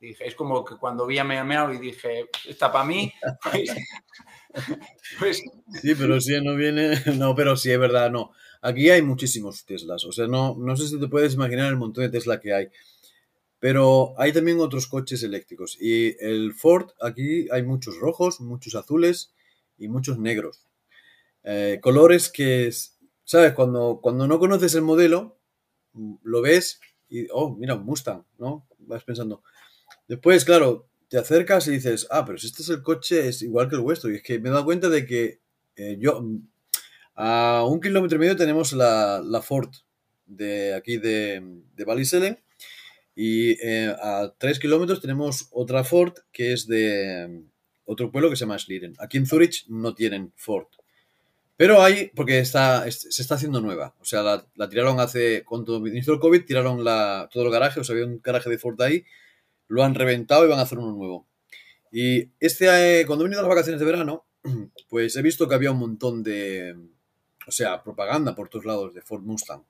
dije, 0.00 0.26
es 0.26 0.34
como 0.34 0.64
que 0.64 0.76
cuando 0.76 1.06
vi 1.06 1.18
a 1.18 1.24
Meow 1.24 1.72
y 1.72 1.78
dije, 1.78 2.28
está 2.48 2.72
para 2.72 2.84
mí, 2.84 3.12
pues, 3.42 3.70
pues, 5.18 5.42
Sí, 5.80 5.94
pero 5.94 6.20
si 6.20 6.40
no 6.42 6.56
viene. 6.56 6.96
No, 7.16 7.34
pero 7.34 7.56
sí 7.56 7.70
es 7.70 7.78
verdad, 7.78 8.10
no. 8.10 8.32
Aquí 8.62 8.90
hay 8.90 9.02
muchísimos 9.02 9.64
Teslas. 9.64 10.04
O 10.04 10.12
sea, 10.12 10.26
no, 10.26 10.56
no 10.58 10.76
sé 10.76 10.88
si 10.88 10.98
te 10.98 11.08
puedes 11.08 11.34
imaginar 11.34 11.68
el 11.68 11.76
montón 11.76 12.04
de 12.04 12.10
Tesla 12.10 12.40
que 12.40 12.52
hay. 12.52 12.68
Pero 13.58 14.14
hay 14.18 14.32
también 14.32 14.60
otros 14.60 14.86
coches 14.86 15.22
eléctricos. 15.22 15.78
Y 15.80 16.16
el 16.24 16.52
Ford, 16.52 16.90
aquí 17.00 17.46
hay 17.50 17.62
muchos 17.62 17.96
rojos, 17.98 18.40
muchos 18.40 18.74
azules 18.74 19.34
y 19.78 19.88
muchos 19.88 20.18
negros. 20.18 20.66
Eh, 21.44 21.78
colores 21.80 22.28
que, 22.28 22.70
¿sabes? 23.26 23.52
Cuando, 23.52 24.00
cuando 24.02 24.26
no 24.26 24.38
conoces 24.38 24.74
el 24.74 24.82
modelo, 24.82 25.38
lo 26.22 26.40
ves 26.40 26.80
y, 27.10 27.26
oh, 27.30 27.54
mira, 27.54 27.76
Mustang, 27.76 28.24
¿no? 28.38 28.66
Vas 28.78 29.04
pensando. 29.04 29.42
Después, 30.08 30.44
claro, 30.44 30.88
te 31.08 31.18
acercas 31.18 31.66
y 31.68 31.72
dices, 31.72 32.06
ah, 32.10 32.24
pero 32.24 32.38
si 32.38 32.46
este 32.46 32.62
es 32.62 32.70
el 32.70 32.82
coche, 32.82 33.28
es 33.28 33.42
igual 33.42 33.68
que 33.68 33.76
el 33.76 33.82
vuestro. 33.82 34.10
Y 34.10 34.16
es 34.16 34.22
que 34.22 34.38
me 34.38 34.48
he 34.48 34.52
dado 34.52 34.64
cuenta 34.64 34.88
de 34.88 35.04
que 35.04 35.40
eh, 35.76 35.96
yo, 36.00 36.24
a 37.14 37.64
un 37.68 37.80
kilómetro 37.80 38.16
y 38.16 38.20
medio 38.20 38.36
tenemos 38.36 38.72
la, 38.72 39.42
Ford 39.42 39.70
de 40.24 40.74
aquí 40.74 40.96
de, 40.96 41.60
de 41.74 41.84
Baliselen 41.84 42.38
y 43.14 43.52
eh, 43.66 43.94
a 44.00 44.34
tres 44.38 44.58
kilómetros 44.58 45.00
tenemos 45.00 45.48
otra 45.50 45.84
Ford 45.84 46.14
que 46.32 46.52
es 46.52 46.66
de 46.66 47.44
otro 47.84 48.10
pueblo 48.10 48.28
que 48.28 48.36
se 48.36 48.44
llama 48.44 48.58
Schlieren. 48.58 48.94
Aquí 48.98 49.16
en 49.16 49.26
Zurich 49.26 49.66
no 49.68 49.94
tienen 49.94 50.32
Ford. 50.36 50.66
Pero 51.56 51.82
hay, 51.82 52.10
porque 52.14 52.38
está, 52.38 52.90
se 52.90 53.22
está 53.22 53.36
haciendo 53.36 53.60
nueva. 53.60 53.94
O 54.00 54.04
sea, 54.04 54.22
la, 54.54 54.68
tiraron 54.68 55.00
hace, 55.00 55.42
cuando 55.44 55.78
inició 55.86 56.12
el 56.14 56.20
COVID, 56.20 56.44
tiraron 56.44 56.84
la, 56.84 57.28
todo 57.32 57.44
el 57.44 57.50
garaje, 57.50 57.80
o 57.80 57.84
sea, 57.84 57.94
había 57.94 58.06
un 58.06 58.20
garaje 58.22 58.50
de 58.50 58.58
Ford 58.58 58.80
ahí 58.82 59.04
lo 59.68 59.82
han 59.84 59.94
reventado 59.94 60.44
y 60.44 60.48
van 60.48 60.58
a 60.58 60.62
hacer 60.62 60.78
uno 60.78 60.92
nuevo. 60.92 61.26
Y 61.90 62.30
este, 62.40 63.00
eh, 63.00 63.06
cuando 63.06 63.24
he 63.24 63.28
venido 63.28 63.40
a 63.40 63.42
las 63.42 63.48
vacaciones 63.48 63.80
de 63.80 63.86
verano, 63.86 64.26
pues 64.88 65.16
he 65.16 65.22
visto 65.22 65.48
que 65.48 65.54
había 65.54 65.70
un 65.70 65.78
montón 65.78 66.22
de, 66.22 66.76
o 67.46 67.50
sea, 67.50 67.82
propaganda 67.82 68.34
por 68.34 68.48
todos 68.48 68.64
lados 68.64 68.94
de 68.94 69.02
Ford 69.02 69.22
Mustang. 69.22 69.62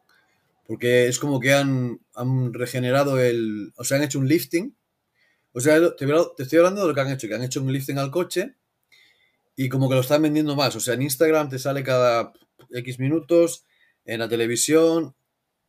Porque 0.66 1.06
es 1.06 1.18
como 1.18 1.38
que 1.38 1.52
han, 1.52 2.00
han 2.14 2.52
regenerado 2.52 3.20
el, 3.20 3.72
o 3.76 3.84
sea, 3.84 3.98
han 3.98 4.04
hecho 4.04 4.18
un 4.18 4.26
lifting. 4.26 4.74
O 5.52 5.60
sea, 5.60 5.78
te, 5.94 6.06
te 6.36 6.42
estoy 6.42 6.58
hablando 6.58 6.82
de 6.82 6.88
lo 6.88 6.94
que 6.94 7.00
han 7.00 7.10
hecho, 7.10 7.28
que 7.28 7.34
han 7.34 7.44
hecho 7.44 7.62
un 7.62 7.72
lifting 7.72 7.98
al 7.98 8.10
coche 8.10 8.56
y 9.56 9.68
como 9.68 9.88
que 9.88 9.94
lo 9.94 10.02
están 10.02 10.22
vendiendo 10.22 10.54
más. 10.54 10.76
O 10.76 10.80
sea, 10.80 10.94
en 10.94 11.02
Instagram 11.02 11.48
te 11.48 11.58
sale 11.58 11.82
cada 11.82 12.32
X 12.70 13.00
minutos, 13.00 13.66
en 14.04 14.20
la 14.20 14.28
televisión, 14.28 15.16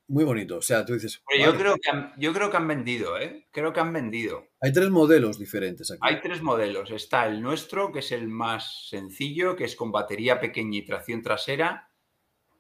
muy 0.07 0.23
bonito. 0.23 0.57
O 0.57 0.61
sea, 0.61 0.85
tú 0.85 0.93
dices. 0.93 1.21
yo, 1.37 1.55
creo 1.57 1.75
que 1.75 1.89
han, 1.89 2.13
yo 2.17 2.33
creo 2.33 2.49
que 2.49 2.57
han 2.57 2.67
vendido, 2.67 3.19
¿eh? 3.19 3.47
Creo 3.51 3.73
que 3.73 3.79
han 3.79 3.93
vendido. 3.93 4.47
Hay 4.61 4.71
tres 4.71 4.89
modelos 4.89 5.37
diferentes 5.39 5.91
aquí. 5.91 5.99
Hay 6.01 6.21
tres 6.21 6.41
modelos. 6.41 6.91
Está 6.91 7.25
el 7.27 7.41
nuestro, 7.41 7.91
que 7.91 7.99
es 7.99 8.11
el 8.11 8.27
más 8.27 8.87
sencillo, 8.89 9.55
que 9.55 9.65
es 9.65 9.75
con 9.75 9.91
batería 9.91 10.39
pequeña 10.39 10.77
y 10.77 10.85
tracción 10.85 11.21
trasera. 11.21 11.89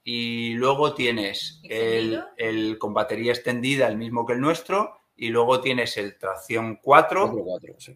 Y 0.03 0.53
luego 0.53 0.93
tienes 0.93 1.59
el, 1.63 2.21
el, 2.37 2.77
con 2.77 2.93
batería 2.93 3.33
extendida, 3.33 3.87
el 3.87 3.97
mismo 3.97 4.25
que 4.25 4.33
el 4.33 4.41
nuestro. 4.41 4.96
Y 5.17 5.29
luego 5.29 5.59
tienes 5.61 5.97
el 5.97 6.17
tracción 6.17 6.79
4, 6.81 7.33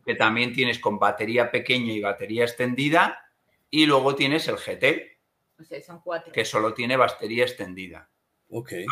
que 0.04 0.16
también 0.16 0.54
tienes 0.54 0.80
con 0.80 1.00
batería 1.00 1.52
pequeña 1.52 1.94
y 1.94 2.02
batería 2.02 2.44
extendida. 2.44 3.24
Y 3.70 3.86
luego 3.86 4.16
tienes 4.16 4.48
el 4.48 4.58
GT, 4.58 5.20
o 5.60 5.64
sea, 5.64 5.82
son 5.82 6.02
cuatro. 6.02 6.34
que 6.34 6.44
solo 6.44 6.74
tiene 6.74 6.98
batería 6.98 7.44
extendida. 7.44 8.10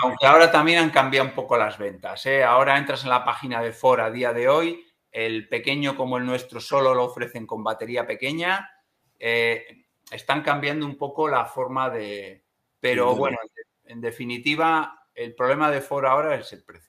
Aunque 0.03 0.25
ahora 0.25 0.51
también 0.51 0.79
han 0.79 0.89
cambiado 0.89 1.27
un 1.27 1.35
poco 1.35 1.57
las 1.57 1.77
ventas. 1.77 2.25
¿eh? 2.25 2.43
Ahora 2.43 2.77
entras 2.77 3.03
en 3.03 3.09
la 3.09 3.25
página 3.25 3.61
de 3.61 3.73
Ford 3.73 3.99
a 3.99 4.09
día 4.09 4.31
de 4.31 4.47
hoy, 4.47 4.85
el 5.11 5.49
pequeño 5.49 5.97
como 5.97 6.17
el 6.17 6.25
nuestro 6.25 6.61
solo 6.61 6.93
lo 6.93 7.05
ofrecen 7.05 7.45
con 7.45 7.63
batería 7.63 8.07
pequeña. 8.07 8.71
Eh, 9.17 9.85
están 10.11 10.43
cambiando 10.43 10.85
un 10.85 10.97
poco 10.97 11.27
la 11.27 11.45
forma 11.45 11.89
de... 11.89 12.45
Pero 12.79 13.15
bueno, 13.15 13.37
en 13.83 13.99
definitiva, 13.99 15.07
el 15.13 15.35
problema 15.35 15.69
de 15.69 15.81
Ford 15.81 16.05
ahora 16.05 16.35
es 16.35 16.53
el 16.53 16.63
precio. 16.63 16.88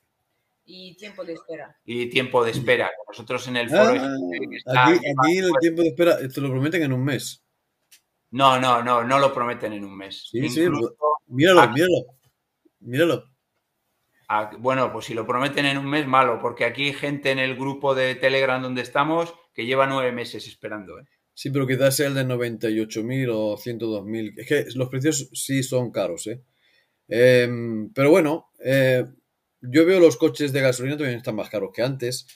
Y 0.73 0.95
tiempo 0.95 1.25
de 1.25 1.33
espera. 1.33 1.77
Y 1.83 2.09
tiempo 2.09 2.45
de 2.45 2.51
espera. 2.51 2.89
Nosotros 3.05 3.45
en 3.49 3.57
el 3.57 3.69
foro... 3.69 3.93
Ah, 4.73 4.87
aquí, 4.87 5.37
el 5.37 5.51
tiempo 5.59 5.81
de 5.81 5.89
espera 5.89 6.17
te 6.17 6.39
lo 6.39 6.49
prometen 6.49 6.83
en 6.83 6.93
un 6.93 7.03
mes. 7.03 7.43
No, 8.29 8.57
no, 8.57 8.81
no, 8.81 9.03
no 9.03 9.19
lo 9.19 9.33
prometen 9.33 9.73
en 9.73 9.83
un 9.83 9.97
mes. 9.97 10.29
Sí, 10.31 10.47
sí, 10.47 10.61
míralo, 11.27 11.69
míralo. 11.69 12.05
Míralo. 12.79 13.25
Ah, 14.29 14.51
bueno, 14.59 14.93
pues 14.93 15.07
si 15.07 15.13
lo 15.13 15.27
prometen 15.27 15.65
en 15.65 15.77
un 15.77 15.89
mes, 15.89 16.07
malo, 16.07 16.39
porque 16.41 16.63
aquí 16.63 16.85
hay 16.85 16.93
gente 16.93 17.31
en 17.31 17.39
el 17.39 17.57
grupo 17.57 17.93
de 17.93 18.15
Telegram 18.15 18.61
donde 18.61 18.81
estamos 18.81 19.33
que 19.53 19.65
lleva 19.65 19.87
nueve 19.87 20.13
meses 20.13 20.47
esperando. 20.47 20.97
¿eh? 20.99 21.03
Sí, 21.33 21.49
pero 21.49 21.67
quizás 21.67 21.97
sea 21.97 22.07
el 22.07 22.13
de 22.13 22.25
98.000 22.25 23.29
o 23.29 23.57
102.000. 23.57 24.33
Es 24.37 24.47
que 24.47 24.65
los 24.75 24.87
precios 24.87 25.29
sí 25.33 25.63
son 25.63 25.91
caros, 25.91 26.27
¿eh? 26.27 26.41
Em, 27.09 27.91
pero 27.93 28.09
bueno, 28.09 28.51
eh, 28.63 29.03
yo 29.61 29.85
veo 29.85 29.99
los 29.99 30.17
coches 30.17 30.53
de 30.53 30.61
gasolina 30.61 30.97
también 30.97 31.17
están 31.17 31.35
más 31.35 31.49
caros 31.49 31.71
que 31.73 31.81
antes. 31.81 32.27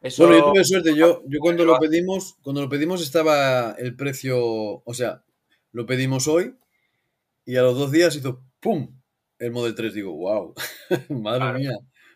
eso... 0.00 0.26
Bueno, 0.26 0.38
yo 0.38 0.52
tuve 0.52 0.64
suerte. 0.64 0.96
Yo, 0.96 1.22
yo 1.26 1.38
cuando 1.40 1.64
lo 1.64 1.78
pedimos, 1.78 2.36
cuando 2.42 2.62
lo 2.62 2.68
pedimos 2.68 3.02
estaba 3.02 3.72
el 3.72 3.94
precio, 3.94 4.38
o 4.38 4.94
sea, 4.94 5.22
lo 5.72 5.84
pedimos 5.84 6.26
hoy 6.28 6.56
y 7.44 7.56
a 7.56 7.62
los 7.62 7.76
dos 7.76 7.90
días 7.90 8.16
hizo 8.16 8.42
¡pum! 8.60 8.98
El 9.38 9.50
Model 9.52 9.74
3. 9.74 9.94
Digo, 9.94 10.12
wow, 10.12 10.54
madre 11.10 11.58
mía, 11.58 11.72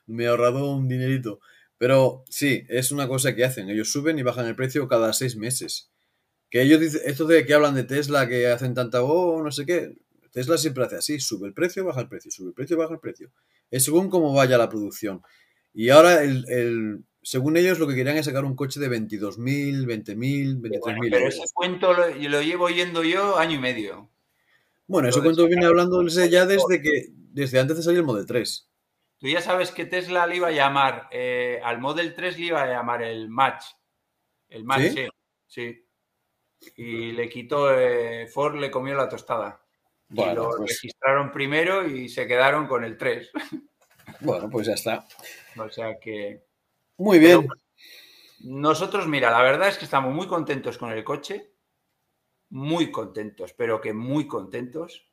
me 0.07 0.25
he 0.25 0.29
ahorrado 0.29 0.73
un 0.73 0.89
dinerito. 0.89 1.41
Pero 1.77 2.25
sí, 2.31 2.65
es 2.69 2.93
una 2.93 3.09
cosa 3.09 3.35
que 3.35 3.45
hacen. 3.45 3.69
Ellos 3.69 3.91
suben 3.91 4.19
y 4.19 4.23
bajan 4.23 4.47
el 4.47 4.57
precio 4.57 4.89
cada 4.89 5.13
seis 5.13 5.37
meses. 5.37 5.91
Que 6.55 6.63
ellos 6.63 6.79
dicen, 6.79 7.01
esto 7.05 7.27
de 7.27 7.45
que 7.45 7.53
hablan 7.53 7.75
de 7.75 7.83
Tesla, 7.83 8.29
que 8.29 8.47
hacen 8.47 8.75
tanta, 8.75 9.03
oh, 9.03 9.43
no 9.43 9.51
sé 9.51 9.67
qué, 9.67 9.97
Tesla 10.31 10.57
siempre 10.57 10.85
hace 10.85 10.95
así, 10.95 11.19
sube 11.19 11.49
el 11.49 11.53
precio, 11.53 11.85
baja 11.85 12.03
el 12.03 12.07
precio, 12.07 12.31
sube 12.31 12.51
el 12.51 12.55
precio, 12.55 12.77
baja 12.77 12.95
el 12.95 13.01
precio. 13.01 13.33
Es 13.73 13.83
según 13.83 14.09
cómo 14.09 14.33
vaya 14.33 14.57
la 14.57 14.69
producción. 14.69 15.21
Y 15.73 15.89
ahora, 15.89 16.23
el, 16.23 17.03
según 17.23 17.57
ellos, 17.57 17.81
lo 17.81 17.89
que 17.89 17.97
querían 17.97 18.17
es 18.19 18.27
sacar 18.27 18.45
un 18.45 18.55
coche 18.55 18.79
de 18.79 18.89
22.000, 18.89 19.85
20.000, 19.85 20.61
23.000 20.61 21.11
Pero 21.11 21.27
ese 21.27 21.43
cuento 21.53 21.93
lo, 21.93 22.09
llevo 22.41 22.67
oyendo 22.67 23.03
yo 23.03 23.37
año 23.37 23.57
y 23.57 23.61
medio. 23.61 24.13
Bueno, 24.87 25.09
ese 25.09 25.23
cuento 25.23 25.49
viene 25.49 25.67
hablando 25.67 26.07
ya 26.07 26.47
desde 26.47 26.81
que 26.81 27.09
desde 27.33 27.59
antes 27.59 27.79
de 27.79 27.83
salir 27.83 27.99
el 27.99 28.07
Model 28.07 28.27
3. 28.27 28.71
Tú 29.19 29.27
ya 29.27 29.41
sabes 29.41 29.73
que 29.73 29.87
Tesla 29.87 30.25
le 30.29 30.37
iba 30.37 30.47
a 30.47 30.53
llamar, 30.53 31.09
eh, 31.11 31.61
al 31.65 31.81
Model 31.81 32.15
3 32.15 32.39
le 32.39 32.47
iba 32.47 32.63
a 32.63 32.69
llamar 32.69 33.03
el 33.03 33.29
Match. 33.29 33.65
El 34.49 34.63
Match, 34.63 34.93
sí. 34.95 35.09
sí. 35.49 35.84
Y 36.77 37.13
le 37.13 37.29
quitó, 37.29 37.73
eh, 37.73 38.27
Ford 38.27 38.57
le 38.57 38.71
comió 38.71 38.95
la 38.95 39.09
tostada 39.09 39.65
y 40.11 40.35
lo 40.35 40.51
pues 40.57 40.61
registraron 40.73 41.33
primero 41.33 41.87
y 41.87 42.09
se 42.09 42.27
quedaron 42.27 42.67
con 42.67 42.85
el 42.85 42.97
3. 42.97 43.31
Bueno, 44.21 44.51
pues 44.51 44.67
ya 44.67 44.75
está. 44.75 45.07
O 45.57 45.69
sea 45.71 45.99
que. 45.99 46.45
Muy 46.99 47.19
bien. 47.19 47.49
nosotros, 48.41 49.09
mira, 49.09 49.31
la 49.31 49.43
verdad 49.43 49.69
es 49.69 49.79
que 49.79 49.87
estamos 49.87 50.15
muy 50.15 50.27
contentos 50.27 50.77
con 50.77 50.93
el 50.93 51.03
coche. 51.03 51.53
Muy 52.51 52.91
contentos, 52.91 53.55
pero 53.55 53.81
que 53.81 53.95
muy 53.95 54.27
contentos. 54.27 55.09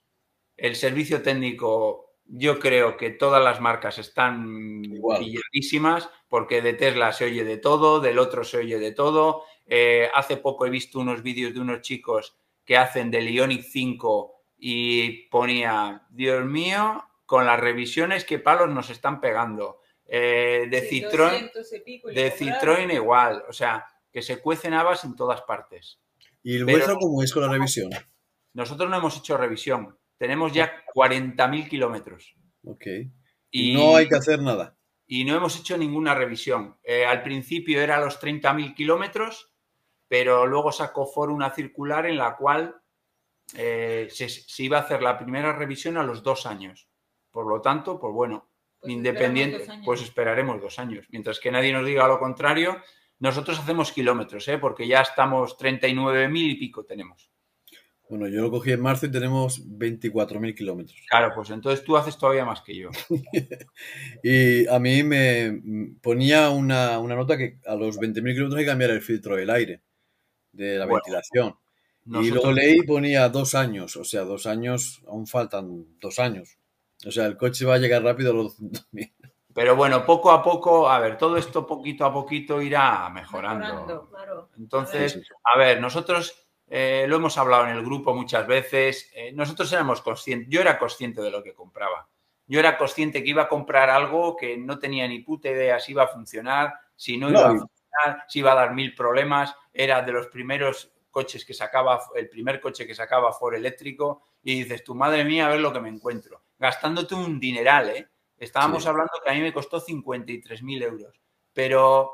El 0.58 0.76
servicio 0.76 1.22
técnico, 1.22 2.18
yo 2.26 2.60
creo 2.60 2.98
que 2.98 3.12
todas 3.12 3.42
las 3.42 3.62
marcas 3.62 3.98
están 3.98 4.82
pilladísimas, 4.82 6.10
porque 6.28 6.62
de 6.62 6.74
Tesla 6.74 7.14
se 7.14 7.26
oye 7.26 7.46
de 7.46 7.58
todo, 7.58 8.02
del 8.02 8.20
otro 8.20 8.44
se 8.44 8.58
oye 8.58 8.78
de 8.78 8.92
todo. 8.92 9.46
Eh, 9.74 10.10
hace 10.14 10.36
poco 10.36 10.66
he 10.66 10.70
visto 10.70 11.00
unos 11.00 11.24
vídeos 11.24 11.54
de 11.54 11.62
unos 11.62 11.80
chicos 11.80 12.36
que 12.66 12.76
hacen 12.76 13.10
del 13.10 13.30
Ionic 13.30 13.64
5 13.64 14.36
y 14.58 15.30
ponía, 15.30 16.06
Dios 16.10 16.46
mío, 16.46 17.02
con 17.26 17.46
las 17.46 17.58
revisiones 17.58 18.26
qué 18.26 18.38
palos 18.38 18.70
nos 18.70 18.90
están 18.90 19.22
pegando. 19.22 19.80
Eh, 20.06 20.68
de 20.70 20.90
Citroën, 20.90 21.50
de 22.14 22.34
Citroën 22.34 22.94
igual, 22.94 23.46
o 23.48 23.54
sea, 23.54 23.86
que 24.12 24.22
se 24.22 24.42
cuecen 24.42 24.74
habas 24.74 25.06
en 25.06 25.16
todas 25.16 25.42
partes. 25.44 26.02
¿Y 26.44 26.58
el 26.58 26.66
vuestro 26.66 26.98
cómo 27.00 27.24
es 27.24 27.32
con 27.32 27.44
la 27.44 27.50
revisión? 27.50 27.92
Nosotros 28.52 28.90
no 28.90 28.98
hemos 28.98 29.18
hecho 29.18 29.38
revisión, 29.38 29.98
tenemos 30.18 30.52
ya 30.52 30.84
40.000 30.94 31.70
kilómetros. 31.70 32.36
Ok. 32.66 32.88
Y 33.52 33.74
no 33.74 33.96
hay 33.96 34.10
que 34.10 34.18
hacer 34.18 34.42
nada. 34.42 34.76
Y 35.08 35.24
no 35.24 35.34
hemos 35.34 35.58
hecho 35.58 35.78
ninguna 35.78 36.14
revisión. 36.14 36.78
Eh, 36.84 37.06
al 37.06 37.24
principio 37.24 37.82
era 37.82 38.02
los 38.02 38.20
30.000 38.20 38.76
kilómetros, 38.76 39.51
pero 40.12 40.46
luego 40.46 40.74
sacó 40.74 41.08
Ford 41.08 41.32
una 41.32 41.52
circular 41.52 42.06
en 42.06 42.18
la 42.18 42.36
cual 42.36 42.76
eh, 43.56 44.10
se, 44.12 44.28
iba 44.62 44.78
a 44.78 44.82
hacer 44.82 45.02
la 45.02 45.18
primera 45.18 45.54
revisión 45.54 45.96
a 45.96 46.04
los 46.04 46.22
dos 46.22 46.46
años. 46.46 46.90
Por 47.32 47.48
lo 47.48 47.62
tanto, 47.62 47.98
pues 47.98 48.14
bueno, 48.14 48.50
pues 48.82 48.92
independiente, 48.92 49.66
pues 49.86 50.02
esperaremos 50.02 50.60
dos 50.60 50.80
años. 50.80 51.06
Mientras 51.12 51.40
que 51.40 51.50
nadie 51.50 51.72
nos 51.72 51.86
diga 51.86 52.10
lo 52.10 52.20
contrario, 52.20 52.76
nosotros 53.20 53.58
hacemos 53.58 53.94
kilómetros, 53.94 54.46
¿eh? 54.50 54.58
porque 54.58 54.86
ya 54.86 55.00
estamos 55.00 55.58
39.000 55.58 56.52
y 56.52 56.56
pico 56.56 56.84
tenemos. 56.84 57.32
Bueno, 58.10 58.28
yo 58.28 58.42
lo 58.42 58.52
cogí 58.52 58.74
en 58.74 58.82
marzo 58.82 59.06
y 59.06 59.12
tenemos 59.12 59.66
24.000 59.66 60.54
kilómetros. 60.54 61.00
Claro, 61.10 61.32
pues 61.34 61.52
entonces 61.52 61.86
tú 61.86 61.96
haces 61.96 62.18
todavía 62.18 62.44
más 62.44 62.60
que 62.60 62.76
yo. 62.76 62.90
y 64.24 64.68
a 64.68 64.78
mí 64.78 65.04
me 65.04 65.62
ponía 66.02 66.50
una, 66.50 66.98
nota 66.98 67.38
que 67.38 67.60
a 67.66 67.76
los 67.76 67.98
20.000 67.98 68.34
kilómetros 68.34 68.56
hay 68.56 68.66
que 68.66 68.70
cambiar 68.72 68.92
el 68.92 69.00
filtro 69.00 69.38
del 69.38 69.50
aire, 69.50 69.84
de 70.52 70.78
la 70.78 70.86
ventilación. 70.86 71.56
Y 72.06 72.32
luego 72.32 72.52
leí 72.52 72.80
y 72.80 72.84
ponía 72.84 73.30
dos 73.30 73.54
años, 73.54 73.96
o 73.96 74.04
sea, 74.04 74.22
dos 74.22 74.48
años, 74.48 75.04
aún 75.08 75.28
faltan 75.28 75.86
dos 76.00 76.20
años. 76.20 76.58
O 77.06 77.12
sea, 77.12 77.26
el 77.26 77.38
coche 77.38 77.66
va 77.66 77.76
a 77.76 77.80
llegar 77.80 78.04
rápido 78.04 78.32
a 78.32 78.36
los 78.36 78.60
200.000. 78.60 79.14
Pero 79.54 79.76
bueno, 79.76 80.06
poco 80.06 80.32
a 80.32 80.42
poco, 80.42 80.90
a 80.90 81.00
ver, 81.00 81.18
todo 81.18 81.36
esto 81.36 81.68
poquito 81.68 82.06
a 82.06 82.14
poquito 82.14 82.62
irá 82.62 83.10
mejorando. 83.10 84.10
Entonces, 84.58 85.22
a 85.44 85.58
ver, 85.58 85.82
nosotros 85.82 86.42
eh, 86.74 87.06
lo 87.08 87.18
hemos 87.18 87.38
hablado 87.38 87.66
en 87.66 87.76
el 87.76 87.84
grupo 87.84 88.14
muchas 88.14 88.48
veces, 88.48 89.12
eh, 89.14 89.34
nosotros 89.34 89.72
éramos 89.74 90.02
conscientes, 90.02 90.48
yo 90.50 90.62
era 90.62 90.80
consciente 90.80 91.22
de 91.22 91.30
lo 91.30 91.44
que 91.44 91.54
compraba. 91.54 92.08
yo 92.48 92.60
era 92.60 92.78
consciente 92.78 93.24
que 93.24 93.30
iba 93.30 93.44
a 93.44 93.50
comprar 93.50 93.90
algo 93.90 94.38
que 94.38 94.58
no 94.58 94.80
tenía 94.80 95.06
ni 95.08 95.20
puta 95.20 95.50
idea 95.50 95.80
si 95.80 95.92
iba 95.92 96.04
a 96.04 96.08
funcionar, 96.08 96.74
si 96.96 97.18
no 97.18 97.30
iba 97.30 97.40
a 97.42 97.50
funcionar, 97.50 97.70
si 98.28 98.40
iba 98.40 98.52
a 98.52 98.56
dar 98.56 98.74
mil 98.74 98.94
problemas. 98.96 99.56
Era 99.74 100.02
de 100.02 100.12
los 100.12 100.28
primeros 100.28 100.94
coches 101.10 101.46
que 101.46 101.54
sacaba, 101.54 102.02
el 102.16 102.30
primer 102.30 102.60
coche 102.60 102.88
que 102.88 102.96
sacaba 102.96 103.34
Ford 103.34 103.56
eléctrico, 103.56 104.24
y 104.44 104.64
dices, 104.64 104.84
tu 104.84 104.96
madre 104.96 105.24
mía, 105.24 105.48
a 105.48 105.50
ver 105.50 105.60
lo 105.60 105.72
que 105.72 105.82
me 105.82 105.90
encuentro. 105.90 106.44
Gastándote 106.58 107.16
un 107.16 107.40
dineral, 107.40 107.90
¿eh? 107.90 108.08
Estábamos 108.38 108.88
hablando 108.88 109.12
que 109.24 109.30
a 109.30 109.34
mí 109.34 109.42
me 109.42 109.54
costó 109.54 109.80
53.000 109.80 110.84
euros, 110.84 111.22
pero 111.54 112.12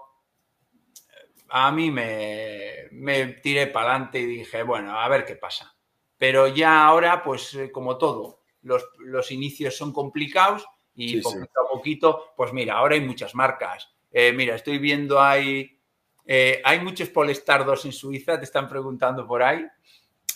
a 1.50 1.72
mí 1.72 1.90
me, 1.90 2.90
me 2.92 3.28
tiré 3.36 3.68
para 3.68 3.92
adelante 3.92 4.20
y 4.20 4.26
dije, 4.26 4.64
bueno, 4.64 5.00
a 5.00 5.08
ver 5.08 5.24
qué 5.24 5.36
pasa. 5.36 5.74
Pero 6.18 6.48
ya 6.48 6.86
ahora, 6.86 7.24
pues 7.24 7.54
eh, 7.54 7.72
como 7.72 7.98
todo, 7.98 8.42
los, 8.62 8.84
los 9.00 9.32
inicios 9.32 9.78
son 9.78 9.94
complicados 9.94 10.68
y 10.96 11.22
poquito 11.22 11.62
a 11.64 11.70
poquito, 11.70 12.34
pues 12.36 12.52
mira, 12.52 12.76
ahora 12.76 12.96
hay 12.96 13.02
muchas 13.02 13.36
marcas. 13.36 13.96
Eh, 14.12 14.32
mira, 14.34 14.56
estoy 14.56 14.78
viendo 14.80 15.22
hay, 15.22 15.78
eh, 16.26 16.62
hay 16.64 16.80
muchos 16.80 17.10
Polestar 17.10 17.66
en 17.84 17.92
Suiza, 17.92 18.38
te 18.38 18.46
están 18.46 18.68
preguntando 18.68 19.28
por 19.28 19.44
ahí. 19.44 19.66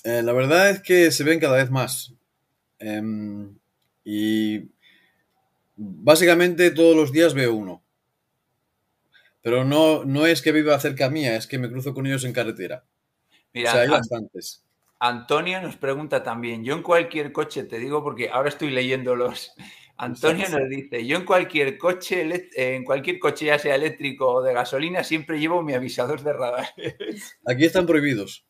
la 0.03 0.33
verdad 0.33 0.69
es 0.69 0.81
que 0.81 1.11
se 1.11 1.23
ven 1.23 1.39
cada 1.39 1.57
vez 1.57 1.69
más. 1.69 2.13
Em, 2.79 3.55
y 4.03 4.69
básicamente 5.75 6.71
todos 6.71 6.95
los 6.95 7.11
días 7.11 7.33
veo 7.33 7.53
uno. 7.53 7.83
Pero 9.41 9.63
no, 9.63 10.03
no 10.05 10.25
es 10.25 10.41
que 10.41 10.51
viva 10.51 10.79
cerca 10.79 11.09
mía, 11.09 11.35
es 11.35 11.47
que 11.47 11.57
me 11.57 11.69
cruzo 11.69 11.93
con 11.93 12.05
ellos 12.05 12.23
en 12.25 12.33
carretera. 12.33 12.83
Mira, 13.53 13.71
o 13.71 13.73
sea, 13.73 13.81
hay 13.81 13.89
bastantes. 13.89 14.63
Antonio 14.99 15.59
nos 15.61 15.77
pregunta 15.77 16.21
también, 16.21 16.63
yo 16.63 16.75
en 16.75 16.83
cualquier 16.83 17.31
coche, 17.31 17.63
te 17.63 17.79
digo 17.79 18.03
porque 18.03 18.29
ahora 18.29 18.49
estoy 18.49 18.69
leyendo 18.69 19.15
los... 19.15 19.51
Antonio 20.01 20.49
nos 20.49 20.67
dice, 20.67 21.05
yo 21.05 21.17
en 21.17 21.25
cualquier 21.25 21.77
coche, 21.77 22.49
en 22.55 22.83
cualquier 22.83 23.19
coche, 23.19 23.45
ya 23.45 23.59
sea 23.59 23.75
eléctrico 23.75 24.27
o 24.27 24.41
de 24.41 24.51
gasolina, 24.51 25.03
siempre 25.03 25.39
llevo 25.39 25.61
mi 25.61 25.75
avisador 25.75 26.23
de 26.23 26.33
radar. 26.33 26.69
Aquí 27.45 27.65
están 27.65 27.85
prohibidos. 27.85 28.47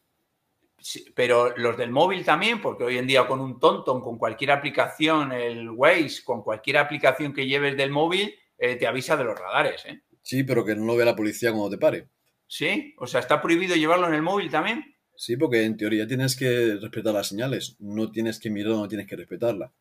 pero 1.13 1.53
los 1.57 1.77
del 1.77 1.91
móvil 1.91 2.23
también, 2.23 2.61
porque 2.61 2.85
hoy 2.85 2.97
en 2.97 3.05
día 3.05 3.27
con 3.27 3.41
un 3.41 3.59
tonton, 3.59 3.99
con 3.99 4.17
cualquier 4.17 4.51
aplicación, 4.51 5.33
el 5.33 5.69
Waze, 5.69 6.23
con 6.23 6.41
cualquier 6.41 6.77
aplicación 6.77 7.33
que 7.33 7.45
lleves 7.45 7.75
del 7.75 7.91
móvil, 7.91 8.33
eh, 8.57 8.77
te 8.77 8.87
avisa 8.87 9.17
de 9.17 9.25
los 9.25 9.37
radares. 9.37 9.85
¿eh? 9.87 10.03
Sí, 10.21 10.45
pero 10.45 10.63
que 10.63 10.73
no 10.73 10.85
lo 10.85 10.95
vea 10.95 11.05
la 11.05 11.17
policía 11.17 11.51
cuando 11.51 11.71
te 11.71 11.77
pare. 11.77 12.07
Sí, 12.47 12.95
o 12.97 13.05
sea, 13.05 13.19
¿está 13.19 13.41
prohibido 13.41 13.75
llevarlo 13.75 14.07
en 14.07 14.13
el 14.13 14.21
móvil 14.21 14.49
también? 14.49 14.95
Sí, 15.17 15.35
porque 15.35 15.65
en 15.65 15.75
teoría 15.75 16.07
tienes 16.07 16.37
que 16.37 16.77
respetar 16.81 17.13
las 17.13 17.27
señales, 17.27 17.75
no 17.79 18.09
tienes 18.09 18.39
que 18.39 18.49
mirar, 18.49 18.71
no 18.71 18.87
tienes 18.87 19.05
que 19.05 19.17
respetarla. 19.17 19.73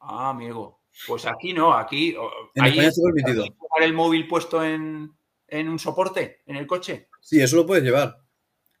Ah, 0.00 0.30
amigo. 0.30 0.83
Pues 1.06 1.26
aquí 1.26 1.52
no, 1.52 1.72
aquí. 1.72 2.14
En 2.54 2.64
España 2.64 2.88
está 2.88 3.02
permitido. 3.02 3.46
el 3.80 3.92
móvil 3.92 4.28
puesto 4.28 4.64
en, 4.64 5.10
un 5.50 5.78
soporte, 5.78 6.42
en 6.46 6.56
el 6.56 6.66
coche? 6.66 7.08
Sí, 7.20 7.40
eso 7.40 7.56
lo 7.56 7.66
puedes 7.66 7.84
llevar, 7.84 8.18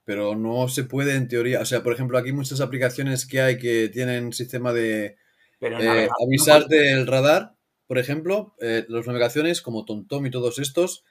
pero 0.04 0.34
no 0.34 0.68
se 0.68 0.84
puede 0.84 1.14
en 1.14 1.28
teoría. 1.28 1.60
O 1.60 1.64
sea, 1.64 1.82
por 1.82 1.92
ejemplo, 1.92 2.18
aquí 2.18 2.32
muchas 2.32 2.60
aplicaciones 2.60 3.26
que 3.26 3.40
hay 3.40 3.58
que 3.58 3.88
tienen 3.88 4.32
sistema 4.32 4.72
de 4.72 5.16
eh, 5.60 6.08
avisarte 6.22 6.76
del 6.76 7.06
radar 7.06 7.54
por 7.86 7.98
ejemplo, 7.98 8.54
eh, 8.60 8.84
las 8.88 9.06
navegaciones 9.06 9.60
como 9.60 9.84
TomTom 9.84 10.26
y 10.26 10.30
todos 10.30 10.58
estos, 10.58 11.04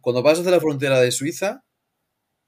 cuando 0.00 0.22
pasas 0.22 0.44
de 0.44 0.50
la 0.50 0.60
frontera 0.60 1.00
de 1.00 1.10
Suiza, 1.10 1.64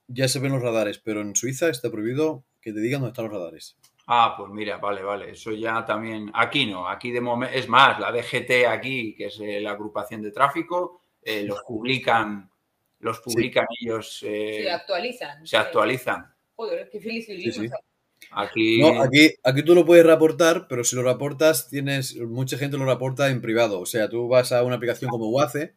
ya 0.07 0.28
se 0.28 0.39
ven 0.39 0.53
los 0.53 0.62
radares, 0.62 0.99
pero 0.99 1.20
en 1.20 1.37
Suiza 1.37 1.69
está 1.69 1.91
prohibido 1.91 2.45
que 2.61 2.73
te 2.73 2.81
digan 2.81 3.01
dónde 3.01 3.12
están 3.12 3.27
los 3.27 3.35
radares. 3.35 3.77
Ah, 4.12 4.35
pues 4.37 4.51
mira, 4.51 4.78
vale, 4.78 5.05
vale. 5.05 5.31
Eso 5.31 5.53
ya 5.53 5.85
también. 5.85 6.32
Aquí 6.35 6.66
no, 6.66 6.89
aquí 6.89 7.12
de 7.12 7.20
momento. 7.20 7.57
Es 7.57 7.69
más, 7.69 8.01
la 8.01 8.11
DGT 8.11 8.66
aquí, 8.69 9.15
que 9.15 9.27
es 9.27 9.39
eh, 9.39 9.61
la 9.61 9.70
agrupación 9.70 10.20
de 10.20 10.32
tráfico, 10.32 11.01
eh, 11.23 11.45
los 11.45 11.61
publican, 11.62 12.51
los 12.99 13.20
publican 13.20 13.66
ellos. 13.81 14.19
se 14.19 14.69
actualizan. 14.69 15.47
Se 15.47 15.57
actualizan. 15.57 16.27
Joder, 16.57 16.91
qué 16.91 16.99
feliz 17.01 17.28
Aquí... 18.32 18.82
aquí, 18.82 19.31
aquí 19.45 19.62
tú 19.62 19.77
lo 19.77 19.87
puedes 19.87 20.05
reportar, 20.05 20.66
pero 20.69 20.82
si 20.82 20.97
lo 20.97 21.05
reportas, 21.05 21.69
tienes. 21.69 22.16
Mucha 22.16 22.59
gente 22.59 22.78
lo 22.78 22.87
reporta 22.87 23.31
en 23.31 23.41
privado. 23.41 23.78
O 23.78 23.87
sea, 23.87 24.09
tú 24.09 24.27
vas 24.27 24.51
a 24.51 24.65
una 24.65 24.74
aplicación 24.74 25.09
como 25.09 25.31
Waze 25.31 25.77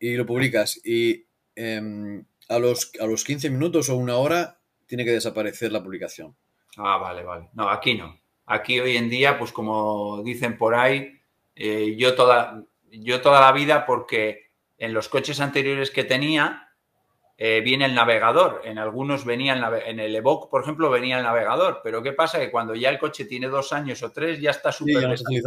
y 0.00 0.14
lo 0.14 0.24
publicas. 0.24 0.80
Y 0.86 1.26
em, 1.54 2.24
a, 2.48 2.58
los, 2.58 2.92
a 2.98 3.04
los 3.04 3.24
15 3.24 3.50
minutos 3.50 3.90
o 3.90 3.96
una 3.96 4.16
hora 4.16 4.58
tiene 4.86 5.04
que 5.04 5.12
desaparecer 5.12 5.70
la 5.70 5.82
publicación. 5.82 6.34
Ah, 6.76 6.98
vale, 6.98 7.22
vale. 7.22 7.48
No, 7.54 7.68
aquí 7.68 7.94
no. 7.94 8.18
Aquí 8.46 8.78
hoy 8.78 8.96
en 8.96 9.08
día, 9.08 9.38
pues 9.38 9.52
como 9.52 10.22
dicen 10.22 10.56
por 10.56 10.74
ahí, 10.74 11.18
eh, 11.54 11.96
yo, 11.96 12.14
toda, 12.14 12.62
yo 12.90 13.20
toda 13.20 13.40
la 13.40 13.52
vida, 13.52 13.86
porque 13.86 14.50
en 14.78 14.92
los 14.92 15.08
coches 15.08 15.40
anteriores 15.40 15.90
que 15.90 16.04
tenía, 16.04 16.66
eh, 17.38 17.60
viene 17.62 17.84
el 17.86 17.94
navegador. 17.94 18.62
En 18.64 18.78
algunos 18.78 19.24
venía 19.24 19.54
el 19.54 19.82
en 19.86 20.00
el 20.00 20.14
Evoque, 20.14 20.48
por 20.50 20.62
ejemplo, 20.62 20.88
venía 20.90 21.18
el 21.18 21.24
navegador. 21.24 21.80
Pero 21.82 22.02
¿qué 22.02 22.12
pasa? 22.12 22.38
Que 22.38 22.50
cuando 22.50 22.74
ya 22.74 22.88
el 22.88 22.98
coche 22.98 23.24
tiene 23.24 23.48
dos 23.48 23.72
años 23.72 24.02
o 24.02 24.12
tres, 24.12 24.40
ya 24.40 24.50
está 24.50 24.72
súper 24.72 25.18
sí, 25.18 25.42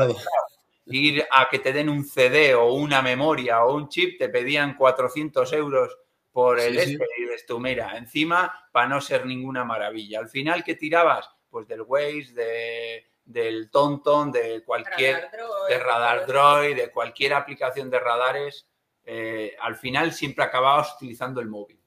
Ir 0.85 1.23
a 1.31 1.47
que 1.49 1.60
te 1.60 1.72
den 1.72 1.89
un 1.89 2.03
CD 2.03 2.56
o 2.56 2.73
una 2.73 3.01
memoria 3.01 3.64
o 3.64 3.76
un 3.76 3.89
chip, 3.89 4.18
te 4.18 4.30
pedían 4.30 4.76
400 4.76 5.53
euros 5.53 5.97
por 6.31 6.60
el 6.60 6.77
este. 6.77 7.06
Y 7.18 7.23
dices 7.23 7.45
tú, 7.45 7.60
mira, 7.60 7.97
encima, 7.97 8.68
para 8.72 8.88
no 8.88 9.01
ser 9.01 9.26
ninguna 9.26 9.64
maravilla. 9.64 10.19
Al 10.19 10.30
final, 10.30 10.64
¿qué 10.64 10.76
tirabas? 10.76 11.30
Pues 11.49 11.68
del 11.68 11.81
Waze, 11.81 12.34
de, 12.34 13.11
del 13.26 13.69
Tonton, 13.72 14.31
de 14.31 14.64
cualquier... 14.64 15.30
de 15.68 15.80
Radar 15.80 16.26
Droid, 16.26 16.76
de 16.76 16.91
cualquier 16.91 17.34
aplicación 17.34 17.89
de 17.89 17.99
radares. 17.99 18.68
Eh, 19.03 19.56
al 19.61 19.76
final 19.76 20.14
siempre 20.14 20.43
acababas 20.43 20.95
utilizando 20.95 21.41
el 21.41 21.47
móvil. 21.47 21.81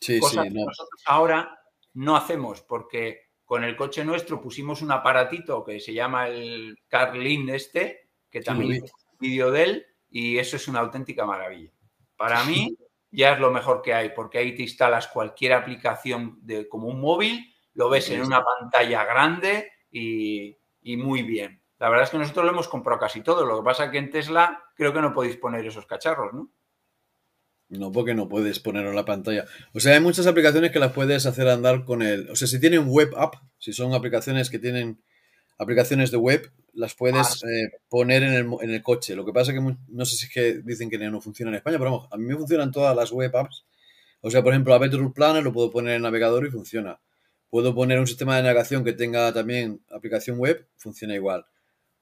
Sí, 0.00 0.20
Cosa 0.20 0.44
que 0.44 0.50
nosotros 0.50 1.02
ahora 1.06 1.60
no 1.94 2.16
hacemos 2.16 2.62
porque 2.62 3.32
con 3.44 3.64
el 3.64 3.76
coche 3.76 4.04
nuestro 4.04 4.40
pusimos 4.40 4.82
un 4.82 4.92
aparatito 4.92 5.64
que 5.64 5.80
se 5.80 5.92
llama 5.92 6.28
el 6.28 6.78
Carlin 6.86 7.48
este, 7.48 8.10
que 8.30 8.40
también 8.40 8.84
es 8.84 8.92
un 8.92 9.18
vídeo 9.18 9.50
de 9.50 9.62
él 9.64 9.86
y 10.10 10.38
eso 10.38 10.56
es 10.56 10.68
una 10.68 10.80
auténtica 10.80 11.24
maravilla. 11.24 11.72
Para 12.16 12.44
mí 12.44 12.76
ya 13.10 13.32
es 13.32 13.40
lo 13.40 13.50
mejor 13.50 13.82
que 13.82 13.94
hay 13.94 14.10
porque 14.10 14.38
ahí 14.38 14.54
te 14.54 14.62
instalas 14.62 15.08
cualquier 15.08 15.52
aplicación 15.52 16.38
de, 16.42 16.68
como 16.68 16.88
un 16.88 17.00
móvil, 17.00 17.54
lo 17.74 17.88
ves 17.88 18.10
en 18.10 18.22
una 18.22 18.42
pantalla 18.44 19.04
grande 19.04 19.70
y, 19.90 20.56
y 20.82 20.96
muy 20.96 21.22
bien. 21.22 21.62
La 21.78 21.88
verdad 21.88 22.04
es 22.04 22.10
que 22.10 22.18
nosotros 22.18 22.44
lo 22.44 22.50
hemos 22.50 22.68
comprado 22.68 22.98
casi 22.98 23.22
todo. 23.22 23.46
Lo 23.46 23.58
que 23.58 23.64
pasa 23.64 23.84
es 23.84 23.90
que 23.90 23.98
en 23.98 24.10
Tesla 24.10 24.64
creo 24.74 24.92
que 24.92 25.00
no 25.00 25.14
podéis 25.14 25.36
poner 25.36 25.64
esos 25.64 25.86
cacharros, 25.86 26.32
¿no? 26.32 26.50
No, 27.68 27.92
porque 27.92 28.14
no 28.14 28.28
puedes 28.28 28.60
ponerlo 28.60 28.90
en 28.90 28.96
la 28.96 29.04
pantalla. 29.04 29.44
O 29.74 29.80
sea, 29.80 29.94
hay 29.94 30.00
muchas 30.00 30.26
aplicaciones 30.26 30.72
que 30.72 30.78
las 30.78 30.92
puedes 30.92 31.26
hacer 31.26 31.48
andar 31.48 31.84
con 31.84 32.02
el. 32.02 32.30
O 32.30 32.36
sea, 32.36 32.48
si 32.48 32.58
tienen 32.58 32.88
web 32.88 33.12
app, 33.16 33.34
si 33.58 33.72
son 33.72 33.94
aplicaciones 33.94 34.48
que 34.48 34.58
tienen 34.58 35.02
aplicaciones 35.58 36.10
de 36.10 36.16
web, 36.16 36.50
las 36.72 36.94
puedes 36.94 37.42
ah, 37.42 37.46
eh, 37.48 37.70
poner 37.88 38.22
en 38.22 38.32
el, 38.32 38.46
en 38.62 38.70
el, 38.70 38.82
coche. 38.82 39.16
Lo 39.16 39.24
que 39.24 39.32
pasa 39.32 39.52
es 39.52 39.58
que 39.58 39.76
no 39.88 40.04
sé 40.04 40.16
si 40.16 40.26
es 40.26 40.32
que 40.32 40.60
dicen 40.64 40.88
que 40.88 40.98
no 40.98 41.20
funciona 41.20 41.50
en 41.50 41.56
España, 41.56 41.78
pero 41.78 41.90
vamos, 41.90 42.08
a 42.12 42.16
mí 42.16 42.24
me 42.24 42.36
funcionan 42.36 42.70
todas 42.70 42.94
las 42.94 43.10
web 43.10 43.34
apps. 43.36 43.64
O 44.20 44.30
sea, 44.30 44.42
por 44.42 44.52
ejemplo, 44.52 44.74
a 44.74 44.78
Better 44.78 45.00
Planner 45.14 45.42
lo 45.42 45.52
puedo 45.52 45.70
poner 45.70 45.90
en 45.90 45.96
el 45.96 46.02
navegador 46.02 46.46
y 46.46 46.50
funciona. 46.50 47.00
Puedo 47.50 47.74
poner 47.74 47.98
un 47.98 48.06
sistema 48.06 48.36
de 48.36 48.42
navegación 48.42 48.84
que 48.84 48.92
tenga 48.92 49.32
también 49.32 49.80
aplicación 49.90 50.38
web, 50.38 50.66
funciona 50.76 51.14
igual. 51.14 51.46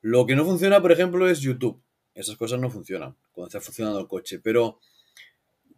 Lo 0.03 0.27
que 0.27 0.37
no 0.37 0.45
funciona, 0.45 0.81
por 0.81 0.93
ejemplo, 0.93 1.29
es 1.29 1.41
YouTube. 1.41 1.81
Esas 2.15 2.37
cosas 2.37 2.61
no 2.61 2.71
funcionan 2.71 3.15
cuando 3.33 3.49
está 3.49 3.61
funcionando 3.61 4.01
el 4.01 4.09
coche. 4.09 4.41
Pero 4.41 4.81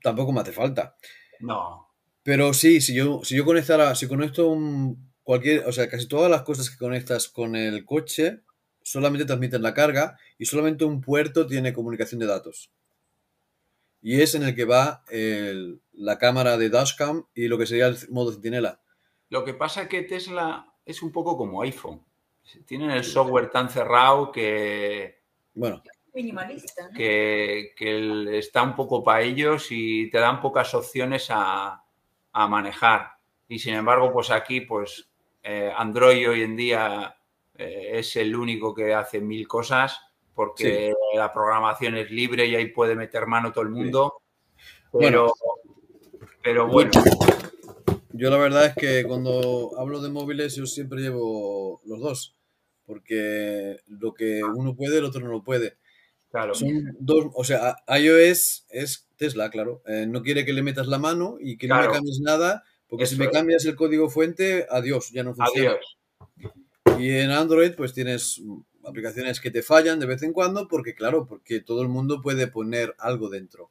tampoco 0.02 0.32
me 0.32 0.40
hace 0.40 0.52
falta. 0.52 0.96
No. 1.40 1.88
Pero 2.22 2.52
sí, 2.55 2.80
si 2.80 2.94
yo, 2.94 3.20
si 3.24 3.36
yo 3.36 3.44
conectara, 3.44 3.94
si 3.94 4.06
conecto 4.06 4.48
un, 4.48 5.12
cualquier, 5.28 5.68
o 5.68 5.72
sea, 5.72 5.90
casi 5.90 6.09
todas 6.09 6.30
las 6.30 6.40
cosas 6.40 6.70
que 6.70 6.78
conectas 6.78 7.28
con 7.28 7.55
el 7.55 7.84
coche 7.84 8.40
solamente 8.82 9.26
transmiten 9.26 9.62
la 9.62 9.74
carga 9.74 10.16
y 10.38 10.46
solamente 10.46 10.86
un 10.86 11.02
puerto 11.02 11.46
tiene 11.46 11.74
comunicación 11.74 12.18
de 12.18 12.24
datos. 12.24 12.70
Y 14.00 14.22
es 14.22 14.34
en 14.34 14.44
el 14.44 14.55
que 14.55 14.64
va 14.64 15.05
la 15.92 16.16
cámara 16.16 16.56
de 16.56 16.70
dashcam 16.70 17.26
y 17.34 17.46
lo 17.46 17.59
que 17.59 17.66
sería 17.66 17.88
el 17.88 17.98
modo 18.09 18.32
centinela. 18.32 18.80
Lo 19.28 19.44
que 19.44 19.52
pasa 19.52 19.82
es 19.82 19.88
que 19.88 20.00
Tesla 20.00 20.72
es 20.86 21.02
un 21.02 21.12
poco 21.12 21.36
como 21.36 21.60
iPhone. 21.60 22.02
Tienen 22.64 22.90
el 22.90 23.05
software 23.05 23.50
tan 23.50 23.68
cerrado 23.68 24.32
que... 24.32 25.20
Bueno, 25.52 25.82
minimalista. 26.14 26.88
Que, 26.96 27.74
está 28.32 28.62
un 28.62 28.74
poco 28.74 29.05
para 29.05 29.20
ellos 29.20 29.66
y 29.68 30.09
te 30.09 30.16
dan 30.16 30.40
pocas 30.40 30.72
opciones 30.72 31.26
a, 31.28 31.84
manejar. 32.32 33.18
Y 33.46 33.59
sin 33.59 33.74
embargo, 33.74 34.10
pues 34.10 34.30
aquí, 34.30 34.62
pues 34.62 35.07
eh, 35.50 35.72
Android 35.74 36.28
hoy 36.28 36.42
en 36.42 36.56
día 36.56 37.16
eh, 37.54 37.92
es 37.94 38.16
el 38.16 38.36
único 38.36 38.74
que 38.74 38.92
hace 38.92 39.18
mil 39.18 39.48
cosas 39.48 39.98
porque 40.34 40.92
la 41.14 41.32
programación 41.32 41.96
es 41.96 42.10
libre 42.10 42.46
y 42.46 42.54
ahí 42.54 42.66
puede 42.66 42.94
meter 42.94 43.26
mano 43.26 43.50
todo 43.50 43.64
el 43.64 43.70
mundo. 43.70 44.20
Pero 44.92 45.32
bueno, 45.32 45.32
pero 46.42 46.68
bueno. 46.68 46.90
Yo 48.12 48.28
la 48.30 48.36
verdad 48.36 48.66
es 48.66 48.74
que 48.74 49.04
cuando 49.08 49.72
hablo 49.78 50.02
de 50.02 50.10
móviles 50.10 50.54
yo 50.54 50.66
siempre 50.66 51.00
llevo 51.00 51.80
los 51.86 52.00
dos 52.00 52.36
porque 52.84 53.78
lo 53.86 54.12
que 54.12 54.44
uno 54.44 54.76
puede, 54.76 54.98
el 54.98 55.04
otro 55.04 55.22
no 55.22 55.28
lo 55.28 55.42
puede. 55.42 55.78
Claro. 56.30 56.54
Son 56.54 56.94
dos, 57.00 57.26
o 57.34 57.44
sea, 57.44 57.76
iOS 57.88 58.66
es 58.68 59.08
Tesla, 59.16 59.50
claro. 59.50 59.82
Eh, 59.86 60.06
no 60.06 60.22
quiere 60.22 60.44
que 60.44 60.52
le 60.52 60.62
metas 60.62 60.88
la 60.88 60.98
mano 60.98 61.36
y 61.40 61.56
que 61.56 61.68
no 61.68 61.80
le 61.80 61.88
cambies 61.88 62.20
nada, 62.20 62.64
porque 62.89 63.06
si 63.06 63.16
me 63.16 63.31
cambias 63.31 63.65
el 63.66 63.77
código 63.77 64.09
fuente, 64.09 64.66
adiós, 64.70 65.10
ya 65.12 65.23
no 65.23 65.35
funciona. 65.35 65.70
Adiós. 65.70 65.98
Y 66.98 67.10
en 67.10 67.31
Android, 67.31 67.73
pues 67.77 67.93
tienes 67.93 68.40
aplicaciones 68.85 69.40
que 69.40 69.51
te 69.51 69.62
fallan 69.62 70.01
de 70.01 70.06
vez 70.06 70.23
en 70.23 70.32
cuando, 70.32 70.66
porque 70.66 70.94
claro, 70.94 71.27
porque 71.27 71.60
todo 71.60 71.82
el 71.82 71.89
mundo 71.89 72.20
puede 72.23 72.48
poner 72.48 72.94
algo 72.98 73.28
dentro. 73.28 73.70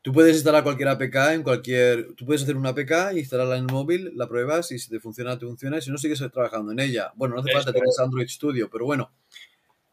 Tú 0.00 0.12
puedes 0.12 0.36
instalar 0.36 0.62
cualquier 0.62 0.88
APK 0.88 1.16
en 1.32 1.42
cualquier. 1.42 2.14
Tú 2.14 2.24
puedes 2.24 2.42
hacer 2.42 2.56
una 2.56 2.70
APK, 2.70 3.16
instalarla 3.16 3.56
en 3.56 3.64
el 3.64 3.72
móvil, 3.72 4.12
la 4.14 4.28
pruebas 4.28 4.70
y 4.70 4.78
si 4.78 4.88
te 4.88 5.00
funciona, 5.00 5.38
te 5.38 5.44
funciona. 5.44 5.78
Y 5.78 5.82
si 5.82 5.90
no, 5.90 5.98
sigues 5.98 6.22
trabajando 6.32 6.72
en 6.72 6.78
ella. 6.78 7.12
Bueno, 7.16 7.34
no 7.34 7.40
hace 7.40 7.52
falta 7.52 7.72
tener 7.72 7.88
Android 8.02 8.28
Studio, 8.28 8.70
pero 8.70 8.84
bueno, 8.84 9.12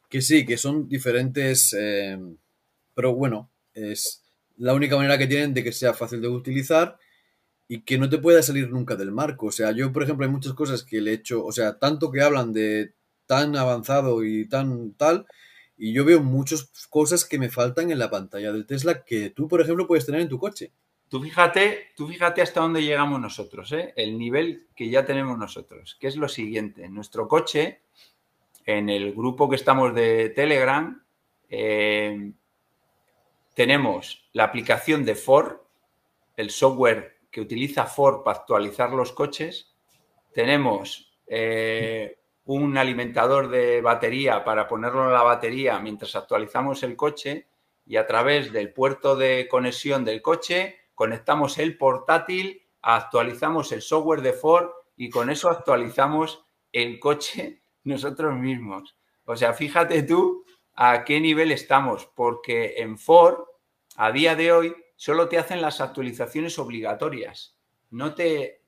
que 0.08 0.22
sí, 0.22 0.46
que 0.46 0.58
son 0.58 0.88
diferentes. 0.88 1.76
Eh, 1.78 2.18
pero 2.94 3.16
bueno, 3.16 3.52
es 3.74 4.24
la 4.58 4.74
única 4.74 4.96
manera 4.96 5.18
que 5.18 5.28
tienen 5.28 5.54
de 5.54 5.64
que 5.64 5.72
sea 5.72 5.94
fácil 5.94 6.22
de 6.22 6.30
utilizar 6.30 6.98
y 7.68 7.82
que 7.82 7.98
no 7.98 8.10
te 8.10 8.18
pueda 8.18 8.44
salir 8.44 8.70
nunca 8.70 8.96
del 8.96 9.12
marco. 9.12 9.48
O 9.48 9.52
sea, 9.52 9.72
yo, 9.72 9.92
por 9.92 10.04
ejemplo, 10.04 10.26
hay 10.26 10.32
muchas 10.32 10.54
cosas 10.54 10.84
que 10.84 11.02
le 11.02 11.12
he 11.12 11.16
hecho, 11.16 11.44
o 11.44 11.52
sea, 11.52 11.78
tanto 11.80 12.12
que 12.12 12.22
hablan 12.22 12.54
de 12.54 12.94
tan 13.26 13.56
avanzado 13.56 14.24
y 14.24 14.48
tan 14.48 14.94
tal, 14.94 15.26
y 15.78 15.94
yo 15.94 16.06
veo 16.06 16.22
muchas 16.22 16.72
cosas 16.90 17.26
que 17.26 17.40
me 17.40 17.50
faltan 17.50 17.92
en 17.92 18.00
la 18.00 18.10
pantalla 18.10 18.52
del 18.52 18.66
Tesla 18.66 19.04
que 19.04 19.30
tú, 19.32 19.48
por 19.48 19.62
ejemplo, 19.62 19.88
puedes 19.88 20.06
tener 20.06 20.22
en 20.22 20.30
tu 20.30 20.40
coche. 20.40 20.72
Tú 21.10 21.22
fíjate, 21.22 21.92
tú 21.96 22.08
fíjate 22.08 22.42
hasta 22.42 22.62
dónde 22.62 22.84
llegamos 22.84 23.20
nosotros, 23.20 23.72
¿eh? 23.74 23.94
el 23.96 24.18
nivel 24.18 24.68
que 24.76 24.90
ya 24.90 25.06
tenemos 25.06 25.38
nosotros, 25.38 25.98
que 26.00 26.08
es 26.08 26.16
lo 26.16 26.28
siguiente. 26.28 26.84
En 26.84 26.94
nuestro 26.94 27.28
coche, 27.28 27.82
en 28.66 28.90
el 28.90 29.14
grupo 29.14 29.48
que 29.50 29.56
estamos 29.56 29.94
de 29.94 30.30
Telegram, 30.30 31.04
eh, 31.50 32.32
tenemos 33.54 34.28
la 34.34 34.46
aplicación 34.46 35.06
de 35.06 35.16
Ford, 35.16 35.58
el 36.38 36.50
software 36.50 37.15
que 37.36 37.41
utiliza 37.41 37.84
Ford 37.84 38.24
para 38.24 38.40
actualizar 38.40 38.94
los 38.94 39.12
coches. 39.12 39.76
Tenemos 40.34 41.20
eh, 41.28 42.18
un 42.45 42.78
alimentador 42.78 43.49
de 43.49 43.82
batería 43.82 44.45
para 44.45 44.70
ponerlo 44.70 45.03
en 45.03 45.12
la 45.12 45.22
batería 45.22 45.78
mientras 45.80 46.16
actualizamos 46.16 46.82
el 46.84 46.95
coche 46.95 47.49
y 47.86 47.98
a 47.98 48.07
través 48.07 48.53
del 48.53 48.72
puerto 48.72 49.18
de 49.18 49.49
conexión 49.49 50.06
del 50.06 50.22
coche 50.22 50.78
conectamos 50.95 51.57
el 51.57 51.78
portátil, 51.78 52.66
actualizamos 52.82 53.74
el 53.74 53.82
software 53.82 54.22
de 54.22 54.32
Ford 54.32 54.70
y 54.95 55.10
con 55.10 55.30
eso 55.30 55.49
actualizamos 55.49 56.45
el 56.72 57.02
coche 57.02 57.64
nosotros 57.84 58.34
mismos. 58.34 58.95
O 59.26 59.36
sea, 59.36 59.52
fíjate 59.52 60.03
tú 60.03 60.45
a 60.74 61.03
qué 61.03 61.20
nivel 61.20 61.52
estamos, 61.52 62.06
porque 62.16 62.76
en 62.78 62.98
Ford 62.98 63.40
a 63.98 64.14
día 64.14 64.38
de 64.38 64.53
hoy 64.53 64.85
solo 64.96 65.28
te 65.30 65.38
hacen 65.38 65.62
las 65.62 65.82
actualizaciones 65.82 66.58
obligatorias. 66.60 67.58
No 67.90 68.14
te 68.14 68.66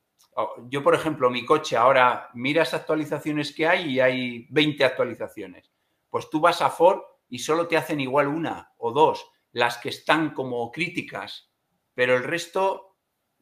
yo, 0.70 0.84
por 0.84 0.94
ejemplo, 0.94 1.30
mi 1.30 1.46
coche 1.46 1.76
ahora 1.76 2.30
miras 2.34 2.74
actualizaciones 2.74 3.54
que 3.54 3.68
hay 3.68 3.96
y 3.96 4.00
hay 4.00 4.48
20 4.50 4.84
actualizaciones. 4.86 5.72
Pues 6.10 6.30
tú 6.30 6.40
vas 6.40 6.62
a 6.62 6.70
Ford 6.70 7.02
y 7.30 7.40
solo 7.40 7.68
te 7.68 7.78
hacen 7.78 8.00
igual 8.00 8.28
una 8.28 8.72
o 8.78 8.92
dos, 8.92 9.30
las 9.52 9.78
que 9.78 9.90
están 9.90 10.34
como 10.34 10.72
críticas, 10.72 11.52
pero 11.96 12.16
el 12.16 12.24
resto 12.24 12.96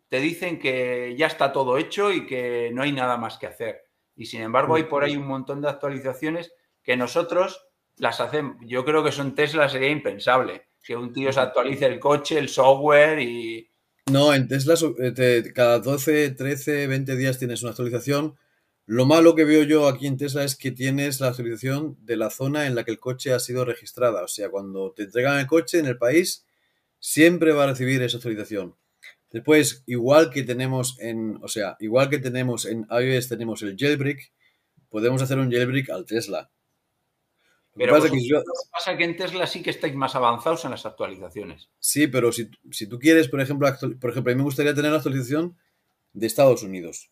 te 0.08 0.20
dicen 0.20 0.60
que 0.60 1.16
ya 1.18 1.28
está 1.28 1.52
todo 1.52 1.78
hecho 1.78 2.12
y 2.12 2.26
que 2.26 2.72
no 2.74 2.84
hay 2.84 2.94
nada 2.94 3.18
más 3.18 3.38
que 3.38 3.48
hacer. 3.48 3.90
Y 4.16 4.28
sin 4.28 4.42
embargo 4.42 4.76
hay 4.76 4.84
por 4.84 5.04
ahí 5.04 5.18
un 5.18 5.28
montón 5.28 5.62
de 5.62 5.70
actualizaciones 5.70 6.54
que 6.82 6.96
nosotros 6.96 7.68
las 7.98 8.22
hacemos. 8.22 8.56
Yo 8.62 8.86
creo 8.86 9.04
que 9.04 9.12
son 9.12 9.36
Tesla 9.36 9.68
sería 9.68 9.90
impensable 9.90 10.68
que 10.86 10.96
un 10.96 11.12
tío 11.12 11.34
se 11.34 11.40
actualice 11.40 11.86
el 11.88 12.00
coche, 12.00 12.38
el 12.38 12.50
software 12.50 13.20
y, 13.20 13.68
no, 14.12 14.36
en 14.36 14.48
Tesla 14.48 14.76
eh, 15.00 15.52
cada 15.54 15.80
12, 15.80 16.32
13, 16.32 16.86
20 16.86 17.16
días 17.16 17.40
tienes 17.40 17.64
una 17.64 17.72
actualización. 17.72 18.36
Lo 18.86 19.08
malo 19.08 19.34
que 19.34 19.46
veo 19.46 19.64
yo 19.64 19.88
aquí 19.88 20.06
en 20.06 20.18
Tesla 20.18 20.44
es 20.44 20.56
que 20.56 20.70
tienes 20.70 21.20
la 21.20 21.30
actualización 21.30 21.98
de 22.06 22.16
la 22.16 22.30
zona 22.30 22.68
en 22.68 22.76
la 22.76 22.84
que 22.84 22.92
el 22.92 23.00
coche 23.00 23.34
ha 23.34 23.40
sido 23.40 23.66
registrada. 23.66 24.24
O 24.24 24.28
sea, 24.28 24.52
cuando 24.52 24.92
te 24.92 25.04
entregan 25.04 25.40
el 25.40 25.48
coche 25.48 25.80
en 25.80 25.88
el 25.88 25.98
país, 25.98 26.46
siempre 27.00 27.52
va 27.52 27.64
a 27.64 27.68
recibir 27.68 28.04
esa 28.04 28.18
actualización. 28.18 28.76
Después, 29.32 29.84
igual 29.88 30.30
que 30.30 30.44
tenemos 30.44 31.00
en, 31.00 31.40
o 31.42 31.48
sea, 31.48 31.76
igual 31.80 32.10
que 32.10 32.20
tenemos 32.20 32.68
en 32.68 32.86
iOS 32.92 33.28
tenemos 33.28 33.64
el 33.64 33.76
jailbreak, 33.76 34.32
podemos 34.90 35.24
hacer 35.24 35.40
un 35.40 35.52
jailbreak 35.52 35.90
al 35.90 36.06
Tesla. 36.06 36.52
Pero 37.78 37.94
pasa, 37.94 38.10
que 38.10 38.18
pasa 38.72 38.98
que 38.98 39.04
en 39.04 39.18
Tesla 39.18 39.46
sí 39.48 39.62
que 39.62 39.70
estáis 39.70 39.94
más 39.96 40.16
avanzados 40.16 40.64
en 40.64 40.72
las 40.72 40.86
actualizaciones. 40.86 41.70
Sí, 41.80 42.08
pero 42.08 42.32
si, 42.32 42.50
tú 42.88 43.00
quieres, 43.00 43.28
por 43.28 43.42
ejemplo, 43.42 43.68
por 44.00 44.12
ejemplo, 44.12 44.32
a 44.32 44.36
mí 44.36 44.38
me 44.38 44.46
gustaría 44.46 44.74
tener 44.74 44.92
la 44.92 44.98
actualización 44.98 45.58
de 46.14 46.28
Estados 46.28 46.64
Unidos. 46.64 47.12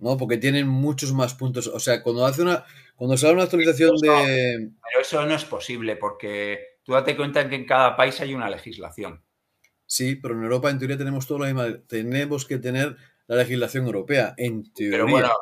¿No? 0.00 0.16
Porque 0.16 0.36
tienen 0.36 0.66
muchos 0.66 1.12
más 1.12 1.34
puntos. 1.34 1.68
O 1.68 1.80
sea, 1.80 2.02
cuando 2.02 2.26
hace 2.26 2.42
una. 2.42 2.64
Cuando 2.96 3.16
sale 3.16 3.34
una 3.34 3.44
actualización 3.44 3.96
de. 3.96 4.70
Pero 4.90 5.00
eso 5.00 5.24
no 5.24 5.34
es 5.34 5.44
posible, 5.44 5.96
porque 5.96 6.78
tú 6.84 6.92
date 6.92 7.16
cuenta 7.16 7.48
que 7.48 7.56
en 7.56 7.66
cada 7.66 7.96
país 7.96 8.20
hay 8.20 8.34
una 8.34 8.50
legislación. 8.50 9.22
Sí, 9.86 10.16
pero 10.16 10.34
en 10.34 10.42
Europa 10.42 10.70
en 10.70 10.78
teoría 10.78 10.98
tenemos 10.98 11.26
todo 11.26 11.38
lo 11.38 11.46
mismo. 11.46 11.64
Tenemos 11.88 12.44
que 12.44 12.58
tener 12.58 12.96
la 13.26 13.36
legislación 13.36 13.86
europea, 13.86 14.34
en 14.36 14.72
teoría. 14.72 14.98
Pero 14.98 15.08
bueno, 15.08 15.32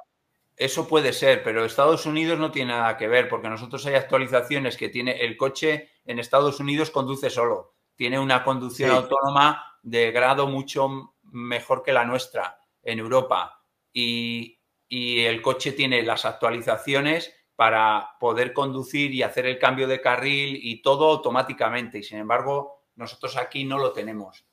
eso 0.56 0.88
puede 0.88 1.12
ser, 1.12 1.42
pero 1.42 1.64
Estados 1.64 2.06
Unidos 2.06 2.38
no 2.38 2.50
tiene 2.50 2.72
nada 2.72 2.96
que 2.96 3.08
ver, 3.08 3.28
porque 3.28 3.48
nosotros 3.48 3.84
hay 3.86 3.94
actualizaciones 3.94 4.76
que 4.76 4.88
tiene 4.88 5.20
el 5.20 5.36
coche 5.36 5.90
en 6.06 6.18
Estados 6.18 6.60
Unidos 6.60 6.90
conduce 6.90 7.28
solo, 7.28 7.74
tiene 7.94 8.18
una 8.18 8.42
conducción 8.42 8.90
autónoma 8.90 9.78
de 9.82 10.10
grado 10.12 10.46
mucho 10.46 11.14
mejor 11.22 11.82
que 11.82 11.92
la 11.92 12.04
nuestra 12.04 12.58
en 12.82 12.98
Europa. 12.98 13.62
Y, 13.92 14.54
el 14.88 15.42
coche 15.42 15.72
tiene 15.72 16.02
las 16.02 16.24
actualizaciones 16.24 17.34
para 17.56 18.10
poder 18.20 18.52
conducir 18.52 19.12
y 19.12 19.24
hacer 19.24 19.46
el 19.46 19.58
cambio 19.58 19.88
de 19.88 20.00
carril 20.00 20.60
y 20.62 20.80
todo 20.80 21.10
automáticamente. 21.10 21.98
Y 21.98 22.02
sin 22.04 22.18
embargo 22.18 22.84
nosotros 22.94 23.36
aquí 23.36 23.64
no 23.64 23.78
lo 23.78 23.92
tenemos. 23.92 24.46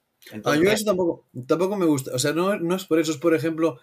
a 0.44 0.56
yo 0.56 0.72
eso 0.72 0.86
tampoco, 0.86 1.28
tampoco 1.48 1.78
me 1.78 1.86
gusta, 1.86 2.16
o 2.16 2.20
sea, 2.20 2.34
no, 2.34 2.58
no 2.58 2.76
es 2.76 2.86
por 2.86 2.98
eso, 2.98 3.12
es 3.12 3.20
por 3.20 3.36
ejemplo 3.36 3.80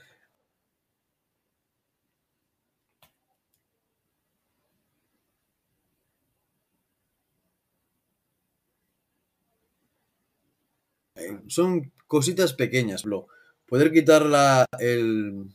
son 11.48 11.92
cositas 12.06 12.52
pequeñas, 12.52 13.04
bro. 13.04 13.28
Poder 13.66 13.92
quitar 13.92 14.26
la, 14.26 14.66
el... 14.78 15.46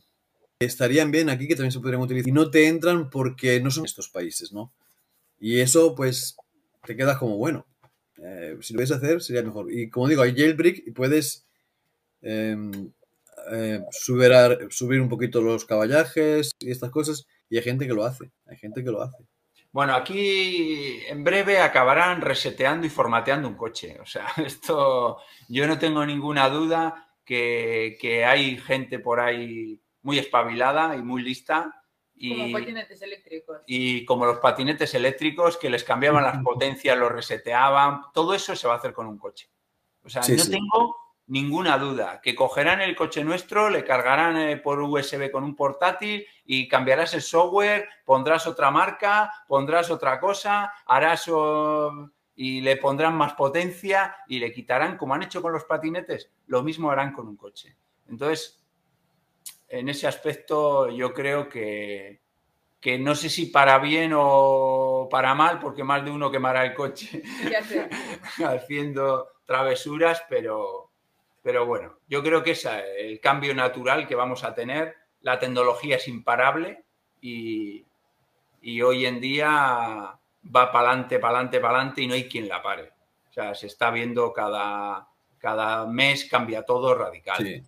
Estarían 0.58 1.10
bien 1.10 1.28
aquí 1.28 1.46
que 1.46 1.54
también 1.54 1.72
se 1.72 1.80
podrían 1.80 2.00
utilizar. 2.00 2.28
Y 2.28 2.32
no 2.32 2.50
te 2.50 2.66
entran 2.66 3.10
porque 3.10 3.60
no 3.60 3.70
son 3.70 3.84
estos 3.84 4.08
países, 4.08 4.52
¿no? 4.52 4.72
Y 5.38 5.60
eso, 5.60 5.94
pues, 5.94 6.36
te 6.86 6.96
queda 6.96 7.18
como 7.18 7.36
bueno. 7.36 7.66
Eh, 8.18 8.56
si 8.62 8.72
lo 8.72 8.80
ves 8.80 8.90
hacer, 8.90 9.20
sería 9.20 9.42
mejor. 9.42 9.70
Y 9.70 9.90
como 9.90 10.08
digo, 10.08 10.22
hay 10.22 10.34
jailbreak 10.34 10.82
y 10.86 10.90
puedes 10.92 11.44
em, 12.22 12.90
eh, 13.52 13.80
subir, 13.90 14.32
subir 14.70 15.00
un 15.00 15.10
poquito 15.10 15.42
los 15.42 15.66
caballajes 15.66 16.52
y 16.58 16.70
estas 16.70 16.90
cosas. 16.90 17.26
Y 17.50 17.58
hay 17.58 17.62
gente 17.62 17.86
que 17.86 17.92
lo 17.92 18.04
hace. 18.04 18.30
Hay 18.46 18.56
gente 18.56 18.82
que 18.82 18.90
lo 18.90 19.02
hace. 19.02 19.26
Bueno, 19.76 19.94
aquí 19.94 21.02
en 21.06 21.22
breve 21.22 21.58
acabarán 21.58 22.22
reseteando 22.22 22.86
y 22.86 22.88
formateando 22.88 23.46
un 23.46 23.56
coche. 23.56 23.98
O 24.00 24.06
sea, 24.06 24.26
esto 24.42 25.18
yo 25.48 25.66
no 25.66 25.78
tengo 25.78 26.06
ninguna 26.06 26.48
duda 26.48 27.10
que, 27.22 28.24
hay 28.26 28.56
gente 28.56 29.00
por 29.00 29.20
ahí 29.20 29.78
muy 30.00 30.18
espabilada 30.18 30.96
y 30.96 31.02
muy 31.02 31.20
lista. 31.20 31.84
Y, 32.14 32.30
como 32.30 32.52
patinetes 32.58 33.02
eléctricos. 33.02 33.58
Y 33.66 34.04
como 34.06 34.24
los 34.24 34.38
patinetes 34.38 34.94
eléctricos 34.94 35.58
que 35.58 35.68
les 35.68 35.84
cambiaban 35.84 36.24
las 36.24 36.42
potencias, 36.42 36.96
los 36.96 37.12
reseteaban. 37.12 38.00
Todo 38.14 38.32
eso 38.32 38.56
se 38.56 38.66
va 38.66 38.72
a 38.72 38.78
hacer 38.78 38.94
con 38.94 39.06
un 39.06 39.18
coche. 39.18 39.50
O 40.02 40.08
sea, 40.08 40.22
no 40.22 40.44
tengo 40.50 40.96
ninguna 41.28 41.78
duda, 41.78 42.20
que 42.20 42.34
cogerán 42.34 42.80
el 42.80 42.94
coche 42.94 43.24
nuestro, 43.24 43.68
le 43.68 43.84
cargarán 43.84 44.36
eh, 44.36 44.56
por 44.56 44.80
USB 44.80 45.30
con 45.30 45.44
un 45.44 45.56
portátil 45.56 46.26
y 46.44 46.68
cambiarás 46.68 47.14
el 47.14 47.22
software, 47.22 47.88
pondrás 48.04 48.46
otra 48.46 48.70
marca, 48.70 49.32
pondrás 49.48 49.90
otra 49.90 50.20
cosa, 50.20 50.72
harás 50.86 51.30
y 52.36 52.60
le 52.60 52.76
pondrán 52.76 53.16
más 53.16 53.32
potencia 53.32 54.16
y 54.28 54.38
le 54.38 54.52
quitarán, 54.52 54.96
como 54.96 55.14
han 55.14 55.22
hecho 55.22 55.42
con 55.42 55.52
los 55.52 55.64
patinetes, 55.64 56.30
lo 56.46 56.62
mismo 56.62 56.90
harán 56.90 57.12
con 57.12 57.26
un 57.26 57.36
coche. 57.36 57.76
Entonces, 58.08 58.62
en 59.68 59.88
ese 59.88 60.06
aspecto 60.06 60.88
yo 60.90 61.12
creo 61.12 61.48
que, 61.48 62.20
que 62.80 62.98
no 62.98 63.14
sé 63.14 63.28
si 63.28 63.46
para 63.46 63.78
bien 63.78 64.12
o 64.14 65.08
para 65.10 65.34
mal, 65.34 65.58
porque 65.58 65.82
más 65.82 66.04
de 66.04 66.10
uno 66.10 66.30
quemará 66.30 66.64
el 66.64 66.74
coche 66.74 67.22
haciendo 68.44 69.28
travesuras, 69.44 70.22
pero, 70.28 70.85
pero 71.46 71.64
bueno, 71.64 72.00
yo 72.08 72.24
creo 72.24 72.42
que 72.42 72.50
es 72.50 72.68
el 72.98 73.20
cambio 73.20 73.54
natural 73.54 74.08
que 74.08 74.16
vamos 74.16 74.42
a 74.42 74.52
tener. 74.52 74.96
La 75.20 75.38
tecnología 75.38 75.94
es 75.94 76.08
imparable 76.08 76.82
y, 77.20 77.84
y 78.60 78.82
hoy 78.82 79.06
en 79.06 79.20
día 79.20 79.46
va 79.46 80.72
para 80.72 80.88
adelante, 80.88 81.20
para 81.20 81.34
adelante, 81.34 81.60
para 81.60 81.76
adelante 81.76 82.02
y 82.02 82.08
no 82.08 82.14
hay 82.14 82.24
quien 82.24 82.48
la 82.48 82.60
pare. 82.60 82.90
O 83.30 83.32
sea, 83.32 83.54
se 83.54 83.68
está 83.68 83.92
viendo 83.92 84.32
cada, 84.32 85.06
cada 85.38 85.86
mes 85.86 86.24
cambia 86.24 86.62
todo 86.62 86.96
radical. 86.96 87.62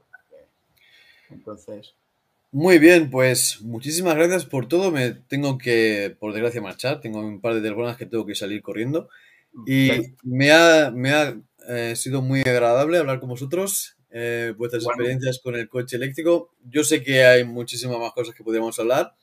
Entonces. 1.31 1.95
Muy 2.51 2.81
bien, 2.81 3.09
pues 3.09 3.61
muchísimas 3.61 4.17
gracias 4.17 4.45
por 4.45 4.67
todo. 4.67 4.91
Me 4.91 5.13
tengo 5.13 5.57
que, 5.57 6.17
por 6.19 6.33
desgracia, 6.33 6.61
marchar. 6.61 7.01
Tengo 7.01 7.21
un 7.21 7.41
par 7.41 7.55
de 7.55 7.61
telefonas 7.61 7.97
que 7.97 8.07
tengo 8.07 8.27
que 8.27 8.35
salir 8.35 8.61
corriendo. 8.61 9.09
Y 9.69 10.17
me 10.25 10.51
ha, 10.51 10.91
me 10.91 11.13
ha 11.13 11.37
eh, 11.69 11.95
sido 11.97 12.23
muy 12.23 12.41
agradable 12.41 12.97
hablar 12.97 13.21
con 13.21 13.29
vosotros, 13.29 13.97
eh, 14.11 14.55
vuestras 14.57 14.85
experiencias 14.85 15.39
con 15.39 15.55
el 15.55 15.69
coche 15.69 15.97
eléctrico. 15.97 16.51
Yo 16.65 16.83
sé 16.83 17.03
que 17.03 17.27
hay 17.27 17.45
muchísimas 17.45 17.99
más 17.99 18.13
cosas 18.13 18.35
que 18.35 18.43
podríamos 18.43 18.79
hablar. 18.79 19.15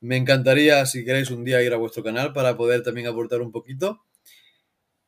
Me 0.00 0.18
encantaría, 0.18 0.84
si 0.84 1.02
queréis, 1.02 1.30
un 1.30 1.44
día 1.44 1.62
ir 1.62 1.72
a 1.72 1.78
vuestro 1.78 2.02
canal 2.02 2.34
para 2.34 2.58
poder 2.58 2.82
también 2.82 3.06
aportar 3.06 3.40
un 3.40 3.52
poquito. 3.52 4.04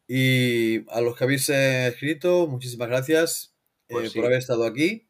Y 0.08 0.88
a 0.90 1.02
los 1.02 1.16
que 1.16 1.24
habéis 1.24 1.50
eh, 1.50 1.88
escrito, 1.88 2.46
muchísimas 2.46 2.88
gracias 2.88 3.54
pues 3.86 4.14
por 4.14 4.24
haber 4.24 4.38
estado 4.38 4.64
aquí. 4.64 5.06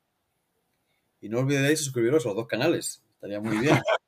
Y 1.20 1.28
no 1.28 1.38
olvidéis 1.38 1.78
suscribiros 1.78 2.24
a 2.24 2.30
los 2.30 2.36
dos 2.36 2.48
canales. 2.48 3.02
Estaría 3.14 3.40
muy 3.40 3.58
bien. 3.58 3.78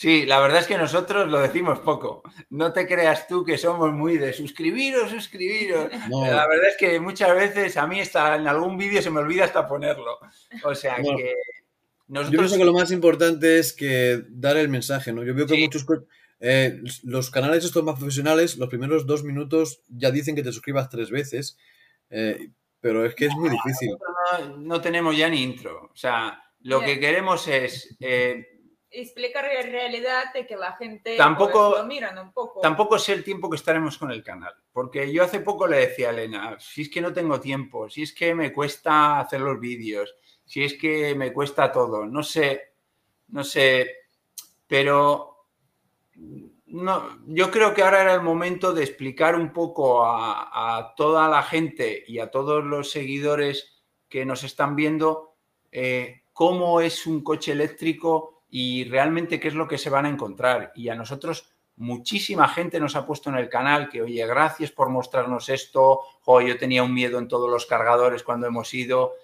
sí. 0.00 0.26
La 0.26 0.40
verdad 0.40 0.60
es 0.60 0.66
que 0.66 0.78
nosotros 0.78 1.30
lo 1.30 1.40
decimos 1.40 1.80
poco. 1.80 2.22
No 2.48 2.72
te 2.72 2.86
creas 2.86 3.28
tú 3.28 3.44
que 3.44 3.58
somos 3.58 3.92
muy 3.92 4.16
de 4.16 4.32
suscribiros, 4.32 5.10
suscribiros. 5.10 5.90
La 6.10 6.46
verdad 6.46 6.68
es 6.68 6.76
que 6.78 6.98
muchas 6.98 7.34
veces 7.34 7.76
a 7.76 7.86
mí 7.86 8.00
está 8.00 8.36
en 8.36 8.48
algún 8.48 8.78
vídeo 8.78 9.02
se 9.02 9.10
me 9.10 9.20
olvida 9.20 9.44
hasta 9.44 9.66
ponerlo. 9.66 10.18
O 10.64 10.74
sea 10.74 10.96
que 10.96 11.34
nosotros... 12.08 12.32
Yo 12.32 12.38
pienso 12.38 12.56
que 12.56 12.64
lo 12.64 12.72
más 12.72 12.90
importante 12.90 13.58
es 13.58 13.72
que 13.72 14.22
dar 14.28 14.56
el 14.56 14.68
mensaje, 14.68 15.12
¿no? 15.12 15.22
Yo 15.22 15.34
veo 15.34 15.46
que 15.46 15.58
muchos 15.58 15.84
eh, 16.40 16.80
los 17.04 17.30
canales 17.30 17.64
estos 17.64 17.84
más 17.84 17.96
profesionales, 17.96 18.56
los 18.56 18.70
primeros 18.70 19.06
dos 19.06 19.22
minutos 19.22 19.82
ya 19.88 20.10
dicen 20.10 20.34
que 20.34 20.42
te 20.42 20.52
suscribas 20.52 20.88
tres 20.88 21.10
veces, 21.10 21.58
eh, 22.08 22.48
pero 22.80 23.04
es 23.04 23.14
que 23.14 23.26
es 23.26 23.34
muy 23.34 23.50
difícil. 23.50 23.90
No, 24.58 24.80
tenemos 24.80 25.16
ya 25.16 25.28
ni 25.28 25.42
intro. 25.42 25.90
O 25.92 25.96
sea, 25.96 26.42
lo 26.62 26.80
que 26.80 26.98
queremos 26.98 27.46
es 27.46 27.94
eh, 28.00 28.49
explicar 28.90 29.44
la 29.44 29.62
realidad 29.62 30.32
de 30.32 30.46
que 30.46 30.56
la 30.56 30.72
gente 30.72 31.16
tampoco, 31.16 31.70
pues, 31.70 31.82
lo 31.82 31.86
miran 31.86 32.18
un 32.18 32.32
poco. 32.32 32.60
Tampoco 32.60 32.98
sé 32.98 33.12
el 33.12 33.24
tiempo 33.24 33.48
que 33.48 33.56
estaremos 33.56 33.96
con 33.96 34.10
el 34.10 34.22
canal, 34.22 34.54
porque 34.72 35.12
yo 35.12 35.22
hace 35.22 35.40
poco 35.40 35.66
le 35.66 35.78
decía 35.78 36.08
a 36.08 36.12
Elena, 36.12 36.56
si 36.58 36.82
es 36.82 36.88
que 36.90 37.00
no 37.00 37.12
tengo 37.12 37.40
tiempo, 37.40 37.88
si 37.88 38.02
es 38.02 38.12
que 38.12 38.34
me 38.34 38.52
cuesta 38.52 39.20
hacer 39.20 39.40
los 39.40 39.60
vídeos, 39.60 40.14
si 40.44 40.64
es 40.64 40.74
que 40.74 41.14
me 41.14 41.32
cuesta 41.32 41.70
todo, 41.70 42.04
no 42.04 42.22
sé, 42.22 42.74
no 43.28 43.44
sé, 43.44 43.96
pero 44.66 45.46
no, 46.66 47.18
yo 47.26 47.50
creo 47.50 47.74
que 47.74 47.82
ahora 47.82 48.02
era 48.02 48.14
el 48.14 48.22
momento 48.22 48.72
de 48.72 48.84
explicar 48.84 49.36
un 49.36 49.52
poco 49.52 50.04
a, 50.04 50.94
toda 50.96 51.28
la 51.28 51.42
gente 51.42 52.04
y 52.06 52.18
a 52.18 52.30
todos 52.30 52.64
los 52.64 52.90
seguidores 52.90 53.82
que 54.08 54.24
nos 54.24 54.44
están 54.44 54.76
viendo 54.76 55.36
eh, 55.72 56.22
cómo 56.32 56.80
es 56.80 57.06
un 57.06 57.22
coche 57.22 57.52
eléctrico 57.52 58.39
y 58.50 58.84
realmente 58.84 59.38
qué 59.38 59.48
es 59.48 59.54
lo 59.54 59.68
que 59.68 59.78
se 59.78 59.90
van 59.90 60.06
a 60.06 60.10
encontrar. 60.10 60.72
Y 60.74 60.88
a 60.88 60.94
nosotros 60.94 61.50
muchísima 61.76 62.48
gente 62.48 62.80
nos 62.80 62.96
ha 62.96 63.06
puesto 63.06 63.30
en 63.30 63.36
el 63.36 63.48
canal 63.48 63.88
que, 63.88 64.02
oye, 64.02 64.26
gracias 64.26 64.70
por 64.70 64.90
mostrarnos 64.90 65.48
esto, 65.48 66.00
o 66.24 66.40
yo 66.40 66.58
tenía 66.58 66.82
un 66.82 66.92
miedo 66.92 67.18
en 67.18 67.28
todos 67.28 67.48
los 67.48 67.64
cargadores 67.66 68.22
cuando 68.22 68.46
hemos 68.46 68.72
ido. 68.74 69.14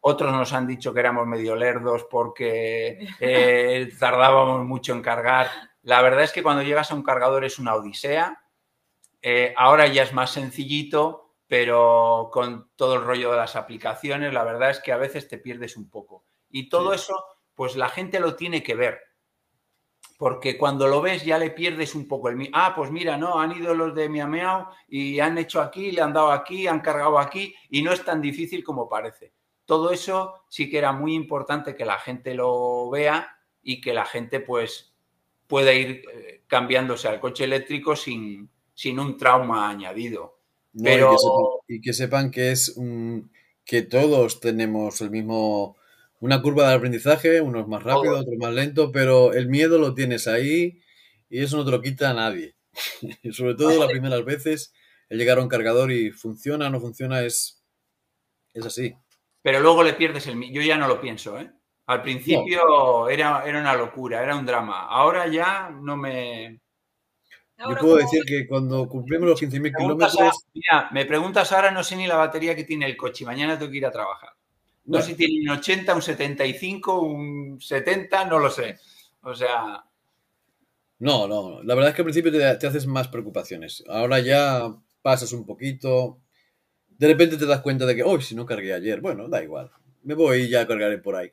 Otros 0.00 0.32
nos 0.32 0.52
han 0.52 0.66
dicho 0.66 0.92
que 0.92 1.00
éramos 1.00 1.26
medio 1.26 1.54
lerdos 1.54 2.06
porque 2.10 3.06
eh, 3.20 3.92
tardábamos 3.98 4.66
mucho 4.66 4.92
en 4.92 5.02
cargar. 5.02 5.48
La 5.82 6.02
verdad 6.02 6.24
es 6.24 6.32
que 6.32 6.42
cuando 6.42 6.62
llegas 6.62 6.90
a 6.90 6.94
un 6.94 7.02
cargador 7.02 7.44
es 7.44 7.58
una 7.58 7.74
odisea. 7.74 8.42
Eh, 9.20 9.52
ahora 9.56 9.86
ya 9.88 10.04
es 10.04 10.12
más 10.12 10.30
sencillito, 10.30 11.34
pero 11.46 12.30
con 12.32 12.70
todo 12.76 12.94
el 12.94 13.02
rollo 13.02 13.30
de 13.32 13.38
las 13.38 13.56
aplicaciones, 13.56 14.32
la 14.32 14.44
verdad 14.44 14.70
es 14.70 14.80
que 14.80 14.92
a 14.92 14.96
veces 14.96 15.28
te 15.28 15.38
pierdes 15.38 15.76
un 15.76 15.88
poco. 15.90 16.24
Y 16.50 16.68
todo 16.68 16.92
eso 16.92 17.24
pues 17.58 17.74
la 17.74 17.88
gente 17.88 18.20
lo 18.20 18.36
tiene 18.36 18.62
que 18.62 18.76
ver. 18.76 19.00
Porque 20.16 20.56
cuando 20.56 20.86
lo 20.86 21.00
ves 21.00 21.24
ya 21.24 21.38
le 21.38 21.50
pierdes 21.50 21.96
un 21.96 22.06
poco 22.06 22.28
el... 22.28 22.48
Ah, 22.52 22.72
pues 22.76 22.92
mira, 22.92 23.16
no, 23.16 23.40
han 23.40 23.50
ido 23.50 23.74
los 23.74 23.96
de 23.96 24.08
Miameao 24.08 24.68
y 24.86 25.18
han 25.18 25.36
hecho 25.38 25.60
aquí, 25.60 25.90
le 25.90 26.00
han 26.00 26.12
dado 26.12 26.30
aquí, 26.30 26.68
han 26.68 26.78
cargado 26.78 27.18
aquí 27.18 27.52
y 27.68 27.82
no 27.82 27.92
es 27.92 28.04
tan 28.04 28.20
difícil 28.20 28.62
como 28.62 28.88
parece. 28.88 29.32
Todo 29.64 29.90
eso 29.90 30.34
sí 30.48 30.70
que 30.70 30.78
era 30.78 30.92
muy 30.92 31.16
importante 31.16 31.74
que 31.74 31.84
la 31.84 31.98
gente 31.98 32.32
lo 32.32 32.90
vea 32.90 33.36
y 33.60 33.80
que 33.80 33.92
la 33.92 34.04
gente 34.04 34.38
pues 34.38 34.94
pueda 35.48 35.74
ir 35.74 36.04
eh, 36.14 36.44
cambiándose 36.46 37.08
al 37.08 37.18
coche 37.18 37.42
eléctrico 37.42 37.96
sin, 37.96 38.48
sin 38.72 39.00
un 39.00 39.16
trauma 39.16 39.68
añadido. 39.68 40.38
Pero... 40.80 41.16
y, 41.66 41.80
que 41.80 41.92
sepan, 41.92 42.30
que 42.30 42.52
es 42.52 42.68
un, 42.76 43.32
que 43.64 43.82
todos 43.82 44.38
tenemos 44.38 45.00
el 45.00 45.10
mismo 45.10 45.77
una 46.20 46.42
curva 46.42 46.68
de 46.68 46.74
aprendizaje, 46.74 47.40
unos 47.40 47.68
más 47.68 47.82
rápido, 47.82 48.18
otros 48.18 48.36
más 48.38 48.52
lento, 48.52 48.90
pero 48.92 49.32
el 49.32 49.48
miedo 49.48 49.78
lo 49.78 49.94
tienes 49.94 50.26
ahí 50.26 50.80
y 51.28 51.42
eso 51.42 51.56
no 51.56 51.64
te 51.64 51.70
lo 51.70 51.80
quita 51.80 52.10
a 52.10 52.14
nadie. 52.14 52.56
Sobre 53.32 53.54
todo 53.54 53.78
las 53.78 53.90
primeras 53.90 54.24
veces, 54.24 54.72
el 55.08 55.18
llegar 55.18 55.38
a 55.38 55.42
un 55.42 55.48
cargador 55.48 55.92
y 55.92 56.10
funciona 56.10 56.66
o 56.66 56.70
no 56.70 56.80
funciona 56.80 57.22
es, 57.22 57.62
es 58.52 58.66
así. 58.66 58.94
Pero 59.42 59.60
luego 59.60 59.82
le 59.82 59.94
pierdes 59.94 60.26
el 60.26 60.36
miedo. 60.36 60.54
Yo 60.54 60.62
ya 60.62 60.76
no 60.76 60.88
lo 60.88 61.00
pienso, 61.00 61.38
¿eh? 61.38 61.50
Al 61.86 62.02
principio 62.02 63.08
era, 63.08 63.44
era 63.46 63.60
una 63.60 63.74
locura, 63.74 64.22
era 64.22 64.36
un 64.36 64.44
drama. 64.44 64.86
Ahora 64.88 65.26
ya 65.26 65.70
no 65.70 65.96
me... 65.96 66.60
Yo 67.56 67.76
puedo 67.76 67.96
decir 67.96 68.24
que 68.26 68.46
cuando 68.46 68.86
cumplimos 68.86 69.30
los 69.30 69.42
15.000 69.42 69.74
kilómetros... 69.74 70.46
Mira, 70.52 70.90
me 70.92 71.06
preguntas 71.06 71.50
ahora, 71.50 71.70
no 71.70 71.82
sé 71.82 71.96
ni 71.96 72.06
la 72.06 72.16
batería 72.16 72.54
que 72.54 72.64
tiene 72.64 72.84
el 72.84 72.96
coche. 72.96 73.24
Mañana 73.24 73.58
tengo 73.58 73.72
que 73.72 73.78
ir 73.78 73.86
a 73.86 73.90
trabajar. 73.90 74.37
No 74.88 75.02
sé 75.02 75.08
si 75.08 75.14
tiene 75.16 75.42
un 75.42 75.58
80, 75.58 75.94
un 75.94 76.02
75, 76.02 77.00
un 77.02 77.60
70, 77.60 78.24
no 78.24 78.38
lo 78.38 78.48
sé. 78.48 78.78
O 79.20 79.34
sea. 79.34 79.84
No, 80.98 81.28
no. 81.28 81.62
La 81.62 81.74
verdad 81.74 81.90
es 81.90 81.94
que 81.94 82.00
al 82.00 82.06
principio 82.06 82.32
te, 82.32 82.66
haces 82.66 82.86
más 82.86 83.08
preocupaciones. 83.08 83.84
Ahora 83.86 84.18
ya 84.20 84.74
pasas 85.02 85.32
un 85.32 85.44
poquito. 85.44 86.20
De 86.88 87.06
repente 87.06 87.36
te 87.36 87.44
das 87.44 87.60
cuenta 87.60 87.84
de 87.84 87.96
que, 87.96 88.02
hoy 88.02 88.22
si 88.22 88.34
no 88.34 88.46
cargué 88.46 88.72
ayer. 88.72 89.02
Bueno, 89.02 89.28
da 89.28 89.42
igual. 89.42 89.70
Me 90.04 90.14
voy 90.14 90.38
y 90.38 90.48
ya 90.48 90.66
cargaré 90.66 90.96
por 90.96 91.16
ahí. 91.16 91.30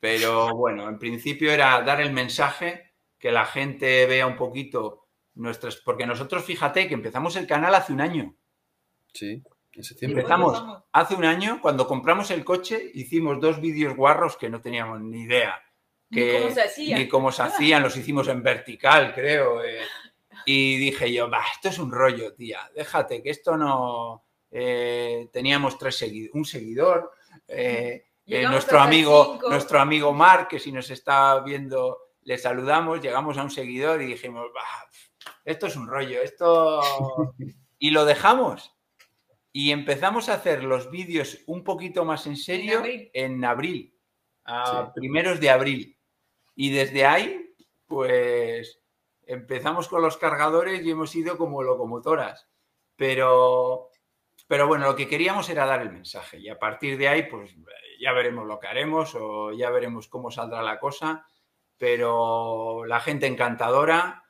Pero 0.00 0.56
bueno, 0.56 0.88
en 0.88 0.98
principio 0.98 1.52
era 1.52 1.80
dar 1.82 2.00
el 2.00 2.12
mensaje, 2.12 2.90
que 3.16 3.30
la 3.30 3.46
gente 3.46 4.06
vea 4.06 4.26
un 4.26 4.36
poquito 4.36 5.06
nuestras. 5.36 5.76
Porque 5.76 6.04
nosotros, 6.04 6.44
fíjate, 6.44 6.88
que 6.88 6.94
empezamos 6.94 7.36
el 7.36 7.46
canal 7.46 7.76
hace 7.76 7.92
un 7.92 8.00
año. 8.00 8.34
Sí. 9.14 9.40
Empezamos 9.74 10.82
hace 10.92 11.14
un 11.14 11.24
año, 11.24 11.60
cuando 11.62 11.86
compramos 11.86 12.30
el 12.30 12.44
coche, 12.44 12.90
hicimos 12.94 13.40
dos 13.40 13.60
vídeos 13.60 13.96
guarros 13.96 14.36
que 14.36 14.50
no 14.50 14.60
teníamos 14.60 15.00
ni 15.00 15.22
idea. 15.22 15.60
Que, 16.10 16.40
cómo 16.40 16.54
se 16.54 16.62
hacían. 16.62 17.08
cómo 17.08 17.32
se 17.32 17.42
hacían, 17.42 17.82
los 17.82 17.96
hicimos 17.96 18.28
en 18.28 18.42
vertical, 18.42 19.14
creo. 19.14 19.64
Eh. 19.64 19.80
y 20.46 20.76
dije 20.76 21.10
yo, 21.12 21.30
esto 21.54 21.70
es 21.70 21.78
un 21.78 21.90
rollo, 21.90 22.34
tía, 22.34 22.70
déjate, 22.74 23.22
que 23.22 23.30
esto 23.30 23.56
no... 23.56 24.24
Eh, 24.54 25.30
teníamos 25.32 25.78
tres 25.78 25.96
seguidores, 25.96 26.34
un 26.34 26.44
seguidor, 26.44 27.12
eh, 27.48 28.04
nuestro, 28.26 28.80
amigo, 28.80 29.38
nuestro 29.48 29.80
amigo 29.80 30.12
Mark, 30.12 30.48
que 30.48 30.58
si 30.58 30.70
nos 30.70 30.90
está 30.90 31.40
viendo, 31.40 31.96
le 32.24 32.36
saludamos, 32.36 33.00
llegamos 33.00 33.38
a 33.38 33.44
un 33.44 33.50
seguidor 33.50 34.02
y 34.02 34.06
dijimos, 34.08 34.48
esto 35.46 35.66
es 35.66 35.76
un 35.76 35.88
rollo, 35.88 36.20
esto... 36.20 36.82
y 37.78 37.90
lo 37.92 38.04
dejamos 38.04 38.74
y 39.52 39.70
empezamos 39.70 40.28
a 40.28 40.34
hacer 40.34 40.64
los 40.64 40.90
vídeos 40.90 41.42
un 41.46 41.62
poquito 41.62 42.04
más 42.04 42.26
en 42.26 42.36
serio 42.36 42.82
en 42.84 43.44
abril, 43.44 43.94
a 44.44 44.92
primeros 44.94 45.40
de 45.40 45.50
abril. 45.50 45.98
Y 46.54 46.70
desde 46.70 47.04
ahí, 47.04 47.54
pues 47.86 48.80
empezamos 49.26 49.88
con 49.88 50.02
los 50.02 50.16
cargadores 50.16 50.82
y 50.82 50.90
hemos 50.90 51.14
ido 51.14 51.36
como 51.36 51.62
locomotoras. 51.62 52.48
Pero, 52.96 53.90
pero 54.46 54.66
bueno, 54.66 54.86
lo 54.86 54.96
que 54.96 55.08
queríamos 55.08 55.48
era 55.50 55.66
dar 55.66 55.82
el 55.82 55.92
mensaje 55.92 56.38
y 56.38 56.48
a 56.48 56.58
partir 56.58 56.96
de 56.96 57.08
ahí, 57.08 57.24
pues 57.24 57.54
ya 58.00 58.12
veremos 58.12 58.46
lo 58.46 58.58
que 58.58 58.68
haremos 58.68 59.14
o 59.14 59.52
ya 59.52 59.70
veremos 59.70 60.08
cómo 60.08 60.30
saldrá 60.30 60.62
la 60.62 60.78
cosa. 60.78 61.26
Pero 61.76 62.84
la 62.86 63.00
gente 63.00 63.26
encantadora, 63.26 64.21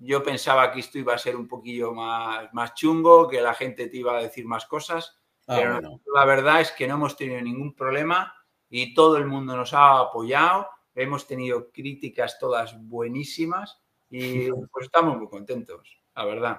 yo 0.00 0.22
pensaba 0.22 0.72
que 0.72 0.80
esto 0.80 0.98
iba 0.98 1.14
a 1.14 1.18
ser 1.18 1.36
un 1.36 1.48
poquillo 1.48 1.92
más, 1.92 2.52
más 2.52 2.74
chungo, 2.74 3.28
que 3.28 3.40
la 3.40 3.54
gente 3.54 3.88
te 3.88 3.96
iba 3.96 4.16
a 4.16 4.22
decir 4.22 4.46
más 4.46 4.66
cosas, 4.66 5.18
ah, 5.46 5.56
pero 5.56 6.00
la 6.14 6.24
verdad 6.24 6.60
es 6.60 6.72
que 6.72 6.86
no 6.86 6.94
hemos 6.94 7.16
tenido 7.16 7.40
ningún 7.40 7.74
problema 7.74 8.34
y 8.68 8.94
todo 8.94 9.16
el 9.16 9.26
mundo 9.26 9.56
nos 9.56 9.72
ha 9.72 10.00
apoyado, 10.00 10.68
hemos 10.94 11.26
tenido 11.26 11.70
críticas 11.70 12.38
todas 12.38 12.76
buenísimas 12.80 13.80
y 14.10 14.48
pues 14.72 14.86
estamos 14.86 15.16
muy 15.16 15.28
contentos, 15.28 16.02
la 16.14 16.24
verdad. 16.24 16.58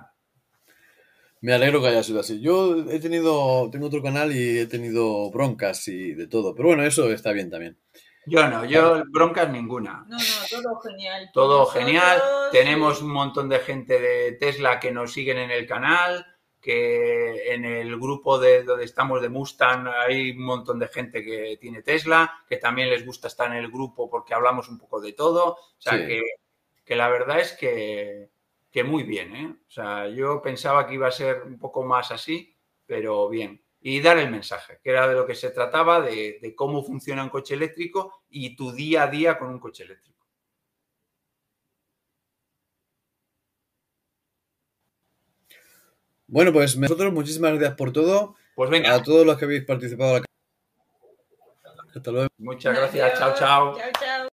Me 1.42 1.54
alegro 1.54 1.80
que 1.80 1.90
haya 1.90 2.02
sido 2.02 2.22
así. 2.22 2.42
Yo 2.42 2.90
he 2.90 3.00
tenido, 3.00 3.70
tengo 3.70 3.86
otro 3.86 4.02
canal 4.02 4.36
y 4.36 4.60
he 4.60 4.66
tenido 4.66 5.30
broncas 5.30 5.88
y 5.88 6.14
de 6.14 6.26
todo, 6.26 6.56
pero 6.56 6.70
bueno, 6.70 6.84
eso 6.84 7.12
está 7.12 7.34
bien 7.34 7.52
también. 7.52 7.78
Yo 8.26 8.48
no, 8.48 8.66
yo 8.66 9.04
broncas 9.08 9.50
ninguna. 9.50 10.06
No, 10.08 10.18
no, 10.18 10.62
todo 10.62 10.80
genial. 10.82 11.30
Todo 11.34 11.66
genial. 11.68 12.22
Tenemos 12.52 13.02
un 13.02 13.12
montón 13.12 13.50
de 13.50 13.60
gente 13.60 14.00
de 14.00 14.34
Tesla 14.34 14.80
que 14.80 14.92
nos 14.92 15.14
siguen 15.14 15.38
en 15.38 15.52
el 15.52 15.68
canal, 15.68 16.26
que 16.60 17.54
en 17.54 17.66
el 17.66 18.00
grupo 18.00 18.40
de 18.40 18.64
donde 18.64 18.86
estamos 18.86 19.22
de 19.22 19.30
Mustang 19.30 19.88
hay 19.88 20.32
un 20.32 20.44
montón 20.44 20.80
de 20.80 20.88
gente 20.88 21.24
que 21.24 21.58
tiene 21.62 21.84
Tesla, 21.84 22.44
que 22.50 22.58
también 22.58 22.90
les 22.90 23.06
gusta 23.06 23.28
estar 23.28 23.52
en 23.52 23.58
el 23.58 23.72
grupo 23.72 24.10
porque 24.10 24.34
hablamos 24.34 24.70
un 24.70 24.80
poco 24.80 25.00
de 25.00 25.14
todo. 25.14 25.52
O 25.54 25.76
sea, 25.78 26.06
que, 26.06 26.22
que, 26.84 26.96
la 26.96 27.10
verdad 27.10 27.40
es 27.40 27.54
que, 27.54 28.30
que 28.72 28.84
muy 28.84 29.04
bien. 29.04 29.36
¿eh? 29.36 29.56
O 29.68 29.72
sea, 29.72 30.08
yo 30.08 30.42
pensaba 30.42 30.88
que 30.88 30.96
iba 30.96 31.08
a 31.08 31.12
ser 31.12 31.44
un 31.44 31.60
poco 31.60 31.84
más 31.84 32.12
así, 32.12 32.56
pero 32.88 33.30
bien 33.30 33.65
y 33.88 34.02
dar 34.02 34.18
el 34.18 34.32
mensaje, 34.32 34.80
que 34.84 34.90
era 34.90 35.08
de 35.08 35.14
lo 35.14 35.28
que 35.28 35.36
se 35.36 35.52
trataba, 35.52 36.02
de, 36.02 36.54
cómo 36.58 36.84
funciona 36.84 37.24
un 37.24 37.30
coche 37.30 37.54
eléctrico 37.54 38.24
y 38.32 38.56
tu 38.56 38.72
día 38.72 39.04
a 39.04 39.08
día 39.08 39.38
con 39.38 39.50
un 39.50 39.60
coche 39.60 39.84
eléctrico. 39.84 40.26
Bueno, 46.26 46.52
pues 46.52 46.76
nosotros 46.76 47.14
muchísimas 47.14 47.52
gracias 47.52 47.76
por 47.76 47.94
todo. 47.94 48.36
Pues 48.56 48.72
venga. 48.72 48.92
A 48.92 49.04
todos 49.04 49.24
los 49.24 49.38
que 49.38 49.46
habéis 49.46 49.66
participado. 49.66 50.24
Hasta 51.96 52.12
luego. 52.12 52.28
Muchas 52.40 52.76
gracias. 52.76 53.20
chao. 53.20 53.36
chao. 53.38 53.78